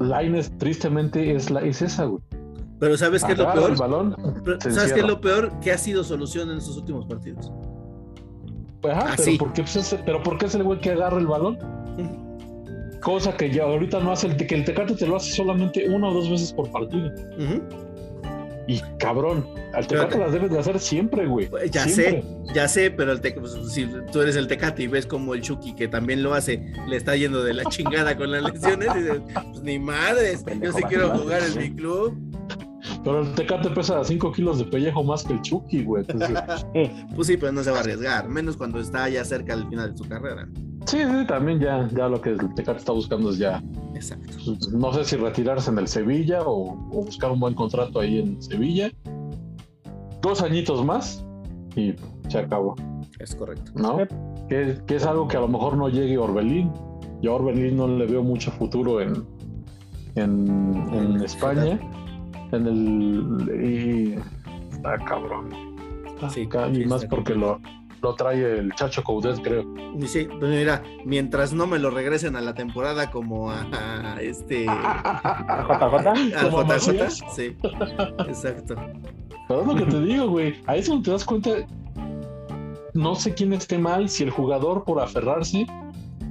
Lines, 0.00 0.52
tristemente, 0.58 1.34
es, 1.34 1.50
la, 1.50 1.60
es 1.60 1.80
esa, 1.82 2.04
güey. 2.04 2.22
Pero 2.78 2.96
¿sabes 2.98 3.24
qué 3.24 3.32
es 3.32 3.38
lo 3.38 3.50
peor? 3.52 3.70
el 3.70 3.76
balón, 3.76 4.16
¿Sabes 4.60 4.92
qué 4.92 5.00
es 5.00 5.06
lo 5.06 5.18
peor? 5.20 5.50
Que 5.60 5.72
ha 5.72 5.78
sido 5.78 6.04
solución 6.04 6.50
en 6.50 6.58
estos 6.58 6.76
últimos 6.76 7.06
partidos. 7.06 7.50
Ajá, 8.84 9.00
Ah, 9.08 9.12
pero, 9.16 9.22
sí. 9.22 9.38
¿por 9.38 9.52
qué, 9.54 9.62
pues, 9.62 9.76
ese- 9.76 9.98
pero 10.04 10.22
¿por 10.22 10.36
qué 10.38 10.46
es 10.46 10.54
el 10.54 10.62
güey 10.62 10.78
que 10.80 10.90
agarra 10.90 11.18
el 11.18 11.26
balón? 11.26 11.58
Cosa 13.02 13.36
que 13.36 13.50
ya 13.50 13.62
ahorita 13.64 14.00
no 14.00 14.12
hace, 14.12 14.26
el, 14.26 14.36
que 14.36 14.54
el 14.54 14.64
Tecate 14.64 14.94
te 14.94 15.06
lo 15.06 15.16
hace 15.16 15.32
solamente 15.32 15.88
una 15.88 16.08
o 16.08 16.14
dos 16.14 16.28
veces 16.28 16.52
por 16.52 16.70
partido. 16.70 17.06
Ujú. 17.38 17.62
Y 18.68 18.80
cabrón, 18.98 19.46
al 19.74 19.86
Tecate 19.86 20.18
las 20.18 20.32
debes 20.32 20.50
de 20.50 20.58
hacer 20.58 20.80
siempre, 20.80 21.26
güey. 21.26 21.46
Pues, 21.48 21.70
Ya 21.70 21.84
Siempre. 21.86 22.22
sé, 22.22 22.52
ya 22.54 22.66
sé, 22.68 22.90
pero 22.90 23.12
el 23.12 23.20
Tec- 23.20 23.38
pues, 23.38 23.56
si 23.72 23.86
tú 24.10 24.20
eres 24.22 24.34
el 24.36 24.48
Tecate 24.48 24.82
y 24.82 24.86
ves 24.88 25.06
como 25.06 25.34
el 25.34 25.42
Chucky, 25.42 25.74
que 25.74 25.86
también 25.86 26.22
lo 26.22 26.34
hace, 26.34 26.72
le 26.88 26.96
está 26.96 27.14
yendo 27.16 27.44
de 27.44 27.54
la 27.54 27.64
chingada 27.68 28.16
con 28.16 28.30
las 28.32 28.42
lesiones, 28.42 28.88
y 28.96 28.98
dices, 28.98 29.20
pues 29.34 29.62
ni 29.62 29.78
madres, 29.78 30.44
yo 30.60 30.72
sí 30.72 30.82
quiero 30.88 31.10
jugar 31.16 31.42
en 31.44 31.58
mi 31.62 31.76
club. 31.76 32.16
Pero 33.06 33.20
el 33.20 33.32
Tecate 33.34 33.70
pesa 33.70 34.02
5 34.02 34.32
kilos 34.32 34.58
de 34.58 34.64
pellejo 34.64 35.04
más 35.04 35.22
que 35.22 35.34
el 35.34 35.40
Chucky, 35.42 35.84
güey. 35.84 36.04
Entonces, 36.08 36.66
Pues 37.14 37.28
sí, 37.28 37.36
pero 37.36 37.52
no 37.52 37.62
se 37.62 37.70
va 37.70 37.76
a 37.76 37.80
arriesgar, 37.80 38.28
menos 38.28 38.56
cuando 38.56 38.80
está 38.80 39.08
ya 39.08 39.24
cerca 39.24 39.54
del 39.56 39.68
final 39.68 39.92
de 39.92 39.96
su 39.96 40.08
carrera. 40.08 40.48
sí, 40.86 40.98
sí, 40.98 41.26
también 41.28 41.60
ya, 41.60 41.88
ya 41.94 42.08
lo 42.08 42.20
que 42.20 42.30
el 42.30 42.52
Tecate 42.54 42.78
está 42.78 42.90
buscando 42.90 43.30
es 43.30 43.38
ya, 43.38 43.62
Exacto. 43.94 44.32
no 44.72 44.92
sé 44.92 45.04
si 45.04 45.14
retirarse 45.16 45.70
en 45.70 45.78
el 45.78 45.86
Sevilla 45.86 46.42
o, 46.42 46.72
o 46.72 47.04
buscar 47.04 47.30
un 47.30 47.38
buen 47.38 47.54
contrato 47.54 48.00
ahí 48.00 48.18
en 48.18 48.42
Sevilla. 48.42 48.90
Dos 50.20 50.42
añitos 50.42 50.84
más 50.84 51.24
y 51.76 51.94
se 52.28 52.38
acabó, 52.38 52.74
Es 53.20 53.36
correcto. 53.36 53.70
¿no? 53.76 53.98
Que, 54.48 54.78
que 54.84 54.96
es 54.96 55.06
algo 55.06 55.28
que 55.28 55.36
a 55.36 55.40
lo 55.40 55.48
mejor 55.48 55.76
no 55.76 55.88
llegue 55.88 56.18
Orbelín. 56.18 56.72
Yo 57.22 57.32
a 57.32 57.34
Orbelín 57.36 57.76
no 57.76 57.86
le 57.86 58.04
veo 58.06 58.24
mucho 58.24 58.50
futuro 58.50 59.00
en, 59.00 59.24
en, 60.16 60.82
en 60.92 61.22
España. 61.22 61.78
En 62.52 62.66
el. 62.66 63.64
Y, 63.64 64.14
está 64.72 64.98
cabrón. 64.98 65.50
Sí, 66.30 66.44
Acá, 66.44 66.68
y 66.68 66.84
más 66.86 67.02
está 67.02 67.14
porque 67.14 67.34
lo, 67.34 67.60
lo 68.02 68.14
trae 68.14 68.58
el 68.58 68.72
Chacho 68.74 69.02
Coudet, 69.02 69.40
creo. 69.42 69.64
Y 69.98 70.06
sí, 70.06 70.28
pues 70.38 70.50
mira, 70.50 70.82
mientras 71.04 71.52
no 71.52 71.66
me 71.66 71.78
lo 71.78 71.90
regresen 71.90 72.36
a 72.36 72.40
la 72.40 72.54
temporada 72.54 73.10
como 73.10 73.50
a, 73.50 73.66
a 73.72 74.20
este 74.20 74.66
al 74.68 75.66
JJ. 75.66 76.50
¿Como 76.50 76.64
JJ, 76.64 77.10
sí, 77.34 77.56
exacto. 78.26 78.76
Pero 79.48 79.60
es 79.60 79.66
lo 79.66 79.74
que 79.76 79.84
te 79.84 80.00
digo, 80.00 80.28
güey. 80.28 80.60
Ahí 80.66 80.80
es 80.80 80.88
donde 80.88 81.04
te 81.04 81.10
das 81.10 81.24
cuenta. 81.24 81.50
No 82.94 83.14
sé 83.14 83.34
quién 83.34 83.52
esté 83.52 83.76
mal, 83.76 84.08
si 84.08 84.22
el 84.22 84.30
jugador 84.30 84.84
por 84.84 85.00
aferrarse 85.00 85.66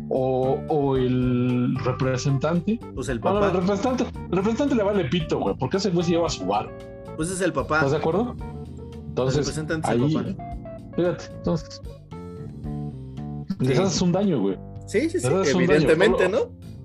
o, 0.10 0.60
o 0.70 0.98
el 0.98 1.76
representante. 1.84 2.80
Pues 2.94 3.10
el 3.10 3.20
Bueno, 3.20 3.40
el 3.40 3.46
papá, 3.52 3.60
representante, 3.60 4.04
el 4.30 4.38
representante 4.38 4.76
le 4.76 4.84
vale 4.84 5.06
pito, 5.06 5.40
güey, 5.40 5.56
porque 5.58 5.78
ese 5.78 5.90
güey 5.92 6.06
se 6.06 6.12
lleva 6.12 6.30
su 6.30 6.46
bar. 6.46 6.70
pues 7.16 7.30
es 7.32 7.42
el 7.42 7.54
papá. 7.54 7.78
¿Estás 7.78 7.92
de 7.92 7.98
acuerdo? 7.98 8.36
El 8.40 9.06
Entonces, 9.08 9.38
representante 9.40 9.88
es 9.90 9.96
el 9.96 10.04
ahí, 10.04 10.14
papá. 10.14 10.90
fíjate, 10.96 11.24
entonces, 11.38 11.82
les 13.60 13.80
haces 13.80 14.02
un 14.02 14.12
daño, 14.12 14.42
güey. 14.42 14.58
Sí, 14.88 15.10
sí, 15.10 15.20
sí, 15.20 15.28
evidentemente, 15.56 16.24
daño. 16.30 16.38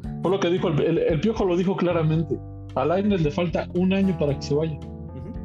¿no? 0.04 0.20
Fue 0.22 0.30
lo 0.30 0.40
que 0.40 0.48
dijo 0.48 0.68
el, 0.68 0.80
el- 0.80 0.98
el 0.98 1.20
piojo, 1.20 1.44
lo 1.44 1.56
dijo 1.56 1.76
claramente. 1.76 2.38
A 2.76 2.84
Lainez 2.84 3.20
le 3.22 3.30
falta 3.30 3.66
un 3.74 3.92
año 3.92 4.16
para 4.18 4.34
que 4.36 4.42
se 4.42 4.54
vaya. 4.54 4.78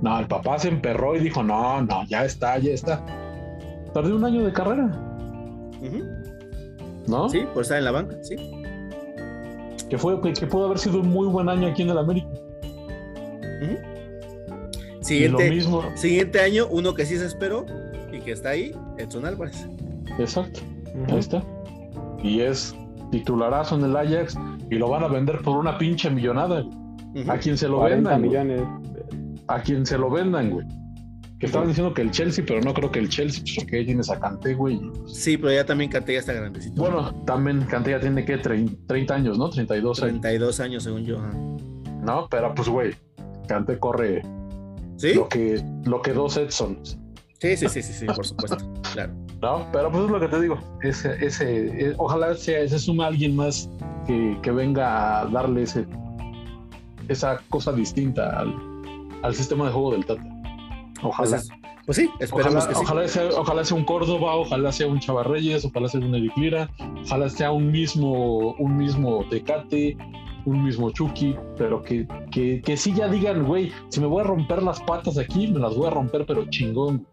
No, 0.02 0.19
el 0.19 0.27
papá 0.27 0.60
se 0.60 0.68
emperró 0.69 1.15
y 1.15 1.19
dijo, 1.19 1.41
no, 1.41 1.81
no, 1.81 2.06
ya 2.07 2.23
está, 2.26 2.57
ya 2.60 2.72
está. 2.72 3.03
Perdió 3.93 4.15
un 4.15 4.26
año 4.26 4.43
de 4.43 4.52
carrera, 4.53 4.85
Ujú. 5.81 6.03
¿No? 7.07 7.30
Sí, 7.30 7.45
por 7.53 7.64
estar 7.64 7.77
en 7.77 7.86
la 7.86 7.91
banca, 7.91 8.18
sí. 8.23 8.36
Que 9.90 9.98
fue, 9.98 10.19
que, 10.22 10.34
que 10.34 10.48
pudo 10.48 10.65
haber 10.65 10.80
sido 10.80 10.99
un 11.02 11.10
muy 11.10 11.27
buen 11.27 11.48
año 11.49 11.68
aquí 11.68 11.84
en 11.84 11.90
el 11.90 11.98
América. 11.98 12.27
Lo 14.99 15.06
Siguiente, 15.07 15.49
mismo, 15.52 15.84
siguiente 15.95 16.40
año, 16.40 16.65
uno 16.69 16.95
que 16.95 17.06
sí 17.06 17.15
se 17.18 17.26
esperó 17.27 17.65
y 18.11 18.19
que 18.22 18.32
está 18.32 18.49
ahí, 18.49 18.72
Edson 18.98 19.26
Álvarez. 19.26 19.68
exacto, 20.18 20.61
ahí 21.10 21.19
está. 21.19 21.44
Y 22.23 22.40
es 22.41 22.76
titularazo 23.11 23.76
en 23.76 23.84
el 23.86 23.95
Ajax 23.95 24.36
y 24.72 24.76
lo 24.76 24.90
van 24.90 25.03
a 25.03 25.07
vender 25.07 25.41
por 25.44 25.57
una 25.57 25.77
pinche 25.77 26.10
millonada. 26.10 26.64
A 27.27 27.38
quien 27.38 27.56
se 27.57 27.68
lo 27.68 27.77
40 27.77 28.18
vendan. 28.18 28.48
güey. 28.48 28.64
A 29.48 29.61
quien 29.61 29.86
se 29.86 29.98
lo 29.98 30.10
vendan, 30.10 30.49
güey. 30.49 30.65
Que 31.40 31.48
estaban 31.48 31.68
diciendo 31.68 31.94
que 31.94 32.02
el 32.02 32.12
Chelsea, 32.12 32.45
pero 32.48 32.62
no 32.62 32.74
creo 32.74 32.91
que 32.91 32.99
el 32.99 33.10
Chelsea, 33.10 33.44
pues, 33.44 33.56
porque 33.57 33.78
ahí 33.78 33.86
tienes 33.86 34.10
a 34.10 34.20
Kanté, 34.20 34.53
güey. 34.53 34.80
Sí, 35.06 35.38
pero 35.38 35.52
ya 35.52 35.66
también 35.66 35.91
Canté 35.91 36.14
ya 36.14 36.20
está 36.20 36.34
grandecito. 36.34 36.82
Bueno, 36.82 37.14
también 37.26 37.62
Kanté 37.66 37.91
ya 37.91 37.99
tiene 37.99 38.24
que 38.24 38.38
30 38.38 39.14
años, 39.14 39.38
¿no? 39.38 39.49
32 39.49 40.03
años. 40.03 40.22
32 40.22 40.60
años 40.62 40.84
según 40.84 41.03
yo. 41.06 41.20
No, 42.02 42.28
pero 42.30 42.56
pues, 42.56 42.70
güey, 42.70 42.95
Kanté 43.48 43.78
corre 43.80 44.22
¿Sí? 44.98 45.14
lo 45.14 45.28
que, 45.28 45.62
lo 45.84 46.02
que 46.02 46.14
dos 46.14 46.38
Edson. 46.38 46.80
Sí, 47.40 47.57
sí, 47.57 47.68
sí, 47.68 47.82
sí, 47.82 47.94
sí, 47.94 48.06
por 48.06 48.26
supuesto. 48.26 48.57
Claro. 48.94 49.14
No, 49.41 49.68
pero 49.74 49.91
pues 49.91 50.06
es 50.06 50.10
lo 50.10 50.20
que 50.22 50.28
te 50.30 50.41
digo. 50.41 50.57
Ese, 50.82 51.18
ese, 51.20 51.88
eh, 51.90 51.94
ojalá 51.98 52.34
sea, 52.36 52.66
se 52.66 52.80
suma 52.80 53.07
alguien 53.07 53.36
más 53.36 53.70
que, 54.07 54.38
que 54.41 54.52
venga 54.52 55.20
a 55.20 55.26
darle 55.26 55.64
ese, 55.64 55.86
esa 57.10 57.41
cosa 57.49 57.74
distinta 57.74 58.40
al, 58.40 58.56
al 59.22 59.36
sistema 59.36 59.66
de 59.66 59.72
juego 59.72 59.91
del 59.91 60.06
Tata. 60.06 60.24
Ojalá. 61.03 61.38
es- 61.38 61.49
pues 61.85 61.97
sí, 61.97 62.09
esperemos 62.19 62.63
Ojalá, 62.65 62.67
que 62.69 62.76
sí. 62.76 62.81
ojalá 62.84 63.07
sea, 63.07 63.30
ojalá 63.39 63.63
sea 63.63 63.77
un 63.77 63.85
Córdoba, 63.85 64.35
ojalá 64.35 64.72
sea 64.72 64.88
un 64.88 64.99
Chavarreyes, 64.99 65.65
ojalá 65.65 65.88
sea 65.88 65.99
un 65.99 66.15
Eric 66.15 66.35
Lira, 66.35 66.69
ojalá 67.03 67.30
sea 67.30 67.51
un 67.51 67.72
mismo, 67.72 68.53
un 68.53 68.76
mismo 68.77 69.23
Tecate, 69.30 69.95
un 70.45 70.63
mismo 70.63 70.89
Chucky, 70.89 71.35
pero 71.57 71.84
que, 71.84 72.07
que, 72.31 72.61
que 72.61 72.76
sí 72.77 72.91
ya 72.93 73.07
digan, 73.07 73.45
güey, 73.45 73.72
si 73.89 73.99
me 73.99 74.07
voy 74.07 74.22
a 74.22 74.23
romper 74.23 74.63
las 74.63 74.80
patas 74.81 75.17
aquí, 75.19 75.47
me 75.47 75.59
las 75.59 75.76
voy 75.76 75.85
a 75.88 75.91
romper, 75.91 76.26
pero 76.26 76.45
chingón. 76.49 77.05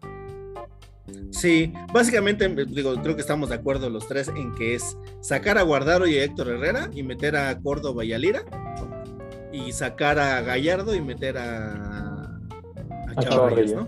Sí, 1.29 1.71
básicamente, 1.93 2.47
digo, 2.65 2.95
creo 3.01 3.15
que 3.15 3.21
estamos 3.21 3.49
de 3.49 3.55
acuerdo 3.55 3.89
los 3.89 4.07
tres 4.07 4.29
en 4.29 4.53
que 4.55 4.75
es 4.75 4.97
sacar 5.19 5.57
a 5.57 5.63
Guardaro 5.63 6.07
y 6.07 6.17
a 6.17 6.23
Héctor 6.23 6.47
Herrera 6.49 6.89
y 6.93 7.03
meter 7.03 7.35
a 7.35 7.59
Córdoba 7.59 8.05
y 8.05 8.13
a 8.13 8.17
Lira. 8.17 8.43
Y 9.51 9.71
sacar 9.71 10.17
a 10.17 10.41
Gallardo 10.41 10.95
y 10.95 11.01
meter 11.01 11.37
a, 11.37 12.12
a 13.15 13.23
Chava 13.23 13.49
Reyes, 13.49 13.75
¿no? 13.75 13.87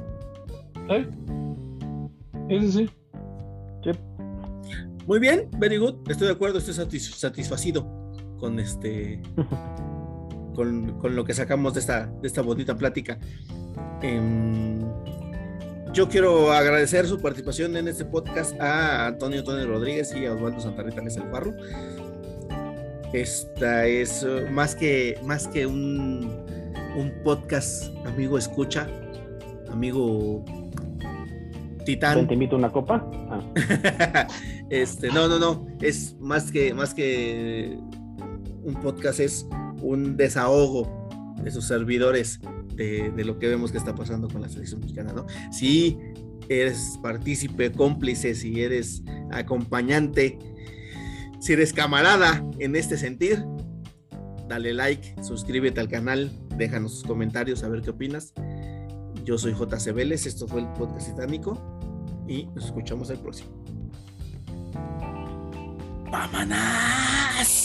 ¿Eh? 0.90 1.08
Ese 2.50 2.72
sí. 2.72 2.90
Muy 5.08 5.20
bien, 5.20 5.50
very 5.60 5.78
good. 5.78 5.96
Estoy 6.10 6.28
de 6.28 6.34
acuerdo, 6.34 6.58
estoy 6.58 6.74
satis- 6.74 7.14
satisfacido 7.16 7.86
con 8.40 8.60
este. 8.60 9.22
con, 10.56 10.98
con 11.00 11.16
lo 11.16 11.24
que 11.26 11.34
sacamos 11.34 11.74
de 11.76 11.80
esta, 11.82 12.08
de 12.08 12.28
esta 12.28 12.42
bonita 12.42 12.76
plática. 12.76 13.20
Em, 14.02 14.80
yo 15.94 16.10
quiero 16.10 16.52
agradecer 16.52 17.06
su 17.08 17.20
participación 17.22 17.78
en 17.78 17.88
este 17.88 18.04
podcast 18.06 18.60
a 18.60 19.08
Antonio 19.08 19.44
Tony 19.44 19.64
Rodríguez 19.66 20.14
y 20.16 20.26
a 20.26 20.34
Osvaldo 20.34 20.60
Santarrita 20.60 21.02
que 21.02 21.08
es 21.08 21.18
el 21.18 21.30
Farro. 21.30 21.54
Esta 23.14 23.86
es 23.86 24.24
eh, 24.24 24.48
más 24.52 24.76
que, 24.76 25.20
más 25.24 25.48
que 25.48 25.66
un, 25.66 26.44
un 26.98 27.14
podcast, 27.24 27.96
amigo 28.06 28.38
escucha, 28.38 28.88
amigo 29.76 30.46
titán. 31.86 32.28
¿Te 32.28 32.34
invito 32.34 32.56
a 32.56 32.60
una 32.60 32.72
copa? 32.72 33.06
Ah, 33.30 34.28
este, 34.70 35.10
no, 35.10 35.28
no, 35.28 35.38
no. 35.38 35.68
Es 35.82 36.16
más 36.20 36.50
que, 36.52 36.74
más 36.74 36.94
que 36.94 37.78
un 38.64 38.74
podcast, 38.82 39.20
es 39.20 39.48
un 39.82 40.16
desahogo 40.16 41.36
de 41.44 41.52
sus 41.52 41.66
servidores 41.66 42.40
de, 42.74 43.12
de 43.12 43.26
lo 43.26 43.38
que 43.38 43.48
vemos 43.48 43.72
que 43.72 43.78
está 43.78 43.94
pasando 43.94 44.30
con 44.30 44.42
la 44.42 44.50
selección 44.50 44.80
mexicana, 44.80 45.12
¿no? 45.14 45.26
Si 45.52 45.98
eres 46.48 46.98
partícipe, 47.04 47.72
cómplice, 47.72 48.34
si 48.34 48.62
eres 48.62 49.04
acompañante, 49.32 50.40
si 51.40 51.54
eres 51.54 51.74
camarada 51.74 52.44
en 52.60 52.78
este 52.78 52.98
sentir, 52.98 53.44
dale 54.48 54.74
like, 54.74 55.16
suscríbete 55.22 55.82
al 55.82 55.90
canal, 55.90 56.32
déjanos 56.58 56.94
sus 56.94 57.04
comentarios 57.04 57.64
a 57.64 57.70
ver 57.70 57.82
qué 57.82 57.90
opinas. 57.90 58.34
Yo 59.26 59.40
soy 59.40 59.54
JC 59.54 59.92
Vélez, 59.92 60.28
esto 60.28 60.48
fue 60.48 60.62
el 60.62 60.68
podcast 60.74 61.08
titánico 61.08 61.58
y 62.28 62.46
nos 62.54 62.66
escuchamos 62.66 63.10
el 63.10 63.18
próximo. 63.18 63.50
¡Vámonos! 66.12 67.65